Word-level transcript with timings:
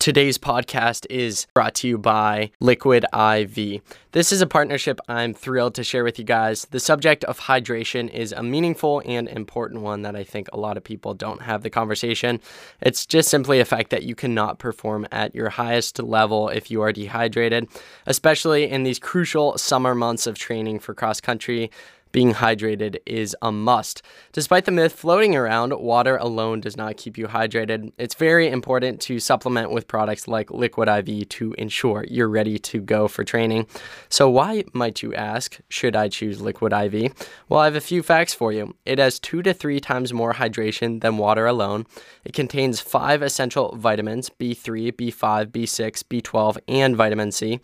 Today's 0.00 0.38
podcast 0.38 1.04
is 1.10 1.46
brought 1.52 1.74
to 1.74 1.86
you 1.86 1.98
by 1.98 2.52
Liquid 2.58 3.04
IV. 3.12 3.82
This 4.12 4.32
is 4.32 4.40
a 4.40 4.46
partnership 4.46 4.98
I'm 5.08 5.34
thrilled 5.34 5.74
to 5.74 5.84
share 5.84 6.04
with 6.04 6.18
you 6.18 6.24
guys. 6.24 6.66
The 6.70 6.80
subject 6.80 7.22
of 7.24 7.38
hydration 7.38 8.08
is 8.08 8.32
a 8.32 8.42
meaningful 8.42 9.02
and 9.04 9.28
important 9.28 9.82
one 9.82 10.00
that 10.00 10.16
I 10.16 10.24
think 10.24 10.48
a 10.54 10.56
lot 10.56 10.78
of 10.78 10.84
people 10.84 11.12
don't 11.12 11.42
have 11.42 11.62
the 11.62 11.68
conversation. 11.68 12.40
It's 12.80 13.04
just 13.04 13.28
simply 13.28 13.60
a 13.60 13.66
fact 13.66 13.90
that 13.90 14.04
you 14.04 14.14
cannot 14.14 14.58
perform 14.58 15.06
at 15.12 15.34
your 15.34 15.50
highest 15.50 16.02
level 16.02 16.48
if 16.48 16.70
you 16.70 16.80
are 16.80 16.92
dehydrated, 16.92 17.68
especially 18.06 18.70
in 18.70 18.84
these 18.84 18.98
crucial 18.98 19.58
summer 19.58 19.94
months 19.94 20.26
of 20.26 20.38
training 20.38 20.78
for 20.78 20.94
cross 20.94 21.20
country 21.20 21.70
being 22.12 22.34
hydrated 22.34 22.98
is 23.06 23.36
a 23.42 23.52
must. 23.52 24.02
Despite 24.32 24.64
the 24.64 24.72
myth 24.72 24.92
floating 24.92 25.36
around, 25.36 25.72
water 25.78 26.16
alone 26.16 26.60
does 26.60 26.76
not 26.76 26.96
keep 26.96 27.16
you 27.16 27.28
hydrated. 27.28 27.92
It's 27.98 28.14
very 28.14 28.48
important 28.48 29.00
to 29.02 29.18
supplement 29.18 29.70
with 29.70 29.88
products 29.88 30.28
like 30.28 30.50
Liquid 30.50 30.88
IV 30.88 31.28
to 31.28 31.54
ensure 31.58 32.04
you're 32.08 32.28
ready 32.28 32.58
to 32.58 32.80
go 32.80 33.08
for 33.08 33.24
training. 33.24 33.66
So, 34.08 34.28
why 34.28 34.64
might 34.72 35.02
you 35.02 35.14
ask, 35.14 35.58
should 35.68 35.96
I 35.96 36.08
choose 36.08 36.40
Liquid 36.40 36.72
IV? 36.72 37.12
Well, 37.48 37.60
I 37.60 37.64
have 37.66 37.76
a 37.76 37.80
few 37.80 38.02
facts 38.02 38.34
for 38.34 38.52
you. 38.52 38.74
It 38.84 38.98
has 38.98 39.18
two 39.18 39.42
to 39.42 39.54
three 39.54 39.80
times 39.80 40.12
more 40.12 40.34
hydration 40.34 41.00
than 41.00 41.16
water 41.16 41.46
alone. 41.46 41.86
It 42.24 42.32
contains 42.32 42.80
five 42.80 43.22
essential 43.22 43.76
vitamins 43.76 44.30
B3, 44.30 44.92
B5, 44.92 45.46
B6, 45.46 46.02
B12, 46.04 46.58
and 46.68 46.96
vitamin 46.96 47.32
C 47.32 47.60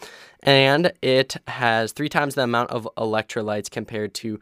and 0.46 0.92
it 1.02 1.36
has 1.48 1.92
three 1.92 2.08
times 2.08 2.36
the 2.36 2.42
amount 2.42 2.70
of 2.70 2.88
electrolytes 2.96 3.68
compared 3.68 4.14
to 4.14 4.40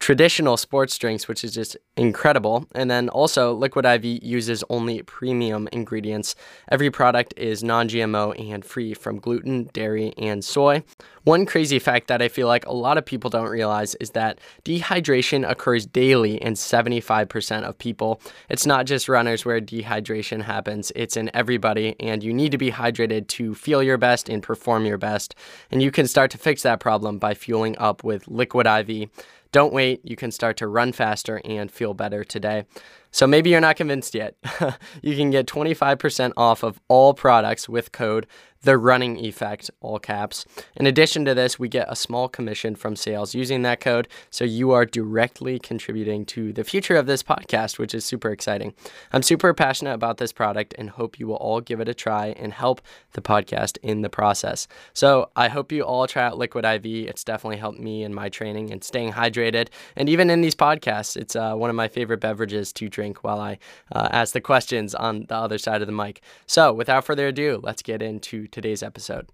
traditional 0.00 0.56
sports 0.56 0.96
drinks, 0.96 1.28
which 1.28 1.44
is 1.44 1.54
just 1.54 1.76
incredible. 1.96 2.66
And 2.74 2.90
then 2.90 3.10
also, 3.10 3.52
Liquid 3.52 3.84
IV 3.84 4.04
uses 4.24 4.64
only 4.70 5.02
premium 5.02 5.68
ingredients. 5.72 6.34
Every 6.70 6.90
product 6.90 7.34
is 7.36 7.62
non 7.62 7.88
GMO 7.88 8.34
and 8.52 8.64
free 8.64 8.94
from 8.94 9.18
gluten, 9.18 9.70
dairy, 9.72 10.14
and 10.16 10.44
soy. 10.44 10.82
One 11.24 11.44
crazy 11.44 11.78
fact 11.78 12.08
that 12.08 12.22
I 12.22 12.28
feel 12.28 12.48
like 12.48 12.64
a 12.64 12.72
lot 12.72 12.96
of 12.96 13.04
people 13.04 13.28
don't 13.28 13.50
realize 13.50 13.94
is 13.96 14.10
that 14.10 14.40
dehydration 14.64 15.48
occurs 15.48 15.84
daily 15.84 16.42
in 16.42 16.54
75% 16.54 17.64
of 17.64 17.76
people. 17.76 18.22
It's 18.48 18.64
not 18.64 18.86
just 18.86 19.06
runners 19.06 19.44
where 19.44 19.60
dehydration 19.60 20.42
happens, 20.42 20.90
it's 20.96 21.18
in 21.18 21.30
everybody, 21.34 21.94
and 22.00 22.24
you 22.24 22.32
need 22.32 22.52
to 22.52 22.58
be 22.58 22.72
hydrated 22.72 23.28
to 23.28 23.54
feel 23.54 23.82
your 23.82 23.98
best 23.98 24.30
and 24.30 24.42
perform 24.42 24.86
your 24.86 24.96
best. 24.96 25.34
And 25.70 25.82
you 25.82 25.90
can 25.90 26.06
start 26.06 26.30
to 26.30 26.38
fix 26.38 26.62
that 26.62 26.80
problem 26.80 27.18
by 27.18 27.34
fueling 27.34 27.76
up 27.76 28.02
with 28.02 28.26
Liquid 28.26 28.66
IV. 28.66 29.10
Don't 29.52 29.72
wait, 29.72 30.00
you 30.04 30.16
can 30.16 30.30
start 30.30 30.56
to 30.58 30.68
run 30.68 30.92
faster 30.92 31.40
and 31.44 31.70
feel 31.70 31.94
better 31.94 32.22
today. 32.22 32.64
So 33.10 33.26
maybe 33.26 33.50
you're 33.50 33.60
not 33.60 33.76
convinced 33.76 34.14
yet. 34.14 34.36
you 35.02 35.16
can 35.16 35.30
get 35.30 35.46
25% 35.46 36.32
off 36.36 36.62
of 36.62 36.80
all 36.88 37.14
products 37.14 37.68
with 37.68 37.90
code 37.90 38.26
the 38.62 38.76
running 38.76 39.18
effect, 39.24 39.70
all 39.80 39.98
caps. 39.98 40.44
In 40.76 40.86
addition 40.86 41.24
to 41.24 41.34
this, 41.34 41.58
we 41.58 41.68
get 41.68 41.86
a 41.90 41.96
small 41.96 42.28
commission 42.28 42.74
from 42.74 42.94
sales 42.94 43.34
using 43.34 43.62
that 43.62 43.80
code. 43.80 44.08
So 44.30 44.44
you 44.44 44.72
are 44.72 44.84
directly 44.84 45.58
contributing 45.58 46.26
to 46.26 46.52
the 46.52 46.64
future 46.64 46.96
of 46.96 47.06
this 47.06 47.22
podcast, 47.22 47.78
which 47.78 47.94
is 47.94 48.04
super 48.04 48.30
exciting. 48.30 48.74
I'm 49.12 49.22
super 49.22 49.54
passionate 49.54 49.94
about 49.94 50.18
this 50.18 50.32
product 50.32 50.74
and 50.76 50.90
hope 50.90 51.18
you 51.18 51.26
will 51.26 51.36
all 51.36 51.60
give 51.60 51.80
it 51.80 51.88
a 51.88 51.94
try 51.94 52.28
and 52.38 52.52
help 52.52 52.82
the 53.12 53.22
podcast 53.22 53.78
in 53.82 54.02
the 54.02 54.10
process. 54.10 54.68
So 54.92 55.30
I 55.36 55.48
hope 55.48 55.72
you 55.72 55.82
all 55.82 56.06
try 56.06 56.24
out 56.24 56.38
Liquid 56.38 56.64
IV. 56.64 56.84
It's 57.08 57.24
definitely 57.24 57.58
helped 57.58 57.80
me 57.80 58.02
in 58.02 58.12
my 58.12 58.28
training 58.28 58.70
and 58.70 58.84
staying 58.84 59.12
hydrated. 59.12 59.68
And 59.96 60.08
even 60.08 60.28
in 60.28 60.42
these 60.42 60.54
podcasts, 60.54 61.16
it's 61.16 61.34
uh, 61.34 61.54
one 61.54 61.70
of 61.70 61.76
my 61.76 61.88
favorite 61.88 62.20
beverages 62.20 62.72
to 62.74 62.88
drink 62.88 63.24
while 63.24 63.40
I 63.40 63.58
uh, 63.92 64.08
ask 64.10 64.34
the 64.34 64.40
questions 64.40 64.94
on 64.94 65.24
the 65.28 65.36
other 65.36 65.58
side 65.58 65.80
of 65.80 65.86
the 65.86 65.92
mic. 65.92 66.20
So 66.46 66.72
without 66.72 67.04
further 67.04 67.28
ado, 67.28 67.60
let's 67.62 67.82
get 67.82 68.02
into 68.02 68.48
today's 68.50 68.82
episode. 68.82 69.30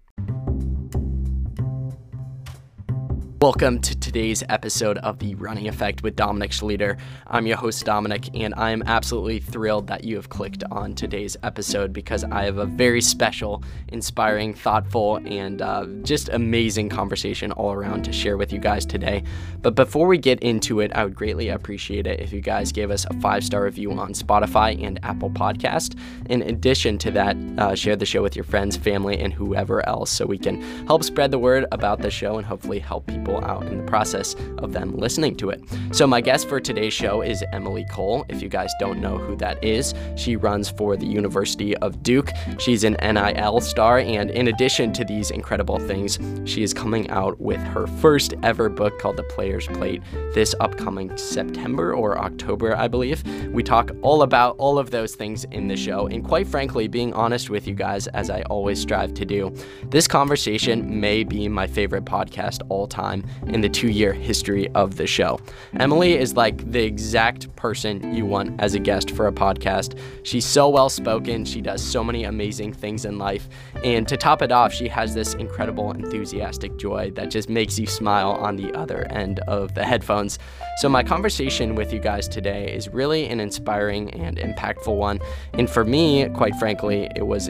Welcome 3.39 3.81
to 3.81 3.95
today's 3.95 4.43
episode 4.49 4.97
of 4.97 5.19
The 5.19 5.35
Running 5.35 5.67
Effect 5.67 6.01
with 6.01 6.15
Dominic 6.15 6.49
Schlueter. 6.49 6.97
I'm 7.27 7.45
your 7.45 7.57
host, 7.57 7.85
Dominic, 7.85 8.35
and 8.35 8.51
I 8.55 8.71
am 8.71 8.81
absolutely 8.87 9.37
thrilled 9.37 9.85
that 9.87 10.03
you 10.03 10.15
have 10.15 10.29
clicked 10.29 10.63
on 10.71 10.95
today's 10.95 11.37
episode 11.43 11.93
because 11.93 12.23
I 12.23 12.45
have 12.45 12.57
a 12.57 12.65
very 12.65 12.99
special, 12.99 13.61
inspiring, 13.89 14.55
thoughtful, 14.55 15.17
and 15.17 15.61
uh, 15.61 15.85
just 16.01 16.29
amazing 16.29 16.89
conversation 16.89 17.51
all 17.51 17.73
around 17.73 18.05
to 18.05 18.11
share 18.11 18.37
with 18.37 18.51
you 18.51 18.57
guys 18.57 18.87
today. 18.87 19.21
But 19.61 19.75
before 19.75 20.07
we 20.07 20.17
get 20.17 20.39
into 20.39 20.79
it, 20.79 20.91
I 20.95 21.03
would 21.03 21.13
greatly 21.13 21.49
appreciate 21.49 22.07
it 22.07 22.19
if 22.19 22.33
you 22.33 22.41
guys 22.41 22.71
gave 22.71 22.89
us 22.89 23.05
a 23.05 23.13
five 23.19 23.43
star 23.43 23.65
review 23.65 23.91
on 23.91 24.13
Spotify 24.13 24.83
and 24.83 24.99
Apple 25.03 25.29
Podcast. 25.29 25.95
In 26.27 26.41
addition 26.41 26.97
to 26.97 27.11
that, 27.11 27.37
uh, 27.59 27.75
share 27.75 27.95
the 27.95 28.05
show 28.05 28.23
with 28.23 28.35
your 28.35 28.45
friends, 28.45 28.77
family, 28.77 29.19
and 29.19 29.31
whoever 29.31 29.87
else 29.87 30.09
so 30.09 30.25
we 30.25 30.39
can 30.39 30.59
help 30.87 31.03
spread 31.03 31.29
the 31.29 31.37
word 31.37 31.67
about 31.71 32.01
the 32.01 32.09
show 32.09 32.37
and 32.37 32.45
hopefully 32.47 32.79
help 32.79 33.05
people 33.05 33.26
people 33.27 33.43
out 33.45 33.65
in 33.67 33.77
the 33.77 33.83
process 33.83 34.35
of 34.59 34.71
them 34.71 34.95
listening 34.95 35.35
to 35.35 35.49
it. 35.49 35.61
So, 35.91 36.07
my 36.07 36.21
guest 36.21 36.47
for 36.47 36.59
today's 36.59 36.93
show 36.93 37.21
is 37.21 37.43
Emily 37.51 37.85
Cole. 37.91 38.25
If 38.29 38.41
you 38.41 38.47
guys 38.47 38.71
don't 38.79 39.01
know 39.01 39.17
who 39.17 39.35
that 39.37 39.61
is, 39.63 39.93
she 40.15 40.35
runs 40.35 40.69
for 40.69 40.95
the 40.95 41.05
University 41.05 41.75
of 41.77 42.01
Duke. 42.03 42.29
She's 42.57 42.83
an 42.83 42.95
NIL 43.01 43.59
star, 43.59 43.99
and 43.99 44.31
in 44.31 44.47
addition 44.47 44.93
to 44.93 45.03
these 45.03 45.31
incredible 45.31 45.79
things, 45.79 46.19
she 46.45 46.63
is 46.63 46.73
coming 46.73 47.09
out 47.09 47.39
with 47.39 47.59
her 47.59 47.87
first 47.87 48.33
ever 48.43 48.69
book 48.69 48.97
called 48.99 49.17
The 49.17 49.23
Player's 49.23 49.67
Plate 49.67 50.01
this 50.33 50.55
upcoming 50.59 51.15
September 51.17 51.93
or 51.93 52.17
October, 52.19 52.75
I 52.75 52.87
believe. 52.87 53.23
We 53.51 53.63
talk 53.63 53.91
all 54.01 54.21
about 54.21 54.55
all 54.57 54.79
of 54.79 54.91
those 54.91 55.15
things 55.15 55.45
in 55.45 55.67
the 55.67 55.75
show, 55.75 56.07
and 56.07 56.23
quite 56.23 56.47
frankly, 56.47 56.87
being 56.87 57.13
honest 57.13 57.49
with 57.49 57.67
you 57.67 57.73
guys, 57.73 58.07
as 58.07 58.29
I 58.29 58.43
always 58.43 58.79
strive 58.79 59.13
to 59.15 59.25
do, 59.25 59.53
this 59.89 60.07
conversation 60.07 60.99
may 60.99 61.23
be 61.23 61.49
my 61.49 61.67
favorite 61.67 62.05
podcast 62.05 62.61
all 62.69 62.87
time 62.87 63.16
time 63.21 63.49
in 63.53 63.61
the 63.61 63.69
two 63.69 63.89
year 63.89 64.13
history 64.13 64.67
of 64.69 64.97
the 64.97 65.07
show. 65.07 65.39
Emily 65.79 66.13
is 66.13 66.35
like 66.35 66.71
the 66.71 66.83
exact 66.83 67.53
person 67.55 68.13
you 68.13 68.25
want 68.25 68.59
as 68.59 68.73
a 68.75 68.79
guest 68.79 69.11
for 69.11 69.27
a 69.27 69.31
podcast. 69.31 69.97
She's 70.23 70.45
so 70.45 70.69
well 70.69 70.89
spoken, 70.89 71.45
she 71.45 71.61
does 71.61 71.83
so 71.83 72.03
many 72.03 72.23
amazing 72.23 72.73
things 72.73 73.05
in 73.05 73.17
life, 73.17 73.47
and 73.83 74.07
to 74.07 74.17
top 74.17 74.41
it 74.41 74.51
off, 74.51 74.73
she 74.73 74.87
has 74.87 75.13
this 75.13 75.33
incredible 75.35 75.91
enthusiastic 75.91 76.77
joy 76.77 77.11
that 77.11 77.29
just 77.29 77.49
makes 77.49 77.79
you 77.79 77.87
smile 77.87 78.31
on 78.31 78.55
the 78.55 78.73
other 78.73 79.05
end 79.11 79.39
of 79.41 79.73
the 79.73 79.83
headphones. 79.83 80.39
So, 80.77 80.89
my 80.89 81.03
conversation 81.03 81.75
with 81.75 81.91
you 81.91 81.99
guys 81.99 82.27
today 82.27 82.73
is 82.73 82.89
really 82.89 83.25
an 83.25 83.39
inspiring 83.39 84.11
and 84.11 84.37
impactful 84.37 84.95
one. 84.95 85.19
And 85.53 85.69
for 85.69 85.83
me, 85.83 86.27
quite 86.29 86.55
frankly, 86.55 87.09
it 87.15 87.25
was 87.25 87.49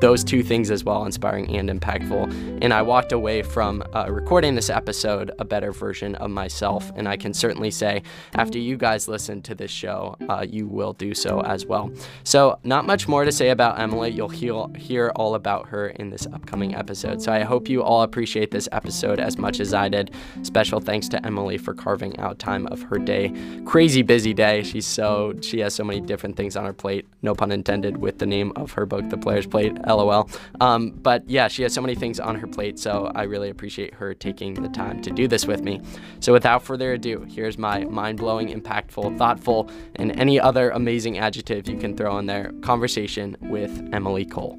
those 0.00 0.22
two 0.22 0.42
things 0.42 0.70
as 0.70 0.84
well 0.84 1.04
inspiring 1.04 1.56
and 1.56 1.70
impactful. 1.70 2.58
And 2.62 2.74
I 2.74 2.82
walked 2.82 3.12
away 3.12 3.42
from 3.42 3.82
uh, 3.94 4.06
recording 4.10 4.54
this 4.54 4.68
episode 4.68 5.05
a 5.06 5.44
better 5.44 5.72
version 5.72 6.14
of 6.16 6.30
myself. 6.30 6.90
And 6.96 7.08
I 7.08 7.16
can 7.16 7.32
certainly 7.32 7.70
say, 7.70 8.02
after 8.34 8.58
you 8.58 8.76
guys 8.76 9.08
listen 9.08 9.42
to 9.42 9.54
this 9.54 9.70
show, 9.70 10.16
uh, 10.28 10.44
you 10.48 10.66
will 10.66 10.92
do 10.92 11.14
so 11.14 11.40
as 11.42 11.66
well. 11.66 11.90
So, 12.24 12.58
not 12.64 12.86
much 12.86 13.08
more 13.08 13.24
to 13.24 13.32
say 13.32 13.50
about 13.50 13.78
Emily. 13.78 14.10
You'll 14.10 14.28
hear, 14.28 14.66
hear 14.76 15.12
all 15.16 15.34
about 15.34 15.68
her 15.68 15.88
in 15.88 16.10
this 16.10 16.26
upcoming 16.26 16.74
episode. 16.74 17.22
So, 17.22 17.32
I 17.32 17.44
hope 17.44 17.68
you 17.68 17.82
all 17.82 18.02
appreciate 18.02 18.50
this 18.50 18.68
episode 18.72 19.20
as 19.20 19.38
much 19.38 19.60
as 19.60 19.72
I 19.74 19.88
did. 19.88 20.12
Special 20.42 20.80
thanks 20.80 21.08
to 21.08 21.24
Emily 21.24 21.58
for 21.58 21.74
carving 21.74 22.18
out 22.18 22.38
time 22.38 22.66
of 22.68 22.82
her 22.82 22.98
day. 22.98 23.32
Crazy 23.64 24.02
busy 24.02 24.34
day. 24.34 24.62
She's 24.62 24.86
so, 24.86 25.34
she 25.42 25.60
has 25.60 25.74
so 25.74 25.84
many 25.84 26.00
different 26.00 26.36
things 26.36 26.56
on 26.56 26.64
her 26.64 26.72
plate. 26.72 27.06
No 27.22 27.34
pun 27.34 27.52
intended 27.52 27.98
with 27.98 28.18
the 28.18 28.26
name 28.26 28.52
of 28.56 28.72
her 28.72 28.86
book, 28.86 29.08
The 29.08 29.18
Player's 29.18 29.46
Plate 29.46 29.74
lol. 29.86 30.28
Um, 30.60 30.90
but 30.90 31.28
yeah, 31.28 31.48
she 31.48 31.62
has 31.62 31.72
so 31.72 31.80
many 31.80 31.94
things 31.94 32.20
on 32.20 32.36
her 32.36 32.46
plate, 32.46 32.78
so 32.78 33.10
I 33.14 33.24
really 33.24 33.50
appreciate 33.50 33.94
her 33.94 34.14
taking 34.14 34.54
the 34.54 34.68
time 34.68 34.95
Um, 34.96 35.02
to 35.02 35.10
do 35.10 35.28
this 35.28 35.46
with 35.46 35.62
me. 35.62 35.80
So 36.20 36.32
without 36.32 36.62
further 36.62 36.92
ado, 36.92 37.26
here's 37.28 37.58
my 37.58 37.84
mind 37.84 38.18
blowing, 38.18 38.48
impactful, 38.48 39.16
thoughtful, 39.18 39.70
and 39.96 40.18
any 40.18 40.40
other 40.40 40.70
amazing 40.70 41.18
adjective 41.18 41.68
you 41.68 41.76
can 41.76 41.96
throw 41.96 42.18
in 42.18 42.26
there 42.26 42.52
conversation 42.62 43.36
with 43.42 43.88
Emily 43.92 44.24
Cole. 44.24 44.58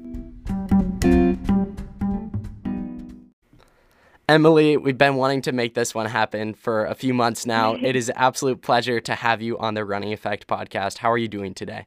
Emily, 4.28 4.76
we've 4.76 4.98
been 4.98 5.16
wanting 5.16 5.40
to 5.42 5.52
make 5.52 5.72
this 5.72 5.94
one 5.94 6.04
happen 6.06 6.52
for 6.52 6.84
a 6.84 6.94
few 6.94 7.14
months 7.14 7.46
now. 7.46 7.74
It 7.88 7.96
is 7.96 8.10
an 8.10 8.16
absolute 8.18 8.60
pleasure 8.60 9.00
to 9.00 9.14
have 9.14 9.40
you 9.40 9.58
on 9.58 9.74
the 9.74 9.84
Running 9.84 10.12
Effect 10.12 10.46
podcast. 10.46 10.98
How 10.98 11.10
are 11.10 11.16
you 11.18 11.28
doing 11.28 11.54
today? 11.54 11.86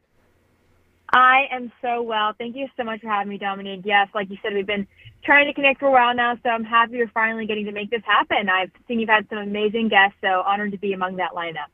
I 1.13 1.43
am 1.51 1.71
so 1.81 2.01
well. 2.01 2.33
Thank 2.37 2.55
you 2.55 2.67
so 2.77 2.83
much 2.83 3.01
for 3.01 3.09
having 3.09 3.29
me, 3.29 3.37
Dominique. 3.37 3.81
Yes, 3.83 4.07
like 4.15 4.29
you 4.29 4.37
said, 4.41 4.53
we've 4.53 4.65
been 4.65 4.87
trying 5.23 5.47
to 5.47 5.53
connect 5.53 5.79
for 5.79 5.87
a 5.87 5.91
while 5.91 6.15
now, 6.15 6.35
so 6.43 6.49
I'm 6.49 6.63
happy 6.63 6.97
we're 6.97 7.07
finally 7.07 7.45
getting 7.45 7.65
to 7.65 7.71
make 7.71 7.89
this 7.89 8.03
happen. 8.05 8.49
I've 8.49 8.71
seen 8.87 8.99
you've 8.99 9.09
had 9.09 9.27
some 9.29 9.39
amazing 9.39 9.89
guests, 9.89 10.17
so 10.21 10.43
honored 10.45 10.71
to 10.71 10.77
be 10.77 10.93
among 10.93 11.17
that 11.17 11.31
lineup. 11.31 11.67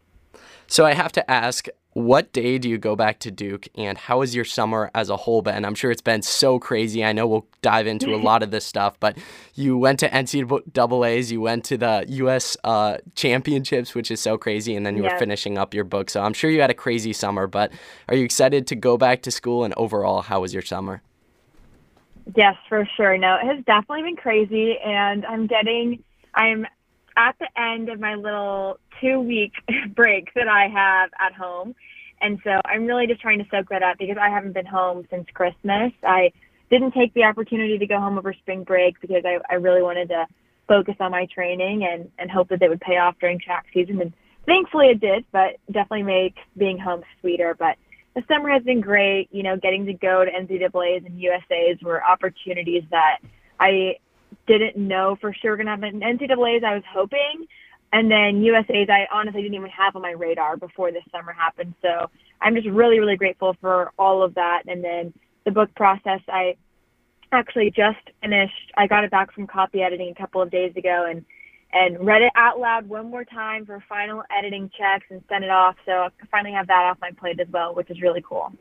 So 0.67 0.85
I 0.85 0.93
have 0.93 1.11
to 1.13 1.31
ask, 1.31 1.67
what 1.93 2.31
day 2.31 2.59
do 2.59 2.69
you 2.69 2.77
go 2.77 2.95
back 2.95 3.17
to 3.19 3.31
Duke 3.31 3.67
and 3.73 3.97
how 3.97 4.21
has 4.21 4.35
your 4.35 4.45
summer 4.45 4.91
as 4.93 5.09
a 5.09 5.17
whole 5.17 5.41
been? 5.41 5.65
I'm 5.65 5.73
sure 5.73 5.89
it's 5.89 6.01
been 6.01 6.21
so 6.21 6.59
crazy. 6.59 7.03
I 7.03 7.11
know 7.11 7.25
we'll 7.25 7.47
dive 7.63 7.87
into 7.87 8.13
a 8.13 8.17
lot 8.17 8.43
of 8.43 8.51
this 8.51 8.65
stuff, 8.65 8.99
but 8.99 9.17
you 9.55 9.77
went 9.77 9.99
to 10.01 10.09
NCAAs, 10.09 11.31
you 11.31 11.41
went 11.41 11.63
to 11.65 11.77
the 11.77 12.05
U.S. 12.07 12.55
Uh, 12.63 12.97
championships, 13.15 13.95
which 13.95 14.11
is 14.11 14.19
so 14.19 14.37
crazy, 14.37 14.75
and 14.75 14.85
then 14.85 14.95
you 14.95 15.03
yes. 15.03 15.13
were 15.13 15.19
finishing 15.19 15.57
up 15.57 15.73
your 15.73 15.85
book. 15.85 16.11
So 16.11 16.21
I'm 16.21 16.33
sure 16.33 16.51
you 16.51 16.61
had 16.61 16.69
a 16.69 16.75
crazy 16.75 17.13
summer, 17.13 17.47
but 17.47 17.71
are 18.09 18.15
you 18.15 18.25
excited 18.25 18.67
to 18.67 18.75
go 18.75 18.97
back 18.97 19.23
to 19.23 19.31
school 19.31 19.63
and 19.63 19.73
overall, 19.75 20.21
how 20.21 20.41
was 20.41 20.53
your 20.53 20.61
summer? 20.63 21.01
Yes, 22.35 22.55
for 22.67 22.87
sure. 22.97 23.17
No, 23.17 23.35
it 23.41 23.45
has 23.45 23.63
definitely 23.65 24.03
been 24.03 24.15
crazy, 24.17 24.75
and 24.83 25.25
I'm 25.25 25.47
getting, 25.47 26.03
I'm 26.33 26.65
at 27.15 27.35
the 27.39 27.47
end 27.59 27.89
of 27.89 27.99
my 27.99 28.15
little 28.15 28.79
two 29.01 29.19
week 29.19 29.53
break 29.95 30.33
that 30.35 30.47
I 30.47 30.67
have 30.67 31.09
at 31.19 31.33
home. 31.33 31.75
And 32.21 32.39
so 32.43 32.59
I'm 32.65 32.85
really 32.85 33.07
just 33.07 33.21
trying 33.21 33.39
to 33.39 33.45
soak 33.51 33.69
that 33.69 33.83
up 33.83 33.97
because 33.99 34.17
I 34.19 34.29
haven't 34.29 34.53
been 34.53 34.65
home 34.65 35.05
since 35.09 35.27
Christmas. 35.33 35.91
I 36.03 36.31
didn't 36.69 36.93
take 36.93 37.13
the 37.13 37.23
opportunity 37.23 37.77
to 37.77 37.85
go 37.85 37.99
home 37.99 38.17
over 38.17 38.33
spring 38.33 38.63
break 38.63 38.99
because 38.99 39.23
I, 39.23 39.37
I 39.49 39.55
really 39.55 39.81
wanted 39.81 40.09
to 40.09 40.25
focus 40.67 40.95
on 40.99 41.11
my 41.11 41.27
training 41.33 41.87
and, 41.89 42.09
and 42.17 42.29
hope 42.29 42.49
that 42.49 42.61
it 42.61 42.69
would 42.69 42.81
pay 42.81 42.97
off 42.97 43.15
during 43.19 43.39
track 43.39 43.67
season. 43.73 44.01
And 44.01 44.13
thankfully 44.45 44.87
it 44.87 44.99
did, 44.99 45.25
but 45.31 45.57
definitely 45.67 46.03
makes 46.03 46.39
being 46.57 46.79
home 46.79 47.03
sweeter. 47.21 47.55
But 47.57 47.77
the 48.17 48.23
summer 48.27 48.49
has 48.49 48.63
been 48.63 48.81
great. 48.81 49.29
You 49.31 49.43
know, 49.43 49.57
getting 49.57 49.85
to 49.85 49.93
go 49.93 50.25
to 50.25 50.31
NCAA's 50.31 51.05
and 51.05 51.21
USA's 51.21 51.77
were 51.83 52.03
opportunities 52.03 52.81
that 52.89 53.19
I 53.59 53.97
didn't 54.47 54.75
know 54.75 55.17
for 55.21 55.31
sure 55.35 55.51
were 55.51 55.57
going 55.57 55.67
to 55.67 55.71
happen. 55.71 55.99
NCAA's, 56.01 56.63
I 56.63 56.73
was 56.73 56.83
hoping. 56.91 57.45
And 57.93 58.09
then 58.09 58.41
USA's, 58.41 58.89
I 58.89 59.05
honestly 59.13 59.43
didn't 59.43 59.53
even 59.53 59.69
have 59.69 59.95
on 59.95 60.01
my 60.01 60.11
radar 60.11 60.57
before 60.57 60.91
this 60.91 61.03
summer 61.11 61.31
happened. 61.31 61.75
So 61.83 62.09
I'm 62.41 62.55
just 62.55 62.67
really, 62.67 62.99
really 62.99 63.17
grateful 63.17 63.55
for 63.61 63.91
all 63.99 64.23
of 64.23 64.33
that. 64.33 64.63
And 64.65 64.83
then 64.83 65.13
the 65.45 65.51
book 65.51 65.69
process, 65.75 66.21
I 66.27 66.57
actually 67.31 67.69
just 67.69 67.99
finished. 68.21 68.71
I 68.75 68.87
got 68.87 69.03
it 69.03 69.11
back 69.11 69.31
from 69.31 69.45
copy 69.45 69.83
editing 69.83 70.09
a 70.09 70.15
couple 70.15 70.41
of 70.41 70.49
days 70.49 70.75
ago 70.75 71.05
and 71.07 71.23
and 71.77 72.05
read 72.05 72.21
it 72.21 72.31
out 72.35 72.59
loud 72.59 72.89
one 72.89 73.09
more 73.09 73.23
time 73.23 73.65
for 73.65 73.83
final 73.87 74.23
editing 74.35 74.69
checks 74.77 75.05
and 75.09 75.21
sent 75.29 75.43
it 75.43 75.49
off. 75.49 75.75
So 75.85 75.91
I 75.91 76.09
finally 76.31 76.53
have 76.53 76.67
that 76.67 76.85
off 76.89 76.97
my 76.99 77.11
plate 77.11 77.39
as 77.39 77.47
well, 77.49 77.75
which 77.75 77.89
is 77.91 78.01
really 78.01 78.23
cool. 78.27 78.51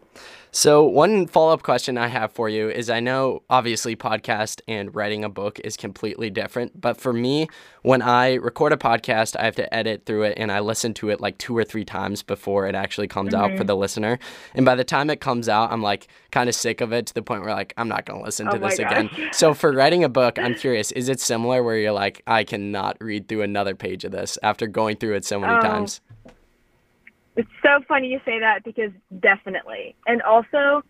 So, 0.50 0.84
one 0.84 1.26
follow 1.26 1.52
up 1.52 1.62
question 1.62 1.98
I 1.98 2.08
have 2.08 2.32
for 2.32 2.48
you 2.48 2.70
is 2.70 2.88
I 2.88 3.00
know 3.00 3.42
obviously 3.50 3.94
podcast 3.94 4.62
and 4.66 4.94
writing 4.94 5.22
a 5.22 5.28
book 5.28 5.60
is 5.62 5.76
completely 5.76 6.30
different, 6.30 6.80
but 6.80 6.96
for 6.98 7.12
me, 7.12 7.48
when 7.82 8.00
I 8.00 8.34
record 8.34 8.72
a 8.72 8.76
podcast, 8.76 9.36
I 9.38 9.44
have 9.44 9.56
to 9.56 9.74
edit 9.74 10.06
through 10.06 10.22
it 10.22 10.38
and 10.38 10.50
I 10.50 10.60
listen 10.60 10.94
to 10.94 11.10
it 11.10 11.20
like 11.20 11.36
two 11.38 11.56
or 11.56 11.62
three 11.62 11.84
times 11.84 12.22
before 12.22 12.66
it 12.66 12.74
actually 12.74 13.06
comes 13.06 13.34
mm-hmm. 13.34 13.44
out 13.44 13.50
for 13.50 13.58
mm-hmm. 13.58 13.66
the 13.66 13.76
listener. 13.76 14.18
And 14.54 14.64
by 14.64 14.74
the 14.74 14.84
time 14.84 15.10
it 15.10 15.20
comes 15.20 15.48
out, 15.48 15.70
I'm 15.70 15.82
like 15.82 16.08
kind 16.30 16.48
of 16.48 16.54
sick 16.54 16.80
of 16.80 16.92
it 16.92 17.06
to 17.06 17.14
the 17.14 17.22
point 17.22 17.42
where 17.42 17.54
like 17.54 17.74
I'm 17.76 17.88
not 17.88 18.06
going 18.06 18.20
to 18.20 18.24
listen 18.24 18.48
oh 18.48 18.52
to 18.52 18.58
this 18.58 18.78
again. 18.78 19.10
so, 19.32 19.52
for 19.52 19.72
writing 19.72 20.04
a 20.04 20.08
book, 20.08 20.38
I'm 20.38 20.54
curious, 20.54 20.90
is 20.92 21.08
it 21.08 21.20
similar 21.20 21.62
where 21.62 21.76
you're 21.76 21.92
like, 21.92 22.22
I 22.26 22.44
cannot 22.44 22.96
read 23.06 23.28
through 23.28 23.42
another 23.42 23.74
page 23.74 24.04
of 24.04 24.12
this 24.12 24.38
after 24.42 24.66
going 24.66 24.96
through 24.96 25.14
it 25.14 25.24
so 25.24 25.40
many 25.40 25.54
oh. 25.54 25.60
times? 25.60 26.00
It's 27.36 27.48
so 27.62 27.80
funny 27.86 28.08
you 28.08 28.20
say 28.24 28.40
that 28.40 28.64
because 28.64 28.90
definitely. 29.20 29.94
And 30.06 30.22
also, 30.22 30.82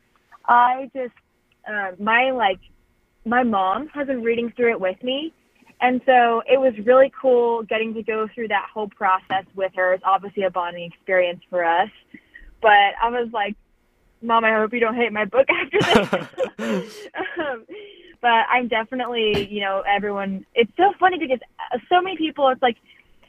I 0.46 0.90
just, 0.94 1.14
uh, 1.68 1.92
my 1.98 2.30
like, 2.30 2.60
my 3.24 3.42
mom 3.42 3.88
has 3.88 4.06
been 4.06 4.22
reading 4.22 4.52
through 4.56 4.72
it 4.72 4.80
with 4.80 5.02
me. 5.02 5.32
And 5.80 6.00
so 6.06 6.42
it 6.50 6.58
was 6.58 6.72
really 6.86 7.12
cool 7.20 7.62
getting 7.64 7.92
to 7.94 8.02
go 8.02 8.28
through 8.34 8.48
that 8.48 8.66
whole 8.72 8.88
process 8.88 9.44
with 9.54 9.72
her. 9.74 9.92
It's 9.92 10.04
obviously 10.06 10.44
a 10.44 10.50
bonding 10.50 10.84
experience 10.84 11.40
for 11.50 11.64
us. 11.64 11.90
But 12.62 12.94
I 13.02 13.10
was 13.10 13.28
like, 13.32 13.56
Mom, 14.26 14.44
I 14.44 14.54
hope 14.54 14.72
you 14.72 14.80
don't 14.80 14.96
hate 14.96 15.12
my 15.12 15.24
book 15.24 15.46
after 15.50 15.78
this. 16.58 17.08
um, 17.38 17.64
but 18.20 18.44
I'm 18.50 18.66
definitely, 18.66 19.48
you 19.50 19.60
know, 19.60 19.82
everyone. 19.86 20.44
It's 20.54 20.72
so 20.76 20.92
funny 20.98 21.18
because 21.18 21.38
so 21.88 22.02
many 22.02 22.16
people, 22.16 22.48
it's 22.48 22.62
like, 22.62 22.76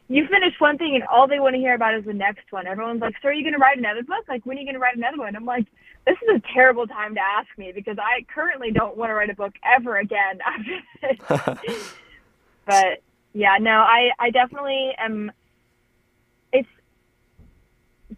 you 0.10 0.26
finish 0.28 0.54
one 0.60 0.78
thing 0.78 0.96
and 0.96 1.04
all 1.04 1.28
they 1.28 1.40
want 1.40 1.54
to 1.54 1.60
hear 1.60 1.76
about 1.76 1.94
is 1.94 2.06
the 2.06 2.14
next 2.14 2.52
one. 2.52 2.66
Everyone's 2.66 3.02
like, 3.02 3.16
"So 3.22 3.28
are 3.28 3.34
you 3.34 3.44
going 3.44 3.54
to 3.54 3.60
write 3.60 3.78
another 3.78 4.04
book? 4.04 4.24
Like, 4.30 4.46
when 4.46 4.58
are 4.58 4.62
you 4.62 4.66
going 4.66 4.76
to 4.76 4.80
write 4.80 4.96
another 4.96 5.18
one?" 5.18 5.36
I'm 5.36 5.46
like, 5.46 5.66
"This 6.06 6.16
is 6.24 6.38
a 6.38 6.54
terrible 6.54 6.88
time 6.88 7.14
to 7.16 7.22
ask 7.22 7.50
me 7.58 7.74
because 7.76 7.98
I 8.00 8.26
currently 8.34 8.72
don't 8.72 8.96
want 8.96 9.10
to 9.10 9.14
write 9.14 9.30
a 9.30 9.36
book 9.36 9.54
ever 9.66 9.98
again 9.98 10.40
after 10.46 11.68
this." 11.68 11.94
but 12.66 13.04
yeah, 13.34 13.58
no, 13.60 13.72
I 13.82 14.12
I 14.18 14.30
definitely 14.30 14.94
am. 14.98 15.32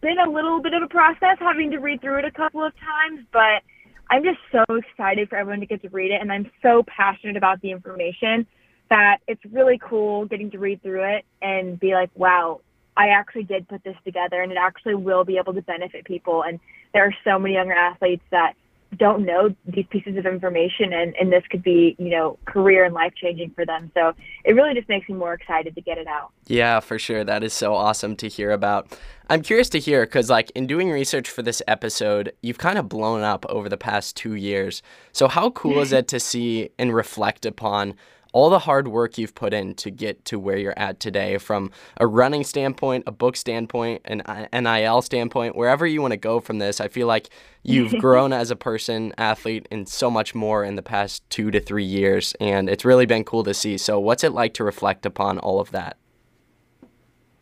Been 0.00 0.18
a 0.18 0.30
little 0.30 0.62
bit 0.62 0.72
of 0.72 0.82
a 0.82 0.88
process 0.88 1.36
having 1.38 1.70
to 1.72 1.78
read 1.78 2.00
through 2.00 2.20
it 2.20 2.24
a 2.24 2.30
couple 2.30 2.64
of 2.64 2.72
times, 2.78 3.26
but 3.32 3.62
I'm 4.10 4.24
just 4.24 4.38
so 4.50 4.64
excited 4.74 5.28
for 5.28 5.36
everyone 5.36 5.60
to 5.60 5.66
get 5.66 5.82
to 5.82 5.88
read 5.90 6.10
it, 6.10 6.20
and 6.20 6.32
I'm 6.32 6.50
so 6.62 6.82
passionate 6.86 7.36
about 7.36 7.60
the 7.60 7.70
information 7.70 8.46
that 8.88 9.18
it's 9.28 9.42
really 9.52 9.78
cool 9.78 10.24
getting 10.26 10.50
to 10.50 10.58
read 10.58 10.82
through 10.82 11.04
it 11.04 11.24
and 11.42 11.78
be 11.78 11.92
like, 11.92 12.10
wow, 12.14 12.60
I 12.96 13.08
actually 13.08 13.44
did 13.44 13.68
put 13.68 13.84
this 13.84 13.96
together 14.04 14.42
and 14.42 14.50
it 14.50 14.58
actually 14.60 14.96
will 14.96 15.24
be 15.24 15.38
able 15.38 15.54
to 15.54 15.62
benefit 15.62 16.04
people. 16.04 16.42
And 16.42 16.58
there 16.92 17.04
are 17.04 17.14
so 17.24 17.38
many 17.38 17.54
younger 17.54 17.72
athletes 17.72 18.24
that 18.30 18.54
don't 18.96 19.24
know 19.24 19.54
these 19.66 19.86
pieces 19.90 20.16
of 20.16 20.26
information 20.26 20.92
and, 20.92 21.14
and 21.16 21.32
this 21.32 21.44
could 21.50 21.62
be, 21.62 21.94
you 21.98 22.10
know, 22.10 22.38
career 22.44 22.84
and 22.84 22.92
life 22.92 23.12
changing 23.14 23.50
for 23.50 23.64
them. 23.64 23.90
So 23.94 24.14
it 24.44 24.54
really 24.54 24.74
just 24.74 24.88
makes 24.88 25.08
me 25.08 25.14
more 25.14 25.32
excited 25.32 25.74
to 25.76 25.80
get 25.80 25.96
it 25.98 26.06
out. 26.06 26.32
Yeah, 26.46 26.80
for 26.80 26.98
sure. 26.98 27.22
That 27.22 27.44
is 27.44 27.52
so 27.52 27.74
awesome 27.74 28.16
to 28.16 28.28
hear 28.28 28.50
about. 28.50 28.98
I'm 29.28 29.42
curious 29.42 29.68
to 29.70 29.78
hear 29.78 30.04
because, 30.04 30.28
like, 30.28 30.50
in 30.56 30.66
doing 30.66 30.90
research 30.90 31.30
for 31.30 31.42
this 31.42 31.62
episode, 31.68 32.32
you've 32.42 32.58
kind 32.58 32.78
of 32.78 32.88
blown 32.88 33.22
up 33.22 33.46
over 33.48 33.68
the 33.68 33.76
past 33.76 34.16
two 34.16 34.34
years. 34.34 34.82
So, 35.12 35.28
how 35.28 35.50
cool 35.50 35.80
is 35.80 35.92
it 35.92 36.08
to 36.08 36.18
see 36.18 36.70
and 36.80 36.92
reflect 36.92 37.46
upon 37.46 37.94
all 38.32 38.50
the 38.50 38.60
hard 38.60 38.88
work 38.88 39.18
you've 39.18 39.34
put 39.34 39.52
in 39.52 39.74
to 39.74 39.90
get 39.90 40.24
to 40.26 40.38
where 40.38 40.56
you're 40.56 40.78
at 40.78 41.00
today 41.00 41.38
from 41.38 41.70
a 41.98 42.06
running 42.06 42.44
standpoint, 42.44 43.04
a 43.06 43.12
book 43.12 43.36
standpoint, 43.36 44.02
an 44.04 44.22
NIL 44.52 45.02
standpoint, 45.02 45.56
wherever 45.56 45.86
you 45.86 46.00
want 46.00 46.12
to 46.12 46.16
go 46.16 46.40
from 46.40 46.58
this. 46.58 46.80
I 46.80 46.88
feel 46.88 47.06
like 47.06 47.30
you've 47.62 47.92
grown 48.00 48.32
as 48.32 48.50
a 48.50 48.56
person, 48.56 49.12
athlete, 49.18 49.66
and 49.70 49.88
so 49.88 50.10
much 50.10 50.34
more 50.34 50.64
in 50.64 50.76
the 50.76 50.82
past 50.82 51.28
two 51.30 51.50
to 51.50 51.60
three 51.60 51.84
years. 51.84 52.34
And 52.40 52.68
it's 52.68 52.84
really 52.84 53.06
been 53.06 53.24
cool 53.24 53.44
to 53.44 53.54
see. 53.54 53.78
So, 53.78 53.98
what's 53.98 54.24
it 54.24 54.32
like 54.32 54.54
to 54.54 54.64
reflect 54.64 55.06
upon 55.06 55.38
all 55.38 55.60
of 55.60 55.70
that? 55.72 55.96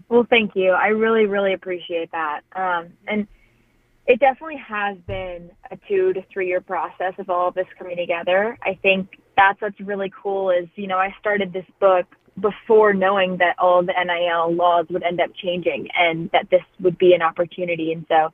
Well, 0.09 0.27
thank 0.29 0.57
you. 0.57 0.71
I 0.71 0.89
really, 0.89 1.27
really 1.27 1.53
appreciate 1.53 2.11
that. 2.13 2.41
Um, 2.57 2.89
and 3.07 3.27
it 4.07 4.21
definitely 4.21 4.57
has 4.57 4.97
been 5.07 5.51
a 5.71 5.77
two 5.87 6.15
to 6.15 6.25
three 6.33 6.49
year 6.49 6.63
process 6.63 7.13
of 7.19 7.29
all 7.29 7.49
of 7.49 7.55
this 7.55 7.67
coming 7.79 7.97
together. 7.97 8.59
I 8.63 8.79
think 8.81 9.21
that's 9.39 9.61
what's 9.61 9.81
really 9.81 10.13
cool 10.21 10.51
is, 10.51 10.69
you 10.75 10.89
know, 10.89 10.99
I 10.99 11.15
started 11.21 11.53
this 11.53 11.65
book 11.79 12.07
before 12.41 12.93
knowing 12.93 13.37
that 13.39 13.57
all 13.59 13.83
the 13.83 13.93
NIL 13.93 14.53
laws 14.53 14.87
would 14.91 15.05
end 15.05 15.21
up 15.21 15.31
changing 15.41 15.89
and 15.97 16.29
that 16.33 16.51
this 16.51 16.63
would 16.81 16.99
be 16.99 17.15
an 17.15 17.23
opportunity. 17.23 17.93
And 17.93 18.05
so 18.09 18.31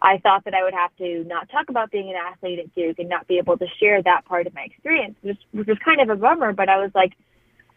I 0.00 0.18
thought 0.18 0.44
that 0.44 0.54
I 0.54 0.62
would 0.62 0.74
have 0.74 0.94
to 0.98 1.24
not 1.24 1.50
talk 1.50 1.68
about 1.70 1.90
being 1.90 2.08
an 2.08 2.14
athlete 2.16 2.60
at 2.60 2.72
Duke 2.74 3.00
and 3.00 3.08
not 3.08 3.26
be 3.26 3.38
able 3.38 3.58
to 3.58 3.66
share 3.80 4.00
that 4.02 4.24
part 4.26 4.46
of 4.46 4.54
my 4.54 4.62
experience, 4.62 5.16
which, 5.22 5.38
which 5.50 5.66
was 5.66 5.78
kind 5.84 6.00
of 6.00 6.08
a 6.08 6.14
bummer. 6.16 6.52
But 6.52 6.68
I 6.68 6.78
was 6.78 6.92
like, 6.94 7.14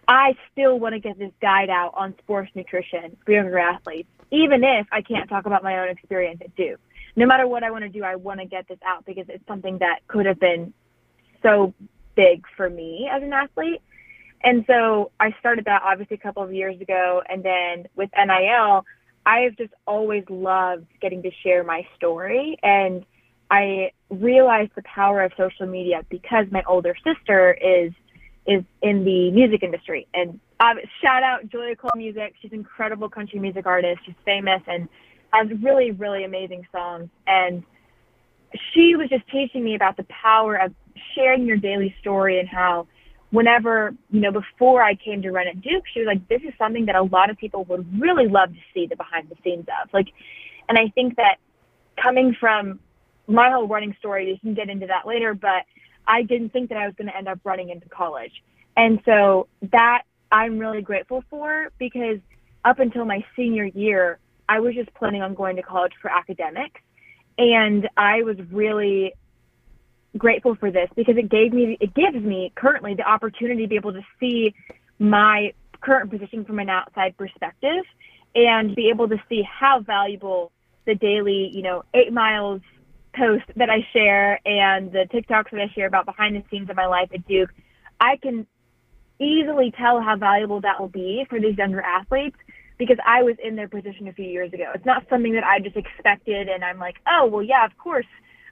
I 0.08 0.36
still 0.52 0.80
want 0.80 0.94
to 0.94 1.00
get 1.00 1.18
this 1.18 1.32
guide 1.42 1.72
out 1.72 1.94
on 1.96 2.14
sports 2.20 2.52
nutrition 2.54 3.18
for 3.26 3.32
younger 3.32 3.58
athletes, 3.58 4.10
even 4.32 4.64
if 4.64 4.86
I 4.92 5.02
can't 5.02 5.28
talk 5.28 5.48
about 5.48 5.64
my 5.64 5.80
own 5.80 5.90
experience 5.90 6.42
at 6.46 6.56
Duke. 6.56 6.80
No 7.16 7.26
matter 7.26 7.48
what 7.48 7.64
I 7.64 7.72
want 7.72 7.86
to 7.86 7.90
do, 7.90 8.04
I 8.04 8.18
want 8.18 8.40
to 8.40 8.46
get 8.46 8.68
this 8.68 8.78
out 8.86 9.04
because 9.06 9.26
it's 9.30 9.46
something 9.48 9.80
that 9.80 10.02
could 10.08 10.28
have 10.28 10.40
been 10.40 10.74
so 11.42 11.74
big 12.18 12.44
for 12.58 12.70
me 12.70 13.10
as 13.10 13.24
an 13.24 13.32
athlete. 13.32 13.82
And 14.44 14.66
so 14.68 15.12
I 15.20 15.34
started 15.40 15.66
that 15.66 15.82
obviously 15.84 16.16
a 16.16 16.20
couple 16.20 16.44
of 16.44 16.54
years 16.54 16.80
ago. 16.82 17.22
And 17.30 17.44
then 17.44 17.88
with 17.96 18.10
NIL, 18.18 18.86
I've 19.26 19.56
just 19.58 19.74
always 19.86 20.24
loved 20.30 20.88
getting 21.02 21.24
to 21.24 21.32
share 21.44 21.64
my 21.64 21.88
story. 21.96 22.58
And 22.62 23.06
I 23.50 23.92
realized 24.10 24.72
the 24.76 24.84
power 24.84 25.24
of 25.24 25.32
social 25.38 25.68
media 25.68 26.04
because 26.10 26.46
my 26.52 26.64
older 26.68 26.96
sister 27.04 27.54
is 27.54 27.94
is 28.46 28.64
in 28.82 29.04
the 29.04 29.30
music 29.32 29.62
industry. 29.62 30.08
And 30.14 30.40
um, 30.62 30.78
shout 31.02 31.22
out 31.22 31.50
Julia 31.50 31.76
Cole 31.76 31.92
Music. 31.96 32.34
She's 32.42 32.52
an 32.54 32.60
incredible 32.60 33.10
country 33.10 33.40
music 33.40 33.66
artist. 33.66 34.00
She's 34.06 34.16
famous 34.24 34.62
and 34.68 34.88
has 35.34 35.48
really, 35.62 35.92
really 35.92 36.24
amazing 36.24 36.66
songs. 36.72 37.10
And 37.28 37.64
she 38.74 38.96
was 38.96 39.10
just 39.10 39.28
teaching 39.28 39.64
me 39.64 39.76
about 39.76 39.98
the 39.98 40.06
power 40.06 40.56
of 40.56 40.74
sharing 41.16 41.46
your 41.46 41.58
daily 41.58 41.96
story 42.00 42.40
and 42.40 42.48
how 42.48 42.88
whenever, 43.32 43.94
you 44.10 44.22
know, 44.22 44.32
before 44.32 44.82
I 44.82 44.96
came 44.96 45.22
to 45.22 45.32
run 45.32 45.48
at 45.48 45.62
Duke, 45.62 45.84
she 45.94 46.00
was 46.00 46.08
like, 46.08 46.28
this 46.28 46.42
is 46.44 46.54
something 46.58 46.86
that 46.86 46.96
a 46.96 47.04
lot 47.04 47.30
of 47.30 47.38
people 47.38 47.66
would 47.66 48.00
really 48.00 48.28
love 48.28 48.50
to 48.50 48.60
see 48.74 48.88
the 48.88 48.96
behind 48.96 49.30
the 49.30 49.36
scenes 49.44 49.66
of. 49.82 49.90
Like, 49.94 50.08
and 50.70 50.78
I 50.78 50.90
think 50.96 51.18
that 51.18 51.38
coming 52.02 52.36
from 52.40 52.80
my 53.28 53.52
whole 53.52 53.68
running 53.68 53.96
story, 54.00 54.26
we 54.26 54.38
can 54.40 54.54
get 54.54 54.70
into 54.70 54.88
that 54.88 55.06
later, 55.06 55.34
but 55.34 55.64
I 56.08 56.24
didn't 56.24 56.54
think 56.54 56.70
that 56.70 56.78
I 56.78 56.86
was 56.86 56.96
going 56.96 57.08
to 57.08 57.18
end 57.18 57.28
up 57.28 57.40
running 57.44 57.70
into 57.70 57.90
college. 57.90 58.32
And 58.78 59.00
so 59.06 59.48
that 59.72 60.04
I'm 60.32 60.58
really 60.58 60.82
grateful 60.82 61.24
for 61.30 61.70
because 61.78 62.20
up 62.64 62.80
until 62.80 63.06
my 63.06 63.26
senior 63.36 63.66
year, 63.66 64.20
I 64.48 64.60
was 64.60 64.76
just 64.76 64.94
planning 64.94 65.22
on 65.22 65.34
going 65.34 65.58
to 65.58 65.62
college 65.62 65.94
for 66.02 66.10
academics. 66.10 66.80
And 67.38 67.90
I 67.98 68.24
was 68.24 68.38
really 68.52 69.14
grateful 70.18 70.56
for 70.56 70.72
this 70.72 70.90
because 70.96 71.18
it 71.18 71.30
gave 71.30 71.54
me 71.54 71.78
it 71.80 71.94
gives 71.94 72.24
me 72.24 72.52
currently 72.56 72.94
the 72.94 73.08
opportunity 73.08 73.64
to 73.64 73.68
be 73.68 73.76
able 73.76 73.94
to 73.94 74.02
see 74.20 74.54
my 75.00 75.54
current 75.82 76.10
position 76.10 76.44
from 76.44 76.60
an 76.60 76.70
outside 76.70 77.16
perspective 77.18 77.84
and 78.36 78.76
be 78.76 78.90
able 78.90 79.08
to 79.08 79.18
see 79.30 79.44
how 79.44 79.80
valuable 79.80 80.52
the 80.86 80.96
daily, 80.96 81.52
you 81.54 81.62
know, 81.62 81.84
eight 81.94 82.12
miles 82.12 82.62
post 83.16 83.46
that 83.56 83.70
I 83.70 83.86
share 83.94 84.40
and 84.46 84.92
the 84.92 85.08
TikToks 85.12 85.52
that 85.52 85.60
I 85.60 85.72
share 85.74 85.88
about 85.88 86.06
behind 86.06 86.36
the 86.36 86.44
scenes 86.50 86.70
of 86.70 86.76
my 86.76 86.86
life 86.86 87.10
at 87.14 87.28
Duke, 87.28 87.50
I 88.00 88.18
can 88.18 88.46
easily 89.20 89.72
tell 89.72 90.02
how 90.02 90.16
valuable 90.16 90.62
that 90.62 90.80
will 90.80 90.90
be 90.90 91.26
for 91.30 91.40
these 91.40 91.58
younger 91.58 91.82
athletes 91.82 92.38
because 92.78 92.98
I 93.06 93.24
was 93.24 93.36
in 93.44 93.56
their 93.56 93.68
position 93.68 94.08
a 94.08 94.14
few 94.14 94.26
years 94.26 94.54
ago. 94.54 94.72
It's 94.76 94.86
not 94.86 95.04
something 95.10 95.34
that 95.34 95.44
I 95.44 95.60
just 95.60 95.76
expected 95.76 96.48
and 96.48 96.64
I'm 96.64 96.78
like, 96.78 96.98
oh, 97.08 97.26
well, 97.26 97.42
yeah, 97.42 97.66
of 97.66 97.76
course 97.78 98.06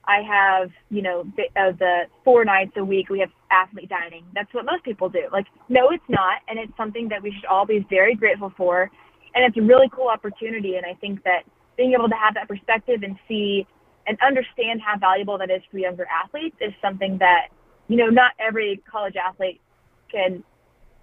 I 0.07 0.21
have, 0.21 0.69
you 0.89 1.01
know, 1.01 1.25
the, 1.35 1.43
uh, 1.59 1.71
the 1.71 2.03
four 2.23 2.45
nights 2.45 2.73
a 2.77 2.85
week 2.85 3.09
we 3.09 3.19
have 3.19 3.29
athlete 3.51 3.89
dining. 3.89 4.25
That's 4.33 4.53
what 4.53 4.65
most 4.65 4.83
people 4.83 5.09
do. 5.09 5.23
Like, 5.31 5.45
no, 5.69 5.89
it's 5.89 6.03
not. 6.09 6.41
And 6.47 6.59
it's 6.59 6.75
something 6.77 7.09
that 7.09 7.23
we 7.23 7.31
should 7.31 7.45
all 7.45 7.65
be 7.65 7.85
very 7.89 8.15
grateful 8.15 8.53
for. 8.55 8.91
And 9.33 9.43
it's 9.43 9.57
a 9.57 9.61
really 9.61 9.89
cool 9.91 10.07
opportunity. 10.07 10.75
And 10.75 10.85
I 10.85 10.93
think 10.93 11.23
that 11.23 11.43
being 11.77 11.93
able 11.93 12.09
to 12.09 12.15
have 12.15 12.35
that 12.35 12.47
perspective 12.47 13.03
and 13.03 13.17
see 13.27 13.65
and 14.07 14.17
understand 14.25 14.81
how 14.81 14.97
valuable 14.97 15.37
that 15.39 15.49
is 15.49 15.61
for 15.71 15.79
younger 15.79 16.05
athletes 16.07 16.55
is 16.61 16.73
something 16.81 17.17
that, 17.19 17.47
you 17.87 17.97
know, 17.97 18.07
not 18.07 18.33
every 18.39 18.81
college 18.89 19.15
athlete 19.15 19.59
can 20.11 20.43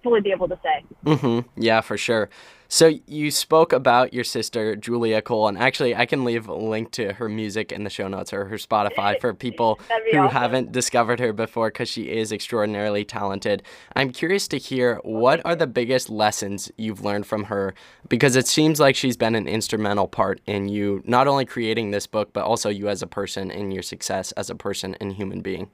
fully 0.03 0.21
be 0.21 0.31
able 0.31 0.47
to 0.49 0.59
say. 0.61 0.83
Mm-hmm. 1.05 1.61
Yeah, 1.61 1.81
for 1.81 1.97
sure. 1.97 2.29
So 2.73 2.91
you 3.05 3.29
spoke 3.29 3.71
about 3.71 4.15
your 4.15 4.23
sister 4.23 4.75
Julia 4.75 5.21
Cole, 5.21 5.47
and 5.47 5.59
actually, 5.59 5.95
I 5.95 6.07
can 6.07 6.25
leave 6.25 6.47
a 6.47 6.55
link 6.55 6.89
to 6.93 7.13
her 7.13 7.29
music 7.29 7.71
in 7.71 7.83
the 7.83 7.89
show 7.91 8.07
notes 8.07 8.33
or 8.33 8.45
her 8.45 8.55
Spotify 8.55 9.21
for 9.21 9.31
people 9.31 9.79
who 10.11 10.17
awesome. 10.17 10.31
haven't 10.31 10.71
discovered 10.71 11.19
her 11.19 11.33
before, 11.33 11.69
because 11.69 11.87
she 11.87 12.09
is 12.09 12.31
extraordinarily 12.31 13.05
talented. 13.05 13.61
I'm 13.95 14.09
curious 14.11 14.47
to 14.47 14.57
hear 14.57 14.99
what 15.03 15.39
are 15.45 15.55
the 15.55 15.67
biggest 15.67 16.09
lessons 16.09 16.71
you've 16.75 17.03
learned 17.03 17.27
from 17.27 17.43
her, 17.43 17.75
because 18.09 18.35
it 18.35 18.47
seems 18.47 18.79
like 18.79 18.95
she's 18.95 19.17
been 19.17 19.35
an 19.35 19.47
instrumental 19.47 20.07
part 20.07 20.41
in 20.47 20.67
you 20.67 21.03
not 21.05 21.27
only 21.27 21.45
creating 21.45 21.91
this 21.91 22.07
book, 22.07 22.33
but 22.33 22.43
also 22.43 22.69
you 22.69 22.89
as 22.89 23.03
a 23.03 23.07
person 23.07 23.51
and 23.51 23.71
your 23.71 23.83
success 23.83 24.31
as 24.31 24.49
a 24.49 24.55
person 24.55 24.95
and 24.99 25.13
human 25.13 25.41
being. 25.41 25.69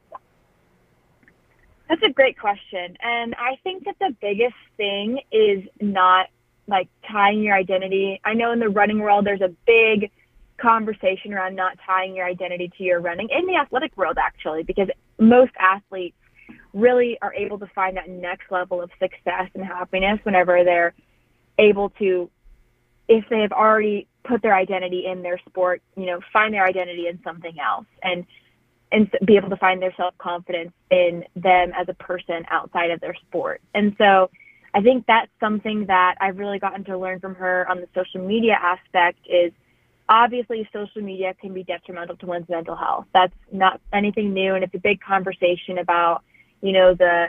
That's 1.89 2.03
a 2.03 2.11
great 2.11 2.37
question. 2.37 2.95
And 3.01 3.33
I 3.35 3.57
think 3.63 3.85
that 3.85 3.95
the 3.99 4.15
biggest 4.21 4.55
thing 4.77 5.19
is 5.31 5.63
not 5.81 6.27
like 6.67 6.87
tying 7.11 7.41
your 7.41 7.55
identity. 7.55 8.21
I 8.23 8.35
know 8.35 8.51
in 8.51 8.59
the 8.59 8.69
running 8.69 8.99
world, 8.99 9.25
there's 9.25 9.41
a 9.41 9.53
big 9.65 10.11
conversation 10.61 11.33
around 11.33 11.55
not 11.55 11.77
tying 11.83 12.15
your 12.15 12.27
identity 12.27 12.71
to 12.77 12.83
your 12.83 12.99
running 12.99 13.29
in 13.29 13.47
the 13.47 13.55
athletic 13.55 13.97
world, 13.97 14.17
actually, 14.19 14.61
because 14.61 14.87
most 15.17 15.51
athletes 15.59 16.15
really 16.73 17.17
are 17.23 17.33
able 17.33 17.57
to 17.57 17.67
find 17.73 17.97
that 17.97 18.07
next 18.07 18.51
level 18.51 18.81
of 18.81 18.91
success 18.99 19.49
and 19.55 19.65
happiness 19.65 20.19
whenever 20.23 20.63
they're 20.63 20.93
able 21.57 21.89
to, 21.91 22.29
if 23.07 23.25
they 23.29 23.41
have 23.41 23.51
already 23.51 24.07
put 24.23 24.43
their 24.43 24.55
identity 24.55 25.05
in 25.07 25.23
their 25.23 25.39
sport, 25.47 25.81
you 25.97 26.05
know, 26.05 26.19
find 26.31 26.53
their 26.53 26.65
identity 26.65 27.07
in 27.07 27.19
something 27.23 27.57
else 27.59 27.87
and 28.03 28.25
and 28.91 29.09
be 29.25 29.35
able 29.35 29.49
to 29.49 29.57
find 29.57 29.81
their 29.81 29.93
self 29.95 30.17
confidence 30.17 30.71
in 30.89 31.23
them 31.35 31.71
as 31.77 31.87
a 31.89 31.93
person 31.93 32.45
outside 32.49 32.91
of 32.91 32.99
their 33.01 33.15
sport. 33.27 33.61
And 33.73 33.95
so 33.97 34.29
I 34.73 34.81
think 34.81 35.05
that's 35.07 35.31
something 35.39 35.85
that 35.87 36.15
I've 36.19 36.37
really 36.37 36.59
gotten 36.59 36.83
to 36.85 36.97
learn 36.97 37.19
from 37.19 37.35
her 37.35 37.67
on 37.69 37.81
the 37.81 37.87
social 37.95 38.25
media 38.25 38.57
aspect 38.61 39.19
is 39.27 39.51
obviously 40.07 40.67
social 40.73 41.01
media 41.01 41.35
can 41.39 41.53
be 41.53 41.63
detrimental 41.63 42.17
to 42.17 42.25
one's 42.25 42.49
mental 42.49 42.75
health. 42.75 43.05
That's 43.13 43.33
not 43.51 43.79
anything 43.93 44.33
new 44.33 44.55
and 44.55 44.63
it's 44.63 44.73
a 44.73 44.79
big 44.79 45.01
conversation 45.01 45.77
about, 45.77 46.23
you 46.61 46.71
know, 46.71 46.93
the 46.93 47.27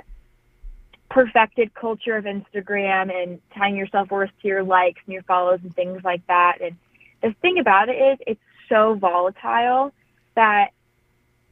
perfected 1.10 1.74
culture 1.74 2.16
of 2.16 2.24
Instagram 2.24 3.12
and 3.12 3.40
tying 3.54 3.76
your 3.76 3.88
self 3.88 4.10
worth 4.10 4.30
to 4.42 4.48
your 4.48 4.62
likes 4.62 5.00
and 5.06 5.12
your 5.12 5.22
follows 5.24 5.60
and 5.62 5.74
things 5.74 6.02
like 6.04 6.26
that. 6.28 6.58
And 6.62 6.76
the 7.22 7.34
thing 7.42 7.58
about 7.58 7.88
it 7.88 7.96
is 7.96 8.18
it's 8.26 8.40
so 8.68 8.94
volatile 8.94 9.92
that 10.36 10.70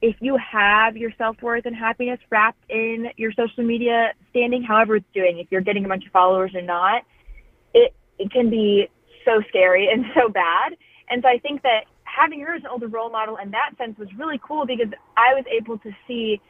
if 0.01 0.17
you 0.21 0.37
have 0.37 0.97
your 0.97 1.13
self 1.19 1.41
worth 1.43 1.67
and 1.67 1.75
happiness 1.75 2.21
wrapped 2.31 2.63
in 2.71 3.09
your 3.17 3.33
social 3.33 3.65
media 3.65 4.13
standing, 4.31 4.63
however 4.63 4.97
it's 4.97 5.07
doing, 5.13 5.39
if 5.39 5.49
you're 5.51 5.61
getting 5.61 5.85
a 5.85 5.89
bunch 5.89 6.07
of 6.07 6.13
followers 6.13 6.55
or 6.55 6.63
not, 6.63 7.03
it, 7.75 7.95
it 8.19 8.31
can 8.31 8.49
be 8.51 8.89
so 9.25 9.43
scary 9.49 9.89
and 9.93 10.05
so 10.15 10.29
bad. 10.29 10.75
And 11.11 11.23
so 11.23 11.29
I 11.29 11.39
think 11.39 11.63
that 11.63 11.85
having 12.05 12.41
her 12.41 12.55
as 12.55 12.63
an 12.63 12.69
older 12.69 12.89
role 12.89 13.11
model 13.11 13.37
in 13.37 13.51
that 13.51 13.71
sense 13.79 13.99
was 13.99 14.09
really 14.17 14.41
cool 14.43 14.67
because 14.67 14.89
I 15.17 15.35
was 15.35 15.45
able 15.51 15.79
to 15.79 15.91
see 16.07 16.41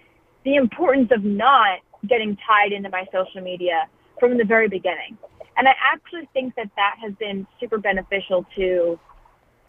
the 0.44 0.56
importance 0.56 1.10
of 1.14 1.24
not 1.24 1.78
getting 2.06 2.36
tied 2.46 2.72
into 2.72 2.90
my 2.90 3.06
social 3.12 3.40
media 3.40 3.88
from 4.20 4.38
the 4.38 4.44
very 4.44 4.68
beginning. 4.68 5.16
And 5.56 5.66
I 5.66 5.74
actually 5.82 6.28
think 6.32 6.54
that 6.54 6.70
that 6.76 6.96
has 7.02 7.12
been 7.18 7.46
super 7.58 7.78
beneficial 7.78 8.46
to 8.56 8.98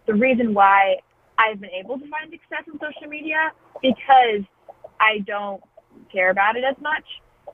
the 0.06 0.14
reason 0.14 0.54
why 0.54 0.98
I've 1.40 1.62
been 1.62 1.72
able 1.72 1.98
to 1.98 2.06
find 2.10 2.30
success 2.32 2.68
in 2.68 2.74
social 2.74 3.10
media 3.10 3.52
because 3.82 4.44
I 5.00 5.20
don't 5.26 5.62
care 6.12 6.30
about 6.32 6.58
it 6.58 6.64
as 6.70 6.76
much. 6.82 7.06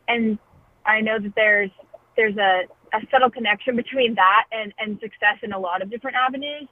And 0.08 0.39
I 0.86 1.01
know 1.01 1.20
that 1.20 1.34
there's 1.36 1.70
there's 2.18 2.36
a, 2.38 2.63
a 2.96 3.01
subtle 3.12 3.30
connection 3.30 3.75
between 3.75 4.15
that 4.15 4.46
and, 4.51 4.74
and 4.80 5.00
success 5.01 5.38
in 5.44 5.51
a 5.54 5.60
lot 5.60 5.82
of 5.82 5.92
different 5.92 6.18
avenues. 6.18 6.68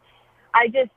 I 0.53 0.67
just 0.67 0.91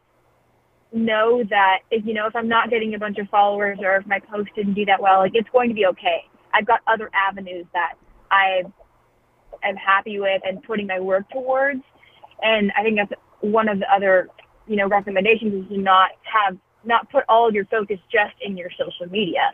know 0.92 1.42
that 1.50 1.78
if 1.90 2.06
you 2.06 2.14
know 2.14 2.26
if 2.26 2.36
I'm 2.36 2.48
not 2.48 2.70
getting 2.70 2.94
a 2.94 2.98
bunch 2.98 3.18
of 3.18 3.28
followers 3.28 3.78
or 3.82 3.96
if 3.96 4.06
my 4.06 4.20
post 4.20 4.50
didn't 4.56 4.74
do 4.74 4.84
that 4.86 5.00
well, 5.00 5.18
like 5.18 5.32
it's 5.34 5.48
going 5.52 5.68
to 5.68 5.74
be 5.74 5.86
okay. 5.86 6.24
I've 6.54 6.66
got 6.66 6.80
other 6.86 7.10
avenues 7.12 7.66
that 7.74 7.94
I 8.30 8.62
am 9.64 9.76
happy 9.76 10.20
with 10.20 10.40
and 10.44 10.62
putting 10.62 10.86
my 10.86 11.00
work 11.00 11.28
towards. 11.30 11.82
And 12.40 12.72
I 12.78 12.82
think 12.82 12.96
that's 12.96 13.20
one 13.40 13.68
of 13.68 13.78
the 13.78 13.92
other 13.92 14.28
you 14.66 14.76
know, 14.76 14.88
recommendations 14.88 15.64
is 15.64 15.68
to 15.70 15.78
not 15.78 16.10
have, 16.22 16.56
not 16.84 17.10
put 17.10 17.24
all 17.28 17.48
of 17.48 17.54
your 17.54 17.64
focus 17.66 17.98
just 18.10 18.34
in 18.40 18.56
your 18.56 18.70
social 18.70 19.10
media. 19.10 19.50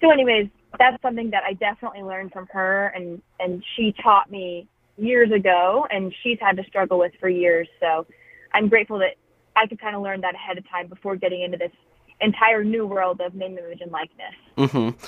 So 0.00 0.10
anyways, 0.10 0.48
that's 0.78 1.00
something 1.02 1.30
that 1.30 1.42
I 1.44 1.54
definitely 1.54 2.02
learned 2.02 2.32
from 2.32 2.46
her 2.52 2.88
and, 2.88 3.22
and 3.40 3.62
she 3.76 3.94
taught 4.02 4.30
me 4.30 4.68
years 4.98 5.30
ago 5.30 5.86
and 5.90 6.14
she's 6.22 6.38
had 6.40 6.56
to 6.56 6.64
struggle 6.64 6.98
with 6.98 7.12
for 7.20 7.28
years. 7.28 7.68
So 7.80 8.06
I'm 8.52 8.68
grateful 8.68 8.98
that 8.98 9.14
I 9.54 9.66
could 9.66 9.80
kind 9.80 9.96
of 9.96 10.02
learn 10.02 10.20
that 10.20 10.34
ahead 10.34 10.58
of 10.58 10.68
time 10.68 10.88
before 10.88 11.16
getting 11.16 11.42
into 11.42 11.56
this 11.56 11.72
entire 12.20 12.64
new 12.64 12.86
world 12.86 13.20
of 13.20 13.34
name, 13.34 13.58
image, 13.58 13.80
and 13.80 13.90
likeness. 13.90 14.34
Mm-hmm. 14.56 14.98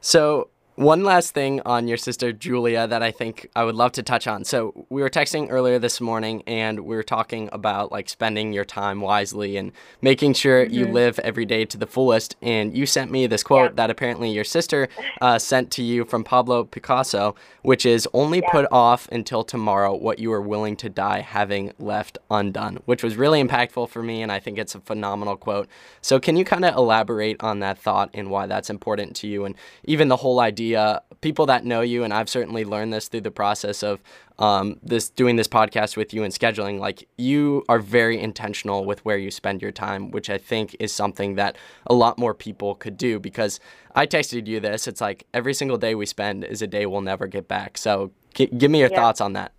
So 0.00 0.48
one 0.76 1.04
last 1.04 1.34
thing 1.34 1.60
on 1.64 1.86
your 1.86 1.96
sister 1.96 2.32
Julia 2.32 2.88
that 2.88 3.00
I 3.00 3.12
think 3.12 3.48
I 3.54 3.62
would 3.62 3.76
love 3.76 3.92
to 3.92 4.02
touch 4.02 4.26
on. 4.26 4.44
So 4.44 4.86
we 4.90 5.02
were 5.02 5.10
texting 5.10 5.46
earlier 5.50 5.78
this 5.78 6.00
morning 6.00 6.42
and 6.48 6.80
we 6.80 6.96
were 6.96 7.04
talking 7.04 7.48
about 7.52 7.92
like 7.92 8.08
spending 8.08 8.52
your 8.52 8.64
time 8.64 9.00
wisely 9.00 9.56
and 9.56 9.70
making 10.02 10.34
sure 10.34 10.64
mm-hmm. 10.64 10.74
you 10.74 10.86
live 10.86 11.20
every 11.20 11.44
day 11.44 11.64
to 11.66 11.78
the 11.78 11.86
fullest. 11.86 12.34
And 12.42 12.76
you 12.76 12.86
sent 12.86 13.12
me 13.12 13.28
this 13.28 13.44
quote 13.44 13.70
yeah. 13.70 13.74
that 13.76 13.90
apparently 13.90 14.32
your 14.32 14.42
sister 14.42 14.88
uh, 15.20 15.38
sent 15.38 15.70
to 15.72 15.82
you 15.82 16.04
from 16.04 16.24
Pablo 16.24 16.64
Picasso, 16.64 17.36
which 17.62 17.86
is 17.86 18.08
only 18.12 18.40
yeah. 18.40 18.50
put 18.50 18.66
off 18.72 19.08
until 19.12 19.44
tomorrow 19.44 19.94
what 19.94 20.18
you 20.18 20.32
are 20.32 20.42
willing 20.42 20.76
to 20.78 20.88
die 20.88 21.20
having 21.20 21.72
left 21.78 22.18
undone, 22.32 22.80
which 22.84 23.04
was 23.04 23.14
really 23.14 23.40
impactful 23.40 23.88
for 23.90 24.02
me. 24.02 24.22
And 24.22 24.32
I 24.32 24.40
think 24.40 24.58
it's 24.58 24.74
a 24.74 24.80
phenomenal 24.80 25.36
quote. 25.36 25.68
So 26.00 26.18
can 26.18 26.36
you 26.36 26.44
kind 26.44 26.64
of 26.64 26.74
elaborate 26.74 27.36
on 27.40 27.60
that 27.60 27.78
thought 27.78 28.10
and 28.12 28.28
why 28.28 28.46
that's 28.46 28.70
important 28.70 29.14
to 29.16 29.28
you 29.28 29.44
and 29.44 29.54
even 29.84 30.08
the 30.08 30.16
whole 30.16 30.40
idea 30.40 30.63
idea. 30.64 31.02
People 31.20 31.46
that 31.46 31.64
know 31.64 31.80
you, 31.80 32.04
and 32.04 32.12
I've 32.12 32.28
certainly 32.28 32.64
learned 32.64 32.92
this 32.92 33.08
through 33.08 33.22
the 33.22 33.30
process 33.30 33.82
of 33.82 34.02
um, 34.38 34.78
this 34.82 35.08
doing 35.08 35.36
this 35.36 35.48
podcast 35.48 35.96
with 35.96 36.12
you 36.12 36.22
and 36.22 36.32
scheduling. 36.32 36.78
Like 36.78 37.08
you 37.16 37.64
are 37.68 37.78
very 37.78 38.20
intentional 38.20 38.84
with 38.84 39.04
where 39.04 39.16
you 39.16 39.30
spend 39.30 39.62
your 39.62 39.72
time, 39.72 40.10
which 40.10 40.28
I 40.28 40.38
think 40.38 40.76
is 40.78 40.92
something 40.92 41.36
that 41.36 41.56
a 41.86 41.94
lot 41.94 42.18
more 42.18 42.34
people 42.34 42.74
could 42.74 42.96
do. 42.96 43.18
Because 43.18 43.60
I 43.94 44.06
texted 44.06 44.46
you 44.46 44.60
this. 44.60 44.86
It's 44.86 45.00
like 45.00 45.26
every 45.32 45.54
single 45.54 45.78
day 45.78 45.94
we 45.94 46.06
spend 46.06 46.44
is 46.44 46.62
a 46.62 46.66
day 46.66 46.86
we'll 46.86 47.00
never 47.00 47.26
get 47.26 47.48
back. 47.48 47.78
So 47.78 48.10
g- 48.34 48.46
give 48.46 48.70
me 48.70 48.80
your 48.80 48.90
yeah. 48.90 48.96
thoughts 48.96 49.20
on 49.20 49.32
that. 49.34 49.52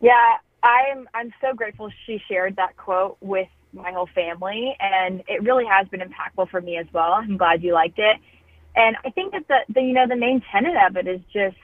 Yeah, 0.00 0.36
I'm 0.62 1.08
I'm 1.14 1.32
so 1.40 1.54
grateful 1.54 1.90
she 2.06 2.20
shared 2.28 2.56
that 2.56 2.76
quote 2.76 3.16
with 3.20 3.48
my 3.72 3.92
whole 3.92 4.08
family 4.14 4.74
and 4.80 5.22
it 5.28 5.42
really 5.42 5.64
has 5.66 5.86
been 5.88 6.00
impactful 6.00 6.50
for 6.50 6.60
me 6.60 6.76
as 6.78 6.86
well. 6.92 7.12
I'm 7.12 7.36
glad 7.36 7.62
you 7.62 7.74
liked 7.74 7.98
it. 7.98 8.16
And 8.76 8.96
I 9.04 9.10
think 9.10 9.32
that 9.32 9.48
the, 9.48 9.60
the 9.72 9.80
you 9.80 9.94
know 9.94 10.06
the 10.06 10.16
main 10.16 10.42
tenet 10.52 10.76
of 10.76 10.96
it 10.96 11.08
is 11.08 11.20
just 11.32 11.56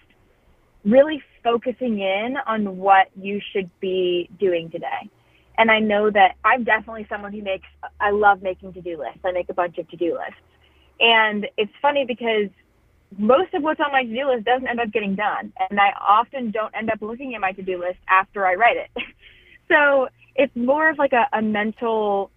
really 0.84 1.22
focusing 1.44 2.00
in 2.00 2.36
on 2.46 2.78
what 2.78 3.08
you 3.14 3.40
should 3.52 3.70
be 3.80 4.28
doing 4.40 4.70
today. 4.70 5.10
And 5.58 5.70
I 5.70 5.78
know 5.78 6.10
that 6.10 6.36
I'm 6.44 6.64
definitely 6.64 7.06
someone 7.08 7.32
who 7.32 7.42
makes 7.42 7.68
I 8.00 8.10
love 8.10 8.42
making 8.42 8.72
to-do 8.72 8.98
lists. 8.98 9.20
I 9.24 9.32
make 9.32 9.50
a 9.50 9.54
bunch 9.54 9.78
of 9.78 9.88
to-do 9.90 10.14
lists. 10.14 10.40
And 10.98 11.46
it's 11.56 11.72
funny 11.82 12.04
because 12.06 12.48
most 13.18 13.52
of 13.52 13.62
what's 13.62 13.80
on 13.80 13.92
my 13.92 14.04
to-do 14.04 14.28
list 14.28 14.44
doesn't 14.44 14.66
end 14.66 14.80
up 14.80 14.90
getting 14.90 15.14
done. 15.14 15.52
And 15.68 15.78
I 15.78 15.92
often 16.00 16.50
don't 16.50 16.74
end 16.74 16.90
up 16.90 17.02
looking 17.02 17.34
at 17.34 17.40
my 17.40 17.52
to-do 17.52 17.78
list 17.78 17.98
after 18.08 18.46
I 18.46 18.54
write 18.54 18.78
it. 18.78 18.90
so 19.68 20.08
it's 20.34 20.54
more 20.56 20.88
of 20.88 20.98
like 20.98 21.12
a, 21.12 21.28
a 21.36 21.42
mental 21.42 22.30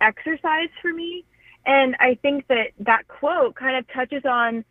exercise 0.00 0.68
for 0.80 0.92
me 0.92 1.24
and 1.66 1.94
I 2.00 2.18
think 2.20 2.46
that 2.48 2.68
that 2.80 3.08
quote 3.08 3.54
kind 3.54 3.76
of 3.76 3.86
touches 3.92 4.24
on 4.24 4.64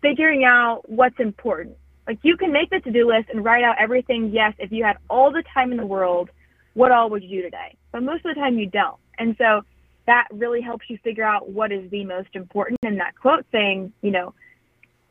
figuring 0.00 0.44
out 0.44 0.82
what's 0.88 1.18
important. 1.18 1.76
Like 2.06 2.18
you 2.22 2.36
can 2.36 2.52
make 2.52 2.70
the 2.70 2.80
to 2.80 2.90
do 2.90 3.06
list 3.06 3.28
and 3.30 3.44
write 3.44 3.64
out 3.64 3.76
everything, 3.78 4.30
yes, 4.32 4.54
if 4.58 4.72
you 4.72 4.84
had 4.84 4.96
all 5.10 5.30
the 5.30 5.44
time 5.52 5.72
in 5.72 5.76
the 5.76 5.86
world, 5.86 6.30
what 6.74 6.90
all 6.90 7.10
would 7.10 7.22
you 7.22 7.28
do 7.28 7.42
today? 7.42 7.76
But 7.92 8.02
most 8.02 8.24
of 8.24 8.34
the 8.34 8.40
time 8.40 8.58
you 8.58 8.66
don't. 8.66 8.96
And 9.18 9.34
so 9.36 9.62
that 10.06 10.28
really 10.32 10.62
helps 10.62 10.86
you 10.88 10.98
figure 11.04 11.24
out 11.24 11.50
what 11.50 11.70
is 11.70 11.90
the 11.90 12.04
most 12.04 12.28
important. 12.34 12.78
And 12.82 12.98
that 13.00 13.14
quote 13.20 13.44
saying, 13.52 13.92
you 14.00 14.10
know, 14.10 14.32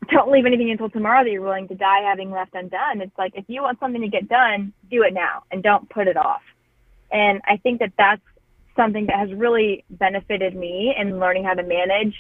don't 0.10 0.32
leave 0.32 0.46
anything 0.46 0.72
until 0.72 0.90
tomorrow 0.90 1.24
that 1.24 1.30
you're 1.30 1.42
willing 1.42 1.68
to 1.68 1.76
die 1.76 2.02
having 2.02 2.32
left 2.32 2.56
undone. 2.56 3.02
It's 3.02 3.18
like 3.18 3.34
if 3.36 3.46
you 3.48 3.62
want 3.62 3.80
something 3.80 4.02
to 4.02 4.08
get 4.08 4.28
done, 4.28 4.74
do 4.90 5.04
it 5.04 5.14
now 5.14 5.44
and 5.52 5.62
don't 5.62 5.88
put 5.90 6.08
it 6.08 6.18
off. 6.18 6.42
And 7.12 7.42
I 7.46 7.58
think 7.58 7.80
that 7.80 7.94
that's 7.98 8.22
something 8.78 9.08
that 9.08 9.18
has 9.18 9.34
really 9.34 9.84
benefited 9.90 10.56
me 10.56 10.96
in 10.98 11.20
learning 11.20 11.44
how 11.44 11.54
to 11.54 11.64
manage 11.64 12.16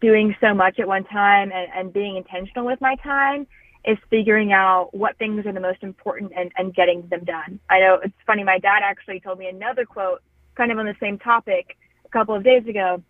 doing 0.00 0.34
so 0.40 0.54
much 0.54 0.78
at 0.78 0.88
one 0.88 1.04
time 1.04 1.52
and, 1.52 1.68
and 1.74 1.92
being 1.92 2.16
intentional 2.16 2.66
with 2.66 2.80
my 2.80 2.96
time 2.96 3.46
is 3.84 3.96
figuring 4.10 4.52
out 4.52 4.88
what 4.92 5.16
things 5.18 5.46
are 5.46 5.52
the 5.52 5.60
most 5.60 5.82
important 5.82 6.32
and, 6.36 6.50
and 6.56 6.74
getting 6.74 7.06
them 7.08 7.24
done. 7.24 7.60
I 7.70 7.78
know 7.80 8.00
it's 8.02 8.14
funny, 8.26 8.42
my 8.42 8.58
dad 8.58 8.80
actually 8.82 9.20
told 9.20 9.38
me 9.38 9.48
another 9.48 9.84
quote 9.84 10.22
kind 10.56 10.72
of 10.72 10.78
on 10.78 10.86
the 10.86 10.96
same 11.00 11.18
topic 11.18 11.76
a 12.04 12.08
couple 12.08 12.34
of 12.34 12.42
days 12.42 12.66
ago. 12.66 13.02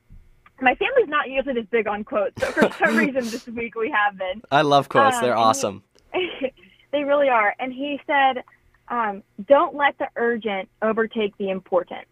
My 0.61 0.75
family's 0.75 1.09
not 1.09 1.31
usually 1.31 1.55
this 1.55 1.67
big 1.71 1.87
on 1.87 2.05
quotes, 2.05 2.41
so 2.41 2.51
for 2.51 2.71
some 2.85 2.97
reason 2.99 3.25
this 3.25 3.47
week 3.47 3.75
we 3.75 3.91
have 3.91 4.19
been. 4.19 4.43
I 4.51 4.63
love 4.63 4.89
quotes, 4.89 5.17
um, 5.17 5.23
they're 5.23 5.37
awesome. 5.37 5.83
He, 6.13 6.53
they 6.93 7.05
really 7.05 7.29
are. 7.29 7.55
And 7.59 7.73
he 7.73 8.01
said, 8.07 8.43
um, 8.89 9.23
don't 9.49 9.75
let 9.75 9.97
the 9.99 10.09
urgent 10.17 10.69
overtake 10.83 11.37
the 11.39 11.51
important. 11.51 12.07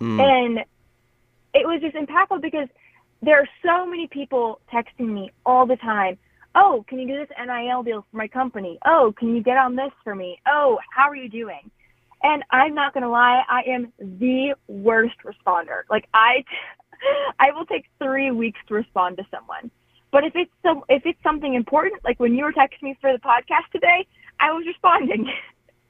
Mm. 0.00 0.20
And 0.20 0.58
it 1.54 1.66
was 1.66 1.80
just 1.80 1.96
impactful 1.96 2.40
because 2.42 2.68
there 3.22 3.38
are 3.38 3.48
so 3.64 3.86
many 3.86 4.06
people 4.06 4.60
texting 4.72 5.08
me 5.08 5.30
all 5.44 5.66
the 5.66 5.76
time. 5.76 6.18
Oh, 6.54 6.84
can 6.88 6.98
you 6.98 7.06
do 7.06 7.16
this 7.16 7.28
NIL 7.38 7.82
deal 7.82 8.04
for 8.10 8.16
my 8.16 8.28
company? 8.28 8.78
Oh, 8.84 9.14
can 9.16 9.36
you 9.36 9.42
get 9.42 9.56
on 9.56 9.76
this 9.76 9.92
for 10.02 10.14
me? 10.14 10.40
Oh, 10.46 10.78
how 10.94 11.08
are 11.08 11.16
you 11.16 11.28
doing? 11.28 11.70
And 12.22 12.42
I'm 12.50 12.74
not 12.74 12.92
gonna 12.92 13.10
lie, 13.10 13.42
I 13.48 13.62
am 13.68 13.92
the 13.98 14.54
worst 14.68 15.16
responder. 15.24 15.82
Like 15.88 16.06
I, 16.12 16.44
I 17.38 17.52
will 17.52 17.66
take 17.66 17.86
three 17.98 18.30
weeks 18.30 18.58
to 18.68 18.74
respond 18.74 19.16
to 19.18 19.26
someone. 19.30 19.70
But 20.12 20.24
if 20.24 20.32
it's 20.34 20.50
some, 20.62 20.82
if 20.88 21.06
it's 21.06 21.22
something 21.22 21.54
important, 21.54 22.02
like 22.04 22.18
when 22.18 22.34
you 22.34 22.44
were 22.44 22.52
texting 22.52 22.82
me 22.82 22.96
for 23.00 23.12
the 23.12 23.18
podcast 23.18 23.70
today, 23.72 24.06
I 24.40 24.52
was 24.52 24.66
responding. 24.66 25.30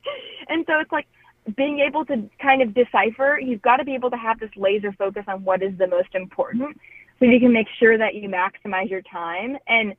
and 0.48 0.64
so 0.66 0.78
it's 0.78 0.92
like 0.92 1.06
being 1.56 1.80
able 1.80 2.04
to 2.06 2.28
kind 2.40 2.62
of 2.62 2.74
decipher. 2.74 3.38
You've 3.40 3.62
got 3.62 3.78
to 3.78 3.84
be 3.84 3.94
able 3.94 4.10
to 4.10 4.16
have 4.16 4.38
this 4.38 4.50
laser 4.56 4.92
focus 4.92 5.24
on 5.26 5.44
what 5.44 5.62
is 5.62 5.76
the 5.78 5.86
most 5.86 6.14
important, 6.14 6.76
so 7.18 7.24
you 7.24 7.40
can 7.40 7.52
make 7.52 7.66
sure 7.78 7.96
that 7.98 8.14
you 8.14 8.28
maximize 8.28 8.90
your 8.90 9.02
time. 9.02 9.56
And 9.66 9.94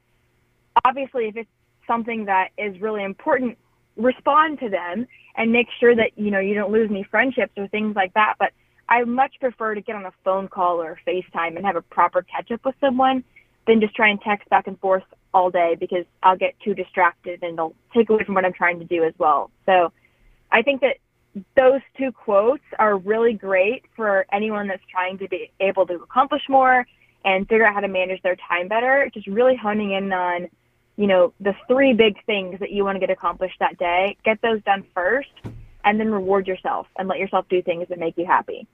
obviously, 0.85 1.25
if 1.25 1.37
it's 1.37 1.49
something 1.87 2.25
that 2.25 2.49
is 2.57 2.79
really 2.81 3.03
important, 3.03 3.57
respond 3.97 4.59
to 4.59 4.69
them 4.69 5.05
and 5.35 5.51
make 5.51 5.67
sure 5.79 5.95
that 5.95 6.11
you 6.15 6.31
know 6.31 6.39
you 6.39 6.53
don't 6.53 6.71
lose 6.71 6.89
any 6.89 7.03
friendships 7.03 7.53
or 7.57 7.67
things 7.67 7.95
like 7.95 8.13
that. 8.13 8.35
But 8.39 8.51
I 8.89 9.03
much 9.03 9.35
prefer 9.39 9.75
to 9.75 9.81
get 9.81 9.95
on 9.95 10.05
a 10.05 10.13
phone 10.23 10.47
call 10.47 10.81
or 10.81 10.99
FaceTime 11.07 11.55
and 11.55 11.65
have 11.65 11.75
a 11.75 11.81
proper 11.81 12.23
catch 12.23 12.51
up 12.51 12.65
with 12.65 12.75
someone 12.81 13.23
than 13.67 13.79
just 13.79 13.95
try 13.95 14.09
and 14.09 14.19
text 14.21 14.49
back 14.49 14.67
and 14.67 14.79
forth 14.79 15.03
all 15.33 15.49
day 15.49 15.75
because 15.79 16.05
I'll 16.23 16.37
get 16.37 16.55
too 16.63 16.73
distracted 16.73 17.41
and 17.41 17.53
it'll 17.53 17.75
take 17.95 18.09
away 18.09 18.23
from 18.25 18.35
what 18.35 18.43
I'm 18.43 18.53
trying 18.53 18.79
to 18.79 18.85
do 18.85 19.03
as 19.03 19.13
well. 19.17 19.49
So 19.65 19.93
I 20.51 20.61
think 20.61 20.81
that 20.81 20.97
those 21.55 21.81
two 21.97 22.11
quotes 22.11 22.63
are 22.79 22.97
really 22.97 23.33
great 23.33 23.85
for 23.95 24.25
anyone 24.31 24.67
that's 24.67 24.83
trying 24.91 25.17
to 25.19 25.27
be 25.27 25.51
able 25.59 25.85
to 25.87 25.95
accomplish 25.95 26.43
more 26.49 26.85
and 27.23 27.47
figure 27.47 27.65
out 27.65 27.73
how 27.73 27.79
to 27.79 27.87
manage 27.87 28.21
their 28.21 28.35
time 28.35 28.67
better. 28.67 29.09
Just 29.13 29.27
really 29.27 29.55
honing 29.55 29.91
in 29.91 30.11
on 30.11 30.49
you 30.97 31.07
know, 31.07 31.33
the 31.39 31.55
three 31.67 31.93
big 31.93 32.23
things 32.25 32.59
that 32.59 32.71
you 32.71 32.83
want 32.83 32.95
to 32.95 32.99
get 32.99 33.09
accomplished 33.09 33.55
that 33.59 33.77
day, 33.77 34.15
get 34.23 34.41
those 34.41 34.61
done 34.63 34.85
first, 34.93 35.31
and 35.83 35.99
then 35.99 36.11
reward 36.11 36.47
yourself 36.47 36.87
and 36.97 37.07
let 37.07 37.17
yourself 37.17 37.45
do 37.49 37.61
things 37.61 37.87
that 37.89 37.97
make 37.97 38.17
you 38.17 38.25
happy. 38.25 38.67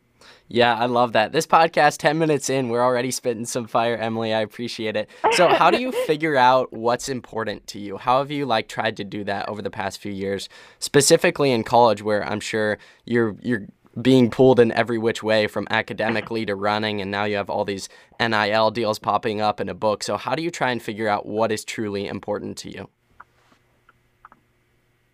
Yeah, 0.47 0.75
I 0.75 0.85
love 0.85 1.13
that. 1.13 1.31
This 1.31 1.45
podcast, 1.45 1.97
10 1.97 2.17
minutes 2.17 2.49
in, 2.49 2.69
we're 2.69 2.83
already 2.83 3.11
spitting 3.11 3.45
some 3.45 3.67
fire, 3.67 3.97
Emily. 3.97 4.33
I 4.33 4.41
appreciate 4.41 4.95
it. 4.95 5.09
So, 5.33 5.49
how 5.49 5.69
do 5.69 5.79
you 5.81 5.91
figure 6.05 6.37
out 6.37 6.71
what's 6.71 7.09
important 7.09 7.67
to 7.67 7.79
you? 7.79 7.97
How 7.97 8.19
have 8.19 8.31
you 8.31 8.45
like 8.45 8.67
tried 8.67 8.97
to 8.97 9.03
do 9.03 9.23
that 9.25 9.49
over 9.49 9.61
the 9.61 9.69
past 9.69 9.99
few 9.99 10.11
years, 10.11 10.47
specifically 10.79 11.51
in 11.51 11.63
college 11.63 12.01
where 12.01 12.25
I'm 12.25 12.39
sure 12.39 12.77
you're 13.05 13.35
you're 13.41 13.67
being 14.01 14.29
pulled 14.29 14.59
in 14.59 14.71
every 14.73 14.97
which 14.97 15.23
way 15.23 15.47
from 15.47 15.67
academically 15.69 16.45
to 16.45 16.55
running 16.55 17.01
and 17.01 17.09
now 17.09 17.23
you 17.23 17.35
have 17.35 17.49
all 17.49 17.65
these 17.65 17.89
NIL 18.19 18.71
deals 18.71 18.99
popping 18.99 19.41
up 19.41 19.59
in 19.59 19.69
a 19.69 19.73
book. 19.73 20.03
So 20.03 20.17
how 20.17 20.35
do 20.35 20.43
you 20.43 20.51
try 20.51 20.71
and 20.71 20.81
figure 20.81 21.07
out 21.07 21.25
what 21.25 21.51
is 21.51 21.65
truly 21.65 22.07
important 22.07 22.57
to 22.57 22.71
you? 22.71 22.89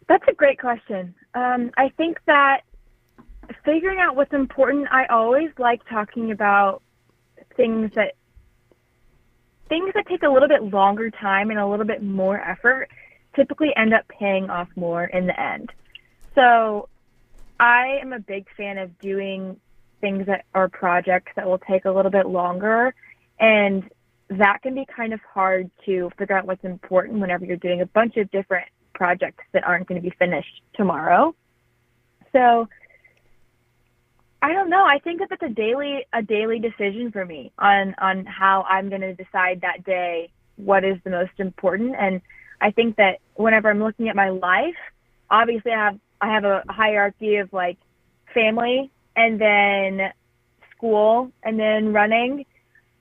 That's 0.07 0.25
a 0.27 0.33
great 0.33 0.59
question. 0.59 1.15
Um, 1.33 1.71
I 1.77 1.89
think 1.95 2.19
that 2.25 2.61
figuring 3.65 3.99
out 3.99 4.15
what's 4.15 4.33
important, 4.33 4.87
I 4.91 5.05
always 5.05 5.49
like 5.57 5.81
talking 5.89 6.31
about 6.31 6.81
things 7.55 7.91
that 7.95 8.13
things 9.69 9.91
that 9.95 10.05
take 10.07 10.23
a 10.23 10.29
little 10.29 10.47
bit 10.47 10.63
longer 10.63 11.09
time 11.09 11.49
and 11.49 11.59
a 11.59 11.67
little 11.67 11.85
bit 11.85 12.03
more 12.03 12.39
effort 12.39 12.89
typically 13.35 13.69
end 13.75 13.93
up 13.93 14.07
paying 14.07 14.49
off 14.49 14.67
more 14.75 15.05
in 15.05 15.25
the 15.25 15.39
end. 15.39 15.71
So 16.35 16.89
I 17.59 17.97
am 18.01 18.13
a 18.13 18.19
big 18.19 18.45
fan 18.55 18.77
of 18.77 18.99
doing 18.99 19.57
things 20.01 20.25
that 20.27 20.45
are 20.53 20.67
projects 20.67 21.31
that 21.35 21.47
will 21.47 21.59
take 21.59 21.85
a 21.85 21.91
little 21.91 22.11
bit 22.11 22.27
longer. 22.27 22.93
And 23.39 23.89
that 24.29 24.59
can 24.61 24.75
be 24.75 24.85
kind 24.85 25.13
of 25.13 25.21
hard 25.33 25.71
to 25.85 26.11
figure 26.17 26.37
out 26.37 26.45
what's 26.45 26.63
important 26.63 27.19
whenever 27.19 27.45
you're 27.45 27.57
doing 27.57 27.81
a 27.81 27.85
bunch 27.85 28.17
of 28.17 28.29
different 28.31 28.67
projects 28.93 29.43
that 29.53 29.63
aren't 29.63 29.87
going 29.87 30.01
to 30.01 30.07
be 30.07 30.15
finished 30.17 30.61
tomorrow. 30.75 31.33
So 32.31 32.67
I 34.43 34.51
don't 34.51 34.69
know. 34.69 34.83
I 34.85 34.99
think 34.99 35.19
that 35.19 35.29
it's 35.31 35.41
a 35.41 35.47
daily 35.47 36.05
a 36.11 36.21
daily 36.21 36.59
decision 36.59 37.13
for 37.13 37.25
me 37.25 37.53
on 37.59 37.95
on 37.97 38.25
how 38.25 38.65
I'm 38.67 38.89
going 38.89 38.99
to 38.99 39.13
decide 39.13 39.61
that 39.61 39.85
day 39.85 40.31
what 40.57 40.83
is 40.83 40.97
the 41.05 41.11
most 41.11 41.31
important. 41.37 41.95
And 41.97 42.19
I 42.59 42.71
think 42.71 42.97
that 42.97 43.19
whenever 43.35 43.69
I'm 43.69 43.81
looking 43.81 44.09
at 44.09 44.17
my 44.17 44.29
life, 44.29 44.75
obviously 45.31 45.71
I 45.71 45.85
have 45.85 45.99
I 46.19 46.33
have 46.33 46.43
a 46.43 46.61
hierarchy 46.67 47.37
of 47.37 47.53
like 47.53 47.77
family 48.33 48.91
and 49.15 49.39
then 49.39 50.11
school 50.75 51.31
and 51.43 51.57
then 51.57 51.93
running 51.93 52.45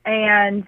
and 0.05 0.64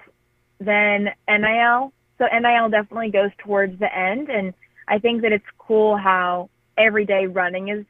then 0.58 1.10
NIL. 1.28 1.92
So 2.18 2.24
NIL 2.24 2.68
definitely 2.68 3.12
goes 3.12 3.30
towards 3.38 3.78
the 3.78 3.96
end 3.96 4.28
and 4.28 4.52
I 4.88 4.98
think 4.98 5.22
that 5.22 5.30
it's 5.30 5.44
cool 5.56 5.96
how 5.96 6.50
everyday 6.76 7.28
running 7.28 7.68
is 7.68 7.80
is 7.80 7.86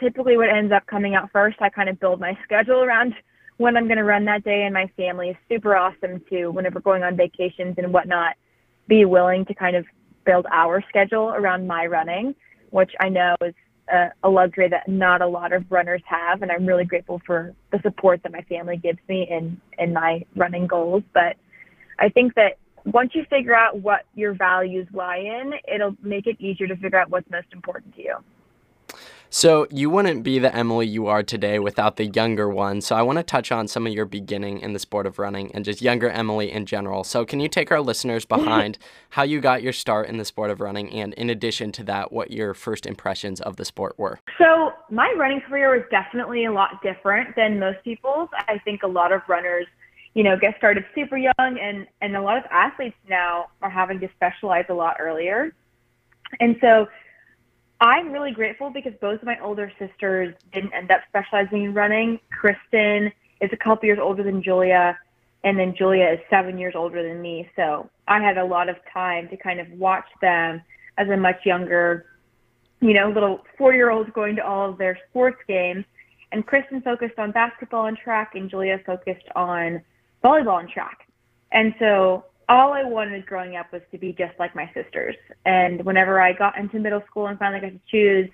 typically 0.00 0.36
what 0.36 0.48
ends 0.48 0.72
up 0.72 0.86
coming 0.86 1.14
out 1.14 1.30
first. 1.32 1.56
I 1.60 1.68
kind 1.68 1.88
of 1.88 1.98
build 2.00 2.20
my 2.20 2.36
schedule 2.44 2.82
around 2.82 3.14
when 3.56 3.76
I'm 3.76 3.86
going 3.86 3.98
to 3.98 4.04
run 4.04 4.24
that 4.26 4.44
day 4.44 4.62
and 4.64 4.72
my 4.74 4.90
family 4.96 5.30
is 5.30 5.36
super 5.48 5.76
awesome 5.76 6.22
too 6.30 6.50
whenever 6.50 6.80
going 6.80 7.02
on 7.02 7.16
vacations 7.16 7.74
and 7.76 7.92
whatnot 7.92 8.36
be 8.88 9.04
willing 9.04 9.44
to 9.46 9.54
kind 9.54 9.76
of 9.76 9.84
build 10.24 10.46
our 10.52 10.82
schedule 10.88 11.30
around 11.30 11.66
my 11.66 11.86
running 11.86 12.34
which 12.70 12.92
I 13.00 13.08
know 13.08 13.34
is 13.44 13.54
a, 13.90 14.08
a, 14.22 14.28
luxury 14.28 14.68
that 14.68 14.88
not 14.88 15.22
a 15.22 15.26
lot 15.26 15.52
of 15.52 15.64
runners 15.70 16.02
have. 16.06 16.42
And 16.42 16.50
I'm 16.50 16.66
really 16.66 16.84
grateful 16.84 17.20
for 17.26 17.54
the 17.72 17.80
support 17.82 18.22
that 18.22 18.32
my 18.32 18.42
family 18.42 18.76
gives 18.76 18.98
me 19.08 19.26
in, 19.30 19.60
in 19.78 19.92
my 19.92 20.24
running 20.36 20.66
goals. 20.66 21.02
But 21.14 21.36
I 21.98 22.08
think 22.08 22.34
that 22.34 22.58
once 22.84 23.12
you 23.14 23.24
figure 23.30 23.54
out 23.54 23.80
what 23.80 24.04
your 24.14 24.34
values 24.34 24.86
lie 24.92 25.18
in, 25.18 25.52
it'll 25.72 25.96
make 26.02 26.26
it 26.26 26.40
easier 26.40 26.66
to 26.66 26.76
figure 26.76 26.98
out 26.98 27.10
what's 27.10 27.30
most 27.30 27.48
important 27.52 27.94
to 27.96 28.02
you. 28.02 28.16
So, 29.30 29.66
you 29.70 29.90
wouldn't 29.90 30.22
be 30.22 30.38
the 30.38 30.54
Emily 30.54 30.86
you 30.86 31.06
are 31.06 31.22
today 31.22 31.58
without 31.58 31.96
the 31.96 32.06
younger 32.06 32.48
one. 32.48 32.80
So, 32.80 32.96
I 32.96 33.02
want 33.02 33.18
to 33.18 33.22
touch 33.22 33.52
on 33.52 33.68
some 33.68 33.86
of 33.86 33.92
your 33.92 34.06
beginning 34.06 34.60
in 34.60 34.72
the 34.72 34.78
sport 34.78 35.06
of 35.06 35.18
running 35.18 35.54
and 35.54 35.64
just 35.64 35.82
younger 35.82 36.08
Emily 36.08 36.50
in 36.50 36.64
general. 36.64 37.04
So, 37.04 37.24
can 37.26 37.38
you 37.38 37.48
take 37.48 37.70
our 37.70 37.80
listeners 37.80 38.24
behind 38.24 38.78
how 39.10 39.22
you 39.22 39.40
got 39.40 39.62
your 39.62 39.72
start 39.72 40.08
in 40.08 40.16
the 40.16 40.24
sport 40.24 40.50
of 40.50 40.60
running? 40.60 40.90
And 40.90 41.12
in 41.14 41.28
addition 41.28 41.72
to 41.72 41.84
that, 41.84 42.10
what 42.10 42.30
your 42.30 42.54
first 42.54 42.86
impressions 42.86 43.40
of 43.40 43.56
the 43.56 43.64
sport 43.64 43.98
were? 43.98 44.18
So, 44.38 44.72
my 44.90 45.14
running 45.18 45.42
career 45.42 45.76
was 45.76 45.84
definitely 45.90 46.46
a 46.46 46.52
lot 46.52 46.82
different 46.82 47.36
than 47.36 47.58
most 47.58 47.84
people's. 47.84 48.30
I 48.48 48.58
think 48.64 48.82
a 48.82 48.88
lot 48.88 49.12
of 49.12 49.20
runners 49.28 49.66
you 50.14 50.24
know, 50.24 50.36
get 50.36 50.56
started 50.58 50.84
super 50.96 51.16
young 51.16 51.32
and, 51.38 51.86
and 52.00 52.16
a 52.16 52.20
lot 52.20 52.38
of 52.38 52.44
athletes 52.50 52.96
now 53.08 53.46
are 53.62 53.70
having 53.70 54.00
to 54.00 54.08
specialize 54.16 54.64
a 54.68 54.74
lot 54.74 54.96
earlier. 54.98 55.54
And 56.40 56.56
so 56.60 56.88
I'm 57.80 58.10
really 58.10 58.32
grateful 58.32 58.70
because 58.70 58.92
both 59.00 59.20
of 59.20 59.26
my 59.26 59.38
older 59.40 59.70
sisters 59.78 60.34
didn't 60.52 60.72
end 60.72 60.90
up 60.90 61.00
specializing 61.08 61.64
in 61.64 61.74
running. 61.74 62.18
Kristen 62.30 63.12
is 63.40 63.50
a 63.52 63.56
couple 63.56 63.86
years 63.86 64.00
older 64.02 64.24
than 64.24 64.42
Julia, 64.42 64.98
and 65.44 65.56
then 65.58 65.74
Julia 65.76 66.06
is 66.06 66.18
seven 66.28 66.58
years 66.58 66.74
older 66.76 67.06
than 67.06 67.22
me. 67.22 67.48
So 67.54 67.88
I 68.08 68.20
had 68.20 68.36
a 68.36 68.44
lot 68.44 68.68
of 68.68 68.76
time 68.92 69.28
to 69.28 69.36
kind 69.36 69.60
of 69.60 69.70
watch 69.72 70.06
them 70.20 70.60
as 70.96 71.08
a 71.08 71.16
much 71.16 71.46
younger, 71.46 72.06
you 72.80 72.94
know, 72.94 73.10
little 73.10 73.44
four 73.56 73.72
year 73.74 73.90
olds 73.90 74.10
going 74.12 74.34
to 74.36 74.44
all 74.44 74.70
of 74.70 74.78
their 74.78 74.98
sports 75.08 75.38
games. 75.46 75.84
And 76.32 76.44
Kristen 76.44 76.82
focused 76.82 77.18
on 77.18 77.30
basketball 77.30 77.86
and 77.86 77.96
track, 77.96 78.32
and 78.34 78.50
Julia 78.50 78.80
focused 78.84 79.26
on 79.36 79.82
volleyball 80.24 80.58
and 80.58 80.68
track. 80.68 81.06
And 81.52 81.74
so 81.78 82.24
all 82.48 82.72
I 82.72 82.82
wanted 82.82 83.26
growing 83.26 83.56
up 83.56 83.72
was 83.72 83.82
to 83.92 83.98
be 83.98 84.12
just 84.12 84.38
like 84.38 84.54
my 84.54 84.70
sisters. 84.72 85.16
And 85.44 85.84
whenever 85.84 86.20
I 86.20 86.32
got 86.32 86.56
into 86.58 86.78
middle 86.78 87.02
school 87.06 87.26
and 87.26 87.38
finally 87.38 87.60
got 87.60 87.72
to 87.72 87.80
choose, 87.90 88.30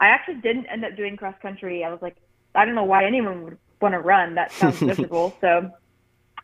I 0.00 0.06
actually 0.08 0.36
didn't 0.36 0.66
end 0.66 0.84
up 0.84 0.96
doing 0.96 1.16
cross 1.16 1.34
country. 1.42 1.84
I 1.84 1.90
was 1.90 2.00
like, 2.00 2.16
I 2.54 2.64
don't 2.64 2.74
know 2.74 2.84
why 2.84 3.04
anyone 3.04 3.44
would 3.44 3.58
want 3.80 3.92
to 3.92 3.98
run. 3.98 4.34
That 4.34 4.52
sounds 4.52 4.80
miserable. 4.80 5.36
So 5.40 5.70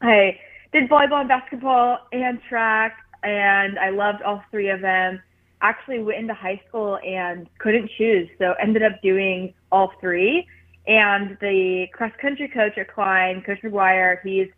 I 0.02 0.38
did 0.72 0.90
volleyball 0.90 1.20
and 1.20 1.28
basketball 1.28 1.98
and 2.12 2.40
track, 2.48 2.98
and 3.22 3.78
I 3.78 3.90
loved 3.90 4.22
all 4.22 4.42
three 4.50 4.68
of 4.68 4.82
them. 4.82 5.22
Actually, 5.62 6.00
went 6.00 6.18
into 6.18 6.34
high 6.34 6.60
school 6.68 6.98
and 6.98 7.48
couldn't 7.58 7.90
choose, 7.96 8.28
so 8.38 8.54
ended 8.60 8.82
up 8.82 9.00
doing 9.02 9.54
all 9.72 9.90
three. 10.00 10.46
And 10.86 11.36
the 11.40 11.86
cross 11.92 12.12
country 12.20 12.46
coach 12.48 12.76
at 12.76 12.92
Klein, 12.92 13.42
Coach 13.42 13.62
McGuire, 13.62 14.18
he's 14.22 14.48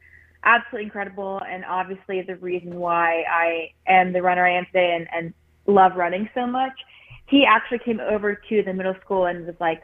absolutely 0.44 0.84
incredible, 0.84 1.40
and 1.48 1.64
obviously 1.64 2.22
the 2.22 2.36
reason 2.36 2.76
why 2.76 3.24
I 3.30 3.70
am 3.86 4.12
the 4.12 4.22
runner 4.22 4.46
I 4.46 4.58
am 4.58 4.66
today 4.66 4.96
and, 4.96 5.08
and 5.12 5.34
love 5.66 5.92
running 5.96 6.28
so 6.34 6.46
much. 6.46 6.72
He 7.26 7.44
actually 7.44 7.80
came 7.80 8.00
over 8.00 8.34
to 8.34 8.62
the 8.62 8.72
middle 8.72 8.94
school 9.04 9.26
and 9.26 9.46
was 9.46 9.56
like 9.60 9.82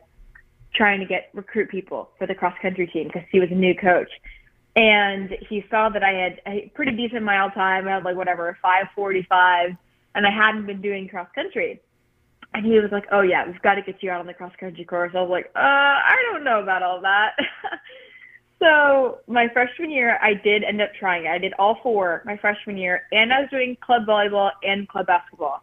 trying 0.75 1.01
to 1.01 1.07
get 1.07 1.31
recruit 1.35 1.71
people 1.71 2.11
for 2.19 2.27
the 2.27 2.35
cross 2.35 2.55
country 2.61 2.87
team 2.87 3.09
because 3.09 3.29
he 3.31 3.38
was 3.38 3.51
a 3.51 3.55
new 3.55 3.75
coach 3.75 4.09
and 4.77 5.31
he 5.49 5.64
saw 5.71 5.88
that 5.88 6.03
I 6.03 6.12
had 6.12 6.40
a 6.47 6.71
pretty 6.75 6.93
decent 6.97 7.23
mile 7.23 7.51
time. 7.51 7.87
I 7.87 7.93
had 7.93 8.05
like 8.05 8.17
whatever, 8.17 8.59
545, 8.61 9.71
and 10.14 10.27
I 10.27 10.31
hadn't 10.31 10.67
been 10.67 10.83
doing 10.83 11.09
cross 11.09 11.29
country. 11.35 11.81
And 12.53 12.64
he 12.64 12.79
was 12.81 12.90
like, 12.93 13.05
"Oh 13.12 13.21
yeah, 13.21 13.47
we've 13.47 13.61
got 13.62 13.75
to 13.75 13.83
get 13.83 14.03
you 14.03 14.11
out 14.11 14.21
on 14.21 14.27
the 14.27 14.35
cross 14.35 14.53
country 14.59 14.85
course." 14.85 15.12
I 15.14 15.21
was 15.21 15.31
like, 15.31 15.51
"Uh, 15.57 15.59
I 15.59 16.17
don't 16.31 16.45
know 16.45 16.61
about 16.61 16.83
all 16.83 17.01
that." 17.03 17.33
so 18.64 19.18
my 19.27 19.48
freshman 19.53 19.90
year, 19.90 20.18
I 20.22 20.35
did 20.35 20.64
end 20.64 20.81
up 20.81 20.90
trying. 20.98 21.27
I 21.27 21.38
did 21.38 21.53
all 21.59 21.79
four 21.83 22.22
my 22.24 22.37
freshman 22.37 22.79
year, 22.79 23.03
and 23.12 23.33
I 23.33 23.40
was 23.40 23.50
doing 23.50 23.77
club 23.81 24.07
volleyball 24.07 24.50
and 24.62 24.88
club 24.88 25.07
basketball. 25.07 25.62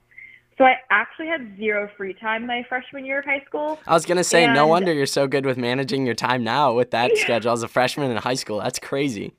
So 0.58 0.66
I 0.66 0.76
actually 0.92 1.28
had 1.28 1.58
zero 1.58 1.90
free 1.98 2.14
time 2.14 2.46
my 2.46 2.64
freshman 2.70 3.04
year 3.04 3.20
of 3.20 3.26
high 3.26 3.44
school. 3.48 3.80
I 3.88 3.94
was 3.94 4.06
gonna 4.06 4.24
say, 4.24 4.44
and, 4.44 4.54
no 4.54 4.68
wonder 4.68 4.94
you're 4.94 5.08
so 5.08 5.28
good 5.28 5.46
with 5.46 5.58
managing 5.58 6.06
your 6.06 6.14
time 6.14 6.44
now 6.44 6.74
with 6.74 6.92
that 6.92 7.12
yeah. 7.16 7.22
schedule 7.24 7.52
as 7.52 7.64
a 7.64 7.68
freshman 7.68 8.12
in 8.12 8.18
high 8.18 8.36
school. 8.36 8.60
That's 8.60 8.78
crazy. 8.78 9.34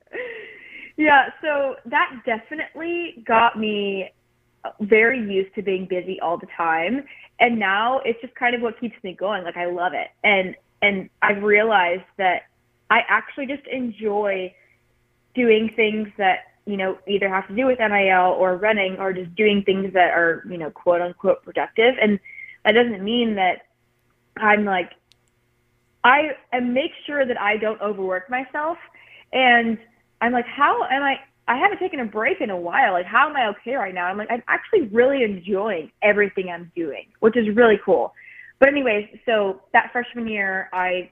Yeah, 0.96 1.30
so 1.40 1.76
that 1.86 2.22
definitely 2.26 3.22
got 3.26 3.58
me 3.58 4.10
very 4.80 5.20
used 5.20 5.54
to 5.54 5.62
being 5.62 5.86
busy 5.86 6.18
all 6.20 6.38
the 6.38 6.48
time, 6.56 7.04
and 7.38 7.58
now 7.58 8.00
it's 8.04 8.20
just 8.20 8.34
kind 8.34 8.54
of 8.54 8.60
what 8.60 8.78
keeps 8.80 8.96
me 9.04 9.12
going. 9.12 9.44
Like 9.44 9.56
I 9.56 9.66
love 9.66 9.92
it, 9.94 10.08
and 10.24 10.56
and 10.82 11.08
I've 11.22 11.44
realized 11.44 12.02
that 12.18 12.42
I 12.92 13.00
actually 13.08 13.46
just 13.46 13.66
enjoy 13.66 14.54
doing 15.34 15.70
things 15.74 16.08
that 16.18 16.40
you 16.66 16.76
know, 16.76 16.96
either 17.08 17.28
have 17.28 17.48
to 17.48 17.56
do 17.56 17.66
with 17.66 17.78
NIL 17.80 18.36
or 18.38 18.56
running 18.56 18.96
or 18.98 19.12
just 19.12 19.34
doing 19.34 19.62
things 19.64 19.92
that 19.94 20.10
are, 20.10 20.44
you 20.48 20.58
know, 20.58 20.70
quote 20.70 21.00
unquote 21.00 21.42
productive. 21.42 21.94
And 22.00 22.20
that 22.64 22.72
doesn't 22.72 23.02
mean 23.02 23.34
that 23.34 23.62
I'm 24.36 24.64
like, 24.64 24.90
I, 26.04 26.30
I 26.52 26.60
make 26.60 26.92
sure 27.06 27.26
that 27.26 27.40
I 27.40 27.56
don't 27.56 27.80
overwork 27.80 28.30
myself. 28.30 28.78
And 29.32 29.78
I'm 30.20 30.32
like, 30.32 30.46
how 30.46 30.84
am 30.90 31.02
I? 31.02 31.16
I 31.48 31.56
haven't 31.56 31.78
taken 31.78 31.98
a 31.98 32.04
break 32.04 32.40
in 32.40 32.50
a 32.50 32.56
while. 32.56 32.92
Like, 32.92 33.06
how 33.06 33.28
am 33.28 33.34
I 33.34 33.48
okay 33.48 33.74
right 33.74 33.92
now? 33.92 34.06
I'm 34.06 34.16
like, 34.16 34.30
I'm 34.30 34.44
actually 34.46 34.82
really 34.82 35.24
enjoying 35.24 35.90
everything 36.00 36.48
I'm 36.48 36.70
doing, 36.76 37.06
which 37.18 37.36
is 37.36 37.56
really 37.56 37.80
cool. 37.84 38.14
But 38.62 38.68
anyways, 38.68 39.08
so 39.26 39.60
that 39.72 39.90
freshman 39.90 40.28
year, 40.28 40.70
I 40.72 41.10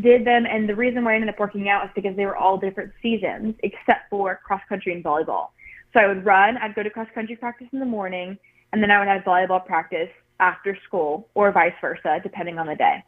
did 0.00 0.24
them, 0.24 0.46
and 0.46 0.68
the 0.68 0.76
reason 0.76 1.02
why 1.02 1.14
I 1.14 1.14
ended 1.16 1.30
up 1.30 1.40
working 1.40 1.68
out 1.68 1.82
was 1.82 1.90
because 1.96 2.14
they 2.14 2.24
were 2.24 2.36
all 2.36 2.58
different 2.58 2.92
seasons, 3.02 3.56
except 3.64 4.08
for 4.08 4.40
cross 4.44 4.60
country 4.68 4.92
and 4.92 5.02
volleyball. 5.02 5.48
So 5.92 5.98
I 5.98 6.06
would 6.06 6.24
run, 6.24 6.56
I'd 6.58 6.76
go 6.76 6.84
to 6.84 6.90
cross 6.90 7.08
country 7.12 7.34
practice 7.34 7.66
in 7.72 7.80
the 7.80 7.86
morning, 7.86 8.38
and 8.72 8.80
then 8.80 8.92
I 8.92 9.00
would 9.00 9.08
have 9.08 9.22
volleyball 9.22 9.66
practice 9.66 10.10
after 10.38 10.78
school, 10.86 11.28
or 11.34 11.50
vice 11.50 11.72
versa, 11.80 12.20
depending 12.22 12.56
on 12.60 12.68
the 12.68 12.76
day. 12.76 13.02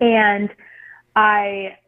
And 0.00 0.50
I 1.16 1.78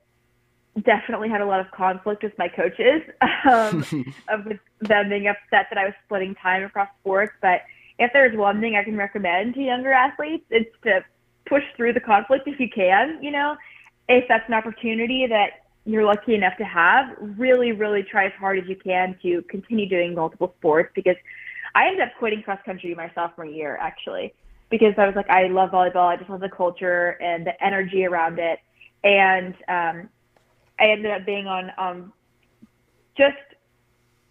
definitely 0.83 1.29
had 1.29 1.41
a 1.41 1.47
lot 1.47 1.61
of 1.61 1.71
conflict 1.71 2.25
with 2.25 2.37
my 2.37 2.49
coaches 2.49 3.03
um, 3.49 3.85
of 4.29 4.45
them 4.81 5.09
being 5.09 5.29
upset 5.29 5.69
that 5.71 5.79
I 5.79 5.85
was 5.85 5.95
splitting 6.05 6.35
time 6.35 6.65
across 6.65 6.89
sports, 7.01 7.33
but 7.41 7.61
if 7.99 8.13
there's 8.13 8.37
one 8.37 8.61
thing 8.61 8.77
I 8.77 8.85
can 8.85 8.97
recommend 8.97 9.55
to 9.55 9.61
younger 9.61 9.93
athletes, 9.93 10.45
it's 10.51 10.75
to 10.85 11.05
push 11.47 11.63
through 11.77 11.93
the 11.95 12.01
conflict 12.01 12.47
if 12.47 12.61
you 12.61 12.69
can, 12.69 13.23
you 13.23 13.31
know, 13.31 13.57
if 14.09 14.25
that's 14.29 14.47
an 14.49 14.55
opportunity 14.55 15.27
that 15.27 15.65
you're 15.85 16.05
lucky 16.05 16.35
enough 16.35 16.57
to 16.59 16.65
have, 16.65 17.17
really, 17.21 17.73
really 17.73 18.03
try 18.03 18.27
as 18.27 18.33
hard 18.39 18.59
as 18.59 18.69
you 18.69 18.77
can 18.77 19.17
to 19.23 19.43
continue 19.43 19.89
doing 19.89 20.15
multiple 20.15 20.53
sports 20.59 20.91
because 20.95 21.17
I 21.75 21.87
ended 21.87 22.03
up 22.03 22.11
quitting 22.19 22.43
cross 22.43 22.59
country 22.65 22.95
my 22.95 23.11
sophomore 23.15 23.47
year 23.47 23.79
actually 23.81 24.35
because 24.69 24.95
I 24.99 25.07
was 25.07 25.15
like, 25.15 25.31
I 25.31 25.47
love 25.47 25.71
volleyball. 25.71 26.09
I 26.09 26.17
just 26.17 26.29
love 26.29 26.41
the 26.41 26.49
culture 26.49 27.11
and 27.23 27.47
the 27.47 27.65
energy 27.65 28.05
around 28.05 28.39
it. 28.41 28.59
And 29.05 29.55
um, 29.69 30.09
I 30.79 30.89
ended 30.89 31.13
up 31.13 31.25
being 31.25 31.47
on 31.47 31.71
um, 31.79 32.13
just 33.17 33.37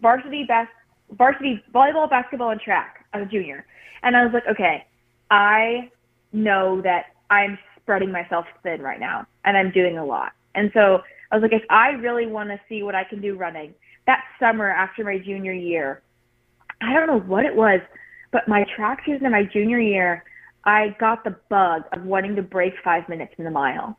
varsity 0.00 0.44
best 0.44 0.70
varsity 1.12 1.62
volleyball, 1.74 2.10
basketball, 2.10 2.50
and 2.50 2.60
track 2.60 3.05
as 3.16 3.26
a 3.26 3.30
junior. 3.30 3.66
And 4.02 4.16
I 4.16 4.24
was 4.24 4.32
like, 4.32 4.46
okay, 4.50 4.86
I 5.30 5.90
know 6.32 6.80
that 6.82 7.06
I'm 7.30 7.58
spreading 7.80 8.12
myself 8.12 8.46
thin 8.62 8.82
right 8.82 9.00
now 9.00 9.26
and 9.44 9.56
I'm 9.56 9.70
doing 9.70 9.98
a 9.98 10.04
lot. 10.04 10.32
And 10.54 10.70
so 10.74 11.00
I 11.30 11.36
was 11.36 11.42
like, 11.42 11.52
if 11.52 11.62
I 11.70 11.90
really 11.90 12.26
want 12.26 12.50
to 12.50 12.60
see 12.68 12.82
what 12.82 12.94
I 12.94 13.04
can 13.04 13.20
do 13.20 13.36
running, 13.36 13.74
that 14.06 14.22
summer 14.38 14.70
after 14.70 15.04
my 15.04 15.18
junior 15.18 15.52
year, 15.52 16.02
I 16.80 16.92
don't 16.92 17.06
know 17.06 17.20
what 17.20 17.44
it 17.44 17.54
was, 17.54 17.80
but 18.32 18.48
my 18.48 18.64
track 18.76 19.02
season 19.04 19.26
in 19.26 19.32
my 19.32 19.44
junior 19.44 19.80
year, 19.80 20.24
I 20.64 20.96
got 21.00 21.24
the 21.24 21.36
bug 21.48 21.82
of 21.92 22.04
wanting 22.04 22.36
to 22.36 22.42
break 22.42 22.74
five 22.84 23.08
minutes 23.08 23.32
in 23.38 23.44
the 23.44 23.50
mile. 23.50 23.98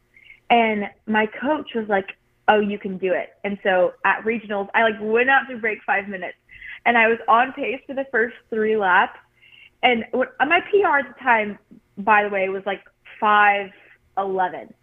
And 0.49 0.83
my 1.05 1.25
coach 1.25 1.71
was 1.75 1.85
like, 1.89 2.07
oh, 2.47 2.59
you 2.59 2.77
can 2.77 2.97
do 2.97 3.13
it. 3.13 3.29
And 3.43 3.57
so 3.63 3.93
at 4.05 4.23
regionals, 4.23 4.67
I 4.73 4.83
like 4.83 4.95
went 5.01 5.29
out 5.29 5.43
to 5.49 5.57
break 5.57 5.79
five 5.85 6.07
minutes 6.07 6.37
and 6.87 6.97
I 6.97 7.07
was 7.07 7.19
on 7.27 7.51
pace 7.51 7.81
for 7.85 7.93
the 7.93 8.05
first 8.09 8.35
three 8.49 8.77
laps. 8.77 9.19
And 9.83 10.05
what, 10.11 10.33
my 10.39 10.61
PR 10.61 10.99
at 10.99 11.13
the 11.13 11.21
time, 11.21 11.59
by 11.97 12.23
the 12.23 12.29
way, 12.29 12.49
was 12.49 12.63
like 12.65 12.81
five 13.19 13.69
eleven, 14.17 14.73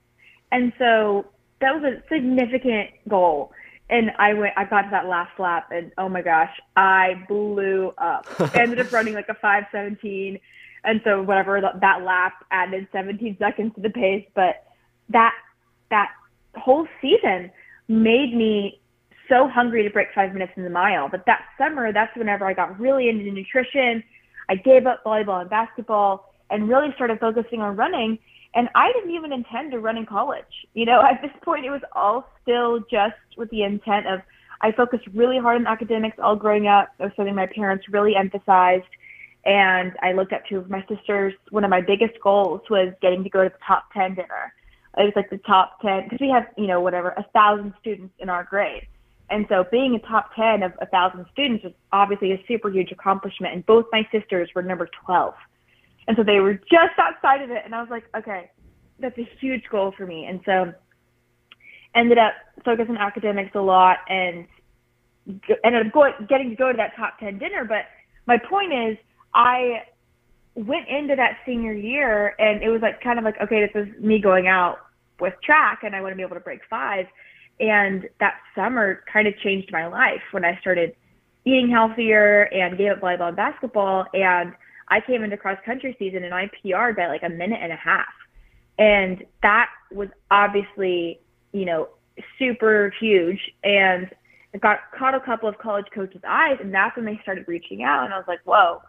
and 0.53 0.73
so 0.79 1.27
that 1.61 1.75
was 1.75 1.83
a 1.83 2.15
significant 2.15 2.91
goal. 3.09 3.53
And 3.91 4.13
I 4.19 4.35
went, 4.35 4.55
I 4.57 4.65
got 4.65 4.83
to 4.83 4.91
that 4.93 5.07
last 5.07 5.39
lap, 5.39 5.71
and 5.73 5.91
oh 5.99 6.09
my 6.09 6.23
gosh, 6.23 6.53
I 6.77 7.25
blew 7.27 7.93
up. 7.99 8.27
I 8.39 8.61
ended 8.61 8.81
up 8.81 8.93
running 8.93 9.15
like 9.15 9.29
a 9.29 9.35
five 9.35 9.65
seventeen, 9.73 10.39
and 10.85 11.01
so 11.05 11.23
whatever 11.23 11.61
that 11.61 12.03
lap 12.03 12.45
added 12.53 12.87
seventeen 12.93 13.37
seconds 13.39 13.75
to 13.75 13.81
the 13.81 13.91
pace, 13.91 14.27
but 14.35 14.65
that 15.09 15.35
that 15.91 16.11
whole 16.55 16.87
season 17.01 17.51
made 17.89 18.35
me 18.35 18.81
so 19.29 19.49
hungry 19.49 19.83
to 19.83 19.91
break 19.91 20.09
five 20.15 20.33
minutes 20.33 20.53
in 20.57 20.65
the 20.65 20.71
mile. 20.71 21.09
But 21.09 21.25
that 21.27 21.43
summer, 21.59 21.93
that's 21.93 22.17
whenever 22.17 22.47
I 22.47 22.55
got 22.55 22.79
really 22.79 23.09
into 23.09 23.31
nutrition. 23.31 24.03
I 24.49 24.57
gave 24.57 24.87
up 24.87 25.03
volleyball 25.05 25.41
and 25.41 25.51
basketball 25.51 26.33
and 26.51 26.69
really 26.69 26.93
started 26.95 27.19
focusing 27.21 27.61
on 27.61 27.77
running. 27.77 28.19
And 28.55 28.69
I 28.75 28.93
didn't 28.93 29.11
even 29.11 29.33
intend 29.33 29.73
to 29.73 29.81
run 29.81 29.97
in 29.97 30.07
college. 30.07 30.45
You 30.75 30.87
know, 30.87 31.03
at 31.11 31.23
this 31.23 31.33
point, 31.43 31.65
it 31.65 31.71
was 31.71 31.83
all 31.93 32.29
still 32.43 32.81
just 32.91 33.17
with 33.37 33.51
the 33.51 33.63
intent 33.63 34.07
of 34.07 34.21
I 34.61 34.73
focused 34.73 35.07
really 35.13 35.39
hard 35.39 35.57
on 35.57 35.67
academics 35.67 36.17
all 36.23 36.37
growing 36.37 36.69
up. 36.69 36.89
It 36.99 37.03
was 37.03 37.13
something 37.17 37.35
my 37.35 37.47
parents 37.47 37.85
really 37.91 38.17
emphasized. 38.17 38.87
And 39.45 39.93
I 40.03 40.13
looked 40.13 40.33
up 40.33 40.47
to 40.47 40.65
my 40.71 40.83
sisters. 40.89 41.35
One 41.51 41.65
of 41.65 41.71
my 41.71 41.83
biggest 41.83 42.15
goals 42.23 42.63
was 42.71 42.95
getting 43.03 43.23
to 43.25 43.31
go 43.31 43.43
to 43.43 43.51
the 43.51 43.59
top 43.67 43.93
10 43.93 44.15
dinner. 44.15 44.55
It 44.97 45.03
was 45.03 45.13
like 45.17 45.29
the 45.29 45.39
top 45.39 45.81
10, 45.83 46.05
because 46.05 46.21
we 46.21 46.31
have, 46.31 46.47
you 46.57 46.67
know, 46.67 46.81
whatever, 46.81 47.11
a 47.11 47.27
thousand 47.35 47.75
students 47.81 48.15
in 48.21 48.31
our 48.31 48.45
grade. 48.45 48.87
And 49.31 49.47
so 49.49 49.65
being 49.71 49.95
a 49.95 50.07
top 50.07 50.35
10 50.37 50.63
of 50.63 50.73
a 50.81 50.87
thousand 50.87 51.27
students 51.33 51.65
was 51.65 51.73
obviously 51.93 52.33
a 52.33 52.45
super 52.47 52.69
huge 52.71 52.93
accomplishment. 52.93 53.55
And 53.55 53.65
both 53.67 53.87
my 53.91 54.07
sisters 54.13 54.51
were 54.55 54.63
number 54.63 54.89
12. 55.07 55.35
And 56.07 56.17
so 56.17 56.23
they 56.23 56.41
were 56.41 56.55
just 56.55 56.99
outside 56.99 57.43
of 57.43 57.51
it. 57.51 57.63
And 57.65 57.75
I 57.75 57.81
was 57.81 57.91
like, 57.91 58.05
okay, 58.17 58.51
that's 58.99 59.19
a 59.19 59.29
huge 59.41 59.65
goal 59.71 59.93
for 59.97 60.07
me. 60.07 60.27
And 60.27 60.41
so 60.45 60.73
ended 61.95 62.19
up 62.19 62.35
focusing 62.65 62.97
on 62.97 63.03
academics 63.03 63.55
a 63.55 63.61
lot 63.61 63.99
and 64.09 64.47
ended 65.65 65.87
up 65.87 65.93
going, 65.93 66.13
getting 66.29 66.51
to 66.51 66.57
go 66.57 66.71
to 66.71 66.77
that 66.77 66.95
top 66.97 67.19
10 67.19 67.39
dinner. 67.39 67.65
But 67.65 67.87
my 68.27 68.37
point 68.39 68.73
is, 68.73 68.99
I 69.33 69.83
went 70.55 70.89
into 70.89 71.17
that 71.17 71.39
senior 71.47 71.73
year 71.73 72.35
and 72.39 72.63
it 72.63 72.69
was 72.69 72.83
like 72.83 73.01
kind 73.01 73.19
of 73.19 73.25
like, 73.25 73.41
okay, 73.41 73.67
this 73.67 73.87
is 73.87 73.89
me 74.01 74.21
going 74.21 74.47
out 74.47 74.79
with 75.21 75.35
track 75.43 75.81
and 75.83 75.95
I 75.95 76.01
want 76.01 76.13
to 76.13 76.17
be 76.17 76.23
able 76.23 76.37
to 76.37 76.41
break 76.41 76.61
five. 76.69 77.07
And 77.61 78.09
that 78.21 78.35
summer 78.55 79.05
kind 79.13 79.29
of 79.29 79.39
changed 79.39 79.71
my 79.73 79.87
life 79.87 80.23
when 80.33 80.45
I 80.45 80.59
started 80.61 80.95
eating 81.45 81.71
healthier 81.71 82.45
and 82.53 82.77
gave 82.77 82.93
up 82.93 83.01
volleyball 83.01 83.29
and 83.29 83.37
basketball. 83.37 84.07
And 84.13 84.53
I 84.89 85.01
came 85.01 85.23
into 85.23 85.37
cross 85.37 85.59
country 85.65 85.95
season 85.99 86.25
and 86.25 86.35
I 86.35 86.49
PR'd 86.63 86.97
by 86.97 87.07
like 87.07 87.23
a 87.23 87.29
minute 87.29 87.61
and 87.63 87.73
a 87.73 87.77
half. 87.77 88.07
And 88.79 89.25
that 89.43 89.69
was 89.93 90.09
obviously, 90.31 91.21
you 91.53 91.65
know, 91.65 91.89
super 92.39 92.93
huge. 93.01 93.41
And 93.63 94.11
I 94.55 94.59
got 94.59 94.79
caught 94.97 95.15
a 95.15 95.21
couple 95.21 95.49
of 95.49 95.59
college 95.59 95.87
coaches' 95.93 96.23
eyes, 96.27 96.59
and 96.61 96.73
that's 96.73 96.97
when 96.97 97.05
they 97.05 97.19
started 97.23 97.47
reaching 97.49 97.83
out. 97.83 98.05
And 98.05 98.15
I 98.15 98.17
was 98.17 98.27
like, 98.29 98.41
whoa, 98.45 98.83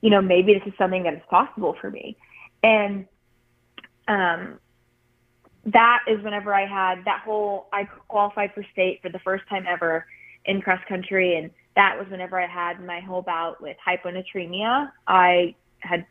you 0.00 0.10
know, 0.10 0.22
maybe 0.22 0.54
this 0.54 0.62
is 0.66 0.72
something 0.78 1.02
that 1.04 1.14
is 1.14 1.22
possible 1.28 1.76
for 1.80 1.90
me. 1.90 2.16
And 2.62 3.06
um, 4.08 4.58
that 5.66 6.00
is 6.08 6.22
whenever 6.22 6.54
I 6.54 6.66
had 6.66 7.04
that 7.04 7.22
whole 7.24 7.68
I 7.72 7.84
qualified 8.08 8.52
for 8.54 8.64
state 8.72 9.00
for 9.02 9.08
the 9.08 9.20
first 9.20 9.44
time 9.48 9.64
ever 9.68 10.04
in 10.44 10.60
cross 10.60 10.80
country 10.88 11.36
and 11.36 11.50
that 11.76 11.96
was 11.98 12.06
whenever 12.10 12.40
I 12.40 12.46
had 12.46 12.84
my 12.84 13.00
whole 13.00 13.22
bout 13.22 13.62
with 13.62 13.76
hyponatremia. 13.86 14.90
I 15.06 15.54
had 15.80 16.04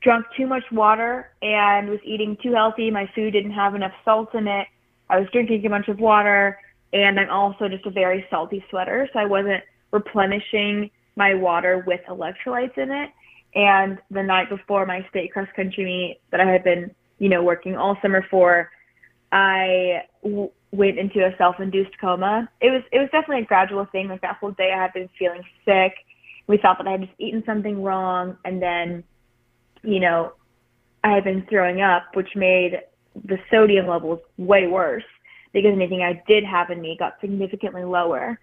drunk 0.00 0.26
too 0.36 0.46
much 0.46 0.62
water 0.70 1.30
and 1.42 1.88
was 1.88 1.98
eating 2.04 2.36
too 2.42 2.54
healthy. 2.54 2.90
My 2.90 3.10
food 3.14 3.32
didn't 3.32 3.50
have 3.52 3.74
enough 3.74 3.92
salt 4.04 4.34
in 4.34 4.46
it. 4.46 4.66
I 5.10 5.18
was 5.18 5.28
drinking 5.32 5.66
a 5.66 5.70
bunch 5.70 5.88
of 5.88 5.98
water 5.98 6.58
and 6.92 7.18
I'm 7.18 7.30
also 7.30 7.68
just 7.68 7.84
a 7.86 7.90
very 7.90 8.24
salty 8.30 8.64
sweater, 8.70 9.08
so 9.12 9.18
I 9.18 9.26
wasn't 9.26 9.62
replenishing 9.90 10.90
my 11.16 11.34
water 11.34 11.84
with 11.86 12.00
electrolytes 12.08 12.78
in 12.78 12.90
it. 12.90 13.10
And 13.54 13.98
the 14.10 14.22
night 14.22 14.48
before 14.48 14.86
my 14.86 15.04
state 15.10 15.32
cross 15.32 15.48
country 15.56 15.84
meet 15.84 16.20
that 16.30 16.40
I 16.40 16.50
had 16.50 16.62
been, 16.62 16.94
you 17.18 17.28
know, 17.28 17.42
working 17.42 17.76
all 17.76 17.98
summer 18.00 18.24
for, 18.30 18.70
I 19.36 20.04
w- 20.22 20.50
went 20.72 20.98
into 20.98 21.26
a 21.26 21.36
self-induced 21.36 21.98
coma. 22.00 22.48
It 22.62 22.70
was 22.70 22.82
it 22.90 22.98
was 22.98 23.10
definitely 23.12 23.42
a 23.42 23.46
gradual 23.46 23.84
thing. 23.92 24.08
Like 24.08 24.22
that 24.22 24.38
whole 24.38 24.52
day, 24.52 24.72
I 24.74 24.80
had 24.80 24.94
been 24.94 25.10
feeling 25.18 25.42
sick. 25.66 25.92
We 26.46 26.56
thought 26.56 26.78
that 26.78 26.88
I 26.88 26.92
had 26.92 27.02
just 27.02 27.12
eaten 27.18 27.42
something 27.44 27.82
wrong, 27.82 28.38
and 28.46 28.62
then, 28.62 29.04
you 29.82 30.00
know, 30.00 30.32
I 31.04 31.10
had 31.12 31.24
been 31.24 31.44
throwing 31.50 31.82
up, 31.82 32.04
which 32.14 32.30
made 32.34 32.80
the 33.26 33.38
sodium 33.50 33.88
levels 33.88 34.20
way 34.38 34.68
worse 34.68 35.04
because 35.52 35.72
anything 35.72 36.02
I 36.02 36.22
did 36.26 36.42
have 36.44 36.70
in 36.70 36.80
me 36.80 36.96
got 36.98 37.20
significantly 37.20 37.84
lower. 37.84 38.38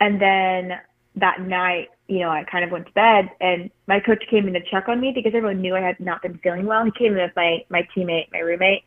And 0.00 0.20
then 0.20 0.72
that 1.16 1.40
night, 1.40 1.88
you 2.08 2.20
know, 2.20 2.30
I 2.30 2.44
kind 2.50 2.64
of 2.64 2.70
went 2.70 2.86
to 2.86 2.92
bed 2.92 3.30
and 3.40 3.70
my 3.86 4.00
coach 4.00 4.22
came 4.30 4.46
in 4.46 4.54
to 4.54 4.60
check 4.70 4.88
on 4.88 5.00
me 5.00 5.12
because 5.14 5.32
everyone 5.34 5.60
knew 5.60 5.74
I 5.76 5.80
had 5.80 5.98
not 6.00 6.22
been 6.22 6.38
feeling 6.38 6.66
well. 6.66 6.84
He 6.84 6.90
came 6.92 7.12
in 7.12 7.22
with 7.22 7.32
my, 7.36 7.64
my 7.68 7.86
teammate, 7.94 8.26
my 8.32 8.40
roommate, 8.40 8.84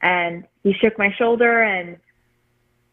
and 0.00 0.44
he 0.62 0.72
shook 0.74 0.98
my 0.98 1.12
shoulder 1.18 1.62
and 1.62 1.96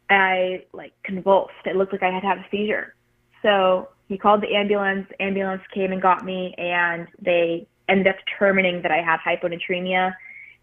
I 0.09 0.63
like 0.73 0.93
convulsed. 1.03 1.53
It 1.65 1.75
looked 1.75 1.91
like 1.91 2.03
I 2.03 2.11
had 2.11 2.23
had 2.23 2.39
a 2.39 2.45
seizure. 2.49 2.95
So 3.41 3.89
he 4.07 4.17
called 4.17 4.41
the 4.41 4.55
ambulance. 4.55 5.07
Ambulance 5.19 5.61
came 5.73 5.91
and 5.91 6.01
got 6.01 6.25
me 6.25 6.55
and 6.57 7.07
they 7.21 7.67
ended 7.87 8.07
up 8.07 8.15
determining 8.25 8.81
that 8.81 8.91
I 8.91 9.01
had 9.01 9.19
hyponatremia. 9.19 10.13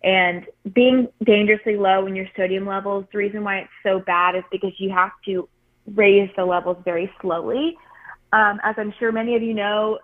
And 0.02 0.46
being 0.74 1.08
dangerously 1.24 1.76
low 1.76 2.06
in 2.06 2.14
your 2.14 2.26
sodium 2.36 2.66
levels, 2.66 3.06
the 3.12 3.18
reason 3.18 3.42
why 3.44 3.58
it's 3.58 3.70
so 3.82 4.00
bad 4.00 4.36
is 4.36 4.44
because 4.50 4.72
you 4.78 4.90
have 4.90 5.12
to 5.26 5.48
raise 5.94 6.30
the 6.36 6.44
levels 6.44 6.76
very 6.84 7.10
slowly. 7.20 7.76
Um, 8.32 8.60
as 8.62 8.74
I'm 8.78 8.92
sure 8.98 9.12
many 9.12 9.36
of 9.36 9.42
you 9.42 9.54
know, 9.54 9.98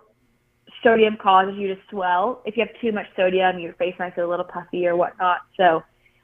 sodium 0.83 1.17
causes 1.21 1.55
you 1.57 1.67
to 1.67 1.79
swell. 1.89 2.41
If 2.45 2.57
you 2.57 2.65
have 2.65 2.81
too 2.81 2.91
much 2.91 3.05
sodium, 3.15 3.59
your 3.59 3.73
face 3.73 3.93
might 3.99 4.15
feel 4.15 4.27
a 4.27 4.31
little 4.31 4.45
puffy 4.45 4.87
or 4.87 4.95
whatnot. 4.95 5.39
So 5.57 5.83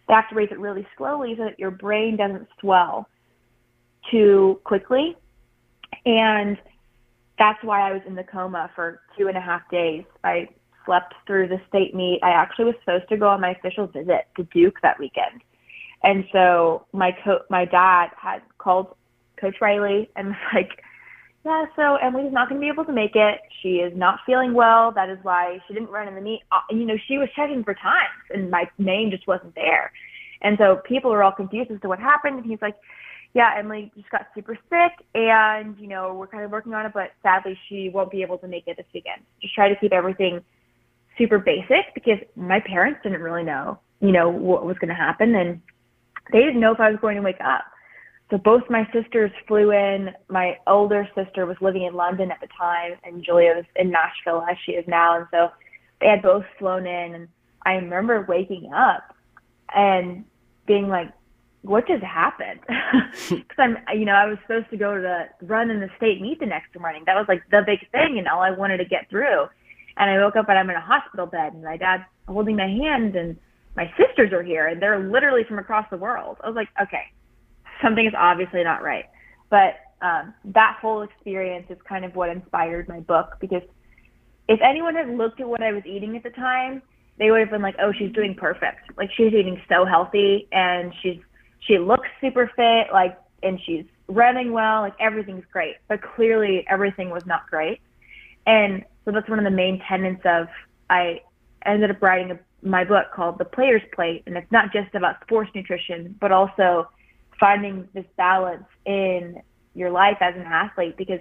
they 0.10 0.36
raise 0.36 0.52
it 0.52 0.60
really 0.60 0.88
slowly 0.98 1.36
so 1.38 1.46
that 1.46 1.60
your 1.60 1.72
brain 1.72 2.18
doesn't 2.18 2.48
swell 2.60 3.08
too 4.12 4.60
quickly. 4.64 5.16
And 6.06 6.58
that's 7.38 7.64
why 7.64 7.88
I 7.90 7.94
was 7.94 8.02
in 8.06 8.16
the 8.16 8.24
coma 8.24 8.70
for 8.76 9.02
two 9.18 9.28
and 9.28 9.38
a 9.38 9.42
half 9.42 9.62
days. 9.70 10.04
I 10.24 10.50
slept 10.86 11.14
through 11.28 11.48
the 11.48 11.62
state 11.70 11.96
meet. 11.96 12.20
I 12.24 12.32
actually 12.32 12.66
was 12.66 12.76
supposed 12.80 13.08
to 13.10 13.18
go 13.18 13.30
on 13.30 13.42
my 13.42 13.52
official 13.52 13.88
visit 13.88 14.28
to 14.36 14.44
Duke 14.46 14.82
that 14.82 15.00
weekend. 15.00 15.42
And 16.04 16.26
so 16.32 16.86
my 16.94 17.16
co- 17.24 17.44
my 17.50 17.66
dad 17.66 18.10
had 18.18 18.42
called 18.58 18.96
Coach 19.40 19.58
Riley 19.62 20.10
and 20.16 20.30
was 20.30 20.38
like, 20.54 20.84
yeah, 21.46 21.66
so 21.76 21.96
Emily's 21.96 22.34
not 22.34 22.50
going 22.50 22.60
to 22.60 22.66
be 22.66 22.70
able 22.70 22.86
to 22.86 22.92
make 22.92 23.16
it. 23.16 23.40
She 23.62 23.76
is 23.76 23.94
not 23.96 24.20
feeling 24.26 24.54
well. 24.54 24.92
That 24.92 25.10
is 25.10 25.18
why 25.22 25.60
she 25.68 25.74
didn't 25.74 25.90
run 25.90 26.08
in 26.08 26.16
the 26.16 26.22
meet. 26.22 26.42
Uh, 26.52 26.60
you 26.70 26.86
know, 26.86 26.98
she 27.08 27.18
was 27.18 27.30
checking 27.36 27.64
for 27.64 27.74
times 27.74 28.28
and 28.34 28.52
my 28.52 28.66
name 28.78 29.10
just 29.10 29.26
wasn't 29.26 29.56
there. 29.56 29.92
And 30.42 30.58
so 30.58 30.82
people 30.88 31.12
were 31.12 31.24
all 31.24 31.32
confused 31.32 31.72
as 31.72 31.80
to 31.82 31.88
what 31.88 32.00
happened. 32.00 32.40
And 32.40 32.46
he's 32.46 32.62
like, 32.62 32.76
yeah, 33.34 33.56
Emily 33.58 33.92
just 33.96 34.10
got 34.10 34.28
super 34.36 34.58
sick 34.70 35.06
and, 35.16 35.78
you 35.80 35.88
know, 35.88 36.14
we're 36.14 36.28
kind 36.28 36.44
of 36.44 36.52
working 36.52 36.74
on 36.74 36.86
it, 36.86 36.92
but 36.94 37.12
sadly 37.24 37.58
she 37.70 37.90
won't 37.90 38.12
be 38.12 38.22
able 38.22 38.38
to 38.40 38.48
make 38.48 38.68
it 38.68 38.76
this 38.76 38.88
weekend. 38.94 39.22
Just 39.42 39.56
try 39.56 39.70
to 39.70 39.80
keep 39.80 39.94
everything 39.94 40.44
super 41.18 41.40
basic 41.40 41.94
because 41.94 42.18
my 42.36 42.60
parents 42.60 43.00
didn't 43.04 43.22
really 43.22 43.44
know, 43.44 43.80
you 44.02 44.12
know, 44.12 44.30
what 44.30 44.66
was 44.66 44.78
going 44.80 44.90
to 44.90 44.96
happen. 44.96 45.36
And 45.36 45.62
they 46.34 46.40
didn't 46.40 46.60
know 46.60 46.74
if 46.74 46.80
I 46.80 46.90
was 46.90 47.00
going 47.00 47.16
to 47.16 47.22
wake 47.22 47.40
up. 47.40 47.66
So 48.30 48.38
both 48.38 48.64
my 48.70 48.88
sisters 48.94 49.32
flew 49.48 49.72
in. 49.72 50.10
My 50.30 50.58
older 50.68 51.08
sister 51.16 51.46
was 51.46 51.58
living 51.62 51.84
in 51.84 51.96
London 51.96 52.32
at 52.32 52.40
the 52.42 52.48
time, 52.58 52.94
and 53.04 53.24
Julia 53.24 53.56
was 53.56 53.66
in 53.76 53.92
Nashville 53.92 54.46
as 54.50 54.58
she 54.66 54.74
is 54.74 54.86
now. 54.88 55.18
And 55.18 55.28
so 55.32 55.50
they 56.00 56.08
had 56.08 56.22
both 56.22 56.46
flown 56.60 56.86
in. 56.86 57.16
And 57.16 57.28
I 57.66 57.74
remember 57.74 58.26
waking 58.28 58.72
up 58.74 59.16
and 59.76 60.26
being 60.68 60.90
like, 60.90 61.12
what 61.64 61.88
just 61.88 62.04
happened? 62.04 62.60
Because 63.30 63.58
I'm, 63.58 63.78
you 63.98 64.06
know, 64.06 64.14
I 64.14 64.26
was 64.26 64.38
supposed 64.42 64.70
to 64.72 64.78
go 64.78 64.96
to 64.96 65.02
the 65.02 65.46
run 65.46 65.70
in 65.70 65.80
the 65.80 65.90
state 65.98 66.22
meet 66.22 66.40
the 66.40 66.46
next 66.46 66.78
morning. 66.80 67.04
That 67.06 67.16
was 67.16 67.26
like 67.28 67.44
the 67.52 67.62
big 67.66 67.80
thing 67.92 68.18
and 68.18 68.28
all 68.28 68.42
I 68.42 68.52
wanted 68.52 68.78
to 68.78 68.86
get 68.86 69.10
through. 69.10 69.48
And 69.98 70.10
I 70.10 70.24
woke 70.24 70.36
up 70.36 70.48
and 70.50 70.58
I'm 70.58 70.70
in 70.70 70.76
a 70.76 70.82
hospital 70.82 71.26
bed 71.26 71.54
and 71.54 71.64
my 71.64 71.78
dad's 71.78 72.04
holding 72.28 72.56
my 72.56 72.68
hand 72.68 73.16
and 73.16 73.38
my 73.76 73.92
sisters 73.98 74.32
are 74.34 74.44
here 74.44 74.68
and 74.68 74.82
they're 74.82 75.00
literally 75.00 75.44
from 75.48 75.60
across 75.60 75.86
the 75.92 75.98
world. 75.98 76.38
I 76.44 76.48
was 76.48 76.56
like, 76.56 76.70
okay, 76.82 77.04
something 77.82 78.06
is 78.06 78.14
obviously 78.18 78.64
not 78.64 78.82
right. 78.84 79.06
But 79.50 79.76
um, 80.02 80.34
that 80.46 80.78
whole 80.82 81.02
experience 81.02 81.68
is 81.70 81.78
kind 81.88 82.06
of 82.06 82.16
what 82.16 82.30
inspired 82.30 82.88
my 82.88 83.00
book 83.02 83.38
because 83.40 83.64
if 84.48 84.60
anyone 84.62 84.96
had 84.96 85.10
looked 85.10 85.40
at 85.42 85.48
what 85.48 85.62
I 85.62 85.72
was 85.72 85.84
eating 85.86 86.16
at 86.16 86.24
the 86.24 86.30
time, 86.32 86.82
they 87.18 87.32
would 87.32 87.40
have 87.40 87.50
been 87.50 87.62
like, 87.62 87.76
"Oh, 87.82 87.92
she's 87.92 88.12
doing 88.14 88.34
perfect. 88.34 88.98
Like 88.98 89.10
she's 89.16 89.34
eating 89.34 89.62
so 89.70 89.86
healthy 89.86 90.48
and 90.52 90.94
she's 91.02 91.20
she 91.60 91.78
looks 91.78 92.08
super 92.22 92.50
fit, 92.56 92.94
like 92.94 93.18
and 93.44 93.60
she's 93.66 93.86
running 94.08 94.52
well, 94.52 94.82
like 94.82 94.96
everything's 95.00 95.46
great." 95.52 95.76
But 95.88 96.02
clearly 96.02 96.66
everything 96.70 97.10
was 97.10 97.24
not 97.26 97.48
great. 97.50 97.82
And 98.48 98.84
so 99.06 99.12
that's 99.12 99.30
one 99.30 99.40
of 99.40 99.46
the 99.46 99.52
main 99.52 99.82
tenets 99.88 100.22
of 100.26 100.48
I 100.90 101.22
ended 101.66 101.92
up 101.92 102.02
writing 102.02 102.32
a, 102.32 102.40
my 102.68 102.84
book 102.84 103.08
called 103.14 103.38
The 103.38 103.46
Player's 103.46 103.82
Plate 103.94 104.24
and 104.26 104.38
it's 104.38 104.52
not 104.52 104.72
just 104.72 104.96
about 104.96 105.22
sports 105.22 105.52
nutrition, 105.54 106.16
but 106.20 106.32
also 106.32 106.90
finding 107.40 107.88
this 107.94 108.06
balance 108.18 108.66
in 108.86 109.42
your 109.74 109.92
life 109.92 110.18
as 110.22 110.36
an 110.36 110.44
athlete 110.44 110.96
because 110.98 111.20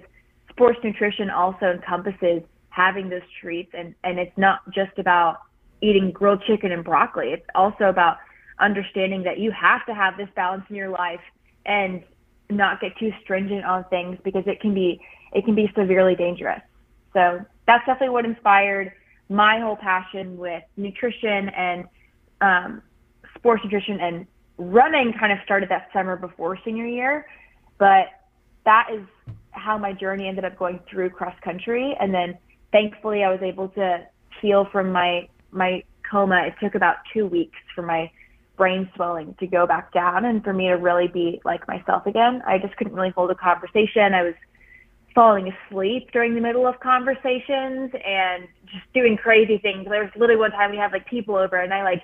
sports 0.49 0.79
nutrition 0.83 1.29
also 1.29 1.71
encompasses 1.71 2.41
having 2.69 3.09
those 3.09 3.21
treats 3.41 3.71
and, 3.73 3.95
and 4.03 4.19
it's 4.19 4.37
not 4.37 4.59
just 4.71 4.97
about 4.97 5.37
eating 5.81 6.11
grilled 6.11 6.43
chicken 6.45 6.71
and 6.71 6.83
broccoli. 6.83 7.27
It's 7.27 7.45
also 7.55 7.85
about 7.85 8.17
understanding 8.59 9.23
that 9.23 9.39
you 9.39 9.51
have 9.51 9.85
to 9.85 9.93
have 9.93 10.17
this 10.17 10.27
balance 10.35 10.65
in 10.69 10.75
your 10.75 10.89
life 10.89 11.21
and 11.65 12.03
not 12.49 12.81
get 12.81 12.97
too 12.97 13.11
stringent 13.21 13.63
on 13.63 13.85
things 13.85 14.17
because 14.23 14.43
it 14.47 14.59
can 14.59 14.73
be 14.73 14.99
it 15.31 15.45
can 15.45 15.55
be 15.55 15.71
severely 15.75 16.15
dangerous. 16.15 16.61
So 17.13 17.45
that's 17.67 17.85
definitely 17.85 18.09
what 18.09 18.25
inspired 18.25 18.91
my 19.29 19.59
whole 19.59 19.75
passion 19.75 20.37
with 20.37 20.63
nutrition 20.75 21.49
and 21.49 21.85
um, 22.41 22.81
sports 23.35 23.63
nutrition 23.63 23.99
and 23.99 24.25
running 24.59 25.13
kind 25.17 25.31
of 25.31 25.39
started 25.43 25.69
that 25.69 25.89
summer 25.93 26.17
before 26.17 26.59
senior 26.63 26.85
year, 26.85 27.25
but 27.79 28.07
that 28.65 28.89
is 28.93 29.01
how 29.51 29.77
my 29.77 29.93
journey 29.93 30.27
ended 30.27 30.45
up 30.45 30.59
going 30.59 30.79
through 30.89 31.09
cross 31.09 31.33
country. 31.43 31.95
And 31.99 32.13
then 32.13 32.37
thankfully 32.71 33.23
I 33.23 33.31
was 33.31 33.39
able 33.41 33.69
to 33.69 34.05
heal 34.41 34.67
from 34.71 34.91
my, 34.91 35.27
my 35.51 35.83
coma. 36.09 36.43
It 36.45 36.53
took 36.61 36.75
about 36.75 36.97
two 37.13 37.25
weeks 37.25 37.57
for 37.73 37.81
my 37.81 38.11
brain 38.57 38.89
swelling 38.95 39.33
to 39.39 39.47
go 39.47 39.65
back 39.65 39.93
down 39.93 40.25
and 40.25 40.43
for 40.43 40.53
me 40.53 40.67
to 40.67 40.73
really 40.73 41.07
be 41.07 41.41
like 41.45 41.65
myself 41.67 42.05
again. 42.05 42.41
I 42.45 42.57
just 42.57 42.75
couldn't 42.75 42.93
really 42.93 43.11
hold 43.11 43.31
a 43.31 43.35
conversation. 43.35 44.13
I 44.13 44.23
was 44.23 44.35
falling 45.15 45.51
asleep 45.51 46.11
during 46.11 46.35
the 46.35 46.41
middle 46.41 46.67
of 46.67 46.79
conversations 46.81 47.91
and 48.05 48.47
just 48.65 48.83
doing 48.93 49.17
crazy 49.17 49.57
things. 49.57 49.87
There 49.89 50.03
was 50.03 50.11
literally 50.15 50.39
one 50.39 50.51
time 50.51 50.71
we 50.71 50.77
had 50.77 50.91
like 50.91 51.07
people 51.07 51.37
over 51.37 51.55
and 51.55 51.73
I 51.73 51.83
like 51.83 52.03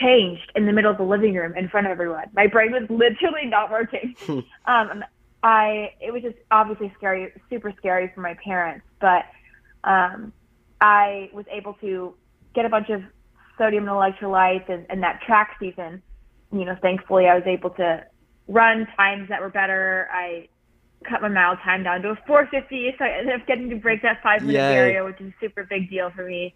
changed 0.00 0.52
in 0.54 0.66
the 0.66 0.72
middle 0.72 0.90
of 0.90 0.98
the 0.98 1.04
living 1.04 1.34
room 1.34 1.56
in 1.56 1.68
front 1.68 1.86
of 1.86 1.90
everyone. 1.90 2.26
My 2.34 2.46
brain 2.46 2.72
was 2.72 2.82
literally 2.90 3.46
not 3.46 3.70
working. 3.70 4.14
um, 4.66 5.04
I 5.42 5.92
it 6.00 6.12
was 6.12 6.22
just 6.22 6.36
obviously 6.50 6.92
scary, 6.96 7.32
super 7.48 7.72
scary 7.78 8.10
for 8.14 8.20
my 8.20 8.36
parents, 8.44 8.84
but 9.00 9.24
um, 9.84 10.32
I 10.80 11.30
was 11.32 11.46
able 11.50 11.74
to 11.74 12.14
get 12.54 12.64
a 12.64 12.68
bunch 12.68 12.90
of 12.90 13.02
sodium 13.56 13.88
and 13.88 13.92
electrolytes, 13.92 14.68
and, 14.68 14.86
and 14.88 15.02
that 15.02 15.20
track 15.26 15.56
season, 15.60 16.02
you 16.52 16.64
know, 16.64 16.76
thankfully 16.80 17.26
I 17.26 17.34
was 17.34 17.46
able 17.46 17.70
to 17.70 18.04
run 18.46 18.86
times 18.96 19.28
that 19.28 19.40
were 19.40 19.50
better. 19.50 20.08
I 20.12 20.48
cut 21.08 21.22
my 21.22 21.28
mile 21.28 21.56
time 21.56 21.84
down 21.84 22.02
to 22.02 22.10
a 22.10 22.16
450, 22.26 22.96
so 22.98 23.04
I 23.04 23.18
ended 23.18 23.40
up 23.40 23.46
getting 23.46 23.70
to 23.70 23.76
break 23.76 24.02
that 24.02 24.22
five 24.22 24.42
minute 24.42 24.58
barrier, 24.58 25.04
which 25.04 25.20
is 25.20 25.28
a 25.28 25.34
super 25.40 25.64
big 25.64 25.88
deal 25.88 26.10
for 26.10 26.24
me. 26.24 26.54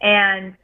And 0.00 0.56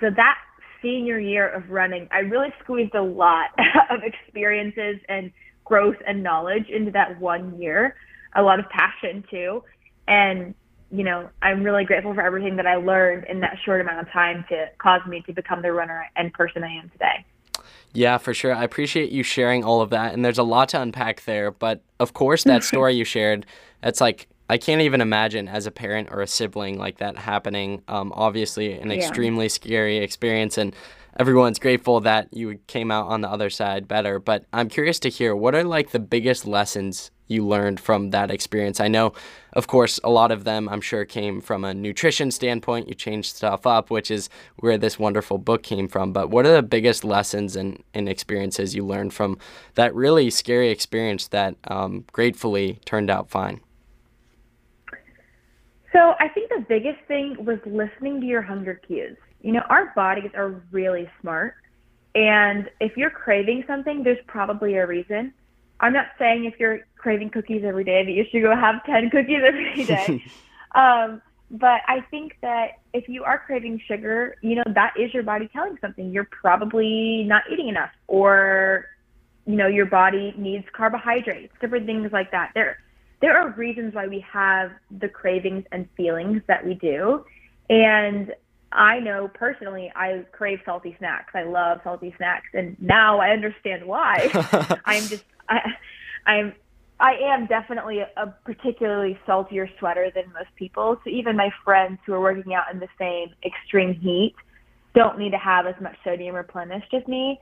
so 0.00 0.10
that 0.10 0.38
senior 0.82 1.18
year 1.18 1.48
of 1.48 1.70
running, 1.70 2.08
I 2.10 2.18
really 2.18 2.52
squeezed 2.62 2.94
a 2.94 3.02
lot 3.02 3.50
of 3.90 4.00
experiences 4.02 4.96
and 5.08 5.32
growth 5.64 5.96
and 6.06 6.22
knowledge 6.22 6.68
into 6.68 6.90
that 6.90 7.20
one 7.20 7.60
year, 7.60 7.94
a 8.34 8.42
lot 8.42 8.58
of 8.58 8.68
passion 8.68 9.24
too. 9.30 9.62
And, 10.08 10.54
you 10.90 11.04
know, 11.04 11.30
I'm 11.40 11.62
really 11.62 11.84
grateful 11.84 12.14
for 12.14 12.22
everything 12.22 12.56
that 12.56 12.66
I 12.66 12.76
learned 12.76 13.24
in 13.28 13.40
that 13.40 13.56
short 13.64 13.80
amount 13.80 14.00
of 14.00 14.12
time 14.12 14.44
to 14.48 14.66
cause 14.78 15.00
me 15.06 15.22
to 15.26 15.32
become 15.32 15.62
the 15.62 15.72
runner 15.72 16.10
and 16.16 16.32
person 16.32 16.64
I 16.64 16.74
am 16.74 16.90
today. 16.90 17.24
Yeah, 17.94 18.18
for 18.18 18.32
sure. 18.34 18.54
I 18.54 18.64
appreciate 18.64 19.10
you 19.10 19.22
sharing 19.22 19.64
all 19.64 19.80
of 19.80 19.90
that. 19.90 20.14
And 20.14 20.24
there's 20.24 20.38
a 20.38 20.42
lot 20.42 20.70
to 20.70 20.80
unpack 20.80 21.24
there. 21.24 21.50
But 21.50 21.82
of 22.00 22.14
course, 22.14 22.44
that 22.44 22.64
story 22.64 22.94
you 22.94 23.04
shared, 23.04 23.46
that's 23.82 24.00
like, 24.00 24.28
I 24.48 24.58
can't 24.58 24.82
even 24.82 25.00
imagine 25.00 25.48
as 25.48 25.66
a 25.66 25.70
parent 25.70 26.08
or 26.10 26.20
a 26.20 26.26
sibling 26.26 26.78
like 26.78 26.98
that 26.98 27.16
happening. 27.16 27.82
Um, 27.88 28.12
obviously, 28.14 28.72
an 28.72 28.90
yeah. 28.90 28.96
extremely 28.96 29.48
scary 29.48 29.98
experience. 29.98 30.58
And 30.58 30.74
everyone's 31.18 31.58
grateful 31.58 32.00
that 32.00 32.28
you 32.32 32.58
came 32.66 32.90
out 32.90 33.06
on 33.06 33.20
the 33.20 33.28
other 33.28 33.50
side 33.50 33.88
better. 33.88 34.18
But 34.18 34.44
I'm 34.52 34.68
curious 34.68 34.98
to 35.00 35.08
hear 35.08 35.34
what 35.34 35.54
are 35.54 35.64
like 35.64 35.90
the 35.90 35.98
biggest 35.98 36.46
lessons 36.46 37.10
you 37.32 37.46
learned 37.46 37.80
from 37.80 38.10
that 38.10 38.30
experience? 38.30 38.78
I 38.78 38.88
know, 38.88 39.12
of 39.54 39.66
course, 39.66 39.98
a 40.04 40.10
lot 40.10 40.30
of 40.30 40.44
them 40.44 40.68
I'm 40.68 40.80
sure 40.80 41.04
came 41.04 41.40
from 41.40 41.64
a 41.64 41.74
nutrition 41.74 42.30
standpoint. 42.30 42.88
You 42.88 42.94
changed 42.94 43.34
stuff 43.34 43.66
up, 43.66 43.90
which 43.90 44.10
is 44.10 44.28
where 44.56 44.78
this 44.78 44.98
wonderful 44.98 45.38
book 45.38 45.62
came 45.62 45.88
from. 45.88 46.12
But 46.12 46.30
what 46.30 46.46
are 46.46 46.52
the 46.52 46.62
biggest 46.62 47.04
lessons 47.04 47.56
and, 47.56 47.82
and 47.94 48.08
experiences 48.08 48.74
you 48.74 48.84
learned 48.84 49.14
from 49.14 49.38
that 49.74 49.94
really 49.94 50.30
scary 50.30 50.70
experience 50.70 51.28
that 51.28 51.56
um, 51.64 52.04
gratefully 52.12 52.78
turned 52.84 53.10
out 53.10 53.30
fine? 53.30 53.60
So 55.92 56.14
I 56.18 56.28
think 56.28 56.48
the 56.48 56.64
biggest 56.68 57.00
thing 57.06 57.36
was 57.44 57.58
listening 57.66 58.20
to 58.20 58.26
your 58.26 58.42
hunger 58.42 58.74
cues. 58.74 59.16
You 59.42 59.52
know, 59.52 59.62
our 59.68 59.92
bodies 59.94 60.30
are 60.34 60.62
really 60.70 61.10
smart. 61.20 61.54
And 62.14 62.70
if 62.80 62.96
you're 62.96 63.10
craving 63.10 63.64
something, 63.66 64.02
there's 64.02 64.22
probably 64.26 64.76
a 64.76 64.86
reason. 64.86 65.32
I'm 65.80 65.92
not 65.92 66.06
saying 66.18 66.44
if 66.44 66.54
you're 66.58 66.80
craving 66.96 67.30
cookies 67.30 67.62
every 67.64 67.84
day 67.84 68.04
that 68.04 68.12
you 68.12 68.24
should 68.30 68.42
go 68.42 68.54
have 68.54 68.84
10 68.84 69.10
cookies 69.10 69.40
every 69.44 69.84
day. 69.84 70.24
um, 70.74 71.20
but 71.50 71.82
I 71.86 72.00
think 72.10 72.38
that 72.40 72.78
if 72.94 73.08
you 73.08 73.24
are 73.24 73.38
craving 73.38 73.82
sugar, 73.86 74.36
you 74.40 74.54
know, 74.54 74.62
that 74.74 74.94
is 74.98 75.12
your 75.12 75.22
body 75.22 75.50
telling 75.52 75.76
something. 75.80 76.10
You're 76.10 76.28
probably 76.30 77.24
not 77.24 77.42
eating 77.52 77.68
enough 77.68 77.90
or, 78.06 78.86
you 79.44 79.56
know, 79.56 79.66
your 79.66 79.86
body 79.86 80.32
needs 80.38 80.64
carbohydrates, 80.72 81.52
different 81.60 81.84
things 81.84 82.10
like 82.12 82.30
that. 82.30 82.52
There, 82.54 82.78
there 83.22 83.38
are 83.38 83.50
reasons 83.52 83.94
why 83.94 84.08
we 84.08 84.20
have 84.30 84.72
the 85.00 85.08
cravings 85.08 85.64
and 85.72 85.88
feelings 85.96 86.42
that 86.48 86.66
we 86.66 86.74
do. 86.74 87.24
And 87.70 88.34
I 88.72 88.98
know 88.98 89.28
personally, 89.28 89.90
I 89.94 90.26
crave 90.32 90.58
salty 90.64 90.94
snacks. 90.98 91.32
I 91.34 91.44
love 91.44 91.80
salty 91.84 92.12
snacks, 92.16 92.48
and 92.52 92.76
now 92.80 93.20
I 93.20 93.30
understand 93.30 93.86
why. 93.86 94.28
I'm 94.84 95.04
just, 95.04 95.24
I, 95.48 95.60
I'm 96.26 96.54
I 97.02 97.14
am 97.14 97.46
definitely 97.46 97.98
a, 98.00 98.26
particularly 98.44 99.18
saltier 99.26 99.68
sweater 99.78 100.12
than 100.14 100.32
most 100.32 100.54
people. 100.54 101.00
So 101.02 101.10
even 101.10 101.36
my 101.36 101.50
friends 101.64 101.98
who 102.06 102.12
are 102.12 102.20
working 102.20 102.54
out 102.54 102.72
in 102.72 102.78
the 102.78 102.88
same 102.96 103.34
extreme 103.44 103.92
heat 103.92 104.34
don't 104.94 105.18
need 105.18 105.30
to 105.30 105.38
have 105.38 105.66
as 105.66 105.74
much 105.80 105.96
sodium 106.04 106.36
replenished 106.36 106.94
as 106.94 107.06
me. 107.08 107.40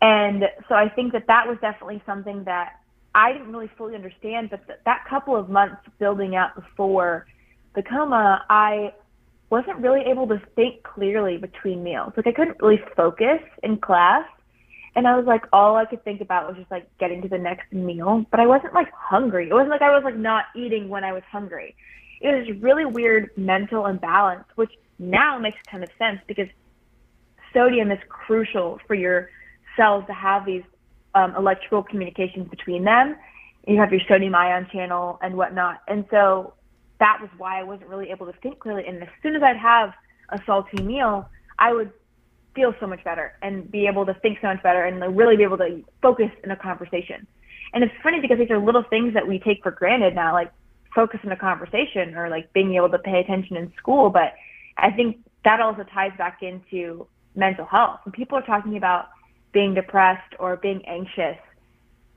And 0.00 0.44
so 0.68 0.74
I 0.74 0.88
think 0.88 1.12
that 1.12 1.26
that 1.26 1.46
was 1.46 1.58
definitely 1.60 2.02
something 2.06 2.44
that 2.44 2.80
I 3.14 3.32
didn't 3.32 3.52
really 3.52 3.70
fully 3.76 3.94
understand. 3.94 4.50
But 4.50 4.66
th- 4.66 4.78
that 4.84 5.04
couple 5.08 5.36
of 5.36 5.48
months 5.48 5.82
building 5.98 6.36
out 6.36 6.54
before 6.54 7.26
the 7.74 7.82
coma, 7.82 8.44
I 8.48 8.92
wasn't 9.50 9.78
really 9.78 10.02
able 10.10 10.26
to 10.28 10.40
think 10.56 10.82
clearly 10.82 11.36
between 11.36 11.82
meals. 11.82 12.12
Like 12.16 12.26
I 12.26 12.32
couldn't 12.32 12.56
really 12.60 12.80
focus 12.96 13.40
in 13.62 13.78
class 13.78 14.24
and 14.96 15.08
I 15.08 15.16
was 15.16 15.26
like, 15.26 15.42
all 15.52 15.76
I 15.76 15.86
could 15.86 16.04
think 16.04 16.20
about 16.20 16.46
was 16.46 16.56
just 16.56 16.70
like 16.70 16.86
getting 16.98 17.20
to 17.22 17.28
the 17.28 17.38
next 17.38 17.72
meal, 17.72 18.24
but 18.30 18.38
I 18.38 18.46
wasn't 18.46 18.74
like 18.74 18.90
hungry. 18.92 19.48
It 19.48 19.52
wasn't 19.52 19.70
like 19.70 19.82
I 19.82 19.90
was 19.90 20.04
like 20.04 20.16
not 20.16 20.44
eating 20.54 20.88
when 20.88 21.02
I 21.02 21.12
was 21.12 21.22
hungry. 21.30 21.74
It 22.20 22.28
was 22.28 22.62
really 22.62 22.84
weird 22.84 23.30
mental 23.36 23.86
imbalance, 23.86 24.44
which 24.54 24.70
now 24.98 25.38
makes 25.38 25.58
a 25.66 25.70
ton 25.70 25.82
of 25.82 25.90
sense 25.98 26.20
because 26.28 26.46
sodium 27.52 27.90
is 27.90 27.98
crucial 28.08 28.78
for 28.86 28.94
your 28.94 29.30
cells 29.76 30.04
to 30.06 30.12
have 30.12 30.46
these 30.46 30.62
um, 31.14 31.34
electrical 31.36 31.82
communications 31.82 32.48
between 32.48 32.84
them. 32.84 33.16
You 33.66 33.78
have 33.78 33.92
your 33.92 34.00
sodium 34.08 34.34
ion 34.34 34.68
channel 34.72 35.18
and 35.22 35.36
whatnot. 35.36 35.82
And 35.88 36.04
so 36.10 36.54
that 37.00 37.18
was 37.20 37.30
why 37.38 37.60
I 37.60 37.62
wasn't 37.62 37.88
really 37.88 38.10
able 38.10 38.26
to 38.26 38.32
think 38.42 38.60
clearly. 38.60 38.84
And 38.86 39.02
as 39.02 39.08
soon 39.22 39.34
as 39.34 39.42
I'd 39.42 39.56
have 39.56 39.92
a 40.30 40.40
salty 40.46 40.82
meal, 40.82 41.28
I 41.58 41.72
would 41.72 41.92
feel 42.54 42.74
so 42.78 42.86
much 42.86 43.02
better 43.04 43.32
and 43.42 43.70
be 43.70 43.86
able 43.86 44.06
to 44.06 44.14
think 44.14 44.38
so 44.40 44.48
much 44.48 44.62
better 44.62 44.84
and 44.84 45.16
really 45.16 45.36
be 45.36 45.42
able 45.42 45.58
to 45.58 45.82
focus 46.02 46.30
in 46.42 46.50
a 46.50 46.56
conversation. 46.56 47.26
And 47.72 47.82
it's 47.82 47.94
funny 48.02 48.20
because 48.20 48.38
these 48.38 48.50
are 48.50 48.58
little 48.58 48.84
things 48.84 49.14
that 49.14 49.26
we 49.26 49.38
take 49.40 49.62
for 49.62 49.72
granted 49.72 50.14
now, 50.14 50.32
like 50.32 50.52
focus 50.94 51.20
in 51.24 51.32
a 51.32 51.36
conversation 51.36 52.14
or 52.14 52.28
like 52.28 52.52
being 52.52 52.74
able 52.74 52.88
to 52.90 52.98
pay 52.98 53.18
attention 53.18 53.56
in 53.56 53.72
school. 53.76 54.10
But 54.10 54.34
I 54.76 54.90
think 54.92 55.18
that 55.44 55.60
also 55.60 55.84
ties 55.92 56.12
back 56.16 56.42
into 56.42 57.06
mental 57.34 57.66
health. 57.66 58.00
When 58.04 58.12
people 58.12 58.38
are 58.38 58.46
talking 58.46 58.76
about 58.76 59.08
being 59.54 59.72
depressed 59.72 60.34
or 60.38 60.56
being 60.56 60.84
anxious, 60.86 61.38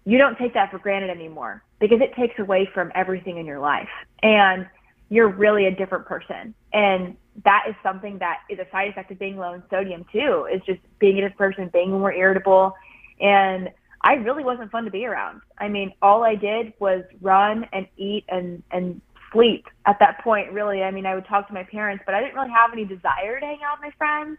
you 0.04 0.18
don't 0.18 0.38
take 0.38 0.54
that 0.56 0.72
for 0.72 0.80
granted 0.80 1.10
anymore 1.10 1.64
because 1.80 2.02
it 2.02 2.14
takes 2.16 2.38
away 2.40 2.70
from 2.74 2.92
everything 2.96 3.38
in 3.38 3.46
your 3.46 3.60
life. 3.60 3.90
And 4.22 4.68
you're 5.10 5.30
really 5.30 5.66
a 5.68 5.72
different 5.72 6.06
person. 6.06 6.54
And 6.74 7.16
that 7.46 7.66
is 7.70 7.76
something 7.82 8.18
that 8.18 8.40
is 8.50 8.60
a 8.60 8.66
side 8.72 8.90
effect 8.90 9.12
of 9.12 9.20
being 9.20 9.38
low 9.38 9.54
in 9.54 9.64
sodium 9.70 10.06
too, 10.12 10.48
is 10.52 10.62
just 10.66 10.82
being 11.00 11.18
a 11.20 11.22
different 11.22 11.38
person, 11.38 11.70
being 11.72 11.92
more 11.92 12.12
irritable. 12.12 12.74
And 13.22 13.70
I 14.02 14.14
really 14.14 14.44
wasn't 14.44 14.72
fun 14.72 14.86
to 14.86 14.92
be 14.92 15.06
around. 15.06 15.42
I 15.58 15.70
mean, 15.70 15.94
all 16.02 16.24
I 16.24 16.36
did 16.36 16.74
was 16.80 17.04
run 17.22 17.68
and 17.72 17.88
eat 17.98 18.26
and, 18.28 18.64
and 18.72 19.02
sleep 19.32 19.68
at 19.86 20.00
that 20.00 20.24
point, 20.24 20.52
really. 20.52 20.84
I 20.84 20.92
mean, 20.92 21.06
I 21.06 21.16
would 21.16 21.28
talk 21.28 21.48
to 21.48 21.54
my 21.54 21.64
parents, 21.64 22.04
but 22.06 22.16
I 22.16 22.22
didn't 22.22 22.36
really 22.36 22.52
have 22.52 22.72
any 22.74 22.86
desire 22.86 23.40
to 23.40 23.46
hang 23.46 23.60
out 23.64 23.80
with 23.80 23.92
my 23.92 23.98
friends. 23.98 24.38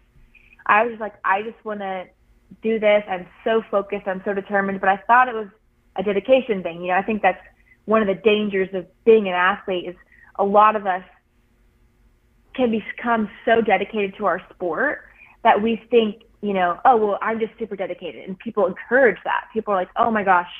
I 0.66 0.82
was 0.82 0.92
just 0.92 1.00
like, 1.00 1.14
I 1.24 1.42
just 1.42 1.62
want 1.64 1.80
to 1.80 2.06
do 2.62 2.78
this. 2.78 3.02
I'm 3.08 3.26
so 3.44 3.62
focused. 3.70 4.06
I'm 4.06 4.22
so 4.24 4.34
determined. 4.34 4.80
But 4.80 4.88
I 4.88 4.96
thought 5.06 5.28
it 5.28 5.34
was 5.34 5.48
a 5.96 6.02
dedication 6.02 6.62
thing. 6.62 6.82
You 6.82 6.88
know, 6.88 6.98
I 6.98 7.02
think 7.02 7.22
that's 7.22 7.40
one 7.84 8.02
of 8.02 8.08
the 8.08 8.20
dangers 8.22 8.68
of 8.74 8.86
being 9.04 9.28
an 9.28 9.34
athlete 9.34 9.88
is 9.88 9.96
a 10.38 10.44
lot 10.44 10.76
of 10.76 10.86
us 10.86 11.02
can 12.54 12.70
become 12.70 13.30
so 13.44 13.60
dedicated 13.60 14.14
to 14.18 14.26
our 14.26 14.40
sport 14.50 15.04
that 15.44 15.62
we 15.62 15.80
think, 15.90 16.22
you 16.42 16.52
know, 16.52 16.78
oh, 16.84 16.96
well, 16.96 17.18
I'm 17.22 17.38
just 17.38 17.52
super 17.58 17.76
dedicated. 17.76 18.28
And 18.28 18.38
people 18.38 18.66
encourage 18.66 19.18
that. 19.24 19.46
People 19.52 19.72
are 19.74 19.76
like, 19.76 19.90
oh 19.96 20.10
my 20.10 20.24
gosh, 20.24 20.50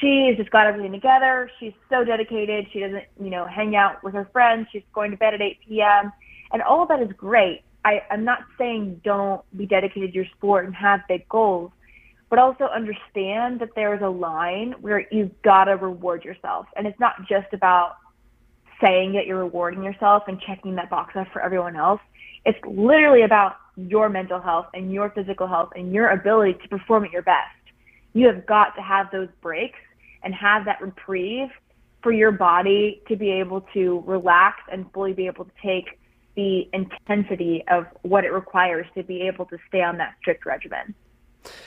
she's 0.00 0.36
just 0.36 0.50
got 0.50 0.66
everything 0.66 0.92
together. 0.92 1.50
She's 1.60 1.74
so 1.90 2.04
dedicated. 2.04 2.66
She 2.72 2.80
doesn't, 2.80 3.04
you 3.22 3.30
know, 3.30 3.46
hang 3.46 3.76
out 3.76 4.02
with 4.02 4.14
her 4.14 4.28
friends. 4.32 4.68
She's 4.72 4.82
going 4.92 5.10
to 5.10 5.16
bed 5.16 5.34
at 5.34 5.40
8 5.40 5.58
p.m. 5.68 6.12
And 6.52 6.62
all 6.62 6.82
of 6.82 6.88
that 6.88 7.02
is 7.02 7.12
great. 7.16 7.62
I, 7.84 8.02
I'm 8.10 8.24
not 8.24 8.40
saying 8.58 9.00
don't 9.04 9.42
be 9.56 9.66
dedicated 9.66 10.10
to 10.10 10.16
your 10.16 10.26
sport 10.36 10.66
and 10.66 10.74
have 10.74 11.00
big 11.08 11.28
goals, 11.28 11.70
but 12.30 12.38
also 12.38 12.64
understand 12.64 13.60
that 13.60 13.70
there 13.74 13.94
is 13.94 14.02
a 14.02 14.08
line 14.08 14.74
where 14.80 15.06
you've 15.10 15.40
got 15.42 15.64
to 15.64 15.76
reward 15.76 16.24
yourself. 16.24 16.66
And 16.76 16.86
it's 16.86 16.98
not 17.00 17.26
just 17.28 17.52
about 17.52 17.96
saying 18.80 19.12
that 19.12 19.26
you're 19.26 19.38
rewarding 19.38 19.82
yourself 19.82 20.24
and 20.28 20.40
checking 20.40 20.74
that 20.76 20.90
box 20.90 21.14
off 21.16 21.28
for 21.32 21.40
everyone 21.40 21.76
else. 21.76 22.00
It's 22.44 22.58
literally 22.66 23.22
about 23.22 23.56
your 23.76 24.08
mental 24.08 24.40
health 24.40 24.66
and 24.74 24.92
your 24.92 25.10
physical 25.10 25.46
health 25.46 25.70
and 25.74 25.92
your 25.92 26.10
ability 26.10 26.58
to 26.62 26.68
perform 26.68 27.04
at 27.04 27.12
your 27.12 27.22
best. 27.22 27.54
You 28.12 28.26
have 28.26 28.46
got 28.46 28.74
to 28.76 28.82
have 28.82 29.10
those 29.10 29.28
breaks 29.40 29.78
and 30.22 30.34
have 30.34 30.64
that 30.64 30.80
reprieve 30.80 31.48
for 32.02 32.12
your 32.12 32.32
body 32.32 33.02
to 33.08 33.16
be 33.16 33.30
able 33.30 33.62
to 33.74 34.02
relax 34.06 34.58
and 34.70 34.90
fully 34.92 35.12
be 35.12 35.26
able 35.26 35.44
to 35.44 35.50
take 35.62 35.98
the 36.38 36.68
intensity 36.72 37.64
of 37.68 37.84
what 38.02 38.24
it 38.24 38.32
requires 38.32 38.86
to 38.94 39.02
be 39.02 39.22
able 39.22 39.44
to 39.44 39.58
stay 39.66 39.82
on 39.82 39.98
that 39.98 40.14
strict 40.20 40.46
regimen. 40.46 40.94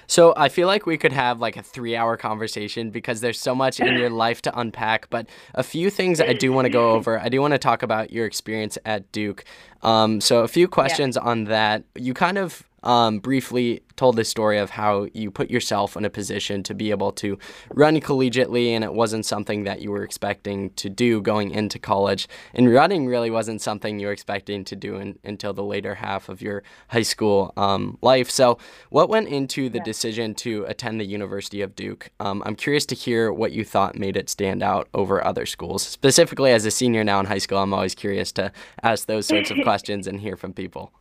So 0.07 0.33
I 0.37 0.47
feel 0.47 0.65
like 0.65 0.85
we 0.85 0.97
could 0.97 1.11
have 1.11 1.41
like 1.41 1.57
a 1.57 1.63
three 1.63 1.97
hour 1.97 2.15
conversation 2.15 2.89
because 2.89 3.19
there's 3.19 3.39
so 3.39 3.53
much 3.53 3.81
in 3.81 3.97
your 3.97 4.09
life 4.25 4.41
to 4.43 4.57
unpack. 4.57 5.09
But 5.09 5.27
a 5.53 5.63
few 5.63 5.89
things 5.89 6.21
I 6.21 6.31
do 6.31 6.53
want 6.53 6.67
to 6.67 6.71
go 6.71 6.91
over. 6.91 7.19
I 7.19 7.27
do 7.27 7.41
want 7.41 7.53
to 7.53 7.57
talk 7.57 7.83
about 7.83 8.11
your 8.13 8.25
experience 8.25 8.77
at 8.85 9.11
Duke. 9.11 9.43
Um, 9.81 10.21
so 10.21 10.39
a 10.39 10.47
few 10.47 10.69
questions 10.69 11.17
yeah. 11.17 11.29
on 11.29 11.43
that. 11.45 11.83
You 11.95 12.13
kind 12.13 12.37
of 12.37 12.63
um, 12.83 13.19
briefly 13.19 13.83
told 13.95 14.15
the 14.15 14.23
story 14.23 14.57
of 14.57 14.71
how 14.71 15.07
you 15.13 15.29
put 15.29 15.51
yourself 15.51 15.95
in 15.95 16.05
a 16.05 16.09
position 16.09 16.63
to 16.63 16.73
be 16.73 16.89
able 16.89 17.11
to 17.11 17.37
run 17.69 17.99
collegiately, 17.99 18.69
and 18.69 18.83
it 18.83 18.93
wasn't 18.93 19.25
something 19.25 19.63
that 19.63 19.81
you 19.81 19.91
were 19.91 20.03
expecting 20.03 20.71
to 20.71 20.89
do 20.89 21.21
going 21.21 21.51
into 21.51 21.77
college. 21.77 22.27
And 22.53 22.73
running 22.73 23.05
really 23.05 23.29
wasn't 23.29 23.61
something 23.61 23.99
you 23.99 24.07
were 24.07 24.13
expecting 24.13 24.65
to 24.65 24.75
do 24.75 24.95
in, 24.95 25.19
until 25.23 25.53
the 25.53 25.63
later 25.63 25.95
half 25.95 26.29
of 26.29 26.41
your 26.41 26.63
high 26.87 27.03
school 27.03 27.53
um, 27.57 27.97
life. 28.01 28.29
So, 28.29 28.57
what 28.89 29.09
went 29.09 29.27
into 29.27 29.69
the 29.69 29.77
yeah. 29.77 29.83
decision 29.83 30.33
to 30.35 30.65
attend 30.65 30.99
the 30.99 31.05
University 31.05 31.61
of 31.61 31.75
Duke? 31.75 32.09
Um, 32.19 32.41
I'm 32.45 32.55
curious 32.55 32.85
to 32.87 32.95
hear 32.95 33.31
what 33.31 33.51
you 33.51 33.63
thought 33.63 33.95
made 33.95 34.17
it 34.17 34.29
stand 34.29 34.63
out 34.63 34.87
over 34.93 35.23
other 35.23 35.45
schools. 35.45 35.83
Specifically, 35.83 36.51
as 36.51 36.65
a 36.65 36.71
senior 36.71 37.03
now 37.03 37.19
in 37.19 37.27
high 37.27 37.37
school, 37.37 37.59
I'm 37.59 37.73
always 37.73 37.93
curious 37.93 38.31
to 38.33 38.51
ask 38.81 39.05
those 39.05 39.27
sorts 39.27 39.51
of 39.51 39.57
questions 39.63 40.07
and 40.07 40.21
hear 40.21 40.35
from 40.35 40.53
people. 40.53 40.91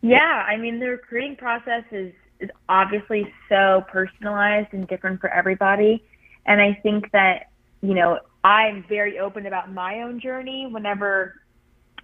Yeah, 0.00 0.44
I 0.46 0.56
mean 0.56 0.78
the 0.78 0.88
recruiting 0.90 1.36
process 1.36 1.84
is 1.90 2.12
is 2.40 2.50
obviously 2.68 3.32
so 3.48 3.84
personalized 3.90 4.68
and 4.72 4.86
different 4.86 5.20
for 5.20 5.28
everybody, 5.28 6.04
and 6.46 6.60
I 6.60 6.78
think 6.82 7.10
that 7.12 7.50
you 7.82 7.94
know 7.94 8.18
I'm 8.44 8.84
very 8.88 9.18
open 9.18 9.46
about 9.46 9.72
my 9.72 10.02
own 10.02 10.20
journey. 10.20 10.68
Whenever 10.70 11.34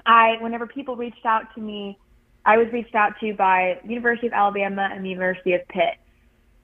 I 0.07 0.37
whenever 0.41 0.67
people 0.67 0.97
reached 0.97 1.25
out 1.25 1.55
to 1.55 1.61
me 1.61 1.99
I 2.47 2.57
was 2.57 2.67
reached 2.73 2.95
out 2.95 3.13
to 3.21 3.35
by 3.35 3.81
University 3.85 4.27
of 4.27 4.33
Alabama 4.33 4.89
and 4.93 5.05
the 5.05 5.09
University 5.11 5.55
of 5.55 5.67
Pitt 5.69 5.95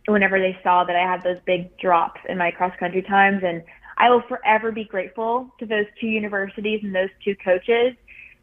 whenever 0.06 0.38
they 0.38 0.58
saw 0.62 0.84
that 0.84 0.96
I 0.96 1.00
had 1.00 1.22
those 1.22 1.38
big 1.46 1.76
drops 1.78 2.20
in 2.28 2.36
my 2.36 2.50
cross 2.50 2.72
country 2.78 3.02
times. 3.02 3.42
And 3.44 3.62
I 3.96 4.10
will 4.10 4.22
forever 4.28 4.72
be 4.72 4.84
grateful 4.84 5.54
to 5.58 5.66
those 5.66 5.86
two 6.00 6.06
universities 6.06 6.80
and 6.82 6.94
those 6.94 7.10
two 7.24 7.34
coaches 7.36 7.94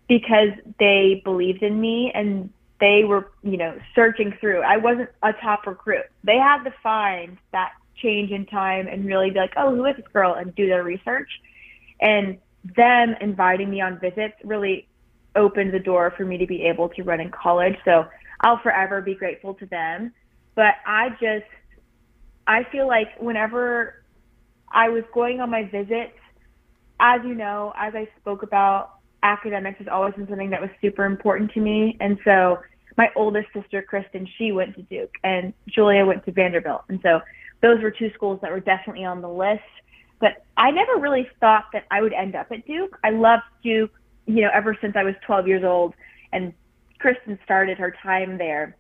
because 0.08 0.50
they 0.80 1.22
believed 1.24 1.62
in 1.62 1.80
me 1.80 2.12
and 2.14 2.50
they 2.80 3.04
were, 3.04 3.32
you 3.44 3.58
know, 3.58 3.78
searching 3.96 4.34
through. 4.40 4.62
I 4.62 4.78
wasn't 4.78 5.10
a 5.24 5.34
top 5.34 5.66
recruit. 5.66 6.06
They 6.24 6.38
had 6.38 6.64
to 6.64 6.74
find 6.84 7.38
that 7.52 7.72
change 7.96 8.32
in 8.32 8.46
time 8.46 8.88
and 8.88 9.06
really 9.06 9.32
be 9.32 9.40
like, 9.40 9.54
oh, 9.58 9.76
who 9.76 9.86
is 9.86 9.96
this 9.96 10.06
girl? 10.14 10.34
And 10.34 10.54
do 10.56 10.68
their 10.68 10.84
research. 10.84 11.30
And 12.00 12.38
them 12.76 13.16
inviting 13.22 13.70
me 13.70 13.82
on 13.82 14.00
visits 14.00 14.36
really 14.44 14.88
opened 15.36 15.74
the 15.74 15.80
door 15.80 16.14
for 16.16 16.26
me 16.26 16.38
to 16.38 16.46
be 16.46 16.64
able 16.64 16.90
to 16.90 17.04
run 17.04 17.20
in 17.20 17.32
college. 17.32 17.76
So 17.86 18.06
I'll 18.42 18.60
forever 18.60 19.02
be 19.02 19.16
grateful 19.16 19.54
to 19.56 19.66
them. 19.66 20.14
But 20.56 20.76
I 20.86 21.10
just, 21.20 21.46
I 22.46 22.64
feel 22.72 22.88
like 22.88 23.08
whenever 23.20 24.04
I 24.72 24.90
was 24.90 25.04
going 25.14 25.42
on 25.42 25.50
my 25.50 25.64
visits, 25.64 26.18
as 27.00 27.22
you 27.24 27.36
know, 27.36 27.74
as 27.76 27.94
I 27.96 28.08
spoke 28.20 28.44
about, 28.44 28.97
academics 29.28 29.80
has 29.80 29.88
always 29.92 30.14
been 30.14 30.28
something 30.28 30.50
that 30.52 30.62
was 30.62 30.70
super 30.82 31.06
important 31.06 31.52
to 31.52 31.60
me. 31.60 31.98
And 32.00 32.18
so 32.24 32.60
my 32.98 33.10
oldest 33.16 33.48
sister, 33.54 33.82
Kristen, 33.82 34.28
she 34.38 34.52
went 34.52 34.76
to 34.76 34.82
Duke, 34.84 35.14
and 35.24 35.54
Julia 35.68 36.06
went 36.06 36.26
to 36.26 36.32
Vanderbilt. 36.32 36.84
And 36.90 37.00
so 37.04 37.20
those 37.62 37.82
were 37.82 37.92
two 37.92 38.10
schools 38.16 38.40
that 38.42 38.52
were 38.52 38.60
definitely 38.60 39.06
on 39.06 39.22
the 39.22 39.30
list. 39.30 39.62
But 40.20 40.44
I 40.56 40.72
never 40.72 40.98
really 40.98 41.28
thought 41.40 41.66
that 41.74 41.86
I 41.92 42.02
would 42.02 42.14
end 42.14 42.36
up 42.36 42.48
at 42.52 42.66
Duke. 42.66 42.98
I 43.04 43.12
loved 43.12 43.44
Duke, 43.64 43.92
you 44.26 44.42
know, 44.42 44.50
ever 44.54 44.76
since 44.82 44.96
I 44.96 45.04
was 45.04 45.14
12 45.26 45.48
years 45.48 45.64
old, 45.64 45.94
and 46.32 46.54
Kristen 47.00 47.38
started 47.44 47.78
her 47.78 47.94
time 48.02 48.38
there. 48.38 48.76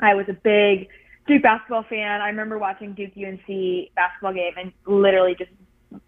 I 0.00 0.14
was 0.14 0.26
a 0.28 0.34
big 0.34 0.88
Duke 1.26 1.42
basketball 1.42 1.84
fan. 1.88 2.20
I 2.20 2.28
remember 2.28 2.58
watching 2.58 2.92
Duke 2.92 3.12
UNC 3.16 3.94
basketball 3.96 4.34
game 4.34 4.52
and 4.56 4.72
literally 4.86 5.34
just 5.36 5.50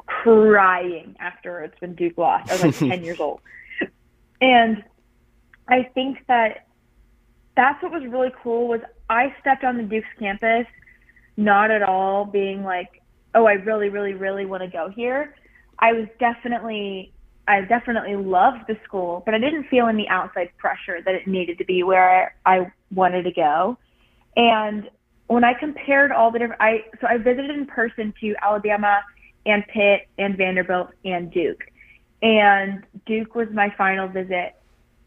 crying 0.06 1.16
after 1.20 1.60
it's 1.60 1.78
been 1.78 1.94
Duke 1.94 2.18
lost. 2.18 2.50
I 2.50 2.66
was 2.66 2.80
like 2.82 2.90
10 2.90 3.04
years 3.04 3.20
old. 3.20 3.40
And 4.40 4.84
I 5.68 5.84
think 5.94 6.18
that 6.28 6.66
that's 7.56 7.82
what 7.82 7.92
was 7.92 8.02
really 8.06 8.32
cool 8.42 8.68
was 8.68 8.80
I 9.08 9.34
stepped 9.40 9.64
on 9.64 9.76
the 9.76 9.82
Duke's 9.82 10.08
campus 10.18 10.66
not 11.36 11.70
at 11.70 11.82
all 11.82 12.24
being 12.24 12.62
like, 12.62 13.02
oh, 13.34 13.46
I 13.46 13.52
really, 13.52 13.88
really, 13.88 14.14
really 14.14 14.46
want 14.46 14.62
to 14.62 14.68
go 14.68 14.88
here. 14.88 15.34
I 15.78 15.92
was 15.92 16.06
definitely, 16.20 17.12
I 17.48 17.62
definitely 17.62 18.16
loved 18.16 18.66
the 18.68 18.76
school, 18.84 19.22
but 19.24 19.34
I 19.34 19.38
didn't 19.38 19.64
feel 19.64 19.86
any 19.86 20.08
outside 20.08 20.50
pressure 20.58 21.00
that 21.04 21.14
it 21.14 21.26
needed 21.26 21.58
to 21.58 21.64
be 21.64 21.82
where 21.82 22.34
I 22.46 22.70
wanted 22.92 23.24
to 23.24 23.32
go. 23.32 23.76
And 24.36 24.88
when 25.26 25.44
I 25.44 25.54
compared 25.54 26.12
all 26.12 26.30
the 26.30 26.38
different, 26.38 26.60
I 26.60 26.84
so 27.00 27.06
I 27.08 27.16
visited 27.18 27.50
in 27.50 27.66
person 27.66 28.14
to 28.20 28.34
Alabama 28.42 29.00
and 29.46 29.66
Pitt 29.66 30.08
and 30.18 30.36
Vanderbilt 30.36 30.90
and 31.04 31.30
Duke. 31.30 31.64
And 32.22 32.84
Duke 33.06 33.34
was 33.34 33.48
my 33.52 33.72
final 33.76 34.08
visit. 34.08 34.54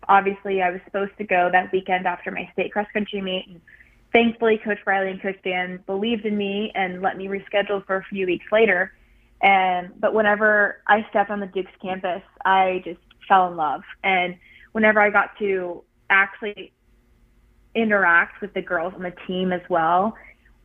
Obviously, 0.07 0.61
I 0.61 0.69
was 0.69 0.81
supposed 0.85 1.17
to 1.17 1.23
go 1.23 1.49
that 1.51 1.71
weekend 1.71 2.05
after 2.05 2.31
my 2.31 2.49
state 2.53 2.71
cross 2.71 2.87
country 2.93 3.21
meet. 3.21 3.47
And 3.47 3.61
thankfully, 4.13 4.59
Coach 4.63 4.79
Riley 4.85 5.11
and 5.11 5.21
Coach 5.21 5.37
Dan 5.43 5.79
believed 5.85 6.25
in 6.25 6.37
me 6.37 6.71
and 6.75 7.01
let 7.01 7.17
me 7.17 7.27
reschedule 7.27 7.85
for 7.85 7.97
a 7.97 8.03
few 8.03 8.25
weeks 8.25 8.45
later. 8.51 8.93
And 9.41 9.99
but 9.99 10.13
whenever 10.13 10.81
I 10.87 11.05
stepped 11.09 11.29
on 11.29 11.39
the 11.39 11.47
Duke's 11.47 11.71
campus, 11.81 12.21
I 12.45 12.81
just 12.85 12.99
fell 13.27 13.47
in 13.47 13.55
love. 13.55 13.81
And 14.03 14.37
whenever 14.71 15.01
I 15.01 15.09
got 15.09 15.37
to 15.39 15.83
actually 16.09 16.71
interact 17.75 18.41
with 18.41 18.53
the 18.53 18.61
girls 18.61 18.93
on 18.95 19.03
the 19.03 19.13
team 19.27 19.51
as 19.51 19.61
well, 19.69 20.15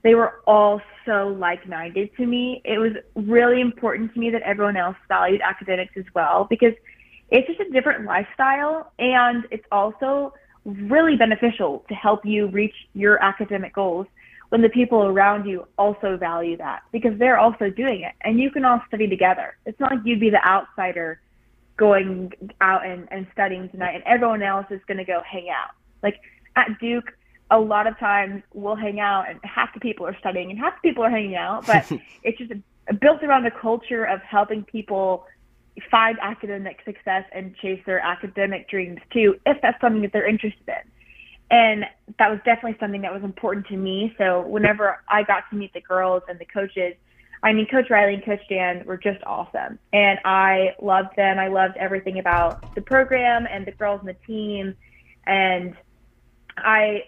they 0.02 0.14
were 0.14 0.40
all 0.46 0.80
so 1.06 1.28
like-minded 1.38 2.10
to 2.16 2.26
me. 2.26 2.60
It 2.64 2.78
was 2.78 2.92
really 3.14 3.60
important 3.60 4.12
to 4.14 4.20
me 4.20 4.30
that 4.30 4.42
everyone 4.42 4.76
else 4.76 4.96
valued 5.08 5.40
academics 5.40 5.92
as 5.96 6.04
well 6.14 6.46
because 6.48 6.72
it's 7.30 7.46
just 7.46 7.60
a 7.60 7.72
different 7.72 8.04
lifestyle 8.04 8.92
and 8.98 9.44
it's 9.50 9.64
also 9.72 10.34
really 10.64 11.16
beneficial 11.16 11.84
to 11.88 11.94
help 11.94 12.24
you 12.24 12.46
reach 12.48 12.74
your 12.94 13.22
academic 13.22 13.74
goals 13.74 14.06
when 14.50 14.60
the 14.60 14.68
people 14.68 15.04
around 15.04 15.46
you 15.46 15.66
also 15.78 16.16
value 16.16 16.56
that 16.58 16.82
because 16.92 17.18
they're 17.18 17.38
also 17.38 17.70
doing 17.70 18.02
it 18.02 18.12
and 18.22 18.38
you 18.38 18.50
can 18.50 18.64
all 18.64 18.82
study 18.86 19.08
together. 19.08 19.56
It's 19.64 19.80
not 19.80 19.92
like 19.92 20.00
you'd 20.04 20.20
be 20.20 20.30
the 20.30 20.46
outsider 20.46 21.20
going 21.78 22.32
out 22.60 22.84
and, 22.84 23.08
and 23.10 23.26
studying 23.32 23.68
tonight 23.70 23.94
and 23.94 24.04
everyone 24.04 24.42
else 24.42 24.66
is 24.70 24.80
going 24.86 24.98
to 24.98 25.04
go 25.04 25.22
hang 25.26 25.48
out. 25.48 25.70
Like 26.02 26.16
at 26.54 26.78
Duke, 26.80 27.12
a 27.52 27.58
lot 27.58 27.86
of 27.86 27.98
times 27.98 28.42
we'll 28.54 28.74
hang 28.74 28.98
out 28.98 29.28
and 29.28 29.38
half 29.44 29.72
the 29.74 29.80
people 29.80 30.06
are 30.06 30.16
studying 30.18 30.50
and 30.50 30.58
half 30.58 30.74
the 30.82 30.88
people 30.88 31.04
are 31.04 31.10
hanging 31.10 31.36
out, 31.36 31.66
but 31.66 31.86
it's 32.22 32.38
just 32.38 32.52
built 33.00 33.22
around 33.22 33.46
a 33.46 33.50
culture 33.50 34.04
of 34.04 34.20
helping 34.22 34.64
people 34.64 35.26
find 35.90 36.18
academic 36.20 36.78
success 36.84 37.24
and 37.32 37.54
chase 37.56 37.80
their 37.84 38.00
academic 38.00 38.68
dreams 38.68 39.00
too, 39.12 39.36
if 39.46 39.58
that's 39.60 39.80
something 39.82 40.02
that 40.02 40.12
they're 40.12 40.26
interested 40.26 40.66
in. 40.66 40.90
And 41.50 41.84
that 42.18 42.30
was 42.30 42.38
definitely 42.46 42.78
something 42.80 43.02
that 43.02 43.12
was 43.12 43.22
important 43.22 43.66
to 43.66 43.76
me. 43.76 44.14
So 44.16 44.40
whenever 44.46 45.02
I 45.10 45.22
got 45.22 45.44
to 45.50 45.56
meet 45.56 45.74
the 45.74 45.82
girls 45.82 46.22
and 46.28 46.38
the 46.38 46.46
coaches, 46.46 46.94
I 47.42 47.52
mean, 47.52 47.66
Coach 47.66 47.90
Riley 47.90 48.14
and 48.14 48.24
Coach 48.24 48.40
Dan 48.48 48.84
were 48.86 48.96
just 48.96 49.22
awesome. 49.24 49.78
And 49.92 50.18
I 50.24 50.74
loved 50.80 51.16
them. 51.16 51.38
I 51.38 51.48
loved 51.48 51.76
everything 51.76 52.18
about 52.18 52.74
the 52.74 52.80
program 52.80 53.46
and 53.50 53.66
the 53.66 53.72
girls 53.72 54.00
and 54.00 54.08
the 54.08 54.26
team. 54.26 54.74
And 55.26 55.76
I 56.56 57.04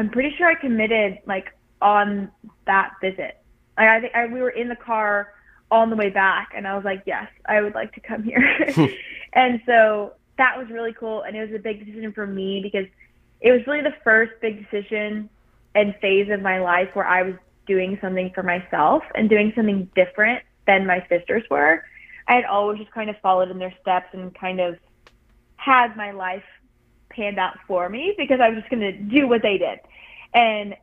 I'm 0.00 0.08
pretty 0.08 0.34
sure 0.38 0.46
I 0.46 0.54
committed 0.54 1.18
like 1.26 1.52
on 1.82 2.30
that 2.66 2.92
visit. 3.02 3.36
Like, 3.76 3.88
I 3.88 4.00
think 4.00 4.14
I, 4.14 4.26
we 4.26 4.40
were 4.40 4.50
in 4.50 4.68
the 4.68 4.76
car 4.76 5.34
on 5.70 5.90
the 5.90 5.96
way 5.96 6.08
back, 6.08 6.52
and 6.56 6.66
I 6.66 6.74
was 6.74 6.84
like, 6.84 7.02
yes, 7.06 7.28
I 7.46 7.60
would 7.60 7.74
like 7.74 7.92
to 7.94 8.00
come 8.00 8.22
here. 8.22 8.42
Hmm. 8.74 8.86
and 9.34 9.60
so 9.66 10.14
that 10.38 10.56
was 10.56 10.68
really 10.70 10.94
cool, 10.94 11.22
and 11.22 11.36
it 11.36 11.40
was 11.40 11.54
a 11.54 11.62
big 11.62 11.84
decision 11.84 12.12
for 12.12 12.26
me 12.26 12.60
because 12.62 12.86
it 13.42 13.52
was 13.52 13.60
really 13.66 13.82
the 13.82 13.94
first 14.02 14.32
big 14.40 14.64
decision 14.64 15.28
and 15.74 15.94
phase 16.00 16.30
of 16.30 16.40
my 16.40 16.60
life 16.60 16.88
where 16.94 17.06
I 17.06 17.22
was 17.22 17.34
doing 17.66 17.98
something 18.00 18.32
for 18.34 18.42
myself 18.42 19.02
and 19.14 19.28
doing 19.28 19.52
something 19.54 19.88
different 19.94 20.42
than 20.66 20.86
my 20.86 21.06
sisters 21.10 21.44
were. 21.50 21.84
I 22.26 22.36
had 22.36 22.44
always 22.46 22.78
just 22.78 22.90
kind 22.90 23.10
of 23.10 23.16
followed 23.20 23.50
in 23.50 23.58
their 23.58 23.74
steps 23.82 24.08
and 24.12 24.34
kind 24.34 24.60
of 24.60 24.78
had 25.56 25.94
my 25.94 26.10
life 26.12 26.42
panned 27.10 27.38
out 27.38 27.56
for 27.66 27.88
me 27.88 28.14
because 28.16 28.40
I 28.40 28.48
was 28.48 28.58
just 28.58 28.70
going 28.70 28.80
to 28.80 28.92
do 28.92 29.28
what 29.28 29.42
they 29.42 29.58
did. 29.58 29.80
And 30.32 30.74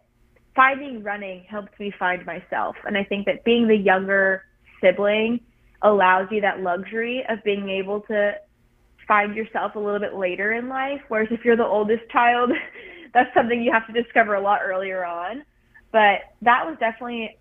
finding 0.56 1.04
running 1.04 1.46
helped 1.50 1.80
me 1.80 1.94
find 1.98 2.26
myself. 2.26 2.76
And 2.86 2.98
I 2.98 3.04
think 3.04 3.26
that 3.26 3.44
being 3.44 3.68
the 3.68 3.76
younger 3.76 4.44
sibling 4.82 5.40
allows 5.82 6.28
you 6.32 6.42
that 6.42 6.62
luxury 6.62 7.24
of 7.30 7.44
being 7.44 7.70
able 7.70 8.02
to 8.02 8.36
find 9.08 9.36
yourself 9.36 9.76
a 9.76 9.80
little 9.80 10.00
bit 10.00 10.16
later 10.16 10.54
in 10.54 10.68
life. 10.68 11.02
Whereas 11.08 11.30
if 11.32 11.46
you're 11.46 11.56
the 11.56 11.66
oldest 11.66 12.10
child, 12.10 12.52
that's 13.14 13.34
something 13.34 13.62
you 13.62 13.72
have 13.72 13.88
to 13.88 13.94
discover 13.94 14.36
a 14.36 14.42
lot 14.42 14.60
earlier 14.64 15.06
on. 15.06 15.44
But 15.92 16.20
that 16.42 16.66
was 16.66 16.76
definitely 16.80 17.38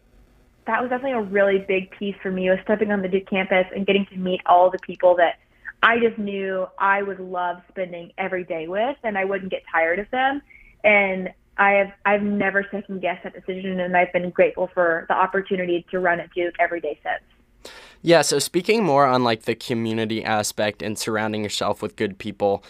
that 0.67 0.81
was 0.81 0.91
definitely 0.91 1.13
a 1.13 1.23
really 1.23 1.59
big 1.59 1.91
piece 1.93 2.17
for 2.21 2.31
me 2.31 2.51
was 2.51 2.59
stepping 2.65 2.91
on 2.91 3.01
the 3.01 3.09
Duke 3.09 3.29
campus 3.31 3.67
and 3.75 3.87
getting 3.87 4.05
to 4.07 4.17
meet 4.17 4.41
all 4.47 4.69
the 4.69 4.81
people 4.81 5.15
that 5.17 5.39
I 5.83 5.99
just 5.99 6.19
knew 6.19 6.67
I 6.79 7.03
would 7.03 7.21
love 7.21 7.59
spending 7.69 8.13
every 8.19 8.45
day 8.45 8.67
with 8.69 8.97
and 9.03 9.17
I 9.17 9.25
wouldn't 9.25 9.51
get 9.51 9.63
tired 9.71 9.99
of 9.99 10.11
them. 10.11 10.43
And 10.83 11.33
I 11.59 11.73
have 11.73 11.93
I've 12.05 12.23
never 12.23 12.67
second 12.71 13.01
guessed 13.01 13.25
that 13.25 13.35
decision 13.35 13.81
and 13.81 13.97
I've 13.97 14.13
been 14.13 14.31
grateful 14.31 14.69
for 14.75 15.07
the 15.09 15.15
opportunity 15.15 15.87
to 15.91 16.01
run 16.01 16.21
at 16.21 16.33
Duke 16.35 16.55
every 16.59 16.81
day 16.81 16.99
since. 17.03 17.73
Yeah, 18.03 18.23
so 18.23 18.39
speaking 18.39 18.85
more 18.85 19.07
on 19.07 19.25
like 19.25 19.43
the 19.43 19.55
community 19.55 20.23
aspect 20.25 20.83
and 20.83 20.99
surrounding 20.99 21.43
yourself 21.43 21.83
with 21.83 21.97
good 21.97 22.19
people, 22.19 22.63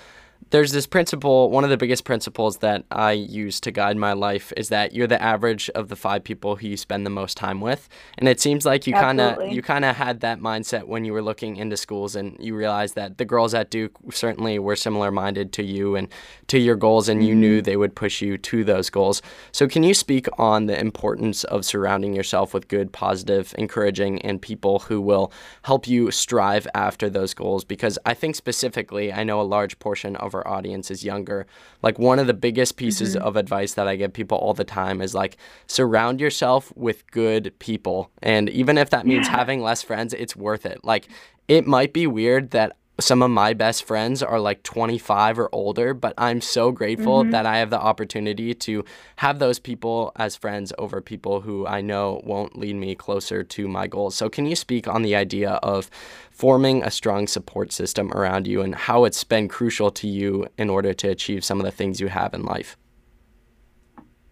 there's 0.51 0.73
this 0.73 0.87
principle 0.87 1.51
one 1.51 1.65
of 1.65 1.71
the 1.71 1.77
biggest 1.77 2.05
principles 2.05 2.59
that 2.59 2.85
i 2.91 3.13
use 3.13 3.61
to 3.61 3.71
guide 3.71 3.97
my 3.97 4.13
life 4.13 4.53
is 4.57 4.69
that 4.69 4.93
you're 4.93 5.07
the 5.07 5.23
average 5.23 5.69
of 5.71 5.89
the 5.89 5.97
five 5.97 6.23
people 6.23 6.57
who 6.57 6.69
you 6.69 6.77
spend 6.77 7.05
the 7.05 7.11
most 7.11 7.37
time 7.37 7.61
with. 7.61 7.89
And 8.19 8.29
it 8.29 8.41
seems 8.41 8.65
like 8.65 8.87
you 8.87 8.93
kind 8.93 9.21
of 9.21 9.53
you 9.53 9.61
kind 9.63 9.85
of 9.85 9.97
had 9.97 10.21
that 10.21 10.39
mindset 10.41 10.85
when 10.85 11.05
you 11.05 11.13
were 11.13 11.23
looking 11.23 11.57
into 11.57 11.77
schools 11.77 12.15
and 12.15 12.37
you 12.39 12.55
realized 12.55 12.95
that 12.95 13.19
the 13.19 13.25
girls 13.25 13.55
at 13.55 13.71
duke 13.71 13.93
certainly 14.13 14.59
were 14.59 14.77
similar 14.77 15.11
minded 15.11 15.53
to 15.55 15.65
you 15.65 15.97
and 15.97 16.09
to 16.47 16.59
your 16.59 16.77
goals 16.77 17.09
and 17.09 17.25
you 17.25 17.33
mm-hmm. 17.33 17.41
knew 17.41 17.63
they 17.63 17.77
would 17.77 17.95
push 17.95 18.23
you 18.23 18.39
to 18.39 18.63
those 18.65 18.89
goals. 18.91 19.21
So 19.53 19.67
can 19.67 19.83
you 19.83 19.95
speak 19.95 20.29
on 20.39 20.67
the 20.67 20.79
importance 20.79 21.45
of 21.45 21.65
surrounding 21.65 22.15
yourself 22.15 22.55
with 22.55 22.69
good 22.69 22.93
positive 22.93 23.55
encouraging 23.59 24.23
and 24.23 24.41
people 24.41 24.81
who 24.81 25.01
will 25.01 25.33
help 25.63 25.89
you 25.89 26.11
strive 26.11 26.69
after 26.75 27.11
those 27.11 27.35
goals? 27.35 27.65
Because 27.65 27.99
i 28.07 28.15
think 28.15 28.37
specifically 28.37 29.13
i 29.13 29.25
know 29.25 29.41
a 29.41 29.43
large 29.43 29.79
portion 29.79 30.17
of 30.17 30.35
our 30.37 30.49
audience 30.49 30.91
is 30.91 31.05
younger, 31.05 31.47
like 31.83 31.99
one 31.99 32.19
of 32.19 32.27
the 32.27 32.35
biggest 32.35 32.77
pieces 32.77 33.15
mm-hmm. 33.15 33.27
of 33.27 33.37
advice 33.37 33.75
that 33.75 33.89
I 33.89 33.97
give 33.97 34.13
people 34.13 34.39
all 34.39 34.55
the 34.55 34.65
time 34.65 35.01
is 35.01 35.15
like 35.15 35.37
surround 35.67 36.21
yourself 36.21 36.73
with 36.77 37.11
good 37.11 37.53
people. 37.59 38.11
And 38.23 38.49
even 38.51 38.79
if 38.79 38.91
that 38.91 39.07
means 39.07 39.27
yeah. 39.27 39.37
having 39.37 39.63
less 39.63 39.83
friends, 39.83 40.15
it's 40.15 40.37
worth 40.37 40.67
it. 40.67 40.85
Like 40.85 41.09
it 41.49 41.67
might 41.67 41.93
be 41.93 42.07
weird 42.07 42.51
that 42.51 42.77
some 42.99 43.23
of 43.23 43.31
my 43.31 43.53
best 43.53 43.85
friends 43.85 44.23
are 44.23 44.41
like 44.41 44.63
25 44.63 45.39
or 45.39 45.49
older, 45.53 45.93
but 45.93 46.15
I'm 46.17 46.41
so 46.41 46.73
grateful 46.73 47.23
mm-hmm. 47.23 47.31
that 47.31 47.45
I 47.45 47.59
have 47.59 47.69
the 47.69 47.81
opportunity 47.81 48.55
to 48.55 48.85
have 49.17 49.39
those 49.39 49.59
people 49.59 50.13
as 50.17 50.35
friends 50.35 50.73
over 50.79 51.01
people 51.03 51.43
who 51.43 51.67
I 51.67 51.83
know 51.83 52.23
won't 52.25 52.59
lead 52.59 52.77
me 52.77 52.95
closer 52.95 53.45
to 53.45 53.69
my 53.69 53.87
goals. 53.87 54.15
So, 54.15 54.31
can 54.31 54.47
you 54.47 54.57
speak 54.57 54.89
on 54.89 55.03
the 55.03 55.15
idea 55.15 55.53
of 55.63 55.91
forming 56.31 56.83
a 56.83 56.91
strong 56.91 57.27
support 57.27 57.71
system 57.71 58.13
around 58.13 58.47
you 58.47 58.63
and 58.63 58.75
how 58.75 59.05
it's 59.05 59.25
been 59.25 59.49
crucial 59.49 59.91
to 59.91 60.09
you 60.09 60.47
in 60.57 60.71
order 60.71 60.95
to 60.95 61.09
achieve 61.09 61.45
some 61.45 61.61
of 61.61 61.67
the 61.67 61.73
things 61.73 62.01
you 62.01 62.09
have 62.09 62.33
in 62.33 62.45
life? 62.45 62.79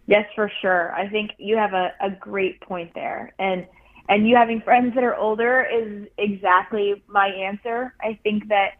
Yes, 0.07 0.27
for 0.35 0.51
sure. 0.61 0.93
I 0.93 1.09
think 1.09 1.33
you 1.39 1.57
have 1.57 1.73
a, 1.73 1.93
a 2.01 2.11
great 2.11 2.61
point 2.61 2.93
there. 2.95 3.33
And 3.39 3.67
and 4.09 4.29
you 4.29 4.37
having 4.37 4.61
friends 4.61 4.95
that 4.95 5.05
are 5.05 5.17
older 5.17 5.65
is 5.65 6.09
exactly 6.19 7.03
my 7.07 7.29
answer. 7.29 7.95
I 8.01 8.19
think 8.23 8.49
that, 8.49 8.73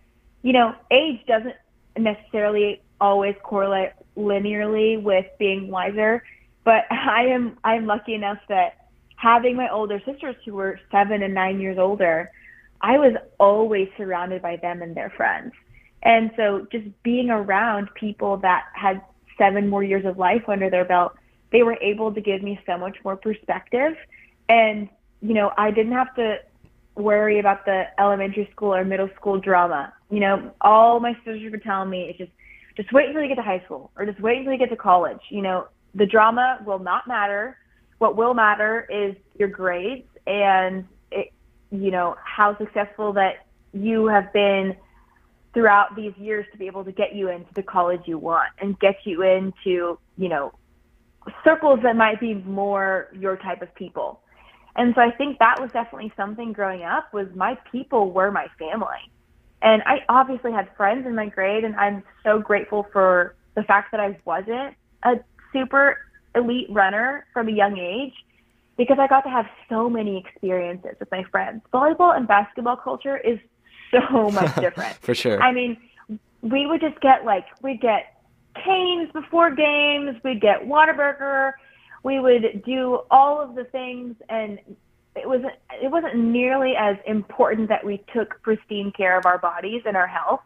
you 0.43 0.53
know, 0.53 0.75
age 0.91 1.21
doesn't 1.27 1.55
necessarily 1.97 2.83
always 3.01 3.35
correlate 3.43 3.91
linearly 4.17 5.03
with 5.03 5.27
being 5.39 5.71
wiser, 5.71 6.23
but 6.65 6.85
I 6.91 7.27
am 7.27 7.59
I'm 7.65 7.87
lucky 7.87 8.15
enough 8.15 8.39
that 8.49 8.89
having 9.17 9.57
my 9.57 9.71
older 9.71 10.01
sisters 10.05 10.37
who 10.45 10.55
were 10.55 10.79
seven 10.91 11.23
and 11.23 11.33
nine 11.33 11.61
years 11.61 11.79
older, 11.79 12.31
I 12.81 12.99
was 12.99 13.15
always 13.41 13.89
surrounded 13.97 14.43
by 14.43 14.57
them 14.57 14.83
and 14.83 14.95
their 14.95 15.11
friends. 15.11 15.53
And 16.03 16.31
so 16.37 16.67
just 16.71 16.85
being 17.03 17.31
around 17.31 17.89
people 17.95 18.37
that 18.39 18.65
had 18.75 19.01
seven 19.39 19.69
more 19.69 19.83
years 19.83 20.05
of 20.05 20.19
life 20.19 20.43
under 20.49 20.69
their 20.69 20.85
belt, 20.85 21.15
they 21.51 21.63
were 21.63 21.79
able 21.81 22.13
to 22.13 22.21
give 22.21 22.43
me 22.43 22.61
so 22.67 22.77
much 22.77 22.99
more 23.05 23.17
perspective. 23.17 23.97
And 24.51 24.91
you 25.25 25.33
know, 25.33 25.53
I 25.57 25.71
didn't 25.71 25.93
have 25.93 26.15
to 26.17 26.37
worry 26.97 27.41
about 27.41 27.65
the 27.65 27.85
elementary 27.99 28.47
school 28.53 28.75
or 28.75 28.85
middle 28.85 29.09
school 29.17 29.41
drama. 29.41 29.95
You 30.11 30.21
know, 30.21 30.53
all 30.61 31.01
my 31.01 31.15
sisters 31.25 31.51
were 31.51 31.59
telling 31.59 31.89
me 31.89 32.03
is 32.11 32.17
just 32.19 32.31
just 32.77 32.93
wait 32.93 33.07
until 33.07 33.23
you 33.23 33.29
get 33.29 33.37
to 33.37 33.43
high 33.43 33.63
school 33.65 33.91
or 33.97 34.05
just 34.05 34.21
wait 34.21 34.39
until 34.39 34.53
you 34.53 34.59
get 34.59 34.69
to 34.69 34.77
college. 34.77 35.21
You 35.31 35.41
know, 35.41 35.69
the 35.95 36.05
drama 36.05 36.59
will 36.67 36.79
not 36.79 37.09
matter. 37.09 37.57
What 37.99 38.17
will 38.17 38.35
matter 38.35 38.87
is 38.91 39.15
your 39.39 39.49
grades 39.49 40.07
and 40.27 40.85
it, 41.11 41.33
you 41.71 41.91
know 41.91 42.17
how 42.23 42.59
successful 42.59 43.15
that 43.15 43.47
you 43.73 44.07
have 44.07 44.31
been 44.35 44.77
throughout 45.55 45.97
these 45.97 46.13
years 46.19 46.45
to 46.53 46.59
be 46.59 46.67
able 46.67 46.85
to 46.85 46.93
get 46.93 47.15
you 47.15 47.31
into 47.31 47.53
the 47.55 47.63
college 47.63 48.03
you 48.05 48.19
want 48.19 48.51
and 48.59 48.79
get 48.79 48.97
you 49.05 49.23
into 49.23 49.99
you 50.19 50.29
know 50.29 50.53
circles 51.43 51.81
that 51.83 51.97
might 51.97 52.21
be 52.21 52.35
more 52.35 53.09
your 53.19 53.39
type 53.39 53.63
of 53.63 53.75
people 53.75 54.21
and 54.77 54.95
so 54.95 55.01
I 55.01 55.11
think 55.11 55.39
that 55.39 55.61
was 55.61 55.71
definitely 55.73 56.13
something 56.17 56.53
growing 56.53 56.83
up 56.83 57.13
was 57.13 57.29
my 57.35 57.57
people 57.71 58.11
were 58.11 58.31
my 58.31 58.49
family. 58.59 59.11
And 59.63 59.83
I 59.87 60.05
obviously 60.09 60.53
had 60.53 60.69
friends 60.77 61.07
in 61.07 61.15
my 61.15 61.27
grade 61.27 61.65
and 61.65 61.75
I'm 61.77 62.03
so 62.23 62.39
grateful 62.41 62.87
for 62.93 63.35
the 63.55 63.63
fact 63.63 63.93
that 63.93 64.01
I 64.01 64.19
wasn't 64.25 64.75
a 65.05 65.15
super 65.53 65.99
elite 66.35 66.67
runner 66.71 67.27
from 67.33 67.49
a 67.49 67.53
young 67.53 67.79
age 67.79 68.13
because 68.77 68.99
I 68.99 69.07
got 69.07 69.21
to 69.23 69.31
have 69.31 69.47
so 69.69 69.89
many 69.89 70.19
experiences 70.19 70.97
with 70.99 71.11
my 71.13 71.23
friends. 71.31 71.63
Volleyball 71.73 72.17
and 72.17 72.27
basketball 72.27 72.77
culture 72.77 73.17
is 73.17 73.39
so 73.93 74.31
much 74.33 74.55
different. 74.57 74.97
for 74.97 75.15
sure. 75.15 75.41
I 75.41 75.53
mean, 75.53 75.77
we 76.43 76.67
would 76.67 76.81
just 76.81 77.01
get 77.01 77.25
like 77.25 77.47
we'd 77.63 77.81
get 77.81 78.21
Cane's 78.65 79.11
before 79.13 79.55
games, 79.55 80.17
we'd 80.25 80.41
get 80.41 80.63
Whataburger, 80.63 81.53
we 82.05 82.21
would 82.21 82.63
do 82.65 83.01
all 83.11 83.41
of 83.41 83.57
the 83.57 83.65
things 83.65 84.15
and 84.29 84.61
it 85.17 85.29
was 85.29 85.41
it 85.83 85.91
wasn't 85.91 86.17
nearly 86.17 86.75
as 86.79 86.97
important 87.07 87.69
that 87.69 87.85
we 87.85 88.05
took 88.13 88.41
pristine 88.43 88.93
care 88.93 89.19
of 89.19 89.27
our 89.27 89.39
bodies 89.39 89.83
and 89.87 89.97
our 89.97 90.07
health. 90.07 90.41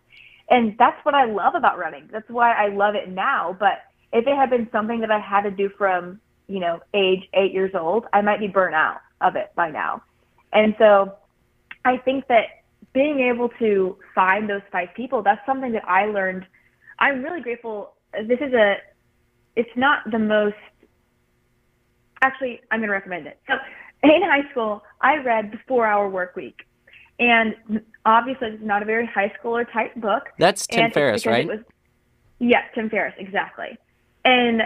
And 0.51 0.77
that's 0.79 1.05
what 1.05 1.15
i 1.15 1.25
love 1.25 1.55
about 1.55 1.79
running. 1.79 2.09
That's 2.11 2.29
why 2.31 2.53
i 2.53 2.69
love 2.69 2.95
it 2.95 3.11
now. 3.11 3.57
But 3.59 3.83
if 4.13 4.27
it 4.27 4.37
had 4.37 4.51
been 4.51 4.69
something 4.73 5.01
that 5.01 5.11
i 5.11 5.19
had 5.19 5.43
to 5.43 5.51
do 5.51 5.69
from 5.77 6.21
you 6.47 6.61
know 6.61 6.81
age 6.95 7.29
eight 7.35 7.53
years 7.53 7.73
old 7.75 8.07
i 8.13 8.23
might 8.23 8.41
be 8.41 8.49
burnt 8.49 8.75
out 8.75 9.01
of 9.21 9.37
it 9.37 9.51
by 9.57 9.71
now. 9.71 10.03
And 10.53 10.75
so 10.79 11.15
i 11.85 11.97
think 11.97 12.29
that 12.29 12.63
being 12.93 13.21
able 13.21 13.49
to 13.59 13.99
find 14.15 14.49
those 14.49 14.63
five 14.71 14.89
people 14.95 15.23
that's 15.23 15.45
something 15.45 15.73
that 15.73 15.87
i 15.89 16.07
learned. 16.07 16.47
I'm 17.01 17.23
really 17.23 17.41
grateful. 17.41 17.95
This 18.13 18.41
is 18.41 18.53
a 18.53 18.77
it's 19.57 19.77
not 19.77 20.11
the 20.11 20.19
most 20.19 20.57
actually, 22.23 22.61
I'm 22.71 22.81
going 22.81 22.89
to 22.89 22.93
recommend 22.93 23.27
it. 23.27 23.41
So 23.47 23.55
in 24.03 24.23
high 24.23 24.49
school, 24.51 24.83
I 25.01 25.17
read 25.17 25.53
The 25.53 25.59
Four 25.67 25.87
Hour 25.87 26.09
Work 26.09 26.37
Week. 26.37 26.67
And 27.21 27.83
obviously, 28.05 28.49
it's 28.49 28.63
not 28.63 28.83
a 28.83 28.85
very 28.85 29.07
high 29.07 29.33
schooler 29.41 29.71
type 29.73 29.95
book. 29.97 30.29
That's 30.39 30.67
Tim 30.67 30.91
Ferriss, 30.93 31.27
right? 31.27 31.49
Was, 31.49 31.61
yes, 32.39 32.63
Tim 32.75 32.89
Ferriss, 32.89 33.15
exactly. 33.19 33.77
And 34.25 34.63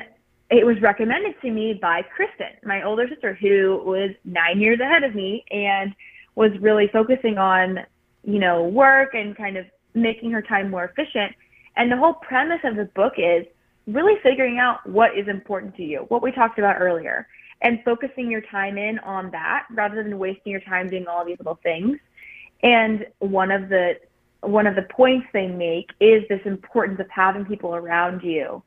it 0.50 0.66
was 0.66 0.80
recommended 0.82 1.40
to 1.40 1.50
me 1.50 1.78
by 1.80 2.02
Kristen, 2.02 2.48
my 2.62 2.82
older 2.82 3.08
sister, 3.08 3.32
who 3.32 3.82
was 3.86 4.10
nine 4.24 4.60
years 4.60 4.80
ahead 4.80 5.02
of 5.02 5.14
me 5.14 5.44
and 5.50 5.94
was 6.34 6.50
really 6.60 6.88
focusing 6.92 7.38
on, 7.38 7.80
you 8.24 8.38
know, 8.38 8.64
work 8.64 9.14
and 9.14 9.34
kind 9.34 9.56
of 9.56 9.64
making 9.94 10.30
her 10.32 10.42
time 10.42 10.70
more 10.70 10.84
efficient. 10.84 11.34
And 11.76 11.90
the 11.90 11.96
whole 11.96 12.14
premise 12.14 12.60
of 12.64 12.76
the 12.76 12.84
book 12.84 13.14
is 13.16 13.46
really 13.86 14.20
figuring 14.22 14.58
out 14.58 14.86
what 14.86 15.16
is 15.16 15.26
important 15.26 15.74
to 15.76 15.82
you, 15.82 16.04
what 16.08 16.22
we 16.22 16.32
talked 16.32 16.58
about 16.58 16.76
earlier 16.78 17.26
and 17.62 17.78
focusing 17.84 18.30
your 18.30 18.42
time 18.42 18.76
in 18.76 18.98
on 19.00 19.30
that 19.30 19.66
rather 19.70 20.02
than 20.02 20.18
wasting 20.18 20.52
your 20.52 20.60
time 20.60 20.88
doing 20.90 21.06
all 21.06 21.24
these 21.24 21.38
little 21.38 21.58
things. 21.62 21.98
And 22.62 23.06
one 23.18 23.50
of 23.50 23.68
the 23.68 23.94
one 24.42 24.66
of 24.66 24.74
the 24.74 24.82
points 24.82 25.26
they 25.32 25.46
make 25.46 25.90
is 26.00 26.24
this 26.28 26.40
importance 26.44 26.98
of 26.98 27.06
having 27.08 27.44
people 27.44 27.76
around 27.76 28.22
you 28.22 28.60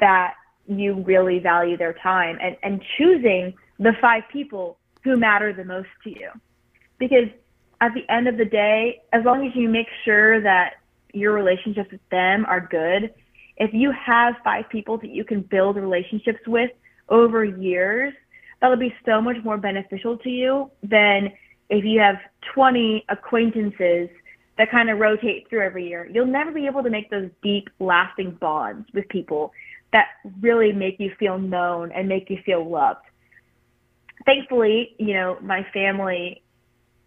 that 0.00 0.34
you 0.66 1.02
really 1.06 1.38
value 1.38 1.76
their 1.76 1.92
time 1.94 2.36
and, 2.42 2.56
and 2.64 2.82
choosing 2.98 3.54
the 3.78 3.92
five 4.00 4.24
people 4.32 4.76
who 5.04 5.16
matter 5.16 5.52
the 5.52 5.64
most 5.64 5.88
to 6.02 6.10
you. 6.10 6.30
Because 6.98 7.28
at 7.80 7.92
the 7.94 8.02
end 8.12 8.26
of 8.26 8.38
the 8.38 8.44
day, 8.44 9.02
as 9.12 9.24
long 9.24 9.46
as 9.46 9.54
you 9.54 9.68
make 9.68 9.86
sure 10.04 10.40
that 10.42 10.74
your 11.12 11.32
relationships 11.32 11.90
with 11.92 12.08
them 12.10 12.44
are 12.46 12.60
good, 12.60 13.14
if 13.56 13.72
you 13.72 13.92
have 13.92 14.34
five 14.42 14.68
people 14.68 14.98
that 14.98 15.10
you 15.10 15.24
can 15.24 15.42
build 15.42 15.76
relationships 15.76 16.40
with 16.46 16.70
over 17.08 17.44
years, 17.44 18.12
that'll 18.60 18.76
be 18.76 18.94
so 19.06 19.20
much 19.20 19.36
more 19.44 19.56
beneficial 19.56 20.16
to 20.18 20.28
you 20.28 20.70
than 20.82 21.32
if 21.68 21.84
you 21.84 22.00
have 22.00 22.16
20 22.54 23.04
acquaintances 23.08 24.08
that 24.58 24.70
kind 24.70 24.90
of 24.90 24.98
rotate 24.98 25.48
through 25.48 25.64
every 25.64 25.88
year. 25.88 26.08
You'll 26.12 26.26
never 26.26 26.52
be 26.52 26.66
able 26.66 26.82
to 26.82 26.90
make 26.90 27.10
those 27.10 27.30
deep, 27.42 27.70
lasting 27.78 28.32
bonds 28.40 28.86
with 28.92 29.08
people 29.08 29.52
that 29.92 30.08
really 30.40 30.72
make 30.72 30.96
you 30.98 31.12
feel 31.18 31.38
known 31.38 31.90
and 31.92 32.08
make 32.08 32.28
you 32.28 32.38
feel 32.44 32.68
loved. 32.68 33.00
Thankfully, 34.26 34.94
you 34.98 35.14
know, 35.14 35.38
my 35.40 35.66
family 35.72 36.42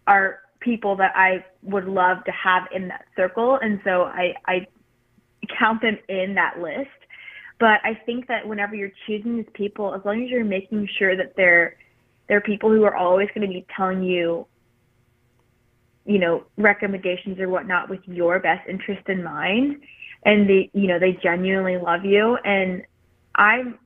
are 0.06 0.40
people 0.60 0.96
that 0.96 1.12
I 1.14 1.44
would 1.62 1.84
love 1.84 2.24
to 2.24 2.32
have 2.32 2.64
in 2.74 2.88
that 2.88 3.04
circle. 3.16 3.58
And 3.62 3.80
so 3.84 4.02
I, 4.02 4.34
I 4.46 4.66
count 5.58 5.82
them 5.82 5.98
in 6.08 6.34
that 6.34 6.58
list. 6.58 6.88
But 7.58 7.80
I 7.84 7.94
think 8.06 8.26
that 8.28 8.46
whenever 8.46 8.74
you're 8.74 8.92
choosing 9.06 9.36
these 9.36 9.46
people, 9.54 9.94
as 9.94 10.00
long 10.04 10.22
as 10.22 10.30
you're 10.30 10.44
making 10.44 10.88
sure 10.98 11.16
that 11.16 11.34
they're 11.36 11.76
they're 12.28 12.40
people 12.40 12.70
who 12.70 12.84
are 12.84 12.96
always 12.96 13.28
going 13.34 13.46
to 13.46 13.52
be 13.52 13.66
telling 13.76 14.02
you, 14.02 14.46
you 16.06 16.18
know, 16.18 16.44
recommendations 16.56 17.38
or 17.38 17.48
whatnot 17.48 17.90
with 17.90 18.00
your 18.06 18.38
best 18.38 18.68
interest 18.68 19.08
in 19.08 19.22
mind, 19.22 19.76
and 20.24 20.48
they, 20.48 20.70
you 20.72 20.86
know, 20.86 20.98
they 20.98 21.18
genuinely 21.22 21.76
love 21.76 22.04
you. 22.04 22.36
And 22.44 22.82
I'm, 23.34 23.78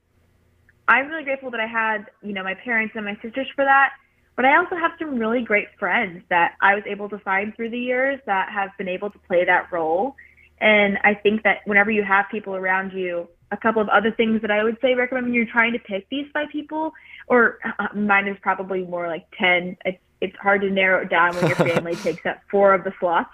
I'm 0.87 1.09
really 1.09 1.25
grateful 1.25 1.51
that 1.51 1.61
I 1.61 1.67
had, 1.67 2.07
you 2.23 2.33
know, 2.33 2.45
my 2.45 2.55
parents 2.55 2.95
and 2.97 3.05
my 3.05 3.15
sisters 3.23 3.49
for 3.55 3.65
that. 3.65 3.91
But 4.37 4.45
I 4.45 4.57
also 4.57 4.77
have 4.77 4.93
some 5.01 5.19
really 5.19 5.43
great 5.43 5.67
friends 5.81 6.23
that 6.31 6.55
I 6.61 6.77
was 6.77 6.85
able 6.87 7.09
to 7.09 7.19
find 7.19 7.55
through 7.57 7.71
the 7.71 7.79
years 7.79 8.21
that 8.27 8.51
have 8.53 8.71
been 8.79 8.89
able 8.89 9.11
to 9.11 9.19
play 9.27 9.45
that 9.45 9.73
role. 9.73 10.15
And 10.61 10.97
I 11.03 11.15
think 11.15 11.43
that 11.43 11.59
whenever 11.65 11.91
you 11.91 12.05
have 12.05 12.27
people 12.31 12.55
around 12.55 12.93
you 12.93 13.29
a 13.51 13.57
couple 13.57 13.81
of 13.81 13.89
other 13.89 14.11
things 14.11 14.41
that 14.43 14.51
I 14.51 14.63
would 14.63 14.77
say 14.81 14.95
recommend 14.95 15.27
when 15.27 15.35
you're 15.35 15.47
trying 15.47 15.73
to 15.73 15.79
pick 15.79 16.09
these 16.11 16.27
five 16.33 16.49
people, 16.51 16.93
or 17.27 17.59
uh, 17.79 17.89
mine 17.95 18.29
is 18.29 18.37
probably 18.43 18.85
more 18.85 19.07
like 19.09 19.27
10. 19.39 19.77
It's, 19.85 19.99
it's 20.21 20.37
hard 20.37 20.61
to 20.63 20.71
narrow 20.71 21.03
it 21.03 21.11
down 21.11 21.35
when 21.37 21.47
your 21.47 21.57
family 21.75 21.95
takes 21.97 22.25
up 22.27 22.41
four 22.51 22.75
of 22.75 22.85
the 22.85 22.93
slots. 23.01 23.31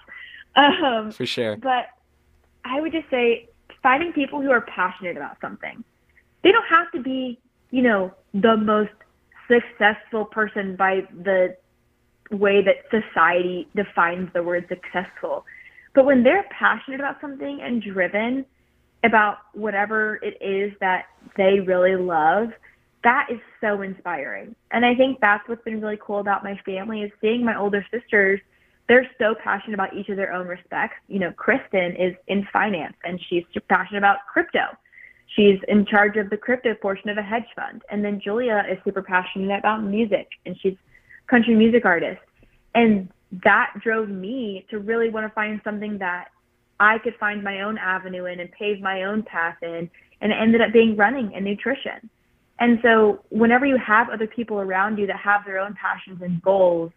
Um, 0.55 1.11
For 1.11 1.25
sure. 1.25 1.57
But 1.57 1.87
I 2.63 2.79
would 2.79 2.91
just 2.91 3.09
say 3.09 3.49
finding 3.83 4.13
people 4.13 4.41
who 4.41 4.51
are 4.51 4.61
passionate 4.61 5.17
about 5.17 5.37
something. 5.41 5.83
They 6.43 6.51
don't 6.51 6.67
have 6.67 6.91
to 6.91 7.01
be, 7.01 7.39
you 7.71 7.81
know, 7.81 8.13
the 8.33 8.57
most 8.57 8.91
successful 9.47 10.25
person 10.25 10.75
by 10.75 11.01
the 11.23 11.55
way 12.31 12.63
that 12.63 12.77
society 12.89 13.67
defines 13.75 14.29
the 14.33 14.41
word 14.41 14.65
successful. 14.69 15.45
But 15.93 16.05
when 16.05 16.23
they're 16.23 16.45
passionate 16.49 16.99
about 16.99 17.21
something 17.21 17.61
and 17.61 17.81
driven, 17.81 18.45
about 19.05 19.37
whatever 19.53 20.19
it 20.21 20.37
is 20.41 20.73
that 20.79 21.05
they 21.37 21.59
really 21.59 21.95
love, 21.95 22.49
that 23.03 23.27
is 23.29 23.39
so 23.61 23.81
inspiring. 23.81 24.55
And 24.71 24.85
I 24.85 24.95
think 24.95 25.19
that's 25.19 25.47
what's 25.47 25.63
been 25.63 25.79
really 25.79 25.99
cool 26.01 26.19
about 26.19 26.43
my 26.43 26.59
family 26.65 27.03
is 27.03 27.11
seeing 27.21 27.45
my 27.45 27.57
older 27.57 27.85
sisters 27.91 28.39
they're 28.87 29.09
so 29.17 29.35
passionate 29.43 29.73
about 29.73 29.95
each 29.95 30.09
of 30.09 30.17
their 30.17 30.31
own 30.31 30.47
respects. 30.47 30.95
You 31.07 31.19
know, 31.19 31.31
Kristen 31.31 31.95
is 31.95 32.15
in 32.27 32.47
finance 32.53 32.95
and 33.03 33.19
she's 33.29 33.43
passionate 33.67 33.97
about 33.97 34.19
crypto. 34.31 34.65
She's 35.35 35.59
in 35.67 35.85
charge 35.85 36.17
of 36.17 36.29
the 36.29 36.37
crypto 36.37 36.75
portion 36.75 37.09
of 37.09 37.17
a 37.17 37.21
hedge 37.21 37.47
fund. 37.55 37.81
And 37.89 38.05
then 38.05 38.21
Julia 38.23 38.63
is 38.69 38.77
super 38.83 39.01
passionate 39.01 39.57
about 39.57 39.83
music 39.83 40.27
and 40.45 40.55
she's 40.61 40.75
country 41.27 41.55
music 41.55 41.85
artist. 41.85 42.21
And 42.75 43.09
that 43.43 43.73
drove 43.81 44.07
me 44.07 44.65
to 44.69 44.79
really 44.79 45.09
want 45.09 45.25
to 45.25 45.33
find 45.33 45.59
something 45.63 45.97
that 45.97 46.27
I 46.79 46.97
could 46.99 47.15
find 47.19 47.43
my 47.43 47.61
own 47.61 47.77
avenue 47.77 48.25
in 48.25 48.39
and 48.39 48.51
pave 48.51 48.81
my 48.81 49.03
own 49.03 49.23
path 49.23 49.57
in. 49.61 49.89
And 50.21 50.31
it 50.31 50.35
ended 50.35 50.61
up 50.61 50.73
being 50.73 50.95
running 50.95 51.33
and 51.35 51.45
nutrition. 51.45 52.09
And 52.59 52.79
so 52.81 53.23
whenever 53.29 53.65
you 53.65 53.77
have 53.77 54.09
other 54.09 54.27
people 54.27 54.59
around 54.59 54.97
you 54.97 55.07
that 55.07 55.17
have 55.17 55.45
their 55.45 55.59
own 55.59 55.75
passions 55.75 56.21
and 56.21 56.41
goals, 56.41 56.91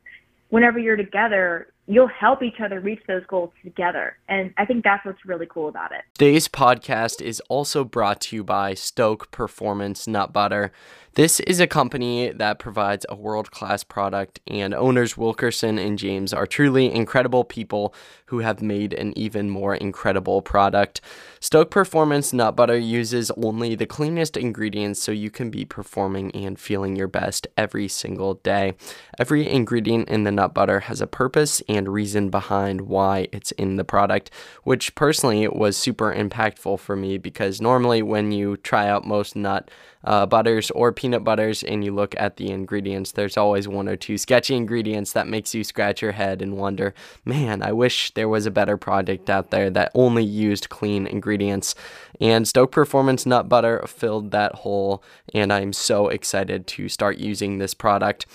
whenever 0.50 0.78
you're 0.78 0.96
together, 0.96 1.68
you'll 1.88 2.06
help 2.06 2.42
each 2.42 2.60
other 2.62 2.80
reach 2.80 3.00
those 3.08 3.24
goals 3.26 3.50
together. 3.64 4.18
And 4.28 4.52
I 4.58 4.66
think 4.66 4.84
that's 4.84 5.04
what's 5.06 5.24
really 5.24 5.46
cool 5.46 5.68
about 5.68 5.90
it. 5.90 6.02
Today's 6.18 6.46
podcast 6.46 7.22
is 7.22 7.40
also 7.48 7.82
brought 7.82 8.20
to 8.22 8.36
you 8.36 8.44
by 8.44 8.74
Stoke 8.74 9.30
Performance 9.30 10.06
Nut 10.06 10.32
Butter. 10.32 10.70
This 11.14 11.40
is 11.40 11.58
a 11.58 11.66
company 11.66 12.30
that 12.30 12.60
provides 12.60 13.04
a 13.08 13.16
world 13.16 13.50
class 13.50 13.82
product, 13.82 14.38
and 14.46 14.72
owners 14.72 15.16
Wilkerson 15.16 15.76
and 15.76 15.98
James 15.98 16.32
are 16.32 16.46
truly 16.46 16.92
incredible 16.92 17.42
people 17.42 17.92
who 18.26 18.40
have 18.40 18.62
made 18.62 18.92
an 18.92 19.18
even 19.18 19.50
more 19.50 19.74
incredible 19.74 20.42
product. 20.42 21.00
Stoke 21.40 21.70
Performance 21.70 22.32
Nut 22.32 22.54
Butter 22.54 22.78
uses 22.78 23.32
only 23.32 23.74
the 23.74 23.86
cleanest 23.86 24.36
ingredients 24.36 25.02
so 25.02 25.10
you 25.10 25.30
can 25.30 25.50
be 25.50 25.64
performing 25.64 26.30
and 26.32 26.58
feeling 26.58 26.94
your 26.94 27.08
best 27.08 27.48
every 27.56 27.88
single 27.88 28.34
day. 28.34 28.74
Every 29.18 29.48
ingredient 29.48 30.08
in 30.08 30.24
the 30.24 30.30
nut 30.30 30.54
butter 30.54 30.80
has 30.80 31.00
a 31.00 31.06
purpose 31.06 31.62
and 31.68 31.77
reason 31.86 32.30
behind 32.30 32.82
why 32.82 33.28
it's 33.32 33.52
in 33.52 33.76
the 33.76 33.84
product, 33.84 34.30
which 34.64 34.94
personally 34.94 35.46
was 35.48 35.76
super 35.76 36.14
impactful 36.14 36.80
for 36.80 36.96
me 36.96 37.18
because 37.18 37.60
normally 37.60 38.02
when 38.02 38.32
you 38.32 38.56
try 38.56 38.88
out 38.88 39.06
most 39.06 39.36
nut 39.36 39.70
uh, 40.04 40.24
butters 40.26 40.70
or 40.70 40.92
peanut 40.92 41.24
butters 41.24 41.62
and 41.62 41.84
you 41.84 41.92
look 41.92 42.14
at 42.18 42.36
the 42.36 42.50
ingredients, 42.50 43.12
there's 43.12 43.36
always 43.36 43.66
one 43.66 43.88
or 43.88 43.96
two 43.96 44.16
sketchy 44.16 44.54
ingredients 44.54 45.12
that 45.12 45.26
makes 45.26 45.54
you 45.54 45.64
scratch 45.64 46.00
your 46.00 46.12
head 46.12 46.40
and 46.40 46.56
wonder, 46.56 46.94
man, 47.24 47.62
I 47.62 47.72
wish 47.72 48.12
there 48.12 48.28
was 48.28 48.46
a 48.46 48.50
better 48.50 48.76
product 48.76 49.28
out 49.28 49.50
there 49.50 49.70
that 49.70 49.92
only 49.94 50.24
used 50.24 50.68
clean 50.68 51.06
ingredients. 51.06 51.74
And 52.20 52.46
Stoke 52.46 52.72
Performance 52.72 53.26
Nut 53.26 53.48
Butter 53.48 53.84
filled 53.86 54.30
that 54.30 54.54
hole, 54.56 55.02
and 55.34 55.52
I'm 55.52 55.72
so 55.72 56.08
excited 56.08 56.66
to 56.68 56.88
start 56.88 57.18
using 57.18 57.58
this 57.58 57.74
product. 57.74 58.26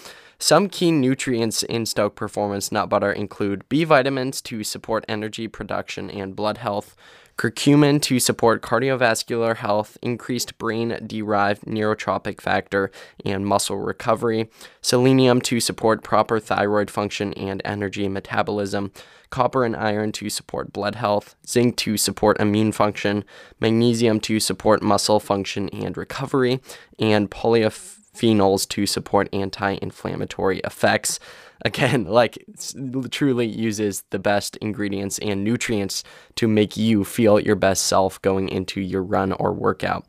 Some 0.44 0.68
key 0.68 0.92
nutrients 0.92 1.64
in 1.64 1.86
Stoke 1.86 2.18
Performance 2.18 2.70
Nut 2.70 2.90
Butter 2.90 3.14
include 3.14 3.70
B 3.70 3.86
vitamins 3.86 4.42
to 4.42 4.62
support 4.66 5.06
energy 5.08 5.48
production 5.48 6.12
and 6.12 6.36
blood 6.36 6.58
health, 6.58 6.98
curcumin 7.38 8.02
to 8.02 8.20
support 8.20 8.62
cardiovascular 8.62 9.56
health, 9.56 9.98
increased 10.02 10.58
brain 10.58 11.00
derived 11.08 11.64
neurotrophic 11.64 12.42
factor, 12.42 12.92
and 13.24 13.46
muscle 13.46 13.78
recovery, 13.78 14.50
selenium 14.82 15.40
to 15.44 15.62
support 15.62 16.04
proper 16.04 16.42
thyroid 16.42 16.92
function 16.92 17.34
and 17.36 17.62
energy 17.64 18.10
metabolism, 18.10 18.92
copper 19.30 19.64
and 19.64 19.78
iron 19.78 20.12
to 20.12 20.30
support 20.30 20.74
blood 20.74 20.96
health, 20.96 21.38
zinc 21.48 21.78
to 21.78 21.96
support 21.96 22.38
immune 22.42 22.74
function, 22.74 23.24
magnesium 23.62 24.20
to 24.20 24.42
support 24.42 24.84
muscle 24.84 25.22
function 25.22 25.70
and 25.70 25.96
recovery, 25.96 26.60
and 27.00 27.32
polyphenols 28.14 28.68
to 28.70 28.86
support 28.86 29.30
anti 29.34 29.78
inflammatory 29.82 30.60
effects 30.60 31.20
again, 31.64 32.06
like 32.10 32.44
truly 33.10 33.48
uses 33.48 34.04
the 34.10 34.20
best 34.20 34.58
ingredients 34.58 35.20
and 35.20 35.44
nutrients 35.44 36.04
to 36.36 36.48
make 36.48 36.78
you 36.78 37.04
feel 37.04 37.40
your 37.40 37.56
best 37.56 37.86
self 37.86 38.22
going 38.22 38.50
into 38.50 38.82
your 38.82 39.04
run 39.04 39.32
or 39.34 39.54
workout. 39.54 40.06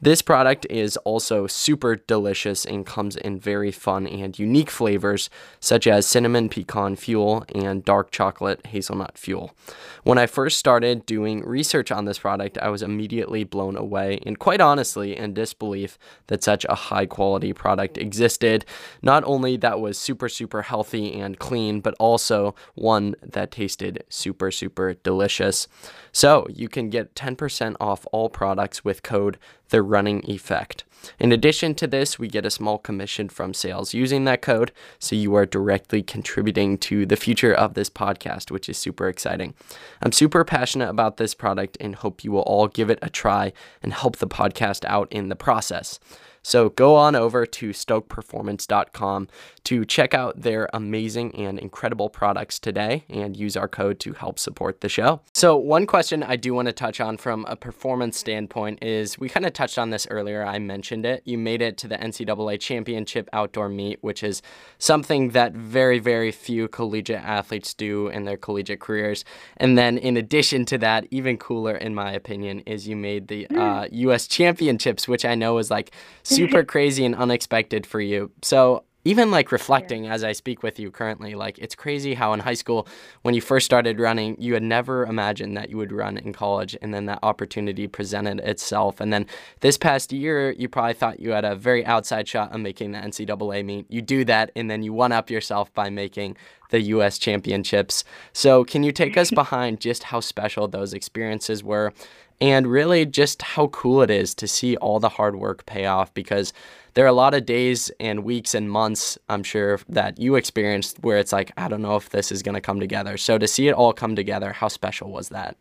This 0.00 0.22
product 0.22 0.64
is 0.70 0.96
also 0.98 1.48
super 1.48 1.96
delicious 1.96 2.64
and 2.64 2.86
comes 2.86 3.16
in 3.16 3.40
very 3.40 3.72
fun 3.72 4.06
and 4.06 4.38
unique 4.38 4.70
flavors, 4.70 5.28
such 5.58 5.88
as 5.88 6.06
cinnamon 6.06 6.48
pecan 6.48 6.94
fuel 6.94 7.44
and 7.52 7.84
dark 7.84 8.12
chocolate 8.12 8.64
hazelnut 8.66 9.18
fuel. 9.18 9.56
When 10.04 10.16
I 10.16 10.26
first 10.26 10.58
started 10.58 11.04
doing 11.04 11.44
research 11.44 11.90
on 11.90 12.04
this 12.04 12.20
product, 12.20 12.58
I 12.58 12.68
was 12.68 12.80
immediately 12.80 13.42
blown 13.42 13.76
away 13.76 14.20
and 14.24 14.38
quite 14.38 14.60
honestly 14.60 15.16
in 15.16 15.34
disbelief 15.34 15.98
that 16.28 16.44
such 16.44 16.64
a 16.68 16.76
high 16.76 17.06
quality 17.06 17.52
product 17.52 17.98
existed. 17.98 18.64
Not 19.02 19.24
only 19.24 19.56
that 19.56 19.80
was 19.80 19.98
super, 19.98 20.28
super 20.28 20.62
healthy 20.62 20.97
and 20.98 21.38
clean, 21.38 21.80
but 21.80 21.94
also 21.98 22.54
one 22.74 23.14
that 23.22 23.50
tasted 23.50 24.04
super, 24.08 24.50
super 24.50 24.94
delicious. 24.94 25.68
So 26.12 26.46
you 26.50 26.68
can 26.68 26.90
get 26.90 27.14
10% 27.14 27.76
off 27.80 28.06
all 28.12 28.28
products 28.28 28.84
with 28.84 29.02
code 29.02 29.38
the 29.68 29.82
running 29.82 30.28
effect. 30.28 30.84
In 31.18 31.30
addition 31.30 31.74
to 31.76 31.86
this, 31.86 32.18
we 32.18 32.28
get 32.28 32.46
a 32.46 32.50
small 32.50 32.78
commission 32.78 33.28
from 33.28 33.54
sales 33.54 33.94
using 33.94 34.24
that 34.24 34.42
code, 34.42 34.72
so 34.98 35.14
you 35.14 35.34
are 35.34 35.46
directly 35.46 36.02
contributing 36.02 36.76
to 36.78 37.06
the 37.06 37.16
future 37.16 37.54
of 37.54 37.74
this 37.74 37.90
podcast, 37.90 38.50
which 38.50 38.68
is 38.68 38.78
super 38.78 39.08
exciting. 39.08 39.54
I'm 40.02 40.12
super 40.12 40.44
passionate 40.44 40.88
about 40.88 41.16
this 41.16 41.34
product 41.34 41.76
and 41.80 41.94
hope 41.94 42.24
you 42.24 42.32
will 42.32 42.42
all 42.42 42.66
give 42.66 42.90
it 42.90 42.98
a 43.00 43.10
try 43.10 43.52
and 43.82 43.92
help 43.92 44.16
the 44.16 44.26
podcast 44.26 44.84
out 44.86 45.12
in 45.12 45.28
the 45.28 45.36
process. 45.36 46.00
So 46.48 46.70
go 46.70 46.94
on 46.94 47.14
over 47.14 47.44
to 47.44 47.70
stokeperformance.com 47.70 49.28
to 49.64 49.84
check 49.84 50.14
out 50.14 50.40
their 50.40 50.66
amazing 50.72 51.34
and 51.34 51.58
incredible 51.58 52.08
products 52.08 52.58
today 52.58 53.04
and 53.10 53.36
use 53.36 53.54
our 53.54 53.68
code 53.68 54.00
to 54.00 54.14
help 54.14 54.38
support 54.38 54.80
the 54.80 54.88
show. 54.88 55.20
So, 55.34 55.58
one 55.58 55.86
question 55.86 56.22
I 56.22 56.36
do 56.36 56.54
want 56.54 56.64
to 56.64 56.72
touch 56.72 57.02
on 57.02 57.18
from 57.18 57.44
a 57.50 57.54
performance 57.54 58.16
standpoint 58.16 58.82
is 58.82 59.18
we 59.18 59.28
kind 59.28 59.44
of 59.44 59.52
touched 59.52 59.78
on 59.78 59.90
this 59.90 60.06
earlier. 60.08 60.42
I 60.42 60.58
mentioned 60.58 61.04
it. 61.04 61.20
You 61.26 61.36
made 61.36 61.60
it 61.60 61.76
to 61.78 61.88
the 61.88 61.96
NCAA 61.98 62.58
championship 62.60 63.28
outdoor 63.34 63.68
meet, 63.68 63.98
which 64.02 64.22
is 64.22 64.40
something 64.78 65.32
that 65.32 65.52
very, 65.52 65.98
very 65.98 66.32
few 66.32 66.66
collegiate 66.66 67.22
athletes 67.22 67.74
do 67.74 68.08
in 68.08 68.24
their 68.24 68.38
collegiate 68.38 68.80
careers. 68.80 69.22
And 69.58 69.76
then, 69.76 69.98
in 69.98 70.16
addition 70.16 70.64
to 70.64 70.78
that, 70.78 71.06
even 71.10 71.36
cooler, 71.36 71.76
in 71.76 71.94
my 71.94 72.12
opinion, 72.12 72.60
is 72.60 72.88
you 72.88 72.96
made 72.96 73.28
the 73.28 73.46
uh, 73.48 73.86
U.S. 73.90 74.26
championships, 74.26 75.06
which 75.06 75.26
I 75.26 75.34
know 75.34 75.58
is 75.58 75.70
like 75.70 75.92
super 76.38 76.64
crazy 76.64 77.04
and 77.04 77.14
unexpected 77.14 77.86
for 77.86 78.00
you. 78.00 78.30
So 78.42 78.84
even 79.04 79.30
like 79.30 79.52
reflecting 79.52 80.04
yeah. 80.04 80.12
as 80.12 80.22
I 80.22 80.32
speak 80.32 80.62
with 80.62 80.78
you 80.78 80.90
currently, 80.90 81.34
like 81.34 81.58
it's 81.58 81.74
crazy 81.74 82.14
how 82.14 82.34
in 82.34 82.40
high 82.40 82.54
school, 82.54 82.86
when 83.22 83.34
you 83.34 83.40
first 83.40 83.64
started 83.64 83.98
running, 83.98 84.36
you 84.38 84.54
had 84.54 84.62
never 84.62 85.06
imagined 85.06 85.56
that 85.56 85.70
you 85.70 85.78
would 85.78 85.92
run 85.92 86.18
in 86.18 86.32
college, 86.32 86.76
and 86.82 86.92
then 86.92 87.06
that 87.06 87.20
opportunity 87.22 87.86
presented 87.86 88.40
itself. 88.40 89.00
And 89.00 89.10
then 89.12 89.26
this 89.60 89.78
past 89.78 90.12
year, 90.12 90.50
you 90.50 90.68
probably 90.68 90.92
thought 90.94 91.20
you 91.20 91.30
had 91.30 91.44
a 91.44 91.54
very 91.54 91.86
outside 91.86 92.28
shot 92.28 92.52
of 92.52 92.60
making 92.60 92.92
the 92.92 92.98
NCAA 92.98 93.64
meet. 93.64 93.86
You 93.88 94.02
do 94.02 94.24
that, 94.26 94.50
and 94.54 94.70
then 94.70 94.82
you 94.82 94.92
one 94.92 95.12
up 95.12 95.30
yourself 95.30 95.72
by 95.72 95.88
making 95.88 96.36
the 96.70 96.80
U.S. 96.82 97.18
championships. 97.18 98.04
So, 98.34 98.62
can 98.62 98.82
you 98.82 98.92
take 98.92 99.16
us 99.16 99.30
behind 99.42 99.80
just 99.80 100.02
how 100.04 100.20
special 100.20 100.68
those 100.68 100.92
experiences 100.92 101.64
were? 101.64 101.94
And 102.40 102.66
really 102.66 103.04
just 103.04 103.42
how 103.42 103.66
cool 103.68 104.02
it 104.02 104.10
is 104.10 104.34
to 104.36 104.46
see 104.46 104.76
all 104.76 105.00
the 105.00 105.08
hard 105.08 105.36
work 105.36 105.66
pay 105.66 105.86
off 105.86 106.12
because 106.14 106.52
there 106.94 107.04
are 107.04 107.08
a 107.08 107.12
lot 107.12 107.34
of 107.34 107.46
days 107.46 107.90
and 108.00 108.24
weeks 108.24 108.54
and 108.54 108.70
months, 108.70 109.18
I'm 109.28 109.42
sure, 109.42 109.80
that 109.88 110.18
you 110.18 110.36
experienced 110.36 110.98
where 111.00 111.18
it's 111.18 111.32
like, 111.32 111.52
I 111.56 111.68
don't 111.68 111.82
know 111.82 111.96
if 111.96 112.10
this 112.10 112.30
is 112.32 112.42
going 112.42 112.54
to 112.54 112.60
come 112.60 112.80
together. 112.80 113.16
So 113.16 113.38
to 113.38 113.48
see 113.48 113.68
it 113.68 113.72
all 113.72 113.92
come 113.92 114.16
together, 114.16 114.52
how 114.52 114.68
special 114.68 115.10
was 115.10 115.28
that? 115.30 115.56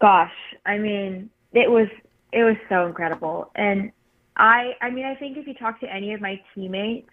Gosh, 0.00 0.32
I 0.66 0.78
mean, 0.78 1.30
it 1.52 1.70
was 1.70 1.88
it 2.32 2.42
was 2.42 2.56
so 2.68 2.86
incredible. 2.86 3.50
And 3.54 3.92
I 4.36 4.72
I 4.80 4.90
mean, 4.90 5.04
I 5.04 5.14
think 5.14 5.36
if 5.36 5.46
you 5.46 5.54
talk 5.54 5.80
to 5.80 5.92
any 5.92 6.12
of 6.12 6.20
my 6.20 6.40
teammates, 6.54 7.10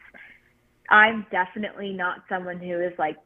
I'm 0.90 1.26
definitely 1.32 1.94
not 1.94 2.24
someone 2.28 2.60
who 2.60 2.80
is 2.80 2.94
like 2.98 3.18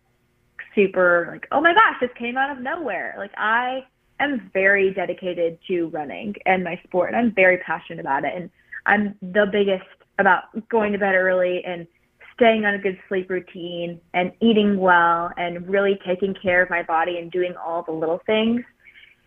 super 0.76 1.30
like, 1.32 1.48
"Oh 1.52 1.62
my 1.62 1.74
gosh, 1.74 1.96
this 2.02 2.10
came 2.18 2.36
out 2.36 2.50
of 2.50 2.62
nowhere." 2.62 3.16
Like 3.18 3.32
I 3.38 3.86
am 4.20 4.50
very 4.54 4.94
dedicated 4.94 5.58
to 5.68 5.88
running 5.88 6.36
and 6.46 6.64
my 6.64 6.80
sport, 6.84 7.10
and 7.10 7.18
I'm 7.18 7.34
very 7.34 7.58
passionate 7.58 8.00
about 8.00 8.26
it. 8.26 8.34
And 8.36 8.50
I'm 8.86 9.16
the 9.22 9.48
biggest 9.52 9.86
about 10.20 10.44
going 10.70 10.94
to 10.94 11.00
bed 11.00 11.16
early 11.16 11.64
and 11.66 11.88
staying 12.36 12.66
on 12.66 12.74
a 12.74 12.80
good 12.80 12.98
sleep 13.08 13.30
routine 13.30 14.00
and 14.14 14.32
eating 14.42 14.78
well 14.78 15.32
and 15.38 15.68
really 15.68 16.00
taking 16.06 16.34
care 16.34 16.62
of 16.62 16.70
my 16.70 16.84
body 16.84 17.18
and 17.18 17.32
doing 17.32 17.54
all 17.56 17.84
the 17.84 17.92
little 17.92 18.22
things. 18.26 18.62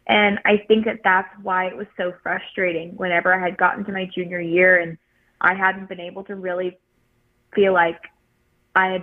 And 0.08 0.38
I 0.44 0.58
think 0.68 0.84
that 0.84 1.00
that's 1.02 1.28
why 1.42 1.66
it 1.66 1.76
was 1.76 1.86
so 1.96 2.12
frustrating 2.22 2.90
whenever 2.96 3.34
I 3.34 3.40
had 3.40 3.56
gotten 3.56 3.84
to 3.86 3.92
my 3.92 4.08
junior 4.14 4.40
year 4.40 4.80
and 4.80 4.98
I 5.40 5.54
hadn't 5.54 5.88
been 5.88 6.00
able 6.00 6.24
to 6.24 6.36
really 6.36 6.78
feel 7.54 7.72
like 7.72 8.00
I 8.74 9.02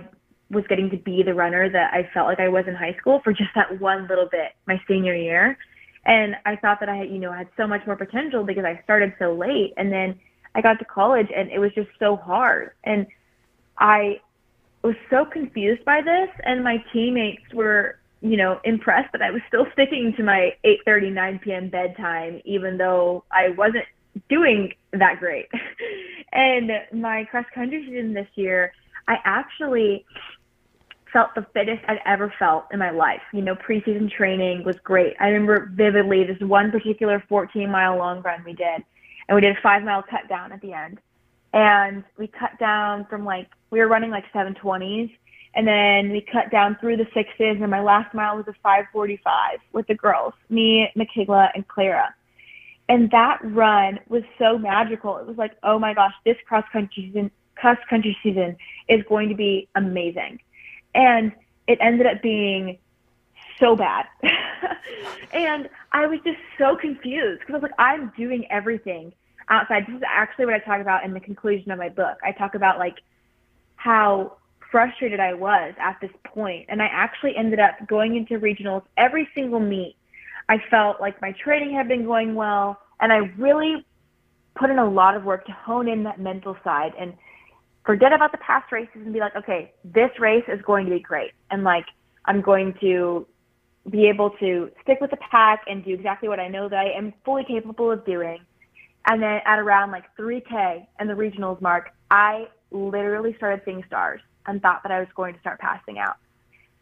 was 0.50 0.64
getting 0.68 0.90
to 0.90 0.96
be 0.96 1.22
the 1.22 1.34
runner 1.34 1.68
that 1.68 1.92
I 1.92 2.08
felt 2.14 2.28
like 2.28 2.40
I 2.40 2.48
was 2.48 2.64
in 2.66 2.74
high 2.74 2.96
school 2.98 3.20
for 3.22 3.32
just 3.32 3.50
that 3.54 3.80
one 3.80 4.06
little 4.06 4.28
bit 4.30 4.52
my 4.66 4.80
senior 4.88 5.14
year. 5.14 5.58
And 6.06 6.36
I 6.44 6.56
thought 6.56 6.80
that 6.80 6.88
I 6.88 6.96
had, 6.96 7.10
you 7.10 7.18
know, 7.18 7.32
had 7.32 7.48
so 7.56 7.66
much 7.66 7.86
more 7.86 7.96
potential 7.96 8.44
because 8.44 8.64
I 8.64 8.80
started 8.84 9.14
so 9.18 9.34
late. 9.34 9.72
And 9.76 9.90
then 9.90 10.18
I 10.54 10.60
got 10.60 10.78
to 10.78 10.84
college 10.84 11.28
and 11.34 11.50
it 11.50 11.58
was 11.58 11.72
just 11.74 11.88
so 11.98 12.16
hard. 12.16 12.72
And 12.84 13.06
I 13.78 14.20
was 14.84 14.94
so 15.10 15.24
confused 15.24 15.84
by 15.84 16.02
this, 16.02 16.28
and 16.44 16.62
my 16.62 16.76
teammates 16.92 17.42
were, 17.54 17.98
you 18.20 18.36
know, 18.36 18.60
impressed 18.64 19.10
that 19.12 19.22
I 19.22 19.30
was 19.30 19.40
still 19.48 19.66
sticking 19.72 20.12
to 20.16 20.22
my 20.22 20.54
8:30, 20.64 21.12
9 21.12 21.38
p.m. 21.42 21.68
bedtime, 21.70 22.40
even 22.44 22.76
though 22.76 23.24
I 23.32 23.48
wasn't 23.48 23.86
doing 24.28 24.74
that 24.92 25.18
great. 25.18 25.48
and 26.32 26.70
my 26.92 27.24
cross 27.24 27.46
country 27.54 27.84
season 27.86 28.12
this 28.12 28.28
year, 28.34 28.72
I 29.08 29.16
actually 29.24 30.04
felt 31.14 31.34
the 31.34 31.46
fittest 31.54 31.82
I'd 31.88 32.00
ever 32.04 32.34
felt 32.38 32.66
in 32.72 32.80
my 32.80 32.90
life. 32.90 33.22
You 33.32 33.40
know, 33.40 33.54
preseason 33.54 34.10
training 34.10 34.64
was 34.64 34.76
great. 34.82 35.14
I 35.20 35.28
remember 35.28 35.70
vividly 35.72 36.24
this 36.24 36.40
one 36.40 36.70
particular 36.70 37.24
14 37.28 37.70
mile 37.70 37.96
long 37.96 38.20
run 38.20 38.42
we 38.44 38.52
did, 38.52 38.84
and 39.28 39.34
we 39.34 39.40
did 39.40 39.56
a 39.56 39.60
five 39.62 39.82
mile 39.84 40.02
cut 40.02 40.28
down 40.28 40.52
at 40.52 40.60
the 40.60 40.74
end. 40.74 40.98
And 41.54 42.02
we 42.18 42.26
cut 42.26 42.58
down 42.58 43.06
from 43.06 43.24
like, 43.24 43.48
we 43.70 43.78
were 43.78 43.86
running 43.86 44.10
like 44.10 44.24
720s, 44.34 45.16
and 45.54 45.66
then 45.66 46.10
we 46.10 46.20
cut 46.20 46.50
down 46.50 46.76
through 46.80 46.96
the 46.96 47.06
sixes, 47.14 47.62
and 47.62 47.70
my 47.70 47.80
last 47.80 48.12
mile 48.12 48.36
was 48.36 48.48
a 48.48 48.54
545 48.60 49.60
with 49.72 49.86
the 49.86 49.94
girls, 49.94 50.34
me, 50.50 50.90
Makayla, 50.96 51.50
and 51.54 51.66
Clara. 51.68 52.12
And 52.88 53.08
that 53.12 53.38
run 53.44 54.00
was 54.08 54.24
so 54.36 54.58
magical. 54.58 55.16
It 55.18 55.26
was 55.26 55.38
like, 55.38 55.52
oh 55.62 55.78
my 55.78 55.94
gosh, 55.94 56.12
this 56.26 56.36
cross 56.46 56.64
country 56.72 57.04
season, 57.06 57.30
cross 57.54 57.78
country 57.88 58.18
season 58.20 58.56
is 58.88 59.04
going 59.08 59.28
to 59.28 59.36
be 59.36 59.68
amazing 59.76 60.40
and 60.94 61.32
it 61.66 61.78
ended 61.80 62.06
up 62.06 62.22
being 62.22 62.78
so 63.58 63.76
bad. 63.76 64.06
and 65.32 65.68
I 65.92 66.06
was 66.06 66.20
just 66.24 66.38
so 66.58 66.76
confused 66.76 67.40
because 67.40 67.54
I 67.54 67.58
was 67.58 67.62
like, 67.62 67.78
I'm 67.78 68.12
doing 68.16 68.46
everything 68.50 69.12
outside. 69.48 69.86
This 69.86 69.96
is 69.96 70.02
actually 70.08 70.46
what 70.46 70.54
I 70.54 70.58
talk 70.58 70.80
about 70.80 71.04
in 71.04 71.12
the 71.12 71.20
conclusion 71.20 71.70
of 71.70 71.78
my 71.78 71.88
book. 71.88 72.18
I 72.24 72.32
talk 72.32 72.54
about 72.54 72.78
like 72.78 72.96
how 73.76 74.36
frustrated 74.70 75.20
I 75.20 75.34
was 75.34 75.74
at 75.78 75.98
this 76.00 76.10
point, 76.24 76.66
and 76.68 76.82
I 76.82 76.86
actually 76.86 77.36
ended 77.36 77.60
up 77.60 77.74
going 77.86 78.16
into 78.16 78.38
regionals 78.38 78.82
every 78.96 79.28
single 79.34 79.60
meet. 79.60 79.96
I 80.48 80.58
felt 80.70 81.00
like 81.00 81.20
my 81.22 81.32
training 81.32 81.74
had 81.74 81.88
been 81.88 82.04
going 82.04 82.34
well, 82.34 82.80
and 83.00 83.12
I 83.12 83.18
really 83.38 83.86
put 84.56 84.70
in 84.70 84.78
a 84.78 84.88
lot 84.88 85.16
of 85.16 85.24
work 85.24 85.46
to 85.46 85.52
hone 85.52 85.88
in 85.88 86.04
that 86.04 86.20
mental 86.20 86.56
side 86.62 86.92
and 86.98 87.14
forget 87.84 88.12
about 88.12 88.32
the 88.32 88.38
past 88.38 88.72
races 88.72 88.96
and 88.96 89.12
be 89.12 89.20
like, 89.20 89.36
okay, 89.36 89.72
this 89.84 90.10
race 90.18 90.44
is 90.48 90.60
going 90.62 90.86
to 90.86 90.90
be 90.90 91.00
great. 91.00 91.32
And 91.50 91.64
like, 91.64 91.86
I'm 92.24 92.40
going 92.40 92.74
to 92.80 93.26
be 93.90 94.08
able 94.08 94.30
to 94.40 94.70
stick 94.82 94.98
with 95.00 95.10
the 95.10 95.18
pack 95.30 95.62
and 95.66 95.84
do 95.84 95.92
exactly 95.92 96.28
what 96.28 96.40
I 96.40 96.48
know 96.48 96.68
that 96.68 96.78
I 96.78 96.90
am 96.96 97.12
fully 97.24 97.44
capable 97.44 97.90
of 97.90 98.04
doing. 98.06 98.38
And 99.06 99.22
then 99.22 99.40
at 99.44 99.58
around 99.58 99.90
like 99.90 100.04
3K 100.18 100.86
and 100.98 101.10
the 101.10 101.14
regionals 101.14 101.60
mark, 101.60 101.90
I 102.10 102.48
literally 102.70 103.34
started 103.36 103.60
seeing 103.64 103.82
stars 103.86 104.20
and 104.46 104.62
thought 104.62 104.82
that 104.82 104.92
I 104.92 105.00
was 105.00 105.08
going 105.14 105.34
to 105.34 105.40
start 105.40 105.60
passing 105.60 105.98
out 105.98 106.16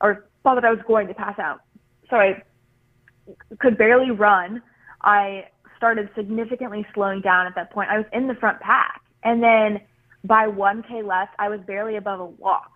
or 0.00 0.26
thought 0.44 0.54
that 0.54 0.64
I 0.64 0.70
was 0.70 0.80
going 0.86 1.08
to 1.08 1.14
pass 1.14 1.38
out. 1.38 1.60
So 2.10 2.16
I 2.16 2.42
could 3.58 3.76
barely 3.76 4.10
run. 4.10 4.62
I 5.02 5.46
started 5.76 6.08
significantly 6.14 6.86
slowing 6.94 7.20
down 7.20 7.46
at 7.46 7.56
that 7.56 7.72
point. 7.72 7.90
I 7.90 7.98
was 7.98 8.06
in 8.12 8.28
the 8.28 8.34
front 8.34 8.60
pack. 8.60 9.00
And 9.24 9.42
then 9.42 9.80
by 10.24 10.46
1K 10.46 11.06
left, 11.06 11.34
I 11.38 11.48
was 11.48 11.60
barely 11.66 11.96
above 11.96 12.20
a 12.20 12.26
walk. 12.26 12.70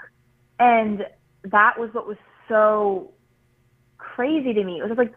And 0.58 1.06
that 1.44 1.74
was 1.78 1.90
what 1.92 2.06
was 2.06 2.16
so 2.48 3.12
crazy 3.98 4.52
to 4.54 4.64
me. 4.64 4.80
It 4.80 4.88
was 4.88 4.98
like, 4.98 5.14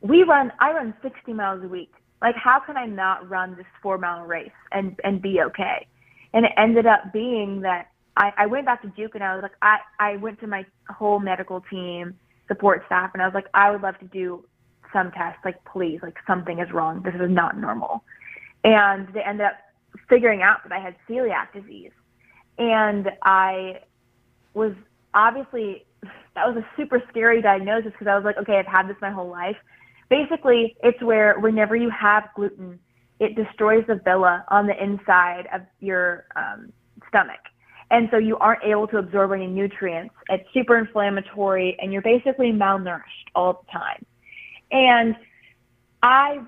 we 0.00 0.22
run, 0.22 0.52
I 0.60 0.72
run 0.72 0.94
60 1.02 1.32
miles 1.32 1.62
a 1.64 1.68
week. 1.68 1.92
Like, 2.22 2.34
how 2.36 2.60
can 2.64 2.76
I 2.76 2.86
not 2.86 3.28
run 3.28 3.56
this 3.56 3.66
four 3.82 3.98
mile 3.98 4.24
race 4.24 4.50
and, 4.72 4.98
and 5.04 5.20
be 5.20 5.40
okay? 5.42 5.86
And 6.32 6.46
it 6.46 6.52
ended 6.56 6.86
up 6.86 7.12
being 7.12 7.60
that 7.62 7.90
I, 8.16 8.32
I 8.38 8.46
went 8.46 8.66
back 8.66 8.82
to 8.82 8.88
Duke 8.88 9.14
and 9.14 9.22
I 9.22 9.34
was 9.34 9.42
like, 9.42 9.56
I, 9.62 9.78
I 10.00 10.16
went 10.16 10.40
to 10.40 10.46
my 10.46 10.64
whole 10.88 11.18
medical 11.18 11.62
team, 11.70 12.14
support 12.48 12.82
staff, 12.86 13.10
and 13.12 13.22
I 13.22 13.26
was 13.26 13.34
like, 13.34 13.46
I 13.54 13.70
would 13.70 13.82
love 13.82 13.98
to 14.00 14.06
do 14.06 14.44
some 14.92 15.10
tests. 15.12 15.40
Like, 15.44 15.62
please, 15.64 16.00
like, 16.02 16.16
something 16.26 16.58
is 16.58 16.72
wrong. 16.72 17.02
This 17.02 17.14
is 17.14 17.30
not 17.30 17.58
normal. 17.58 18.02
And 18.64 19.08
they 19.12 19.20
ended 19.20 19.46
up 19.46 19.58
figuring 20.08 20.42
out 20.42 20.62
that 20.64 20.72
I 20.72 20.78
had 20.78 20.96
celiac 21.08 21.52
disease. 21.52 21.92
And 22.58 23.10
I 23.22 23.80
was 24.54 24.72
obviously, 25.14 25.84
that 26.34 26.46
was 26.46 26.56
a 26.56 26.66
super 26.76 27.02
scary 27.08 27.42
diagnosis 27.42 27.92
because 27.92 28.06
I 28.06 28.14
was 28.14 28.24
like, 28.24 28.36
okay, 28.38 28.58
I've 28.58 28.66
had 28.66 28.88
this 28.88 28.96
my 29.00 29.10
whole 29.10 29.28
life. 29.28 29.56
Basically, 30.08 30.76
it's 30.82 31.02
where 31.02 31.38
whenever 31.40 31.74
you 31.74 31.90
have 31.90 32.28
gluten, 32.34 32.78
it 33.18 33.34
destroys 33.34 33.84
the 33.86 34.00
villi 34.04 34.38
on 34.48 34.66
the 34.66 34.82
inside 34.82 35.48
of 35.52 35.62
your 35.80 36.26
um, 36.36 36.72
stomach. 37.08 37.40
And 37.90 38.08
so 38.10 38.18
you 38.18 38.36
aren't 38.38 38.64
able 38.64 38.88
to 38.88 38.98
absorb 38.98 39.32
any 39.32 39.46
nutrients. 39.46 40.14
It's 40.28 40.44
super 40.52 40.76
inflammatory, 40.76 41.76
and 41.80 41.92
you're 41.92 42.02
basically 42.02 42.52
malnourished 42.52 43.30
all 43.34 43.64
the 43.64 43.72
time. 43.72 44.04
And 44.70 45.16
I 46.02 46.40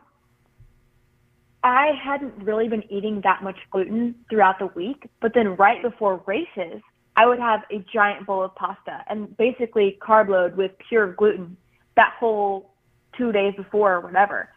I 1.63 1.93
hadn't 2.03 2.35
really 2.45 2.69
been 2.69 2.85
eating 2.91 3.21
that 3.25 3.43
much 3.43 3.59
gluten 3.71 4.15
throughout 4.31 4.59
the 4.59 4.67
week, 4.67 5.09
but 5.21 5.35
then 5.35 5.57
right 5.57 5.83
before 5.83 6.23
races, 6.27 6.81
I 7.17 7.27
would 7.27 7.41
have 7.41 7.63
a 7.73 7.85
giant 7.93 8.27
bowl 8.27 8.45
of 8.45 8.55
pasta 8.55 9.05
and 9.09 9.37
basically 9.37 9.99
carb 10.01 10.29
load 10.29 10.57
with 10.57 10.71
pure 10.89 11.13
gluten 11.15 11.57
that 11.97 12.15
whole 12.19 12.75
two 13.17 13.33
days 13.33 13.55
before 13.57 13.95
or 13.95 14.01
whatever. 14.01 14.49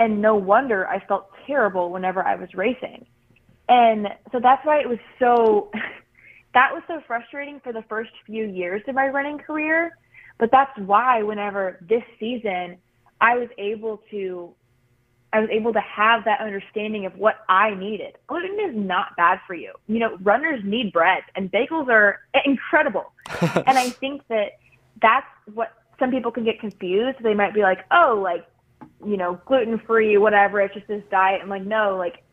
And 0.00 0.20
no 0.20 0.34
wonder 0.34 0.86
I 0.88 1.04
felt 1.06 1.30
terrible 1.46 1.90
whenever 1.90 2.26
I 2.26 2.34
was 2.34 2.52
racing. 2.54 3.06
And 3.68 4.08
so 4.32 4.40
that's 4.40 4.64
why 4.66 4.80
it 4.80 4.88
was 4.88 4.98
so, 5.20 5.70
that 6.54 6.72
was 6.72 6.82
so 6.88 7.00
frustrating 7.06 7.60
for 7.62 7.72
the 7.72 7.82
first 7.88 8.10
few 8.26 8.46
years 8.46 8.82
of 8.88 8.96
my 8.96 9.06
running 9.06 9.38
career. 9.38 9.96
But 10.38 10.50
that's 10.50 10.76
why 10.78 11.22
whenever 11.22 11.78
this 11.88 12.02
season, 12.18 12.78
I 13.20 13.36
was 13.36 13.48
able 13.58 14.02
to 14.10 14.54
I 15.32 15.40
was 15.40 15.50
able 15.50 15.72
to 15.74 15.80
have 15.80 16.24
that 16.24 16.40
understanding 16.40 17.04
of 17.04 17.16
what 17.16 17.44
I 17.48 17.74
needed. 17.74 18.16
Gluten 18.28 18.58
is 18.60 18.74
not 18.74 19.16
bad 19.16 19.40
for 19.46 19.54
you. 19.54 19.72
You 19.86 19.98
know, 19.98 20.16
runners 20.22 20.60
need 20.64 20.92
bread, 20.92 21.22
and 21.34 21.52
bagels 21.52 21.88
are 21.88 22.20
incredible. 22.44 23.12
and 23.40 23.76
I 23.78 23.90
think 23.90 24.22
that 24.28 24.58
that's 25.02 25.26
what 25.52 25.72
some 25.98 26.10
people 26.10 26.30
can 26.30 26.44
get 26.44 26.60
confused. 26.60 27.18
They 27.22 27.34
might 27.34 27.52
be 27.52 27.60
like, 27.60 27.80
oh, 27.90 28.18
like, 28.22 28.46
you 29.04 29.16
know, 29.16 29.38
gluten 29.46 29.78
free, 29.86 30.16
whatever, 30.16 30.60
it's 30.60 30.74
just 30.74 30.88
this 30.88 31.02
diet. 31.10 31.40
I'm 31.42 31.48
like, 31.48 31.64
no, 31.64 31.96
like, 31.96 32.24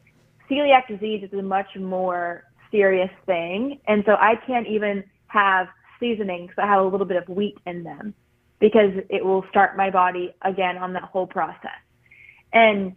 celiac 0.49 0.87
disease 0.87 1.23
is 1.23 1.37
a 1.37 1.41
much 1.41 1.75
more 1.77 2.45
serious 2.71 3.11
thing. 3.25 3.79
And 3.87 4.03
so 4.05 4.13
I 4.13 4.35
can't 4.47 4.67
even 4.67 5.03
have 5.27 5.67
seasonings 5.99 6.51
that 6.55 6.67
have 6.67 6.81
a 6.81 6.87
little 6.87 7.05
bit 7.05 7.17
of 7.17 7.27
wheat 7.27 7.57
in 7.65 7.83
them 7.83 8.13
because 8.59 8.91
it 9.09 9.23
will 9.23 9.43
start 9.49 9.75
my 9.75 9.89
body 9.89 10.33
again 10.43 10.77
on 10.77 10.93
that 10.93 11.03
whole 11.03 11.27
process. 11.27 11.71
And 12.53 12.95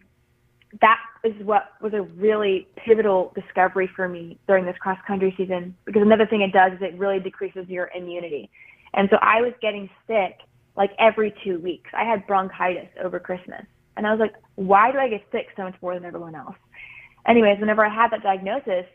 that 0.81 0.99
is 1.23 1.33
what 1.43 1.71
was 1.81 1.93
a 1.93 2.01
really 2.01 2.67
pivotal 2.75 3.33
discovery 3.35 3.89
for 3.95 4.07
me 4.07 4.37
during 4.47 4.65
this 4.65 4.77
cross 4.79 4.99
country 5.07 5.33
season 5.35 5.75
because 5.85 6.01
another 6.01 6.27
thing 6.27 6.41
it 6.41 6.53
does 6.53 6.73
is 6.73 6.79
it 6.81 6.97
really 6.97 7.19
decreases 7.19 7.67
your 7.67 7.89
immunity. 7.95 8.49
And 8.93 9.09
so 9.11 9.17
I 9.21 9.41
was 9.41 9.53
getting 9.61 9.89
sick 10.07 10.39
like 10.75 10.91
every 10.99 11.33
two 11.43 11.59
weeks. 11.59 11.89
I 11.93 12.03
had 12.03 12.25
bronchitis 12.27 12.89
over 13.03 13.19
Christmas. 13.19 13.65
And 13.97 14.07
I 14.07 14.11
was 14.11 14.19
like, 14.19 14.33
why 14.55 14.91
do 14.91 14.97
I 14.97 15.09
get 15.09 15.23
sick 15.31 15.47
so 15.57 15.63
much 15.63 15.75
more 15.81 15.93
than 15.93 16.05
everyone 16.05 16.35
else? 16.35 16.55
Anyways, 17.27 17.59
whenever 17.59 17.85
I 17.85 17.93
had 17.93 18.11
that 18.11 18.23
diagnosis, 18.23 18.85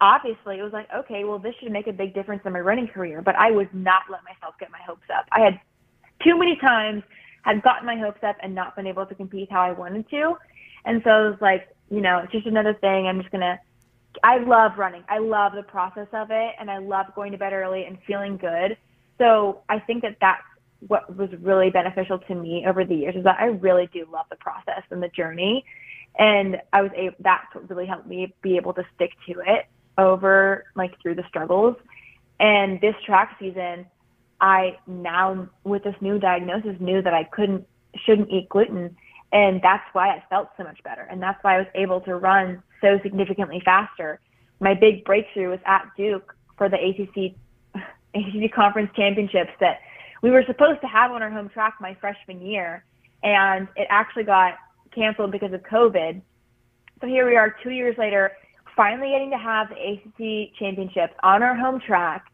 obviously 0.00 0.58
it 0.58 0.62
was 0.62 0.72
like, 0.72 0.86
okay, 0.94 1.24
well, 1.24 1.38
this 1.38 1.54
should 1.60 1.72
make 1.72 1.88
a 1.88 1.92
big 1.92 2.14
difference 2.14 2.42
in 2.44 2.52
my 2.52 2.60
running 2.60 2.86
career. 2.86 3.20
But 3.20 3.34
I 3.36 3.50
would 3.50 3.72
not 3.74 4.02
let 4.10 4.20
myself 4.22 4.54
get 4.60 4.70
my 4.70 4.78
hopes 4.86 5.06
up. 5.14 5.26
I 5.32 5.40
had 5.40 5.60
too 6.22 6.38
many 6.38 6.56
times 6.56 7.02
had 7.42 7.62
gotten 7.62 7.86
my 7.86 7.96
hopes 7.96 8.22
up 8.22 8.36
and 8.42 8.54
not 8.54 8.76
been 8.76 8.86
able 8.86 9.06
to 9.06 9.14
compete 9.14 9.50
how 9.50 9.60
I 9.60 9.72
wanted 9.72 10.08
to. 10.10 10.36
And 10.84 11.02
so 11.04 11.26
it 11.26 11.30
was 11.30 11.38
like, 11.40 11.68
you 11.90 12.00
know, 12.00 12.18
it's 12.18 12.32
just 12.32 12.46
another 12.46 12.74
thing. 12.74 13.06
I'm 13.06 13.20
just 13.20 13.30
going 13.30 13.40
to, 13.40 13.58
I 14.22 14.38
love 14.38 14.72
running. 14.76 15.04
I 15.08 15.18
love 15.18 15.52
the 15.54 15.62
process 15.62 16.08
of 16.12 16.28
it. 16.30 16.54
And 16.58 16.70
I 16.70 16.78
love 16.78 17.06
going 17.14 17.32
to 17.32 17.38
bed 17.38 17.52
early 17.52 17.84
and 17.84 17.98
feeling 18.06 18.36
good. 18.36 18.76
So 19.18 19.60
I 19.68 19.78
think 19.78 20.02
that 20.02 20.16
that's 20.20 20.42
what 20.86 21.14
was 21.16 21.28
really 21.40 21.70
beneficial 21.70 22.18
to 22.18 22.34
me 22.34 22.64
over 22.66 22.84
the 22.84 22.94
years 22.94 23.14
is 23.14 23.24
that 23.24 23.38
I 23.38 23.46
really 23.46 23.88
do 23.92 24.06
love 24.10 24.26
the 24.30 24.36
process 24.36 24.82
and 24.90 25.02
the 25.02 25.08
journey. 25.08 25.64
And 26.18 26.60
I 26.72 26.82
was 26.82 26.90
able, 26.96 27.16
that's 27.20 27.54
what 27.54 27.68
really 27.68 27.86
helped 27.86 28.06
me 28.06 28.34
be 28.42 28.56
able 28.56 28.72
to 28.74 28.84
stick 28.94 29.12
to 29.26 29.40
it 29.46 29.66
over 29.98 30.64
like 30.74 31.00
through 31.00 31.16
the 31.16 31.24
struggles. 31.28 31.76
And 32.38 32.80
this 32.80 32.94
track 33.04 33.36
season, 33.38 33.86
I 34.40 34.78
now 34.86 35.48
with 35.64 35.84
this 35.84 35.94
new 36.00 36.18
diagnosis 36.18 36.76
knew 36.80 37.02
that 37.02 37.14
I 37.14 37.24
couldn't 37.24 37.66
shouldn't 38.04 38.30
eat 38.30 38.48
gluten 38.48 38.96
and 39.32 39.60
that's 39.62 39.84
why 39.92 40.08
I 40.08 40.24
felt 40.28 40.48
so 40.56 40.64
much 40.64 40.82
better 40.82 41.02
and 41.10 41.22
that's 41.22 41.42
why 41.42 41.56
I 41.56 41.58
was 41.58 41.66
able 41.74 42.00
to 42.02 42.16
run 42.16 42.62
so 42.80 42.98
significantly 43.02 43.60
faster. 43.64 44.20
My 44.60 44.74
big 44.74 45.04
breakthrough 45.04 45.50
was 45.50 45.60
at 45.66 45.86
Duke 45.96 46.34
for 46.56 46.68
the 46.68 46.76
ACC 46.76 47.34
ACC 48.14 48.52
conference 48.54 48.90
championships 48.96 49.52
that 49.60 49.80
we 50.22 50.30
were 50.30 50.44
supposed 50.46 50.80
to 50.82 50.86
have 50.86 51.10
on 51.10 51.22
our 51.22 51.30
home 51.30 51.48
track 51.48 51.74
my 51.80 51.96
freshman 52.00 52.40
year 52.40 52.84
and 53.22 53.68
it 53.76 53.86
actually 53.90 54.24
got 54.24 54.54
canceled 54.94 55.32
because 55.32 55.52
of 55.52 55.62
COVID. 55.62 56.20
So 57.00 57.06
here 57.06 57.26
we 57.26 57.36
are 57.36 57.54
2 57.62 57.70
years 57.70 57.96
later 57.98 58.32
finally 58.76 59.10
getting 59.10 59.30
to 59.30 59.38
have 59.38 59.68
the 59.68 59.74
ACC 59.76 60.54
championships 60.58 61.14
on 61.22 61.42
our 61.42 61.54
home 61.54 61.80
track. 61.80 62.24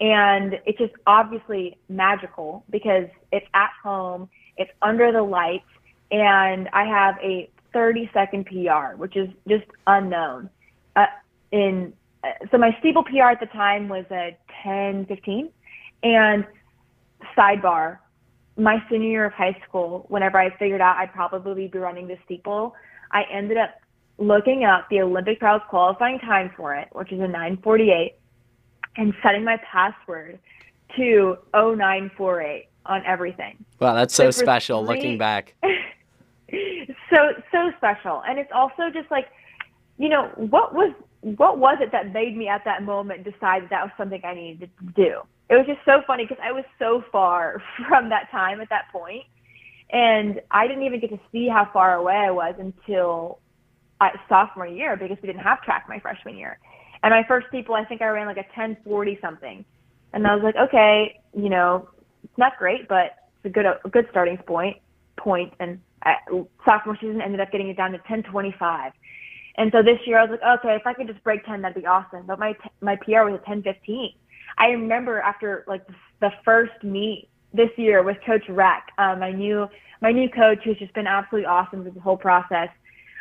And 0.00 0.60
it's 0.66 0.78
just 0.78 0.92
obviously 1.06 1.78
magical 1.88 2.64
because 2.70 3.08
it's 3.32 3.46
at 3.54 3.70
home, 3.82 4.28
it's 4.56 4.70
under 4.82 5.10
the 5.10 5.22
lights, 5.22 5.64
and 6.10 6.68
I 6.72 6.84
have 6.84 7.16
a 7.22 7.50
30 7.72 8.10
second 8.12 8.46
PR, 8.46 8.96
which 8.96 9.16
is 9.16 9.28
just 9.48 9.64
unknown. 9.86 10.50
Uh, 10.94 11.06
in 11.52 11.92
uh, 12.24 12.28
so 12.50 12.58
my 12.58 12.76
steeple 12.80 13.04
PR 13.04 13.30
at 13.32 13.40
the 13.40 13.46
time 13.46 13.88
was 13.88 14.04
a 14.10 14.36
10 14.62 15.06
15, 15.06 15.50
and 16.02 16.44
sidebar, 17.36 17.98
my 18.56 18.82
senior 18.90 19.08
year 19.08 19.24
of 19.26 19.32
high 19.32 19.56
school, 19.68 20.06
whenever 20.08 20.38
I 20.38 20.56
figured 20.58 20.80
out 20.80 20.96
I'd 20.96 21.12
probably 21.12 21.68
be 21.68 21.78
running 21.78 22.08
the 22.08 22.16
steeple, 22.24 22.74
I 23.12 23.22
ended 23.32 23.58
up 23.58 23.70
looking 24.18 24.64
up 24.64 24.86
the 24.90 25.00
Olympic 25.00 25.38
trials 25.38 25.62
qualifying 25.68 26.18
time 26.20 26.50
for 26.56 26.74
it, 26.74 26.88
which 26.92 27.12
is 27.12 27.20
a 27.20 27.28
948, 27.28 28.14
and 28.96 29.14
setting 29.22 29.44
my 29.44 29.58
password 29.70 30.38
to 30.96 31.36
0948 31.54 32.68
on 32.86 33.04
everything. 33.04 33.64
Wow, 33.80 33.94
that's 33.94 34.14
so, 34.14 34.30
so 34.30 34.42
special 34.42 34.84
three, 34.84 34.96
looking 34.96 35.18
back. 35.18 35.54
so 37.10 37.32
so 37.52 37.72
special. 37.76 38.22
And 38.26 38.38
it's 38.38 38.52
also 38.54 38.90
just 38.92 39.10
like, 39.10 39.26
you 39.98 40.08
know, 40.08 40.30
what 40.36 40.74
was 40.74 40.92
what 41.20 41.58
was 41.58 41.78
it 41.80 41.92
that 41.92 42.12
made 42.12 42.36
me 42.36 42.48
at 42.48 42.64
that 42.64 42.84
moment 42.84 43.24
decide 43.24 43.64
that, 43.64 43.70
that 43.70 43.82
was 43.82 43.90
something 43.96 44.20
I 44.24 44.34
needed 44.34 44.70
to 44.78 44.84
do? 44.92 45.20
It 45.48 45.54
was 45.54 45.66
just 45.66 45.80
so 45.84 46.02
funny 46.06 46.24
because 46.24 46.42
I 46.42 46.52
was 46.52 46.64
so 46.78 47.04
far 47.12 47.62
from 47.88 48.08
that 48.10 48.30
time 48.30 48.60
at 48.60 48.68
that 48.70 48.90
point, 48.92 49.24
and 49.90 50.40
I 50.50 50.66
didn't 50.66 50.84
even 50.84 51.00
get 51.00 51.10
to 51.10 51.20
see 51.32 51.48
how 51.48 51.68
far 51.72 51.96
away 51.96 52.14
I 52.14 52.30
was 52.30 52.54
until 52.58 53.40
I, 54.00 54.10
sophomore 54.28 54.66
year 54.66 54.96
because 54.96 55.16
we 55.22 55.26
didn't 55.26 55.42
have 55.42 55.62
track 55.62 55.86
my 55.88 55.98
freshman 55.98 56.36
year. 56.36 56.58
And 57.06 57.12
my 57.12 57.22
first 57.28 57.46
steeple, 57.46 57.76
I 57.76 57.84
think 57.84 58.02
I 58.02 58.08
ran 58.08 58.26
like 58.26 58.36
a 58.36 58.40
1040 58.40 59.18
something, 59.22 59.64
and 60.12 60.26
I 60.26 60.34
was 60.34 60.42
like, 60.42 60.56
okay, 60.56 61.20
you 61.36 61.48
know, 61.48 61.88
it's 62.24 62.36
not 62.36 62.58
great, 62.58 62.88
but 62.88 63.14
it's 63.36 63.44
a 63.44 63.48
good 63.48 63.64
a 63.64 63.88
good 63.88 64.08
starting 64.10 64.36
point. 64.38 64.78
Point 65.16 65.52
and 65.60 65.78
I, 66.02 66.16
sophomore 66.64 66.96
season 67.00 67.22
ended 67.22 67.38
up 67.38 67.52
getting 67.52 67.68
it 67.68 67.76
down 67.76 67.92
to 67.92 67.98
1025. 67.98 68.90
And 69.56 69.70
so 69.70 69.84
this 69.84 70.00
year 70.04 70.18
I 70.18 70.24
was 70.24 70.32
like, 70.32 70.58
okay, 70.58 70.74
if 70.74 70.84
I 70.84 70.94
could 70.94 71.06
just 71.06 71.22
break 71.22 71.46
10, 71.46 71.62
that'd 71.62 71.80
be 71.80 71.86
awesome. 71.86 72.26
But 72.26 72.40
my 72.40 72.56
my 72.80 72.96
PR 72.96 73.22
was 73.22 73.38
a 73.38 73.48
1015. 73.48 74.12
I 74.58 74.66
remember 74.70 75.20
after 75.20 75.62
like 75.68 75.86
the 76.20 76.32
first 76.44 76.82
meet 76.82 77.28
this 77.54 77.70
year 77.76 78.02
with 78.02 78.16
Coach 78.26 78.48
Reck, 78.48 78.88
um, 78.98 79.20
my 79.20 79.30
new 79.30 79.68
my 80.02 80.10
new 80.10 80.28
coach 80.28 80.58
who's 80.64 80.78
just 80.78 80.92
been 80.94 81.06
absolutely 81.06 81.46
awesome 81.46 81.84
through 81.84 81.92
the 81.92 82.00
whole 82.00 82.16
process. 82.16 82.68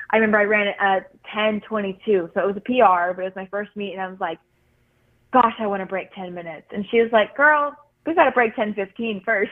I 0.09 0.17
remember 0.17 0.37
I 0.37 0.43
ran 0.43 0.67
it 0.67 0.75
at 0.79 1.11
10:22, 1.33 2.31
so 2.33 2.41
it 2.41 2.47
was 2.47 2.57
a 2.57 2.61
PR, 2.61 3.13
but 3.13 3.21
it 3.21 3.25
was 3.25 3.35
my 3.35 3.47
first 3.47 3.75
meet, 3.75 3.93
and 3.93 4.01
I 4.01 4.07
was 4.07 4.19
like, 4.19 4.39
"Gosh, 5.31 5.55
I 5.59 5.67
want 5.67 5.81
to 5.81 5.85
break 5.85 6.13
10 6.13 6.33
minutes." 6.33 6.67
And 6.71 6.85
she 6.89 7.01
was 7.01 7.11
like, 7.11 7.35
"Girl, 7.35 7.75
we 8.05 8.13
got 8.13 8.25
to 8.25 8.31
break 8.31 8.55
10:15 8.55 9.23
first." 9.23 9.51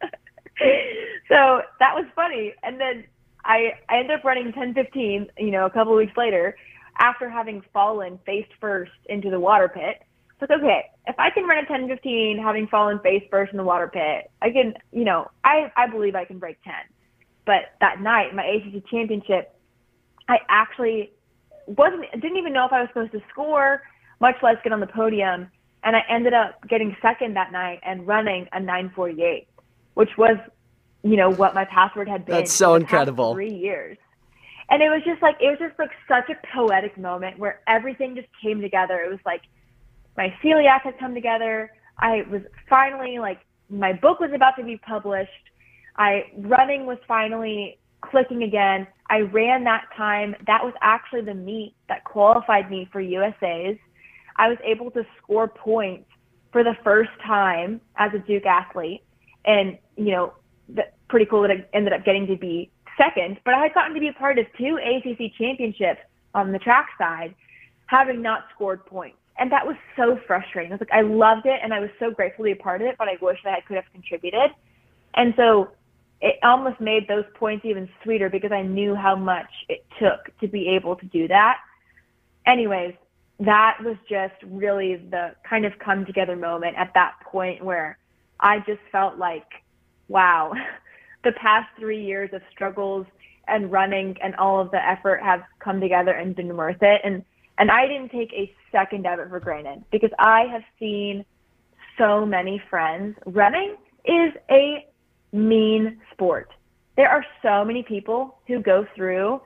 so 1.28 1.62
that 1.78 1.94
was 1.94 2.04
funny, 2.14 2.54
and 2.62 2.80
then 2.80 3.04
I 3.44 3.72
I 3.88 3.98
ended 3.98 4.18
up 4.18 4.24
running 4.24 4.52
10:15, 4.52 5.28
you 5.38 5.50
know, 5.50 5.66
a 5.66 5.70
couple 5.70 5.92
of 5.92 5.98
weeks 5.98 6.16
later, 6.16 6.56
after 6.98 7.28
having 7.28 7.62
fallen 7.72 8.18
face 8.26 8.48
first 8.60 8.92
into 9.06 9.30
the 9.30 9.40
water 9.40 9.68
pit. 9.68 10.02
So 10.38 10.44
it's 10.44 10.52
okay. 10.52 10.84
If 11.06 11.16
I 11.18 11.30
can 11.30 11.44
run 11.44 11.64
a 11.64 11.66
10:15, 11.66 12.38
having 12.38 12.68
fallen 12.68 13.00
face 13.00 13.24
first 13.30 13.52
in 13.52 13.56
the 13.56 13.64
water 13.64 13.88
pit, 13.88 14.30
I 14.40 14.50
can, 14.50 14.74
you 14.92 15.04
know, 15.04 15.30
I 15.44 15.72
I 15.76 15.88
believe 15.88 16.14
I 16.14 16.24
can 16.24 16.38
break 16.38 16.62
10. 16.62 16.74
But 17.44 17.72
that 17.80 18.00
night, 18.00 18.34
my 18.34 18.44
ACC 18.44 18.86
championship, 18.90 19.57
I 20.28 20.38
actually 20.48 21.12
wasn't 21.66 22.10
didn't 22.12 22.36
even 22.36 22.52
know 22.52 22.66
if 22.66 22.72
I 22.72 22.80
was 22.80 22.88
supposed 22.88 23.12
to 23.12 23.20
score, 23.30 23.82
much 24.20 24.36
less 24.42 24.56
get 24.62 24.72
on 24.72 24.80
the 24.80 24.86
podium, 24.86 25.50
and 25.84 25.96
I 25.96 26.00
ended 26.08 26.34
up 26.34 26.60
getting 26.68 26.96
second 27.00 27.34
that 27.34 27.52
night 27.52 27.80
and 27.82 28.06
running 28.06 28.46
a 28.52 28.60
948, 28.60 29.48
which 29.94 30.10
was, 30.18 30.36
you 31.02 31.16
know, 31.16 31.30
what 31.30 31.54
my 31.54 31.64
password 31.64 32.08
had 32.08 32.26
been. 32.26 32.36
That's 32.36 32.52
so 32.52 32.74
incredible. 32.74 33.34
Three 33.34 33.54
years. 33.54 33.96
And 34.70 34.82
it 34.82 34.88
was 34.88 35.02
just 35.04 35.22
like 35.22 35.36
it 35.40 35.46
was 35.46 35.58
just 35.58 35.78
like 35.78 35.90
such 36.06 36.28
a 36.30 36.34
poetic 36.54 36.98
moment 36.98 37.38
where 37.38 37.60
everything 37.66 38.14
just 38.14 38.28
came 38.42 38.60
together. 38.60 39.00
It 39.00 39.10
was 39.10 39.20
like 39.24 39.42
my 40.16 40.34
celiac 40.44 40.82
had 40.82 40.98
come 40.98 41.14
together. 41.14 41.72
I 41.98 42.22
was 42.30 42.42
finally 42.68 43.18
like 43.18 43.40
my 43.70 43.92
book 43.92 44.20
was 44.20 44.30
about 44.34 44.56
to 44.58 44.64
be 44.64 44.76
published. 44.76 45.30
I 45.96 46.24
running 46.36 46.84
was 46.86 46.98
finally 47.08 47.77
clicking 48.00 48.42
again. 48.42 48.86
I 49.10 49.20
ran 49.20 49.64
that 49.64 49.84
time. 49.96 50.34
That 50.46 50.62
was 50.62 50.74
actually 50.82 51.22
the 51.22 51.34
meet 51.34 51.74
that 51.88 52.04
qualified 52.04 52.70
me 52.70 52.88
for 52.92 53.00
USA's. 53.00 53.78
I 54.36 54.48
was 54.48 54.58
able 54.64 54.90
to 54.92 55.04
score 55.22 55.48
points 55.48 56.08
for 56.52 56.62
the 56.62 56.74
first 56.84 57.10
time 57.26 57.80
as 57.96 58.10
a 58.14 58.18
Duke 58.18 58.46
athlete. 58.46 59.02
And, 59.44 59.78
you 59.96 60.12
know, 60.12 60.32
pretty 61.08 61.26
cool 61.26 61.42
that 61.42 61.50
I 61.50 61.66
ended 61.72 61.92
up 61.92 62.04
getting 62.04 62.26
to 62.26 62.36
be 62.36 62.70
second. 62.96 63.38
But 63.44 63.54
I 63.54 63.62
had 63.62 63.74
gotten 63.74 63.94
to 63.94 64.00
be 64.00 64.08
a 64.08 64.12
part 64.12 64.38
of 64.38 64.46
two 64.58 64.78
ACC 64.78 65.32
championships 65.38 66.00
on 66.34 66.52
the 66.52 66.58
track 66.58 66.88
side, 66.98 67.34
having 67.86 68.20
not 68.20 68.44
scored 68.54 68.84
points 68.84 69.18
and 69.38 69.52
that 69.52 69.66
was 69.66 69.76
so 69.96 70.18
frustrating. 70.26 70.72
I 70.72 70.74
was 70.74 70.80
like, 70.80 70.92
I 70.92 71.02
loved 71.02 71.46
it, 71.46 71.60
and 71.62 71.72
I 71.72 71.80
was 71.80 71.90
so 71.98 72.10
grateful 72.10 72.44
to 72.44 72.48
be 72.54 72.58
a 72.58 72.62
part 72.62 72.82
of 72.82 72.88
it, 72.88 72.96
but 72.98 73.08
I 73.08 73.16
wish 73.22 73.38
that 73.44 73.54
I 73.54 73.60
could 73.60 73.76
have 73.76 73.84
contributed. 73.92 74.50
And 75.14 75.32
so 75.36 75.68
it 76.20 76.36
almost 76.42 76.80
made 76.80 77.06
those 77.06 77.24
points 77.34 77.64
even 77.64 77.88
sweeter 78.02 78.28
because 78.28 78.52
I 78.52 78.62
knew 78.62 78.94
how 78.94 79.14
much 79.14 79.50
it 79.68 79.84
took 80.00 80.36
to 80.40 80.48
be 80.48 80.68
able 80.68 80.96
to 80.96 81.06
do 81.06 81.28
that. 81.28 81.58
Anyways, 82.46 82.94
that 83.40 83.78
was 83.84 83.96
just 84.08 84.34
really 84.44 84.96
the 84.96 85.34
kind 85.48 85.64
of 85.64 85.78
come 85.78 86.04
together 86.04 86.34
moment 86.34 86.76
at 86.76 86.92
that 86.94 87.14
point 87.24 87.64
where 87.64 87.98
I 88.40 88.58
just 88.60 88.80
felt 88.90 89.16
like, 89.16 89.46
wow, 90.08 90.52
the 91.24 91.32
past 91.32 91.68
three 91.78 92.04
years 92.04 92.30
of 92.32 92.42
struggles 92.50 93.06
and 93.46 93.70
running 93.70 94.16
and 94.22 94.34
all 94.36 94.60
of 94.60 94.70
the 94.70 94.84
effort 94.84 95.22
have 95.22 95.42
come 95.60 95.80
together 95.80 96.12
and 96.12 96.34
been 96.34 96.56
worth 96.56 96.82
it. 96.82 97.00
And 97.04 97.24
and 97.60 97.72
I 97.72 97.88
didn't 97.88 98.10
take 98.10 98.32
a 98.32 98.52
second 98.70 99.04
of 99.06 99.18
it 99.18 99.28
for 99.28 99.40
granted 99.40 99.84
because 99.90 100.10
I 100.18 100.42
have 100.42 100.62
seen 100.78 101.24
so 101.96 102.24
many 102.24 102.62
friends. 102.70 103.16
Running 103.26 103.76
is 104.04 104.32
a 104.48 104.86
mean 105.32 106.00
sport. 106.12 106.50
There 106.96 107.08
are 107.08 107.24
so 107.42 107.64
many 107.64 107.82
people 107.82 108.38
who 108.46 108.60
go 108.60 108.86
through 108.96 109.40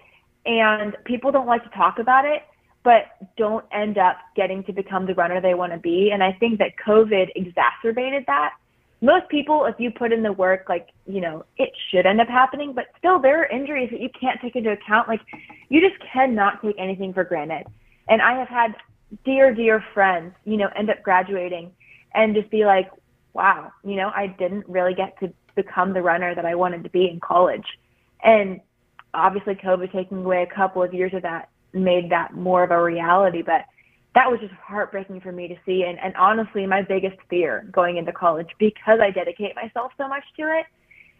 and 0.46 0.96
people 1.04 1.30
don't 1.30 1.46
like 1.46 1.62
to 1.64 1.70
talk 1.70 1.98
about 1.98 2.24
it, 2.24 2.42
but 2.82 3.02
don't 3.36 3.64
end 3.72 3.98
up 3.98 4.16
getting 4.34 4.64
to 4.64 4.72
become 4.72 5.06
the 5.06 5.14
runner 5.14 5.40
they 5.40 5.54
want 5.54 5.72
to 5.72 5.78
be. 5.78 6.10
And 6.12 6.22
I 6.22 6.32
think 6.32 6.58
that 6.58 6.72
COVID 6.84 7.28
exacerbated 7.36 8.24
that. 8.26 8.54
Most 9.00 9.28
people, 9.28 9.66
if 9.66 9.74
you 9.78 9.90
put 9.90 10.12
in 10.12 10.22
the 10.22 10.32
work, 10.32 10.66
like, 10.68 10.88
you 11.06 11.20
know, 11.20 11.44
it 11.58 11.70
should 11.90 12.06
end 12.06 12.20
up 12.20 12.28
happening, 12.28 12.72
but 12.72 12.86
still 12.98 13.20
there 13.20 13.42
are 13.42 13.46
injuries 13.46 13.90
that 13.90 14.00
you 14.00 14.08
can't 14.18 14.40
take 14.40 14.56
into 14.56 14.70
account. 14.70 15.08
Like, 15.08 15.20
you 15.68 15.80
just 15.80 16.00
cannot 16.12 16.62
take 16.62 16.76
anything 16.78 17.12
for 17.12 17.24
granted. 17.24 17.66
And 18.08 18.22
I 18.22 18.38
have 18.38 18.48
had 18.48 18.74
dear, 19.24 19.52
dear 19.54 19.84
friends, 19.92 20.34
you 20.44 20.56
know, 20.56 20.68
end 20.76 20.88
up 20.90 21.02
graduating 21.02 21.72
and 22.14 22.34
just 22.34 22.50
be 22.50 22.64
like, 22.64 22.90
wow, 23.34 23.72
you 23.84 23.96
know, 23.96 24.10
I 24.14 24.26
didn't 24.26 24.68
really 24.68 24.94
get 24.94 25.18
to 25.20 25.32
become 25.54 25.92
the 25.92 26.02
runner 26.02 26.34
that 26.34 26.44
I 26.44 26.54
wanted 26.54 26.84
to 26.84 26.90
be 26.90 27.08
in 27.08 27.20
college. 27.20 27.66
And 28.22 28.60
obviously, 29.14 29.54
COVID 29.54 29.92
taking 29.92 30.18
away 30.18 30.42
a 30.42 30.54
couple 30.54 30.82
of 30.82 30.94
years 30.94 31.12
of 31.14 31.22
that 31.22 31.48
made 31.72 32.10
that 32.10 32.34
more 32.34 32.62
of 32.62 32.70
a 32.70 32.82
reality. 32.82 33.42
But 33.42 33.66
that 34.14 34.30
was 34.30 34.40
just 34.40 34.52
heartbreaking 34.54 35.20
for 35.20 35.32
me 35.32 35.48
to 35.48 35.56
see. 35.64 35.84
And, 35.84 35.98
and 35.98 36.14
honestly, 36.16 36.66
my 36.66 36.82
biggest 36.82 37.16
fear 37.30 37.66
going 37.72 37.96
into 37.96 38.12
college 38.12 38.48
because 38.58 39.00
I 39.00 39.10
dedicate 39.10 39.54
myself 39.56 39.92
so 39.96 40.08
much 40.08 40.24
to 40.36 40.42
it. 40.42 40.66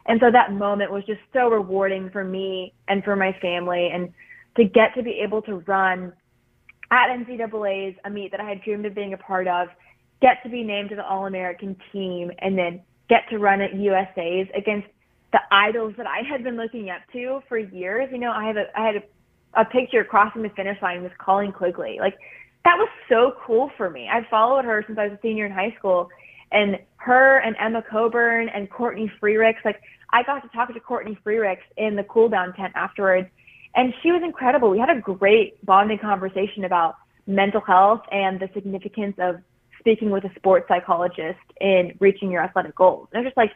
And 0.07 0.21
so 0.21 0.31
that 0.31 0.53
moment 0.53 0.91
was 0.91 1.05
just 1.05 1.21
so 1.33 1.49
rewarding 1.49 2.11
for 2.11 2.25
me 2.25 2.75
and 2.89 3.05
for 3.05 3.17
my 3.17 3.33
family. 3.41 3.91
And 3.93 4.13
to 4.57 4.65
get 4.65 4.95
to 4.97 5.03
be 5.03 5.21
able 5.25 5.43
to 5.43 5.57
run 5.67 6.13
at 6.91 7.09
NCAA's, 7.09 7.97
a 8.05 8.11
meet 8.11 8.31
that 8.33 8.41
I 8.41 8.49
had 8.49 8.63
dreamed 8.63 8.85
of 8.85 8.95
being 8.95 9.15
a 9.15 9.19
part 9.19 9.49
of, 9.49 9.69
get 10.21 10.43
to 10.43 10.51
be 10.51 10.63
named 10.63 10.91
to 10.91 10.97
the 10.97 11.07
All 11.07 11.27
American 11.27 11.77
team, 11.91 12.31
and 12.39 12.57
then 12.57 12.83
get 13.13 13.29
to 13.29 13.39
run 13.39 13.61
at 13.61 13.75
USA's 13.75 14.49
against 14.57 14.89
the 15.33 15.41
idols 15.51 15.93
that 15.99 16.07
I 16.07 16.21
had 16.29 16.43
been 16.43 16.57
looking 16.57 16.89
up 16.89 17.03
to 17.13 17.43
for 17.49 17.59
years. 17.59 18.09
You 18.11 18.19
know, 18.19 18.33
I 18.33 18.47
have 18.47 18.57
a 18.57 18.65
I 18.75 18.87
had 18.87 18.97
a, 18.97 19.61
a 19.61 19.65
picture 19.67 20.03
crossing 20.03 20.43
the 20.43 20.49
finish 20.51 20.81
line 20.81 21.03
with 21.03 21.13
Colleen 21.19 21.53
Quigley. 21.53 21.99
Like 22.01 22.17
that 22.65 22.77
was 22.79 22.89
so 23.11 23.35
cool 23.45 23.71
for 23.77 23.91
me. 23.91 24.09
I 24.11 24.27
followed 24.31 24.65
her 24.65 24.83
since 24.87 24.99
I 24.99 25.09
was 25.09 25.19
a 25.19 25.19
senior 25.21 25.47
in 25.47 25.53
high 25.53 25.75
school, 25.79 26.09
and 26.53 26.79
her 26.97 27.39
and 27.41 27.55
Emma 27.61 27.83
Coburn 27.91 28.49
and 28.49 28.71
Courtney 28.71 29.13
Frerichs. 29.21 29.63
Like 29.65 29.83
I 30.11 30.23
got 30.23 30.41
to 30.41 30.49
talk 30.49 30.73
to 30.73 30.81
Courtney 30.81 31.19
Frerichs 31.25 31.69
in 31.77 31.97
the 31.97 32.05
cool 32.05 32.31
down 32.31 32.55
tent 32.55 32.73
afterwards 32.75 33.29
and 33.75 33.95
she 34.03 34.13
was 34.13 34.23
incredible. 34.23 34.71
We 34.71 34.79
had 34.79 34.91
a 34.91 35.01
great 35.01 35.65
bonding 35.65 35.99
conversation 35.99 36.65
about 36.65 36.97
mental 37.27 37.61
health 37.61 38.03
and 38.11 38.39
the 38.39 38.49
significance 38.53 39.15
of 39.19 39.37
speaking 39.83 40.11
with 40.11 40.25
a 40.25 40.31
sports 40.37 40.67
psychologist 40.69 41.39
in 41.61 41.97
reaching 42.01 42.31
your 42.31 42.43
athletic 42.43 42.75
goals. 42.75 43.09
And 43.13 43.19
I'm 43.19 43.25
just 43.25 43.37
like, 43.37 43.51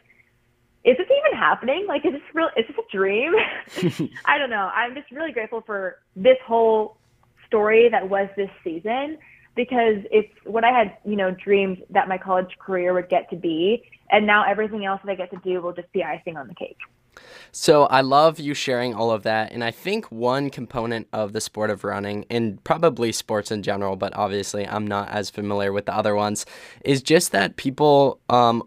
is 0.85 0.97
this 0.97 1.07
even 1.07 1.39
happening? 1.39 1.87
Like, 1.89 2.05
is 2.05 2.13
this 2.13 2.23
real? 2.35 2.49
Is 2.57 2.65
this 2.69 2.77
a 2.79 2.97
dream? 2.97 3.33
I 4.25 4.39
don't 4.39 4.51
know. 4.51 4.71
I'm 4.75 4.95
just 4.95 5.11
really 5.11 5.33
grateful 5.33 5.63
for 5.65 5.99
this 6.15 6.37
whole 6.47 6.99
story 7.47 7.89
that 7.91 8.09
was 8.09 8.29
this 8.37 8.51
season 8.63 9.19
because 9.57 9.97
it's 10.11 10.33
what 10.45 10.65
I 10.65 10.71
had, 10.71 10.99
you 11.05 11.17
know, 11.17 11.31
dreamed 11.31 11.83
that 11.91 12.09
my 12.09 12.19
college 12.19 12.57
career 12.59 12.93
would 12.93 13.09
get 13.09 13.29
to 13.31 13.37
be. 13.37 13.83
And 14.11 14.27
now 14.27 14.45
everything 14.49 14.85
else 14.85 15.01
that 15.05 15.11
I 15.11 15.15
get 15.15 15.31
to 15.31 15.41
do 15.43 15.61
will 15.61 15.73
just 15.73 15.91
be 15.93 16.05
icing 16.05 16.37
on 16.37 16.47
the 16.47 16.55
cake. 16.55 16.79
So 17.53 17.85
I 17.85 18.03
love 18.03 18.39
you 18.39 18.55
sharing 18.55 18.95
all 18.95 19.11
of 19.11 19.23
that. 19.23 19.53
And 19.53 19.65
I 19.65 19.71
think 19.71 20.11
one 20.13 20.51
component 20.51 21.09
of 21.13 21.33
the 21.33 21.41
sport 21.41 21.71
of 21.71 21.85
running, 21.85 22.27
and 22.31 22.63
probably 22.65 23.13
sports 23.13 23.51
in 23.51 23.63
general, 23.63 23.97
but 23.97 24.15
obviously 24.15 24.67
I'm 24.67 24.87
not 24.87 25.09
as 25.09 25.31
familiar 25.31 25.73
with 25.73 25.87
the 25.87 25.95
other 25.95 26.15
ones, 26.15 26.45
is 26.85 27.03
just 27.03 27.33
that 27.33 27.57
people 27.57 28.21
um, 28.29 28.63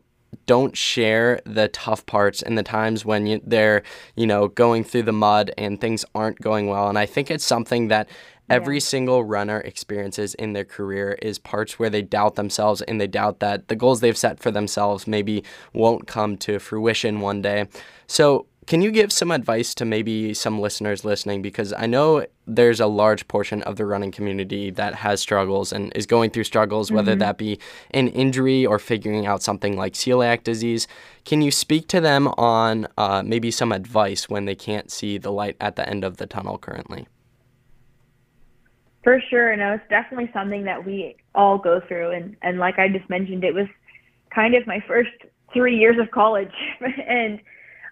don't 0.45 0.75
share 0.75 1.39
the 1.45 1.67
tough 1.67 2.05
parts 2.05 2.41
and 2.41 2.57
the 2.57 2.63
times 2.63 3.05
when 3.05 3.27
you, 3.27 3.41
they're, 3.45 3.83
you 4.15 4.25
know, 4.25 4.47
going 4.47 4.83
through 4.83 5.03
the 5.03 5.13
mud 5.13 5.51
and 5.57 5.79
things 5.79 6.03
aren't 6.15 6.39
going 6.39 6.67
well. 6.67 6.89
And 6.89 6.97
I 6.97 7.05
think 7.05 7.29
it's 7.29 7.45
something 7.45 7.89
that 7.89 8.09
every 8.49 8.75
yeah. 8.75 8.81
single 8.81 9.23
runner 9.23 9.59
experiences 9.61 10.33
in 10.35 10.53
their 10.53 10.65
career 10.65 11.17
is 11.21 11.39
parts 11.39 11.79
where 11.79 11.89
they 11.89 12.01
doubt 12.01 12.35
themselves 12.35 12.81
and 12.83 12.99
they 12.99 13.07
doubt 13.07 13.39
that 13.39 13.67
the 13.67 13.75
goals 13.75 13.99
they've 13.99 14.17
set 14.17 14.39
for 14.39 14.51
themselves 14.51 15.07
maybe 15.07 15.43
won't 15.73 16.07
come 16.07 16.37
to 16.37 16.59
fruition 16.59 17.21
one 17.21 17.41
day. 17.41 17.67
So, 18.07 18.47
can 18.69 18.83
you 18.83 18.91
give 18.91 19.11
some 19.11 19.31
advice 19.31 19.73
to 19.73 19.83
maybe 19.83 20.31
some 20.35 20.61
listeners 20.61 21.03
listening? 21.03 21.41
Because 21.41 21.73
I 21.73 21.87
know 21.87 22.27
there's 22.45 22.79
a 22.79 22.85
large 22.85 23.27
portion 23.27 23.63
of 23.63 23.77
the 23.77 23.85
running 23.87 24.11
community 24.11 24.69
that 24.69 24.93
has 24.93 25.19
struggles 25.19 25.73
and 25.73 25.91
is 25.95 26.05
going 26.05 26.29
through 26.29 26.43
struggles, 26.43 26.89
mm-hmm. 26.89 26.97
whether 26.97 27.15
that 27.15 27.39
be 27.39 27.57
an 27.91 28.09
injury 28.09 28.67
or 28.67 28.77
figuring 28.77 29.25
out 29.25 29.41
something 29.41 29.75
like 29.75 29.93
celiac 29.93 30.43
disease. 30.43 30.87
Can 31.25 31.41
you 31.41 31.49
speak 31.49 31.87
to 31.87 31.99
them 31.99 32.27
on 32.37 32.87
uh, 32.95 33.23
maybe 33.25 33.49
some 33.49 33.71
advice 33.71 34.29
when 34.29 34.45
they 34.45 34.53
can't 34.53 34.91
see 34.91 35.17
the 35.17 35.31
light 35.31 35.57
at 35.59 35.75
the 35.75 35.89
end 35.89 36.03
of 36.03 36.17
the 36.17 36.27
tunnel 36.27 36.59
currently? 36.59 37.07
For 39.03 39.21
sure. 39.29 39.55
No, 39.55 39.73
it's 39.73 39.89
definitely 39.89 40.29
something 40.33 40.65
that 40.65 40.85
we 40.85 41.15
all 41.33 41.57
go 41.57 41.81
through. 41.87 42.11
And, 42.11 42.35
and 42.41 42.59
like 42.59 42.79
I 42.79 42.89
just 42.89 43.09
mentioned, 43.09 43.43
it 43.43 43.53
was 43.53 43.67
kind 44.33 44.55
of 44.55 44.67
my 44.67 44.83
first 44.87 45.11
three 45.53 45.77
years 45.77 45.97
of 45.99 46.11
college. 46.11 46.51
and 46.81 47.39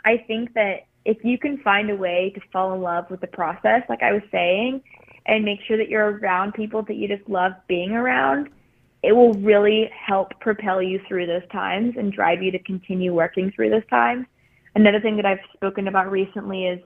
I 0.05 0.17
think 0.27 0.53
that 0.53 0.85
if 1.05 1.17
you 1.23 1.37
can 1.37 1.57
find 1.59 1.89
a 1.89 1.95
way 1.95 2.31
to 2.35 2.41
fall 2.51 2.73
in 2.73 2.81
love 2.81 3.09
with 3.09 3.21
the 3.21 3.27
process, 3.27 3.83
like 3.87 4.03
I 4.03 4.11
was 4.11 4.23
saying, 4.31 4.81
and 5.25 5.43
make 5.43 5.59
sure 5.67 5.77
that 5.77 5.89
you're 5.89 6.17
around 6.17 6.53
people 6.53 6.81
that 6.83 6.95
you 6.95 7.07
just 7.07 7.27
love 7.29 7.53
being 7.67 7.91
around, 7.91 8.49
it 9.03 9.13
will 9.13 9.33
really 9.33 9.89
help 9.93 10.37
propel 10.39 10.81
you 10.81 10.99
through 11.07 11.27
those 11.27 11.47
times 11.51 11.95
and 11.97 12.11
drive 12.11 12.41
you 12.41 12.51
to 12.51 12.59
continue 12.59 13.13
working 13.13 13.51
through 13.51 13.69
those 13.69 13.85
times. 13.89 14.25
Another 14.75 14.99
thing 14.99 15.15
that 15.15 15.25
I've 15.25 15.39
spoken 15.53 15.87
about 15.87 16.11
recently 16.11 16.67
is, 16.67 16.79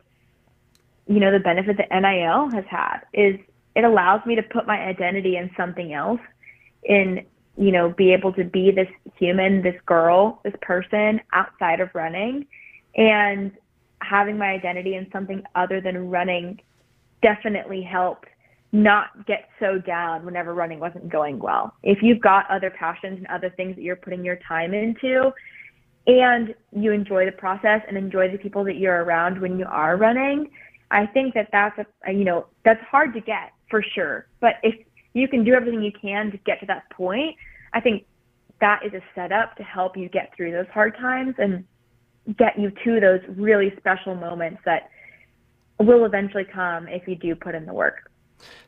you 1.07 1.19
know, 1.19 1.31
the 1.31 1.39
benefit 1.39 1.77
that 1.77 1.89
NIL 1.91 2.49
has 2.51 2.65
had 2.69 2.99
is 3.13 3.39
it 3.75 3.83
allows 3.83 4.25
me 4.25 4.35
to 4.35 4.43
put 4.43 4.67
my 4.67 4.79
identity 4.79 5.37
in 5.37 5.49
something 5.55 5.93
else 5.93 6.21
in 6.83 7.25
you 7.57 7.71
know 7.71 7.89
be 7.89 8.13
able 8.13 8.33
to 8.33 8.43
be 8.43 8.71
this 8.71 8.87
human 9.17 9.61
this 9.61 9.75
girl 9.85 10.39
this 10.43 10.53
person 10.61 11.19
outside 11.33 11.79
of 11.79 11.89
running 11.93 12.45
and 12.95 13.51
having 14.01 14.37
my 14.37 14.47
identity 14.47 14.95
in 14.95 15.07
something 15.11 15.43
other 15.55 15.79
than 15.79 16.09
running 16.09 16.59
definitely 17.21 17.81
helped 17.81 18.27
not 18.71 19.25
get 19.27 19.49
so 19.59 19.77
down 19.79 20.25
whenever 20.25 20.53
running 20.53 20.79
wasn't 20.79 21.09
going 21.09 21.39
well. 21.39 21.73
If 21.83 22.01
you've 22.01 22.21
got 22.21 22.49
other 22.49 22.69
passions 22.69 23.17
and 23.17 23.27
other 23.27 23.49
things 23.57 23.75
that 23.75 23.81
you're 23.81 23.97
putting 23.97 24.23
your 24.23 24.39
time 24.47 24.73
into 24.73 25.31
and 26.07 26.55
you 26.71 26.91
enjoy 26.91 27.25
the 27.25 27.33
process 27.33 27.81
and 27.87 27.97
enjoy 27.97 28.31
the 28.31 28.37
people 28.37 28.63
that 28.65 28.77
you're 28.77 29.03
around 29.03 29.39
when 29.39 29.59
you 29.59 29.65
are 29.69 29.97
running, 29.97 30.49
I 30.91 31.05
think 31.07 31.33
that 31.33 31.47
that's 31.51 31.79
a, 31.79 32.11
you 32.11 32.25
know, 32.25 32.47
that's 32.65 32.81
hard 32.83 33.13
to 33.13 33.21
get 33.21 33.53
for 33.69 33.81
sure. 33.95 34.27
But 34.41 34.55
if 34.61 34.75
you 35.13 35.27
can 35.27 35.43
do 35.43 35.53
everything 35.53 35.81
you 35.81 35.91
can 35.91 36.29
to 36.31 36.37
get 36.37 36.59
to 36.59 36.65
that 36.67 36.89
point, 36.91 37.35
I 37.73 37.79
think 37.79 38.05
that 38.59 38.81
is 38.85 38.93
a 38.93 39.01
setup 39.15 39.55
to 39.55 39.63
help 39.63 39.97
you 39.97 40.09
get 40.09 40.33
through 40.35 40.51
those 40.51 40.67
hard 40.73 40.95
times 40.97 41.35
and 41.37 41.65
get 42.37 42.59
you 42.59 42.71
to 42.83 42.99
those 42.99 43.21
really 43.29 43.73
special 43.77 44.15
moments 44.15 44.61
that 44.65 44.89
will 45.79 46.05
eventually 46.05 46.45
come 46.45 46.87
if 46.87 47.07
you 47.07 47.15
do 47.15 47.35
put 47.35 47.55
in 47.55 47.65
the 47.65 47.73
work. 47.73 48.10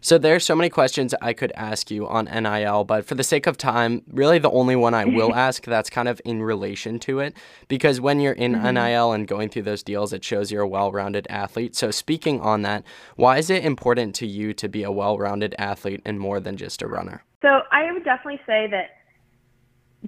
So 0.02 0.18
there's 0.18 0.46
so 0.46 0.56
many 0.56 0.70
questions 0.70 1.14
I 1.22 1.34
could 1.34 1.52
ask 1.56 1.90
you 1.90 2.08
on 2.08 2.26
NIL, 2.26 2.84
but 2.84 3.06
for 3.06 3.16
the 3.16 3.24
sake 3.24 3.48
of 3.48 3.58
time, 3.58 4.02
really 4.12 4.40
the 4.40 4.52
only 4.52 4.76
one 4.76 4.94
I 4.94 5.06
will 5.06 5.34
ask 5.36 5.64
that's 5.66 5.90
kind 5.90 6.08
of 6.08 6.22
in 6.26 6.44
relation 6.44 7.00
to 7.00 7.20
it 7.20 7.36
because 7.68 8.02
when 8.02 8.20
you're 8.20 8.34
in 8.34 8.54
mm-hmm. 8.54 8.76
NIL 8.76 9.12
and 9.12 9.28
going 9.28 9.50
through 9.50 9.64
those 9.64 9.84
deals, 9.84 10.14
it 10.14 10.24
shows 10.24 10.52
you're 10.52 10.64
a 10.64 10.68
well-rounded 10.68 11.28
athlete. 11.30 11.76
So 11.76 11.92
speaking 11.92 12.42
on 12.42 12.62
that, 12.64 12.84
why 13.16 13.38
is 13.38 13.50
it 13.50 13.64
important 13.64 14.16
to 14.16 14.28
you 14.28 14.54
to 14.54 14.68
be 14.68 14.84
a 14.84 14.92
well-rounded 14.92 15.56
athlete 15.58 16.02
and 16.06 16.20
more 16.20 16.40
than 16.40 16.58
just 16.58 16.82
a 16.82 16.88
runner? 16.88 17.24
So 17.42 17.62
I 17.72 17.92
would 17.92 18.04
definitely 18.04 18.42
say 18.46 18.68
that 18.72 18.98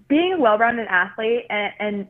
being 0.08 0.34
a 0.34 0.40
well-rounded 0.40 0.88
athlete 0.88 1.46
and, 1.50 1.74
and 1.80 2.08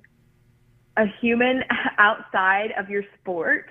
a 0.98 1.06
human 1.20 1.64
outside 1.98 2.74
of 2.78 2.90
your 2.90 3.04
sport 3.20 3.70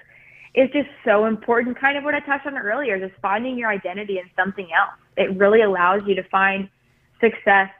is 0.54 0.70
just 0.72 0.88
so 1.04 1.26
important. 1.26 1.78
Kind 1.78 1.98
of 1.98 2.04
what 2.04 2.14
I 2.14 2.20
touched 2.20 2.46
on 2.46 2.56
earlier, 2.56 2.98
just 2.98 3.20
finding 3.20 3.58
your 3.58 3.70
identity 3.70 4.18
in 4.18 4.30
something 4.36 4.68
else. 4.76 4.98
It 5.16 5.36
really 5.36 5.62
allows 5.62 6.02
you 6.06 6.14
to 6.14 6.22
find 6.24 6.68
success 7.20 7.70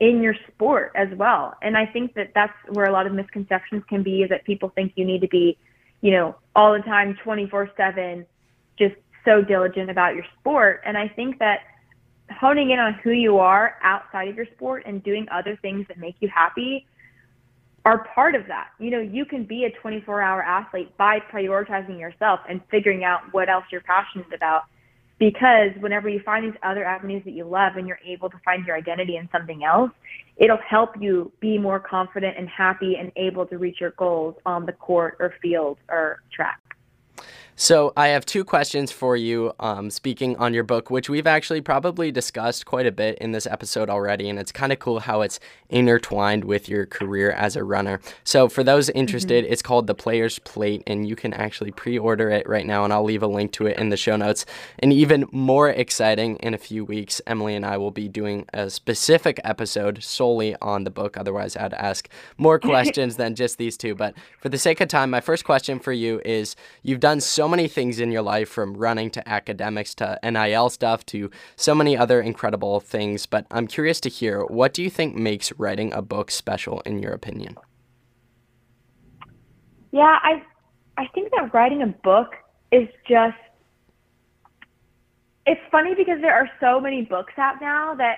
in 0.00 0.22
your 0.22 0.34
sport 0.48 0.92
as 0.94 1.08
well. 1.16 1.54
And 1.62 1.76
I 1.76 1.86
think 1.86 2.14
that 2.14 2.32
that's 2.34 2.52
where 2.70 2.86
a 2.86 2.92
lot 2.92 3.06
of 3.06 3.12
misconceptions 3.12 3.82
can 3.88 4.02
be 4.02 4.22
is 4.22 4.30
that 4.30 4.44
people 4.44 4.70
think 4.70 4.92
you 4.96 5.04
need 5.04 5.20
to 5.20 5.28
be, 5.28 5.58
you 6.00 6.10
know, 6.10 6.36
all 6.56 6.72
the 6.72 6.80
time, 6.80 7.16
24 7.22 7.70
7, 7.76 8.26
just 8.78 8.94
so 9.24 9.42
diligent 9.42 9.90
about 9.90 10.14
your 10.14 10.24
sport. 10.40 10.82
And 10.84 10.96
I 10.96 11.08
think 11.08 11.38
that 11.38 11.60
honing 12.40 12.70
in 12.70 12.78
on 12.78 12.94
who 12.94 13.10
you 13.10 13.38
are 13.38 13.76
outside 13.82 14.28
of 14.28 14.36
your 14.36 14.46
sport 14.56 14.82
and 14.86 15.02
doing 15.02 15.26
other 15.30 15.58
things 15.60 15.86
that 15.88 15.98
make 15.98 16.16
you 16.20 16.28
happy 16.28 16.86
are 17.84 18.06
part 18.14 18.34
of 18.34 18.46
that. 18.48 18.68
You 18.78 18.90
know, 18.90 19.00
you 19.00 19.24
can 19.24 19.44
be 19.44 19.64
a 19.64 19.80
24 19.80 20.22
hour 20.22 20.42
athlete 20.42 20.96
by 20.96 21.18
prioritizing 21.32 21.98
yourself 21.98 22.40
and 22.48 22.60
figuring 22.70 23.04
out 23.04 23.20
what 23.32 23.48
else 23.48 23.64
you're 23.70 23.82
passionate 23.82 24.32
about. 24.34 24.62
Because 25.18 25.70
whenever 25.78 26.08
you 26.08 26.20
find 26.24 26.44
these 26.44 26.58
other 26.62 26.84
avenues 26.84 27.22
that 27.24 27.32
you 27.32 27.44
love 27.44 27.76
and 27.76 27.86
you're 27.86 28.00
able 28.04 28.28
to 28.30 28.36
find 28.44 28.66
your 28.66 28.74
identity 28.74 29.16
in 29.16 29.28
something 29.30 29.62
else, 29.62 29.90
it'll 30.36 30.58
help 30.68 30.90
you 30.98 31.30
be 31.40 31.56
more 31.56 31.78
confident 31.78 32.36
and 32.36 32.48
happy 32.48 32.96
and 32.98 33.12
able 33.16 33.46
to 33.46 33.58
reach 33.58 33.80
your 33.80 33.92
goals 33.92 34.34
on 34.44 34.66
the 34.66 34.72
court 34.72 35.16
or 35.20 35.34
field 35.40 35.78
or 35.88 36.22
track. 36.34 36.58
So 37.56 37.92
I 37.96 38.08
have 38.08 38.26
two 38.26 38.44
questions 38.44 38.90
for 38.90 39.16
you. 39.16 39.52
Um, 39.60 39.88
speaking 39.88 40.36
on 40.38 40.52
your 40.52 40.64
book, 40.64 40.90
which 40.90 41.08
we've 41.08 41.26
actually 41.26 41.60
probably 41.60 42.10
discussed 42.10 42.66
quite 42.66 42.84
a 42.84 42.90
bit 42.90 43.16
in 43.18 43.30
this 43.30 43.46
episode 43.46 43.88
already, 43.88 44.28
and 44.28 44.40
it's 44.40 44.50
kind 44.50 44.72
of 44.72 44.80
cool 44.80 44.98
how 44.98 45.20
it's 45.20 45.38
intertwined 45.68 46.44
with 46.44 46.68
your 46.68 46.84
career 46.84 47.30
as 47.30 47.54
a 47.54 47.62
runner. 47.62 48.00
So 48.24 48.48
for 48.48 48.64
those 48.64 48.90
interested, 48.90 49.44
mm-hmm. 49.44 49.52
it's 49.52 49.62
called 49.62 49.86
The 49.86 49.94
Player's 49.94 50.40
Plate, 50.40 50.82
and 50.88 51.08
you 51.08 51.14
can 51.14 51.32
actually 51.32 51.70
pre-order 51.70 52.28
it 52.28 52.48
right 52.48 52.66
now, 52.66 52.82
and 52.82 52.92
I'll 52.92 53.04
leave 53.04 53.22
a 53.22 53.28
link 53.28 53.52
to 53.52 53.66
it 53.66 53.78
in 53.78 53.88
the 53.88 53.96
show 53.96 54.16
notes. 54.16 54.46
And 54.80 54.92
even 54.92 55.26
more 55.30 55.70
exciting, 55.70 56.36
in 56.36 56.54
a 56.54 56.58
few 56.58 56.84
weeks, 56.84 57.20
Emily 57.24 57.54
and 57.54 57.64
I 57.64 57.76
will 57.76 57.92
be 57.92 58.08
doing 58.08 58.46
a 58.52 58.68
specific 58.68 59.40
episode 59.44 60.02
solely 60.02 60.56
on 60.60 60.82
the 60.82 60.90
book. 60.90 61.16
Otherwise, 61.16 61.56
I'd 61.56 61.74
ask 61.74 62.08
more 62.36 62.58
questions 62.74 63.14
than 63.14 63.36
just 63.36 63.58
these 63.58 63.76
two. 63.76 63.94
But 63.94 64.14
for 64.40 64.48
the 64.48 64.58
sake 64.58 64.80
of 64.80 64.88
time, 64.88 65.10
my 65.10 65.20
first 65.20 65.44
question 65.44 65.78
for 65.78 65.92
you 65.92 66.20
is: 66.24 66.56
You've 66.82 67.00
done 67.00 67.20
so 67.20 67.43
so 67.44 67.48
many 67.48 67.68
things 67.68 68.00
in 68.00 68.10
your 68.10 68.22
life 68.22 68.48
from 68.48 68.74
running 68.74 69.10
to 69.10 69.28
academics 69.28 69.94
to 69.94 70.18
NIL 70.24 70.70
stuff 70.70 71.04
to 71.04 71.30
so 71.56 71.74
many 71.74 71.94
other 71.94 72.22
incredible 72.22 72.80
things. 72.80 73.26
But 73.26 73.44
I'm 73.50 73.66
curious 73.66 74.00
to 74.00 74.08
hear 74.08 74.46
what 74.46 74.72
do 74.72 74.82
you 74.82 74.88
think 74.88 75.14
makes 75.14 75.52
writing 75.58 75.92
a 75.92 76.00
book 76.00 76.30
special 76.30 76.80
in 76.86 77.00
your 77.00 77.12
opinion? 77.12 77.58
Yeah, 79.92 80.18
I 80.22 80.42
I 80.96 81.06
think 81.14 81.32
that 81.32 81.52
writing 81.52 81.82
a 81.82 81.88
book 81.88 82.32
is 82.72 82.88
just 83.06 83.36
it's 85.44 85.60
funny 85.70 85.94
because 85.94 86.22
there 86.22 86.34
are 86.34 86.48
so 86.60 86.80
many 86.80 87.02
books 87.02 87.34
out 87.36 87.60
now 87.60 87.94
that 87.96 88.16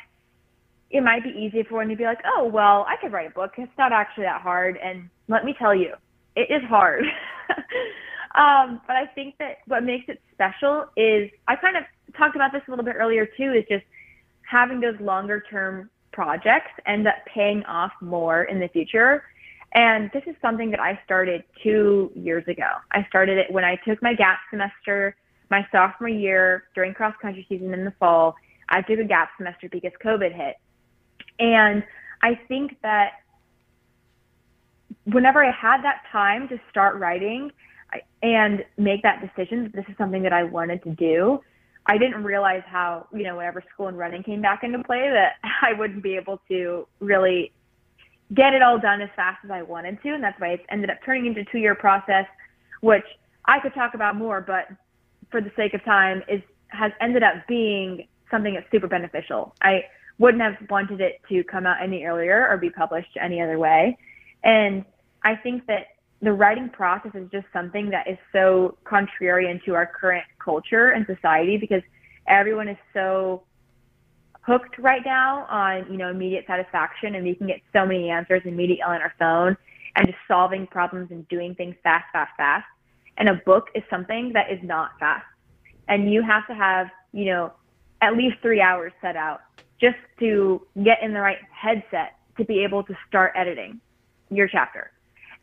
it 0.90 1.02
might 1.02 1.24
be 1.24 1.30
easy 1.30 1.64
for 1.64 1.78
one 1.78 1.88
to 1.88 1.96
be 1.96 2.04
like, 2.04 2.20
oh, 2.24 2.44
well, 2.44 2.86
I 2.88 2.94
could 3.00 3.12
write 3.12 3.26
a 3.26 3.34
book. 3.34 3.54
It's 3.58 3.76
not 3.76 3.90
actually 3.90 4.26
that 4.26 4.42
hard. 4.42 4.76
And 4.76 5.10
let 5.26 5.44
me 5.44 5.52
tell 5.58 5.74
you, 5.74 5.94
it 6.36 6.48
is 6.48 6.62
hard. 6.68 7.02
Um, 8.36 8.80
but 8.86 8.96
I 8.96 9.06
think 9.06 9.38
that 9.38 9.58
what 9.66 9.82
makes 9.82 10.08
it 10.08 10.20
special 10.32 10.86
is 10.96 11.30
I 11.48 11.56
kind 11.56 11.76
of 11.76 11.84
talked 12.16 12.36
about 12.36 12.52
this 12.52 12.62
a 12.68 12.70
little 12.70 12.84
bit 12.84 12.96
earlier 12.96 13.26
too, 13.26 13.52
is 13.52 13.64
just 13.68 13.84
having 14.42 14.80
those 14.80 14.98
longer 15.00 15.42
term 15.50 15.90
projects 16.12 16.70
end 16.86 17.08
up 17.08 17.16
paying 17.26 17.64
off 17.64 17.92
more 18.00 18.44
in 18.44 18.60
the 18.60 18.68
future. 18.68 19.24
And 19.72 20.10
this 20.12 20.22
is 20.26 20.36
something 20.40 20.70
that 20.70 20.80
I 20.80 21.00
started 21.04 21.44
two 21.62 22.10
years 22.14 22.46
ago. 22.46 22.68
I 22.92 23.04
started 23.08 23.38
it 23.38 23.50
when 23.50 23.64
I 23.64 23.76
took 23.86 24.02
my 24.02 24.14
gap 24.14 24.38
semester 24.50 25.16
my 25.50 25.66
sophomore 25.70 26.08
year 26.08 26.64
during 26.74 26.92
cross 26.92 27.14
country 27.22 27.46
season 27.48 27.72
in 27.72 27.84
the 27.84 27.92
fall. 27.98 28.34
I 28.68 28.82
took 28.82 28.98
a 28.98 29.04
gap 29.04 29.30
semester 29.36 29.68
because 29.70 29.92
COVID 30.04 30.34
hit. 30.34 30.56
And 31.38 31.84
I 32.22 32.34
think 32.48 32.76
that 32.82 33.12
whenever 35.04 35.44
I 35.44 35.52
had 35.52 35.82
that 35.84 36.02
time 36.10 36.48
to 36.48 36.58
start 36.70 36.96
writing, 36.96 37.52
and 38.22 38.64
make 38.76 39.02
that 39.02 39.20
decision. 39.20 39.70
This 39.74 39.84
is 39.88 39.96
something 39.98 40.22
that 40.22 40.32
I 40.32 40.44
wanted 40.44 40.82
to 40.84 40.90
do. 40.90 41.40
I 41.86 41.98
didn't 41.98 42.24
realize 42.24 42.62
how, 42.66 43.06
you 43.12 43.22
know, 43.22 43.36
whenever 43.36 43.62
school 43.72 43.88
and 43.88 43.96
running 43.96 44.22
came 44.22 44.42
back 44.42 44.64
into 44.64 44.82
play, 44.82 45.08
that 45.10 45.34
I 45.62 45.72
wouldn't 45.78 46.02
be 46.02 46.16
able 46.16 46.40
to 46.48 46.86
really 47.00 47.52
get 48.34 48.54
it 48.54 48.62
all 48.62 48.78
done 48.78 49.00
as 49.00 49.08
fast 49.14 49.44
as 49.44 49.50
I 49.50 49.62
wanted 49.62 50.02
to. 50.02 50.14
And 50.14 50.22
that's 50.22 50.38
why 50.40 50.48
it's 50.48 50.64
ended 50.70 50.90
up 50.90 50.98
turning 51.04 51.26
into 51.26 51.42
a 51.42 51.44
two 51.44 51.58
year 51.58 51.74
process, 51.74 52.26
which 52.80 53.04
I 53.44 53.60
could 53.60 53.74
talk 53.74 53.94
about 53.94 54.16
more, 54.16 54.40
but 54.40 54.68
for 55.30 55.40
the 55.40 55.52
sake 55.56 55.74
of 55.74 55.84
time, 55.84 56.22
is 56.28 56.42
has 56.68 56.90
ended 57.00 57.22
up 57.22 57.46
being 57.46 58.08
something 58.30 58.54
that's 58.54 58.70
super 58.72 58.88
beneficial. 58.88 59.54
I 59.62 59.84
wouldn't 60.18 60.42
have 60.42 60.56
wanted 60.68 61.00
it 61.00 61.20
to 61.28 61.44
come 61.44 61.66
out 61.66 61.76
any 61.80 62.04
earlier 62.04 62.48
or 62.48 62.56
be 62.56 62.70
published 62.70 63.16
any 63.20 63.40
other 63.40 63.58
way. 63.58 63.96
And 64.42 64.84
I 65.22 65.36
think 65.36 65.66
that 65.66 65.86
the 66.22 66.32
writing 66.32 66.68
process 66.70 67.12
is 67.14 67.30
just 67.30 67.46
something 67.52 67.90
that 67.90 68.08
is 68.08 68.18
so 68.32 68.76
contrarian 68.84 69.62
to 69.64 69.74
our 69.74 69.86
current 69.86 70.24
culture 70.38 70.90
and 70.90 71.04
society 71.06 71.56
because 71.58 71.82
everyone 72.26 72.68
is 72.68 72.78
so 72.94 73.42
hooked 74.40 74.78
right 74.78 75.02
now 75.04 75.44
on 75.50 75.90
you 75.90 75.98
know 75.98 76.08
immediate 76.08 76.44
satisfaction 76.46 77.16
and 77.16 77.24
we 77.24 77.34
can 77.34 77.46
get 77.46 77.60
so 77.72 77.84
many 77.84 78.10
answers 78.10 78.42
immediately 78.44 78.82
on 78.82 79.02
our 79.02 79.12
phone 79.18 79.56
and 79.96 80.06
just 80.06 80.18
solving 80.28 80.66
problems 80.66 81.10
and 81.10 81.26
doing 81.28 81.54
things 81.54 81.74
fast 81.82 82.04
fast 82.12 82.30
fast. 82.36 82.66
And 83.18 83.28
a 83.28 83.34
book 83.34 83.68
is 83.74 83.82
something 83.88 84.32
that 84.34 84.50
is 84.50 84.58
not 84.62 84.90
fast. 85.00 85.24
And 85.88 86.12
you 86.12 86.22
have 86.22 86.46
to 86.46 86.54
have 86.54 86.88
you 87.12 87.26
know 87.26 87.52
at 88.00 88.16
least 88.16 88.36
three 88.40 88.60
hours 88.60 88.92
set 89.02 89.16
out 89.16 89.40
just 89.80 89.96
to 90.20 90.66
get 90.82 91.02
in 91.02 91.12
the 91.12 91.20
right 91.20 91.38
headset 91.50 92.16
to 92.38 92.44
be 92.44 92.62
able 92.62 92.82
to 92.84 92.96
start 93.06 93.32
editing 93.36 93.80
your 94.30 94.48
chapter 94.48 94.90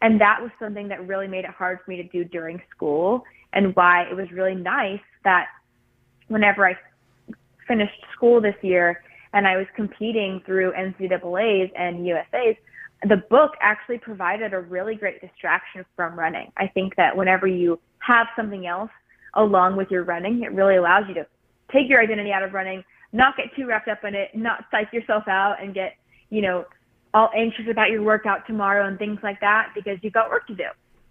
and 0.04 0.20
that 0.20 0.40
was 0.42 0.52
something 0.60 0.90
that 0.90 1.08
really 1.08 1.30
made 1.30 1.46
it 1.46 1.52
hard 1.52 1.80
for 1.84 1.90
me 1.90 1.98
to 1.98 2.04
do 2.04 2.26
during 2.26 2.62
school 2.76 3.24
and 3.54 3.74
why 3.76 4.04
it 4.04 4.16
was 4.16 4.30
really 4.32 4.54
nice 4.54 5.00
that 5.24 5.48
whenever 6.28 6.68
I 6.68 6.76
finished 7.68 7.94
school 8.14 8.42
this 8.42 8.56
year 8.62 9.02
and 9.32 9.48
I 9.48 9.56
was 9.56 9.66
competing 9.78 10.42
through 10.46 10.74
NCAA's 10.74 11.72
and 11.78 12.06
USA's, 12.06 12.58
the 13.08 13.24
book 13.30 13.52
actually 13.62 13.98
provided 13.98 14.54
a 14.54 14.60
really 14.60 14.96
great 14.96 15.22
distraction 15.22 15.86
from 15.96 16.20
running. 16.20 16.52
I 16.58 16.68
think 16.68 16.98
that 16.98 17.16
whenever 17.16 17.48
you 17.48 17.80
have 18.00 18.28
something 18.36 18.68
else 18.68 18.92
along 19.36 19.78
with 19.78 19.90
your 19.90 20.04
running, 20.04 20.44
it 20.44 20.52
really 20.52 20.76
allows 20.76 21.06
you 21.08 21.14
to 21.14 21.26
take 21.72 21.88
your 21.88 22.02
identity 22.02 22.34
out 22.34 22.44
of 22.44 22.54
running, 22.54 22.84
not 23.14 23.38
get 23.38 23.56
too 23.56 23.68
wrapped 23.68 23.88
up 23.88 24.04
in 24.04 24.16
it, 24.16 24.36
not 24.36 24.66
psych 24.70 24.92
yourself 24.92 25.30
out 25.30 25.62
and 25.62 25.74
get, 25.74 25.96
you 26.30 26.42
know, 26.42 26.66
all 27.14 27.30
anxious 27.36 27.66
about 27.70 27.90
your 27.92 28.02
workout 28.02 28.46
tomorrow 28.48 28.88
and 28.88 28.98
things 28.98 29.20
like 29.22 29.40
that 29.42 29.72
because 29.76 29.98
you've 30.02 30.14
got 30.14 30.30
work 30.30 30.48
to 30.48 30.56
do. 30.56 30.66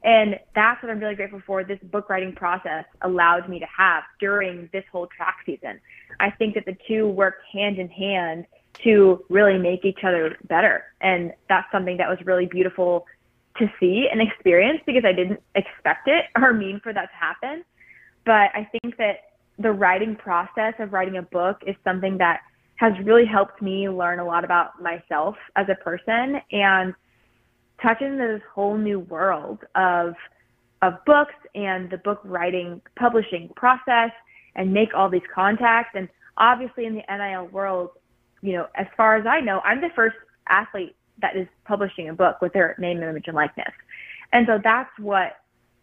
And 0.05 0.39
that's 0.55 0.83
what 0.83 0.91
I'm 0.91 0.99
really 0.99 1.15
grateful 1.15 1.43
for. 1.47 1.63
This 1.63 1.79
book 1.85 2.11
writing 2.11 2.33
process 2.33 2.85
allowed 3.03 3.49
me 3.49 3.61
to 3.61 3.67
have 3.67 4.03
during 4.19 4.69
this 4.73 4.85
whole 4.91 5.07
track 5.07 5.37
season. 5.47 5.81
I 6.19 6.31
think 6.31 6.55
that 6.55 6.65
the 6.65 6.77
two 6.89 7.07
work 7.09 7.37
hand 7.53 7.79
in 7.79 7.89
hand 7.89 8.47
to 8.85 9.25
really 9.29 9.59
make 9.59 9.85
each 9.85 10.01
other 10.03 10.37
better. 10.49 10.85
And 11.01 11.33
that's 11.49 11.71
something 11.71 11.99
that 11.99 12.09
was 12.09 12.19
really 12.25 12.47
beautiful 12.47 13.07
to 13.59 13.71
see 13.79 14.09
and 14.11 14.21
experience 14.21 14.81
because 14.87 15.05
I 15.05 15.13
didn't 15.13 15.41
expect 15.55 16.09
it 16.09 16.25
or 16.37 16.53
mean 16.53 16.81
for 16.81 16.93
that 16.93 17.11
to 17.11 17.17
happen. 17.17 17.65
But 18.25 18.51
I 18.55 18.69
think 18.73 18.97
that 18.97 19.21
the 19.59 19.73
writing 19.73 20.17
process 20.17 20.75
of 20.79 20.93
writing 20.93 21.17
a 21.19 21.23
book 21.23 21.63
is 21.67 21.77
something 21.85 22.19
that 22.19 22.41
has 22.77 22.93
really 23.05 23.27
helped 23.27 23.63
me 23.63 23.89
learn 23.89 24.19
a 24.19 24.25
lot 24.25 24.45
about 24.45 24.81
myself 24.83 25.37
as 25.57 25.67
a 25.69 25.75
person 25.83 26.41
and 26.51 26.95
touch 27.81 28.01
into 28.01 28.17
this 28.17 28.43
whole 28.55 28.77
new 28.77 29.01
world 29.01 29.61
of 29.75 30.15
of 30.83 30.95
books 31.07 31.35
and 31.55 31.89
the 31.91 31.99
book 31.99 32.21
writing 32.25 32.81
publishing 32.99 33.49
process 33.55 34.11
and 34.57 34.73
make 34.73 34.89
all 34.95 35.09
these 35.09 35.23
contacts 35.33 35.91
and 35.95 36.09
obviously 36.37 36.87
in 36.87 36.95
the 36.95 37.03
NIL 37.09 37.47
world, 37.49 37.91
you 38.41 38.53
know, 38.53 38.67
as 38.75 38.87
far 38.97 39.17
as 39.17 39.27
I 39.27 39.41
know, 39.41 39.61
I'm 39.61 39.81
the 39.81 39.91
first 39.95 40.17
athlete 40.49 40.97
that 41.21 41.37
is 41.37 41.47
publishing 41.65 42.09
a 42.09 42.13
book 42.13 42.41
with 42.43 42.53
their 42.53 42.75
name, 42.79 43.03
image, 43.03 43.25
and 43.29 43.37
likeness. 43.37 43.73
And 44.33 44.47
so 44.47 44.59
that's 44.63 44.91
what 44.99 45.39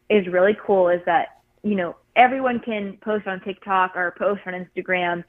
is 0.10 0.28
really 0.28 0.58
cool 0.66 0.90
is 0.90 1.02
that, 1.06 1.40
you 1.64 1.76
know, 1.76 1.96
everyone 2.16 2.60
can 2.60 2.98
post 3.02 3.28
on 3.28 3.40
TikTok 3.42 3.96
or 3.96 4.14
post 4.18 4.42
on 4.46 4.54
Instagram 4.54 5.24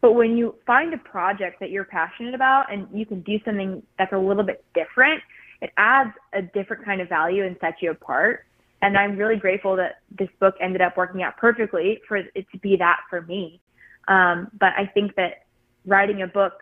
but 0.00 0.12
when 0.12 0.36
you 0.36 0.54
find 0.66 0.92
a 0.94 0.98
project 0.98 1.60
that 1.60 1.70
you're 1.70 1.84
passionate 1.84 2.34
about 2.34 2.72
and 2.72 2.86
you 2.92 3.06
can 3.06 3.20
do 3.22 3.38
something 3.44 3.82
that's 3.98 4.12
a 4.12 4.18
little 4.18 4.44
bit 4.44 4.64
different, 4.74 5.22
it 5.62 5.70
adds 5.76 6.10
a 6.34 6.42
different 6.42 6.84
kind 6.84 7.00
of 7.00 7.08
value 7.08 7.44
and 7.44 7.56
sets 7.60 7.78
you 7.80 7.90
apart. 7.90 8.44
And 8.82 8.96
I'm 8.96 9.16
really 9.16 9.36
grateful 9.36 9.74
that 9.76 10.00
this 10.16 10.28
book 10.38 10.54
ended 10.60 10.82
up 10.82 10.96
working 10.96 11.22
out 11.22 11.36
perfectly 11.38 12.00
for 12.06 12.18
it 12.18 12.46
to 12.52 12.58
be 12.58 12.76
that 12.76 13.00
for 13.08 13.22
me. 13.22 13.60
Um, 14.06 14.48
but 14.60 14.72
I 14.76 14.86
think 14.86 15.14
that 15.16 15.44
writing 15.86 16.22
a 16.22 16.26
book 16.26 16.52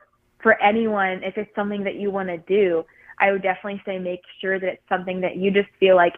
for 0.43 0.61
anyone, 0.63 1.23
if 1.25 1.37
it's 1.37 1.55
something 1.57 1.83
that 1.85 1.97
you 1.97 2.11
want 2.11 2.29
to 2.29 2.39
do, 2.39 2.85
I 3.19 3.33
would 3.33 3.43
definitely 3.43 3.83
say 3.85 3.99
make 3.99 4.21
sure 4.41 4.61
that 4.61 4.67
it's 4.67 4.89
something 4.89 5.21
that 5.23 5.37
you 5.37 5.51
just 5.51 5.69
feel 5.81 5.97
like 5.97 6.15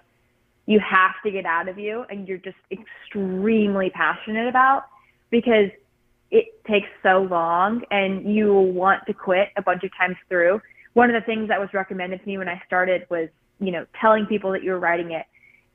you 0.66 0.80
have 0.80 1.14
to 1.24 1.30
get 1.30 1.46
out 1.46 1.68
of 1.68 1.78
you 1.78 2.04
and 2.10 2.28
you're 2.28 2.38
just 2.38 2.56
extremely 2.70 3.90
passionate 3.90 4.48
about 4.48 4.84
because 5.30 5.70
it 6.30 6.64
takes 6.64 6.88
so 7.02 7.26
long 7.30 7.82
and 7.90 8.34
you 8.34 8.46
will 8.46 8.72
want 8.72 9.06
to 9.06 9.14
quit 9.14 9.48
a 9.56 9.62
bunch 9.62 9.84
of 9.84 9.90
times 9.96 10.16
through. 10.28 10.60
One 10.94 11.14
of 11.14 11.20
the 11.20 11.24
things 11.24 11.48
that 11.48 11.60
was 11.60 11.68
recommended 11.72 12.20
to 12.20 12.26
me 12.26 12.38
when 12.38 12.48
I 12.48 12.60
started 12.66 13.06
was, 13.10 13.28
you 13.60 13.70
know, 13.70 13.86
telling 14.00 14.26
people 14.26 14.52
that 14.52 14.62
you 14.62 14.72
were 14.72 14.78
writing 14.78 15.12
it 15.12 15.26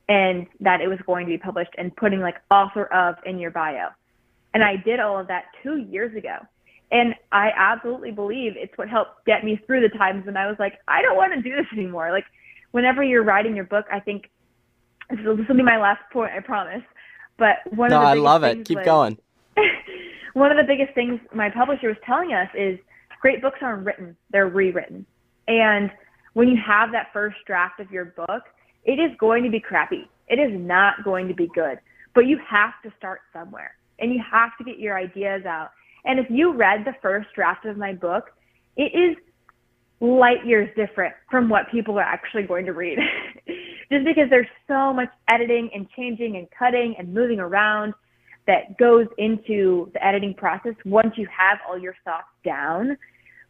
and 0.08 0.46
that 0.60 0.80
it 0.80 0.88
was 0.88 0.98
going 1.06 1.26
to 1.26 1.30
be 1.30 1.38
published 1.38 1.72
and 1.78 1.94
putting 1.96 2.20
like 2.20 2.36
author 2.50 2.84
of 2.86 3.16
in 3.24 3.38
your 3.38 3.50
bio. 3.50 3.88
And 4.52 4.62
I 4.62 4.76
did 4.76 5.00
all 5.00 5.18
of 5.18 5.28
that 5.28 5.46
two 5.62 5.78
years 5.78 6.14
ago. 6.16 6.36
And 6.90 7.14
I 7.30 7.50
absolutely 7.56 8.10
believe 8.10 8.52
it's 8.56 8.76
what 8.76 8.88
helped 8.88 9.24
get 9.24 9.44
me 9.44 9.58
through 9.66 9.80
the 9.80 9.96
times 9.96 10.26
when 10.26 10.36
I 10.36 10.46
was 10.46 10.56
like, 10.58 10.74
I 10.86 11.00
don't 11.00 11.16
want 11.16 11.32
to 11.32 11.40
do 11.40 11.56
this 11.56 11.64
anymore. 11.72 12.10
Like, 12.10 12.26
whenever 12.72 13.02
you're 13.02 13.22
writing 13.22 13.56
your 13.56 13.64
book, 13.64 13.86
I 13.90 13.98
think 13.98 14.28
this 15.08 15.20
will 15.24 15.36
be 15.36 15.62
my 15.62 15.78
last 15.78 16.02
point, 16.12 16.32
I 16.36 16.40
promise. 16.40 16.82
But 17.38 17.56
one 17.74 17.88
no, 17.88 17.96
of 17.96 18.02
the 18.02 18.12
things 18.12 18.18
I 18.18 18.30
love 18.30 18.44
it. 18.44 18.64
Keep 18.66 18.78
was, 18.78 18.84
going. 18.84 19.18
one 20.34 20.50
of 20.50 20.56
the 20.56 20.64
biggest 20.64 20.94
things 20.94 21.20
my 21.34 21.50
publisher 21.50 21.88
was 21.88 21.96
telling 22.04 22.32
us 22.32 22.48
is 22.56 22.78
great 23.20 23.42
books 23.42 23.58
aren't 23.62 23.84
written, 23.84 24.16
they're 24.30 24.48
rewritten. 24.48 25.06
And 25.48 25.90
when 26.34 26.48
you 26.48 26.58
have 26.64 26.92
that 26.92 27.08
first 27.12 27.36
draft 27.46 27.80
of 27.80 27.90
your 27.90 28.06
book, 28.06 28.42
it 28.84 28.98
is 28.98 29.10
going 29.18 29.44
to 29.44 29.50
be 29.50 29.60
crappy. 29.60 30.08
It 30.28 30.36
is 30.36 30.50
not 30.58 31.04
going 31.04 31.28
to 31.28 31.34
be 31.34 31.48
good. 31.54 31.78
But 32.14 32.26
you 32.26 32.38
have 32.48 32.72
to 32.84 32.92
start 32.98 33.20
somewhere 33.32 33.74
and 33.98 34.12
you 34.12 34.20
have 34.30 34.50
to 34.58 34.64
get 34.64 34.78
your 34.78 34.96
ideas 34.96 35.44
out. 35.46 35.70
And 36.04 36.18
if 36.18 36.26
you 36.28 36.52
read 36.52 36.84
the 36.84 36.94
first 37.00 37.28
draft 37.34 37.64
of 37.64 37.76
my 37.76 37.92
book, 37.92 38.30
it 38.76 38.92
is 38.94 39.16
light 40.00 40.44
years 40.44 40.68
different 40.74 41.14
from 41.30 41.48
what 41.48 41.70
people 41.70 41.98
are 41.98 42.02
actually 42.02 42.42
going 42.42 42.66
to 42.66 42.72
read. 42.72 42.98
Just 43.92 44.04
because 44.04 44.28
there's 44.30 44.48
so 44.66 44.92
much 44.92 45.10
editing 45.30 45.70
and 45.74 45.86
changing 45.96 46.36
and 46.36 46.48
cutting 46.58 46.94
and 46.98 47.12
moving 47.14 47.38
around 47.38 47.94
that 48.46 48.76
goes 48.78 49.06
into 49.18 49.90
the 49.92 50.04
editing 50.04 50.34
process 50.34 50.74
once 50.84 51.14
you 51.16 51.26
have 51.26 51.58
all 51.68 51.78
your 51.78 51.94
thoughts 52.04 52.28
down. 52.44 52.96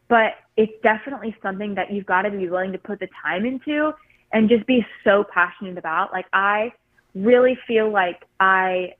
But 0.07 0.33
it's 0.57 0.73
definitely 0.83 1.35
something 1.41 1.75
that 1.75 1.91
you've 1.91 2.05
got 2.05 2.23
to 2.23 2.31
be 2.31 2.47
willing 2.47 2.71
to 2.73 2.77
put 2.77 2.99
the 2.99 3.07
time 3.23 3.45
into 3.45 3.93
and 4.31 4.49
just 4.49 4.67
be 4.67 4.85
so 5.03 5.23
passionate 5.33 5.77
about. 5.77 6.11
Like, 6.11 6.25
I 6.33 6.73
really 7.15 7.57
feel 7.67 7.91
like 7.91 8.23
I 8.39 8.95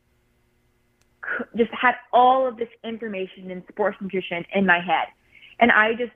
just 1.55 1.71
had 1.71 1.95
all 2.11 2.47
of 2.47 2.57
this 2.57 2.69
information 2.83 3.51
in 3.51 3.63
sports 3.69 3.97
nutrition 4.01 4.45
in 4.53 4.65
my 4.65 4.79
head. 4.79 5.07
And 5.59 5.71
I 5.71 5.93
just 5.93 6.11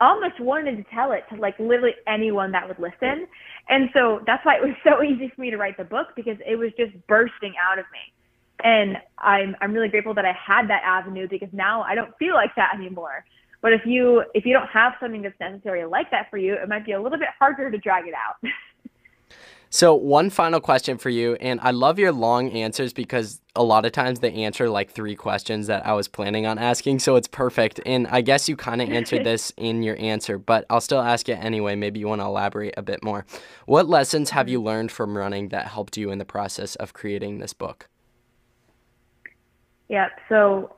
almost 0.00 0.38
wanted 0.38 0.76
to 0.76 0.84
tell 0.94 1.12
it 1.12 1.24
to 1.32 1.40
like 1.40 1.58
literally 1.58 1.94
anyone 2.06 2.52
that 2.52 2.68
would 2.68 2.78
listen. 2.78 3.26
And 3.68 3.90
so 3.92 4.20
that's 4.26 4.44
why 4.46 4.56
it 4.56 4.62
was 4.62 4.76
so 4.84 5.02
easy 5.02 5.32
for 5.34 5.40
me 5.40 5.50
to 5.50 5.56
write 5.56 5.76
the 5.76 5.84
book 5.84 6.08
because 6.14 6.36
it 6.46 6.56
was 6.56 6.70
just 6.78 6.92
bursting 7.08 7.54
out 7.60 7.78
of 7.78 7.84
me 7.92 8.12
and 8.64 8.96
I'm 9.18 9.56
I'm 9.60 9.72
really 9.72 9.88
grateful 9.88 10.14
that 10.14 10.24
I 10.24 10.32
had 10.32 10.68
that 10.68 10.82
avenue 10.84 11.28
because 11.28 11.48
now 11.52 11.82
I 11.82 11.94
don't 11.94 12.16
feel 12.18 12.34
like 12.34 12.54
that 12.56 12.74
anymore. 12.74 13.24
But 13.60 13.72
if 13.72 13.82
you 13.84 14.24
if 14.34 14.44
you 14.46 14.52
don't 14.52 14.68
have 14.68 14.94
something 15.00 15.22
that's 15.22 15.38
necessarily 15.40 15.88
like 15.88 16.10
that 16.10 16.30
for 16.30 16.38
you, 16.38 16.54
it 16.54 16.68
might 16.68 16.84
be 16.84 16.92
a 16.92 17.02
little 17.02 17.18
bit 17.18 17.28
harder 17.38 17.70
to 17.70 17.78
drag 17.78 18.06
it 18.06 18.14
out. 18.14 18.36
so 19.70 19.94
one 19.94 20.30
final 20.30 20.60
question 20.60 20.96
for 20.96 21.10
you, 21.10 21.34
and 21.40 21.60
I 21.60 21.72
love 21.72 21.98
your 21.98 22.12
long 22.12 22.50
answers 22.50 22.92
because 22.92 23.40
a 23.56 23.62
lot 23.64 23.84
of 23.84 23.90
times 23.90 24.20
they 24.20 24.32
answer 24.32 24.68
like 24.68 24.92
three 24.92 25.16
questions 25.16 25.66
that 25.66 25.84
I 25.84 25.92
was 25.94 26.06
planning 26.06 26.46
on 26.46 26.58
asking, 26.58 27.00
so 27.00 27.16
it's 27.16 27.26
perfect. 27.26 27.80
And 27.84 28.06
I 28.06 28.20
guess 28.20 28.48
you 28.48 28.56
kind 28.56 28.80
of 28.80 28.90
answered 28.90 29.24
this 29.24 29.52
in 29.56 29.82
your 29.82 29.96
answer, 29.98 30.38
but 30.38 30.64
I'll 30.70 30.80
still 30.80 31.00
ask 31.00 31.28
it 31.28 31.38
anyway. 31.42 31.74
Maybe 31.74 31.98
you 31.98 32.06
want 32.06 32.20
to 32.20 32.26
elaborate 32.26 32.74
a 32.76 32.82
bit 32.82 33.02
more. 33.02 33.26
What 33.66 33.88
lessons 33.88 34.30
have 34.30 34.48
you 34.48 34.62
learned 34.62 34.92
from 34.92 35.18
running 35.18 35.48
that 35.48 35.66
helped 35.66 35.96
you 35.96 36.12
in 36.12 36.18
the 36.18 36.24
process 36.24 36.76
of 36.76 36.92
creating 36.92 37.38
this 37.38 37.52
book? 37.52 37.88
Yep. 39.88 40.10
So 40.28 40.76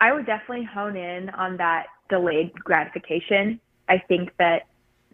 I 0.00 0.12
would 0.12 0.26
definitely 0.26 0.64
hone 0.64 0.96
in 0.96 1.30
on 1.30 1.56
that 1.56 1.86
delayed 2.08 2.52
gratification. 2.54 3.60
I 3.88 3.98
think 3.98 4.30
that 4.38 4.66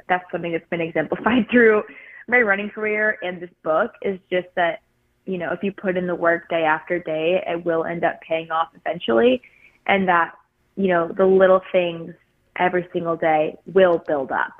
that's 0.09 0.25
something 0.33 0.53
that's 0.53 0.69
been 0.69 0.81
exemplified 0.81 1.49
through 1.51 1.83
my 2.29 2.39
running 2.39 2.71
career 2.71 3.19
and 3.23 3.41
this 3.41 3.51
book 3.63 3.93
is 4.03 4.19
just 4.31 4.47
that 4.57 4.81
you 5.25 5.39
know, 5.39 5.53
if 5.53 5.63
you 5.63 5.73
put 5.73 5.97
in 5.97 6.07
the 6.07 6.15
work 6.15 6.49
day 6.49 6.65
after 6.65 6.99
day, 6.99 7.43
it 7.47 7.65
will 7.65 7.85
end 7.85 8.05
up 8.05 8.21
paying 8.27 8.51
off 8.51 8.69
eventually. 8.75 9.43
And 9.87 10.09
that, 10.09 10.35
you 10.77 10.89
know, 10.89 11.13
the 11.17 11.27
little 11.27 11.61
things 11.71 12.15
every 12.59 12.89
single 12.93 13.17
day 13.17 13.57
will 13.73 14.03
build 14.07 14.33
up. 14.33 14.53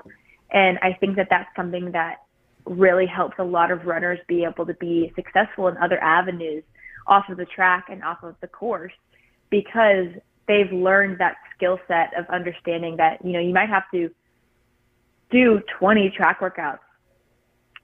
And 0.51 0.77
I 0.81 0.93
think 0.93 1.15
that 1.17 1.27
that's 1.29 1.49
something 1.55 1.91
that 1.91 2.17
really 2.65 3.05
helps 3.05 3.35
a 3.39 3.43
lot 3.43 3.71
of 3.71 3.85
runners 3.85 4.19
be 4.27 4.45
able 4.45 4.65
to 4.65 4.73
be 4.75 5.11
successful 5.15 5.67
in 5.67 5.77
other 5.77 6.01
avenues 6.01 6.63
off 7.07 7.29
of 7.29 7.37
the 7.37 7.45
track 7.45 7.85
and 7.89 8.03
off 8.03 8.23
of 8.23 8.35
the 8.41 8.47
course 8.47 8.93
because 9.49 10.07
they've 10.47 10.71
learned 10.71 11.19
that 11.19 11.35
skill 11.55 11.79
set 11.87 12.11
of 12.17 12.25
understanding 12.29 12.97
that, 12.97 13.23
you 13.23 13.31
know, 13.31 13.39
you 13.39 13.53
might 13.53 13.69
have 13.69 13.83
to 13.93 14.09
do 15.31 15.61
20 15.79 16.11
track 16.15 16.39
workouts 16.39 16.79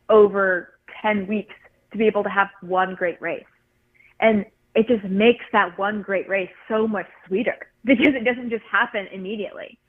over 0.10 0.74
10 1.02 1.28
weeks 1.28 1.54
to 1.92 1.98
be 1.98 2.06
able 2.06 2.24
to 2.24 2.30
have 2.30 2.48
one 2.62 2.96
great 2.96 3.22
race. 3.22 3.44
And 4.20 4.46
it 4.76 4.88
just 4.88 5.04
makes 5.06 5.46
that 5.52 5.78
one 5.78 6.02
great 6.02 6.28
race 6.30 6.50
so 6.68 6.88
much 6.88 7.08
sweeter 7.28 7.72
because 7.84 8.14
it 8.14 8.24
doesn't 8.24 8.50
just 8.50 8.64
happen 8.70 9.08
immediately. 9.12 9.80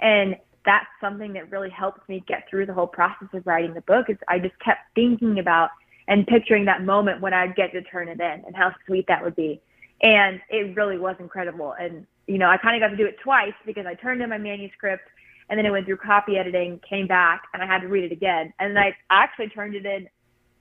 And 0.00 0.36
that's 0.64 0.86
something 1.00 1.32
that 1.34 1.50
really 1.50 1.70
helped 1.70 2.08
me 2.08 2.22
get 2.26 2.48
through 2.50 2.66
the 2.66 2.74
whole 2.74 2.88
process 2.88 3.28
of 3.32 3.46
writing 3.46 3.72
the 3.72 3.80
book 3.82 4.06
is 4.10 4.16
I 4.28 4.40
just 4.40 4.58
kept 4.58 4.80
thinking 4.94 5.38
about 5.38 5.70
and 6.08 6.26
picturing 6.26 6.64
that 6.66 6.84
moment 6.84 7.20
when 7.20 7.34
I'd 7.34 7.56
get 7.56 7.72
to 7.72 7.82
turn 7.82 8.08
it 8.08 8.20
in 8.20 8.44
and 8.46 8.54
how 8.54 8.72
sweet 8.86 9.06
that 9.08 9.22
would 9.22 9.36
be. 9.36 9.60
And 10.02 10.40
it 10.50 10.76
really 10.76 10.98
was 10.98 11.16
incredible. 11.18 11.74
And, 11.78 12.06
you 12.26 12.38
know, 12.38 12.48
I 12.48 12.56
kind 12.58 12.76
of 12.76 12.86
got 12.86 12.90
to 12.90 12.96
do 12.96 13.06
it 13.06 13.16
twice 13.22 13.54
because 13.64 13.86
I 13.86 13.94
turned 13.94 14.22
in 14.22 14.30
my 14.30 14.38
manuscript 14.38 15.04
and 15.48 15.58
then 15.58 15.66
it 15.66 15.70
went 15.70 15.86
through 15.86 15.98
copy 15.98 16.36
editing, 16.36 16.80
came 16.88 17.06
back, 17.06 17.44
and 17.54 17.62
I 17.62 17.66
had 17.66 17.80
to 17.80 17.88
read 17.88 18.04
it 18.04 18.12
again. 18.12 18.52
And 18.58 18.76
then 18.76 18.82
I 18.82 18.92
actually 19.10 19.48
turned 19.48 19.74
it 19.74 19.86
in 19.86 20.08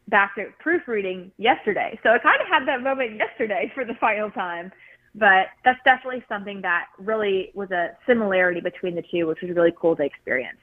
back 0.08 0.36
to 0.36 0.46
proofreading 0.60 1.32
yesterday. 1.38 2.00
So 2.04 2.10
I 2.10 2.20
kind 2.20 2.40
of 2.40 2.48
had 2.48 2.68
that 2.68 2.82
moment 2.82 3.18
yesterday 3.18 3.72
for 3.74 3.84
the 3.84 3.96
final 4.00 4.30
time. 4.30 4.72
But 5.16 5.48
that's 5.64 5.80
definitely 5.86 6.24
something 6.28 6.62
that 6.62 6.88
really 7.00 7.52
was 7.56 7.72
a 7.72 7.92
similarity 8.06 8.60
between 8.60 8.96
the 8.96 9.04
two, 9.10 9.28
which 9.28 9.40
was 9.42 9.56
really 9.56 9.74
cool 9.80 9.96
to 9.96 10.04
experience. 10.04 10.60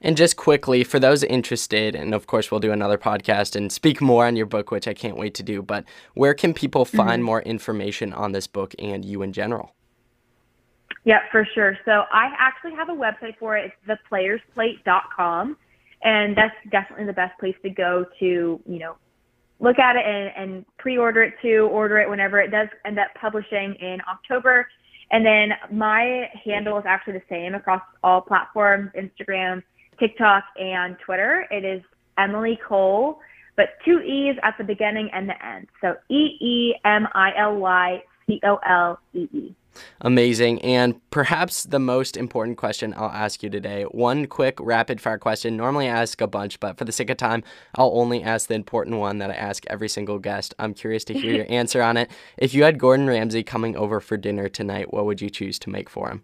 And 0.00 0.16
just 0.16 0.36
quickly, 0.36 0.82
for 0.84 0.98
those 0.98 1.22
interested, 1.22 1.94
and 1.94 2.14
of 2.14 2.26
course, 2.26 2.50
we'll 2.50 2.60
do 2.60 2.72
another 2.72 2.96
podcast 2.96 3.54
and 3.54 3.70
speak 3.70 4.00
more 4.00 4.26
on 4.26 4.36
your 4.36 4.46
book, 4.46 4.70
which 4.70 4.88
I 4.88 4.94
can't 4.94 5.16
wait 5.16 5.34
to 5.34 5.42
do. 5.42 5.62
But 5.62 5.84
where 6.14 6.34
can 6.34 6.54
people 6.54 6.84
find 6.84 7.20
mm-hmm. 7.20 7.22
more 7.22 7.42
information 7.42 8.12
on 8.12 8.32
this 8.32 8.46
book 8.46 8.74
and 8.78 9.04
you 9.04 9.22
in 9.22 9.32
general? 9.32 9.74
Yeah, 11.04 11.20
for 11.30 11.46
sure. 11.54 11.78
So 11.84 12.04
I 12.12 12.30
actually 12.38 12.74
have 12.74 12.88
a 12.88 12.92
website 12.92 13.36
for 13.38 13.56
it. 13.56 13.72
It's 13.86 14.00
theplayersplate.com. 14.10 15.56
And 16.02 16.36
that's 16.36 16.54
definitely 16.70 17.06
the 17.06 17.12
best 17.12 17.38
place 17.38 17.56
to 17.62 17.70
go 17.70 18.06
to, 18.20 18.26
you 18.66 18.78
know, 18.78 18.96
look 19.60 19.78
at 19.78 19.96
it 19.96 20.04
and, 20.06 20.32
and 20.36 20.64
pre-order 20.78 21.22
it 21.22 21.34
too, 21.42 21.68
order 21.70 21.98
it 21.98 22.08
whenever 22.08 22.40
it 22.40 22.50
does 22.50 22.68
end 22.86 22.98
up 22.98 23.08
publishing 23.20 23.74
in 23.80 23.98
October. 24.10 24.66
And 25.10 25.26
then 25.26 25.50
my 25.72 26.28
handle 26.44 26.78
is 26.78 26.84
actually 26.86 27.14
the 27.14 27.22
same 27.28 27.54
across 27.54 27.82
all 28.04 28.20
platforms, 28.20 28.90
Instagram, 28.96 29.62
TikTok, 29.98 30.44
and 30.56 30.96
Twitter. 31.04 31.46
It 31.50 31.64
is 31.64 31.82
Emily 32.16 32.58
Cole, 32.66 33.18
but 33.56 33.70
two 33.84 34.00
E's 34.00 34.36
at 34.42 34.56
the 34.56 34.64
beginning 34.64 35.10
and 35.12 35.28
the 35.28 35.44
end. 35.44 35.66
So 35.80 35.96
E 36.08 36.36
E 36.40 36.74
M 36.84 37.08
I 37.14 37.32
L 37.36 37.56
Y 37.56 38.02
C 38.26 38.40
O 38.44 38.58
L 38.68 39.00
E 39.14 39.28
E. 39.32 39.54
Amazing. 40.00 40.60
And 40.62 41.00
perhaps 41.10 41.64
the 41.64 41.78
most 41.78 42.16
important 42.16 42.58
question 42.58 42.94
I'll 42.96 43.10
ask 43.10 43.42
you 43.42 43.50
today 43.50 43.84
one 43.84 44.26
quick 44.26 44.58
rapid 44.60 45.00
fire 45.00 45.18
question. 45.18 45.56
Normally 45.56 45.88
I 45.88 46.02
ask 46.02 46.20
a 46.20 46.26
bunch, 46.26 46.60
but 46.60 46.78
for 46.78 46.84
the 46.84 46.92
sake 46.92 47.10
of 47.10 47.16
time, 47.16 47.42
I'll 47.74 47.92
only 47.94 48.22
ask 48.22 48.48
the 48.48 48.54
important 48.54 48.98
one 48.98 49.18
that 49.18 49.30
I 49.30 49.34
ask 49.34 49.64
every 49.68 49.88
single 49.88 50.18
guest. 50.18 50.54
I'm 50.58 50.74
curious 50.74 51.04
to 51.04 51.14
hear 51.14 51.34
your 51.34 51.46
answer 51.50 51.82
on 51.82 51.96
it. 51.96 52.10
If 52.36 52.54
you 52.54 52.64
had 52.64 52.78
Gordon 52.78 53.06
Ramsay 53.06 53.42
coming 53.42 53.76
over 53.76 54.00
for 54.00 54.16
dinner 54.16 54.48
tonight, 54.48 54.92
what 54.92 55.06
would 55.06 55.20
you 55.20 55.30
choose 55.30 55.58
to 55.60 55.70
make 55.70 55.88
for 55.88 56.10
him? 56.10 56.22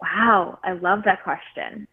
Wow, 0.00 0.58
I 0.62 0.72
love 0.72 1.02
that 1.04 1.22
question. 1.22 1.86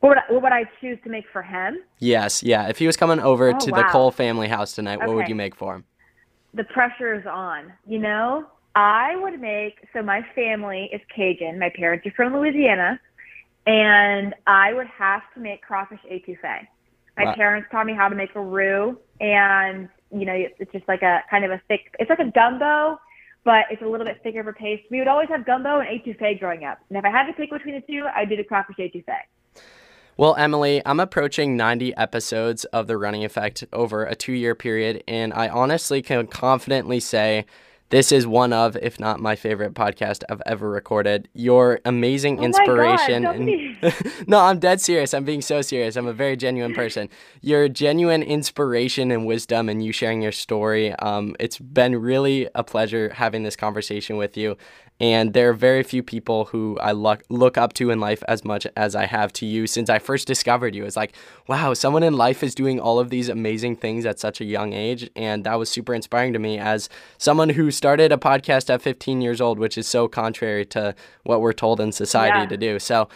What 0.00 0.10
would, 0.10 0.18
I, 0.18 0.32
what 0.32 0.42
would 0.42 0.52
I 0.52 0.64
choose 0.80 0.98
to 1.04 1.10
make 1.10 1.24
for 1.32 1.42
him? 1.42 1.78
Yes, 1.98 2.42
yeah. 2.42 2.68
If 2.68 2.78
he 2.78 2.86
was 2.86 2.96
coming 2.96 3.20
over 3.20 3.54
oh, 3.54 3.58
to 3.58 3.70
wow. 3.70 3.78
the 3.78 3.84
Cole 3.84 4.10
family 4.10 4.48
house 4.48 4.74
tonight, 4.74 4.98
okay. 4.98 5.06
what 5.06 5.16
would 5.16 5.28
you 5.28 5.34
make 5.34 5.54
for 5.54 5.76
him? 5.76 5.84
The 6.52 6.64
pressure 6.64 7.14
is 7.14 7.24
on, 7.26 7.72
you 7.86 7.98
know? 7.98 8.46
I 8.74 9.16
would 9.16 9.40
make 9.40 9.78
so 9.92 10.02
my 10.02 10.22
family 10.34 10.90
is 10.92 11.00
Cajun. 11.14 11.58
My 11.58 11.70
parents 11.70 12.06
are 12.06 12.10
from 12.12 12.34
Louisiana, 12.34 13.00
and 13.66 14.34
I 14.46 14.72
would 14.74 14.88
have 14.88 15.22
to 15.34 15.40
make 15.40 15.62
crawfish 15.62 16.00
etouffee. 16.10 16.66
My 17.16 17.24
wow. 17.24 17.34
parents 17.34 17.68
taught 17.70 17.86
me 17.86 17.94
how 17.94 18.08
to 18.08 18.16
make 18.16 18.34
a 18.34 18.40
roux, 18.40 18.98
and 19.20 19.88
you 20.10 20.26
know 20.26 20.34
it's 20.34 20.72
just 20.72 20.88
like 20.88 21.02
a 21.02 21.22
kind 21.30 21.44
of 21.44 21.52
a 21.52 21.60
thick. 21.68 21.94
It's 22.00 22.10
like 22.10 22.18
a 22.18 22.30
gumbo, 22.32 22.98
but 23.44 23.66
it's 23.70 23.82
a 23.82 23.86
little 23.86 24.06
bit 24.06 24.20
thicker 24.22 24.40
of 24.40 24.48
a 24.48 24.52
paste. 24.52 24.82
We 24.90 24.98
would 24.98 25.08
always 25.08 25.28
have 25.28 25.46
gumbo 25.46 25.78
and 25.78 25.88
etouffee 25.88 26.40
growing 26.40 26.64
up, 26.64 26.80
and 26.88 26.98
if 26.98 27.04
I 27.04 27.10
had 27.10 27.26
to 27.26 27.32
pick 27.32 27.50
between 27.50 27.76
the 27.76 27.80
two, 27.82 28.04
I'd 28.14 28.28
do 28.28 28.36
the 28.36 28.44
crawfish 28.44 28.76
etouffee. 28.76 29.62
Well, 30.16 30.36
Emily, 30.36 30.80
I'm 30.86 31.00
approaching 31.00 31.56
90 31.56 31.96
episodes 31.96 32.64
of 32.66 32.86
The 32.86 32.96
Running 32.96 33.24
Effect 33.24 33.64
over 33.72 34.04
a 34.04 34.14
two 34.14 34.32
year 34.32 34.54
period, 34.54 35.02
and 35.06 35.32
I 35.32 35.48
honestly 35.48 36.02
can 36.02 36.26
confidently 36.28 37.00
say 37.00 37.46
this 37.90 38.10
is 38.10 38.26
one 38.26 38.52
of, 38.52 38.76
if 38.76 38.98
not 38.98 39.20
my 39.20 39.36
favorite 39.36 39.74
podcast 39.74 40.24
I've 40.28 40.42
ever 40.46 40.68
recorded. 40.68 41.28
Your 41.34 41.80
amazing 41.84 42.40
oh 42.40 42.44
inspiration. 42.44 43.22
God, 43.22 43.36
and, 43.36 44.26
no, 44.26 44.40
I'm 44.40 44.58
dead 44.58 44.80
serious. 44.80 45.14
I'm 45.14 45.24
being 45.24 45.42
so 45.42 45.62
serious. 45.62 45.96
I'm 45.96 46.06
a 46.06 46.12
very 46.12 46.36
genuine 46.36 46.74
person. 46.74 47.08
Your 47.40 47.68
genuine 47.68 48.22
inspiration 48.22 49.10
and 49.10 49.26
wisdom, 49.26 49.68
and 49.68 49.84
you 49.84 49.92
sharing 49.92 50.22
your 50.22 50.32
story. 50.32 50.92
Um, 50.94 51.36
it's 51.38 51.58
been 51.58 52.00
really 52.00 52.48
a 52.54 52.64
pleasure 52.64 53.12
having 53.14 53.42
this 53.42 53.56
conversation 53.56 54.16
with 54.16 54.36
you. 54.36 54.56
And 55.00 55.32
there 55.32 55.50
are 55.50 55.54
very 55.54 55.82
few 55.82 56.04
people 56.04 56.44
who 56.46 56.78
I 56.80 56.92
look, 56.92 57.24
look 57.28 57.58
up 57.58 57.72
to 57.74 57.90
in 57.90 57.98
life 57.98 58.22
as 58.28 58.44
much 58.44 58.64
as 58.76 58.94
I 58.94 59.06
have 59.06 59.32
to 59.34 59.46
you 59.46 59.66
since 59.66 59.90
I 59.90 59.98
first 59.98 60.28
discovered 60.28 60.72
you. 60.74 60.84
It's 60.84 60.96
like, 60.96 61.16
wow, 61.48 61.74
someone 61.74 62.04
in 62.04 62.16
life 62.16 62.44
is 62.44 62.54
doing 62.54 62.78
all 62.78 63.00
of 63.00 63.10
these 63.10 63.28
amazing 63.28 63.76
things 63.76 64.06
at 64.06 64.20
such 64.20 64.40
a 64.40 64.44
young 64.44 64.72
age. 64.72 65.10
And 65.16 65.42
that 65.44 65.58
was 65.58 65.68
super 65.68 65.94
inspiring 65.94 66.32
to 66.34 66.38
me 66.38 66.58
as 66.58 66.88
someone 67.18 67.48
who 67.48 67.72
started 67.74 68.12
a 68.12 68.16
podcast 68.16 68.72
at 68.72 68.80
15 68.80 69.20
years 69.20 69.40
old, 69.40 69.58
which 69.58 69.76
is 69.76 69.86
so 69.86 70.08
contrary 70.08 70.64
to 70.66 70.94
what 71.24 71.40
we're 71.40 71.52
told 71.52 71.80
in 71.80 71.92
society 71.92 72.40
yeah. 72.40 72.46
to 72.46 72.56
do. 72.56 72.78
So 72.78 73.08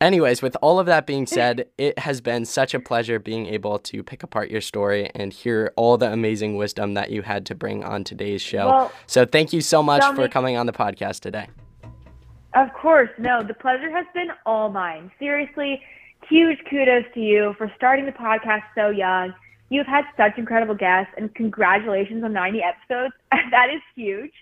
Anyways, 0.00 0.40
with 0.40 0.56
all 0.62 0.78
of 0.78 0.86
that 0.86 1.06
being 1.06 1.26
said, 1.38 1.66
it 1.76 1.98
has 1.98 2.20
been 2.20 2.44
such 2.44 2.72
a 2.74 2.80
pleasure 2.80 3.18
being 3.18 3.46
able 3.46 3.78
to 3.80 4.02
pick 4.02 4.22
apart 4.22 4.50
your 4.50 4.62
story 4.62 5.10
and 5.14 5.32
hear 5.32 5.72
all 5.76 5.98
the 5.98 6.10
amazing 6.10 6.56
wisdom 6.56 6.94
that 6.94 7.10
you 7.10 7.22
had 7.22 7.44
to 7.46 7.54
bring 7.54 7.84
on 7.84 8.02
today's 8.04 8.40
show. 8.40 8.66
Well, 8.66 8.92
so 9.06 9.26
thank 9.26 9.52
you 9.52 9.60
so 9.60 9.82
much 9.82 10.02
for 10.14 10.26
coming 10.28 10.56
on 10.56 10.66
the 10.66 10.72
podcast 10.72 11.20
today. 11.20 11.48
Of 12.54 12.72
course. 12.72 13.10
No, 13.18 13.42
the 13.42 13.54
pleasure 13.54 13.90
has 13.90 14.06
been 14.14 14.28
all 14.46 14.70
mine. 14.70 15.10
Seriously, 15.18 15.80
huge 16.28 16.58
kudos 16.68 17.04
to 17.14 17.20
you 17.20 17.54
for 17.58 17.70
starting 17.76 18.06
the 18.06 18.12
podcast 18.12 18.62
so 18.74 18.88
young. 18.88 19.34
You've 19.70 19.86
had 19.86 20.04
such 20.16 20.36
incredible 20.36 20.74
guests, 20.74 21.12
and 21.16 21.32
congratulations 21.32 22.24
on 22.24 22.32
90 22.32 22.60
episodes. 22.60 23.14
that 23.30 23.68
is 23.72 23.80
huge. 23.94 24.32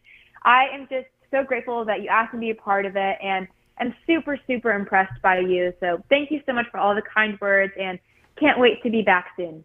I 0.42 0.68
am 0.72 0.88
just 0.88 1.06
so 1.30 1.44
grateful 1.44 1.84
that 1.84 2.00
you 2.00 2.08
asked 2.08 2.32
me 2.32 2.48
to 2.48 2.54
be 2.54 2.58
a 2.58 2.62
part 2.62 2.86
of 2.86 2.96
it. 2.96 3.18
And 3.22 3.46
I'm 3.78 3.94
super, 4.06 4.38
super 4.46 4.72
impressed 4.72 5.20
by 5.22 5.40
you. 5.40 5.74
So 5.80 6.02
thank 6.08 6.30
you 6.30 6.40
so 6.46 6.54
much 6.54 6.64
for 6.70 6.80
all 6.80 6.94
the 6.94 7.02
kind 7.02 7.38
words 7.42 7.74
and 7.78 7.98
can't 8.40 8.58
wait 8.58 8.82
to 8.82 8.90
be 8.90 9.02
back 9.02 9.26
soon. 9.36 9.64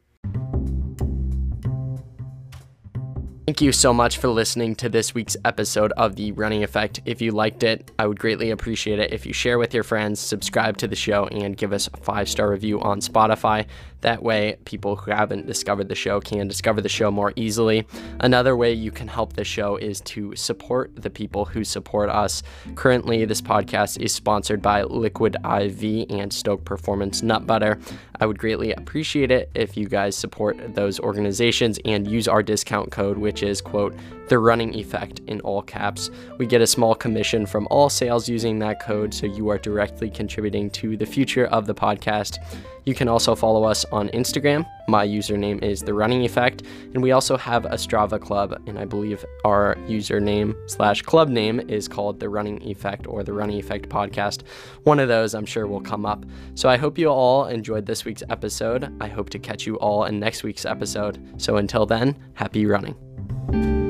Thank 3.45 3.61
you 3.61 3.73
so 3.73 3.93
much 3.93 4.17
for 4.17 4.29
listening 4.29 4.73
to 4.75 4.89
this 4.89 5.13
week's 5.13 5.35
episode 5.43 5.91
of 5.93 6.15
The 6.15 6.31
Running 6.31 6.63
Effect. 6.63 7.01
If 7.03 7.21
you 7.21 7.31
liked 7.31 7.63
it, 7.63 7.91
I 7.99 8.07
would 8.07 8.17
greatly 8.17 8.51
appreciate 8.51 8.99
it 8.99 9.11
if 9.11 9.25
you 9.25 9.33
share 9.33 9.59
with 9.59 9.73
your 9.73 9.83
friends, 9.83 10.21
subscribe 10.21 10.77
to 10.77 10.87
the 10.87 10.95
show, 10.95 11.27
and 11.27 11.55
give 11.57 11.73
us 11.73 11.89
a 11.93 11.97
five 11.97 12.29
star 12.29 12.49
review 12.49 12.79
on 12.79 13.01
Spotify. 13.01 13.65
That 14.03 14.21
way, 14.21 14.57
people 14.65 14.97
who 14.97 15.11
haven't 15.11 15.47
discovered 15.47 15.87
the 15.87 15.95
show 15.95 16.19
can 16.19 16.49
discover 16.49 16.81
the 16.81 16.89
show 16.89 17.09
more 17.09 17.31
easily. 17.37 17.87
Another 18.19 18.57
way 18.57 18.73
you 18.73 18.91
can 18.91 19.07
help 19.07 19.31
the 19.31 19.45
show 19.45 19.77
is 19.77 20.01
to 20.01 20.35
support 20.35 20.91
the 20.93 21.09
people 21.09 21.45
who 21.45 21.63
support 21.63 22.09
us. 22.09 22.43
Currently, 22.75 23.23
this 23.23 23.41
podcast 23.41 24.01
is 24.01 24.11
sponsored 24.11 24.61
by 24.61 24.83
Liquid 24.83 25.37
IV 25.37 26.07
and 26.09 26.33
Stoke 26.33 26.65
Performance 26.65 27.21
Nut 27.21 27.47
Butter. 27.47 27.79
I 28.19 28.25
would 28.25 28.37
greatly 28.37 28.73
appreciate 28.73 29.31
it 29.31 29.49
if 29.55 29.77
you 29.77 29.87
guys 29.87 30.17
support 30.17 30.75
those 30.75 30.99
organizations 30.99 31.79
and 31.85 32.05
use 32.05 32.27
our 32.27 32.43
discount 32.43 32.91
code, 32.91 33.17
which 33.17 33.41
is, 33.41 33.61
quote, 33.61 33.95
the 34.27 34.37
running 34.39 34.73
effect 34.75 35.21
in 35.27 35.39
all 35.41 35.61
caps. 35.61 36.09
We 36.37 36.45
get 36.45 36.61
a 36.61 36.67
small 36.67 36.93
commission 36.93 37.45
from 37.45 37.67
all 37.71 37.89
sales 37.89 38.27
using 38.27 38.59
that 38.59 38.81
code, 38.81 39.13
so 39.13 39.27
you 39.27 39.49
are 39.49 39.57
directly 39.57 40.09
contributing 40.09 40.69
to 40.71 40.97
the 40.97 41.05
future 41.05 41.45
of 41.45 41.67
the 41.67 41.75
podcast. 41.75 42.37
You 42.85 42.93
can 42.93 43.07
also 43.07 43.35
follow 43.35 43.63
us 43.63 43.85
on 43.85 44.09
Instagram. 44.09 44.65
My 44.87 45.07
username 45.07 45.63
is 45.63 45.81
The 45.81 45.93
Running 45.93 46.25
Effect, 46.25 46.63
and 46.93 47.01
we 47.01 47.11
also 47.11 47.37
have 47.37 47.65
a 47.65 47.75
Strava 47.75 48.19
club, 48.19 48.61
and 48.67 48.77
I 48.77 48.85
believe 48.85 49.23
our 49.45 49.75
username 49.87 50.55
slash 50.69 51.01
club 51.01 51.29
name 51.29 51.59
is 51.69 51.87
called 51.87 52.19
The 52.19 52.29
Running 52.29 52.61
Effect 52.63 53.07
or 53.07 53.23
The 53.23 53.33
Running 53.33 53.59
Effect 53.59 53.87
Podcast. 53.89 54.41
One 54.83 54.99
of 54.99 55.07
those 55.07 55.33
I'm 55.33 55.45
sure 55.45 55.67
will 55.67 55.81
come 55.81 56.05
up. 56.05 56.25
So 56.55 56.67
I 56.67 56.77
hope 56.77 56.97
you 56.97 57.09
all 57.09 57.45
enjoyed 57.45 57.85
this 57.85 58.03
week's 58.03 58.23
episode. 58.29 58.93
I 58.99 59.07
hope 59.07 59.29
to 59.31 59.39
catch 59.39 59.65
you 59.65 59.75
all 59.77 60.05
in 60.05 60.19
next 60.19 60.43
week's 60.43 60.65
episode. 60.65 61.19
So 61.37 61.57
until 61.57 61.85
then, 61.85 62.17
happy 62.33 62.65
running. 62.65 63.82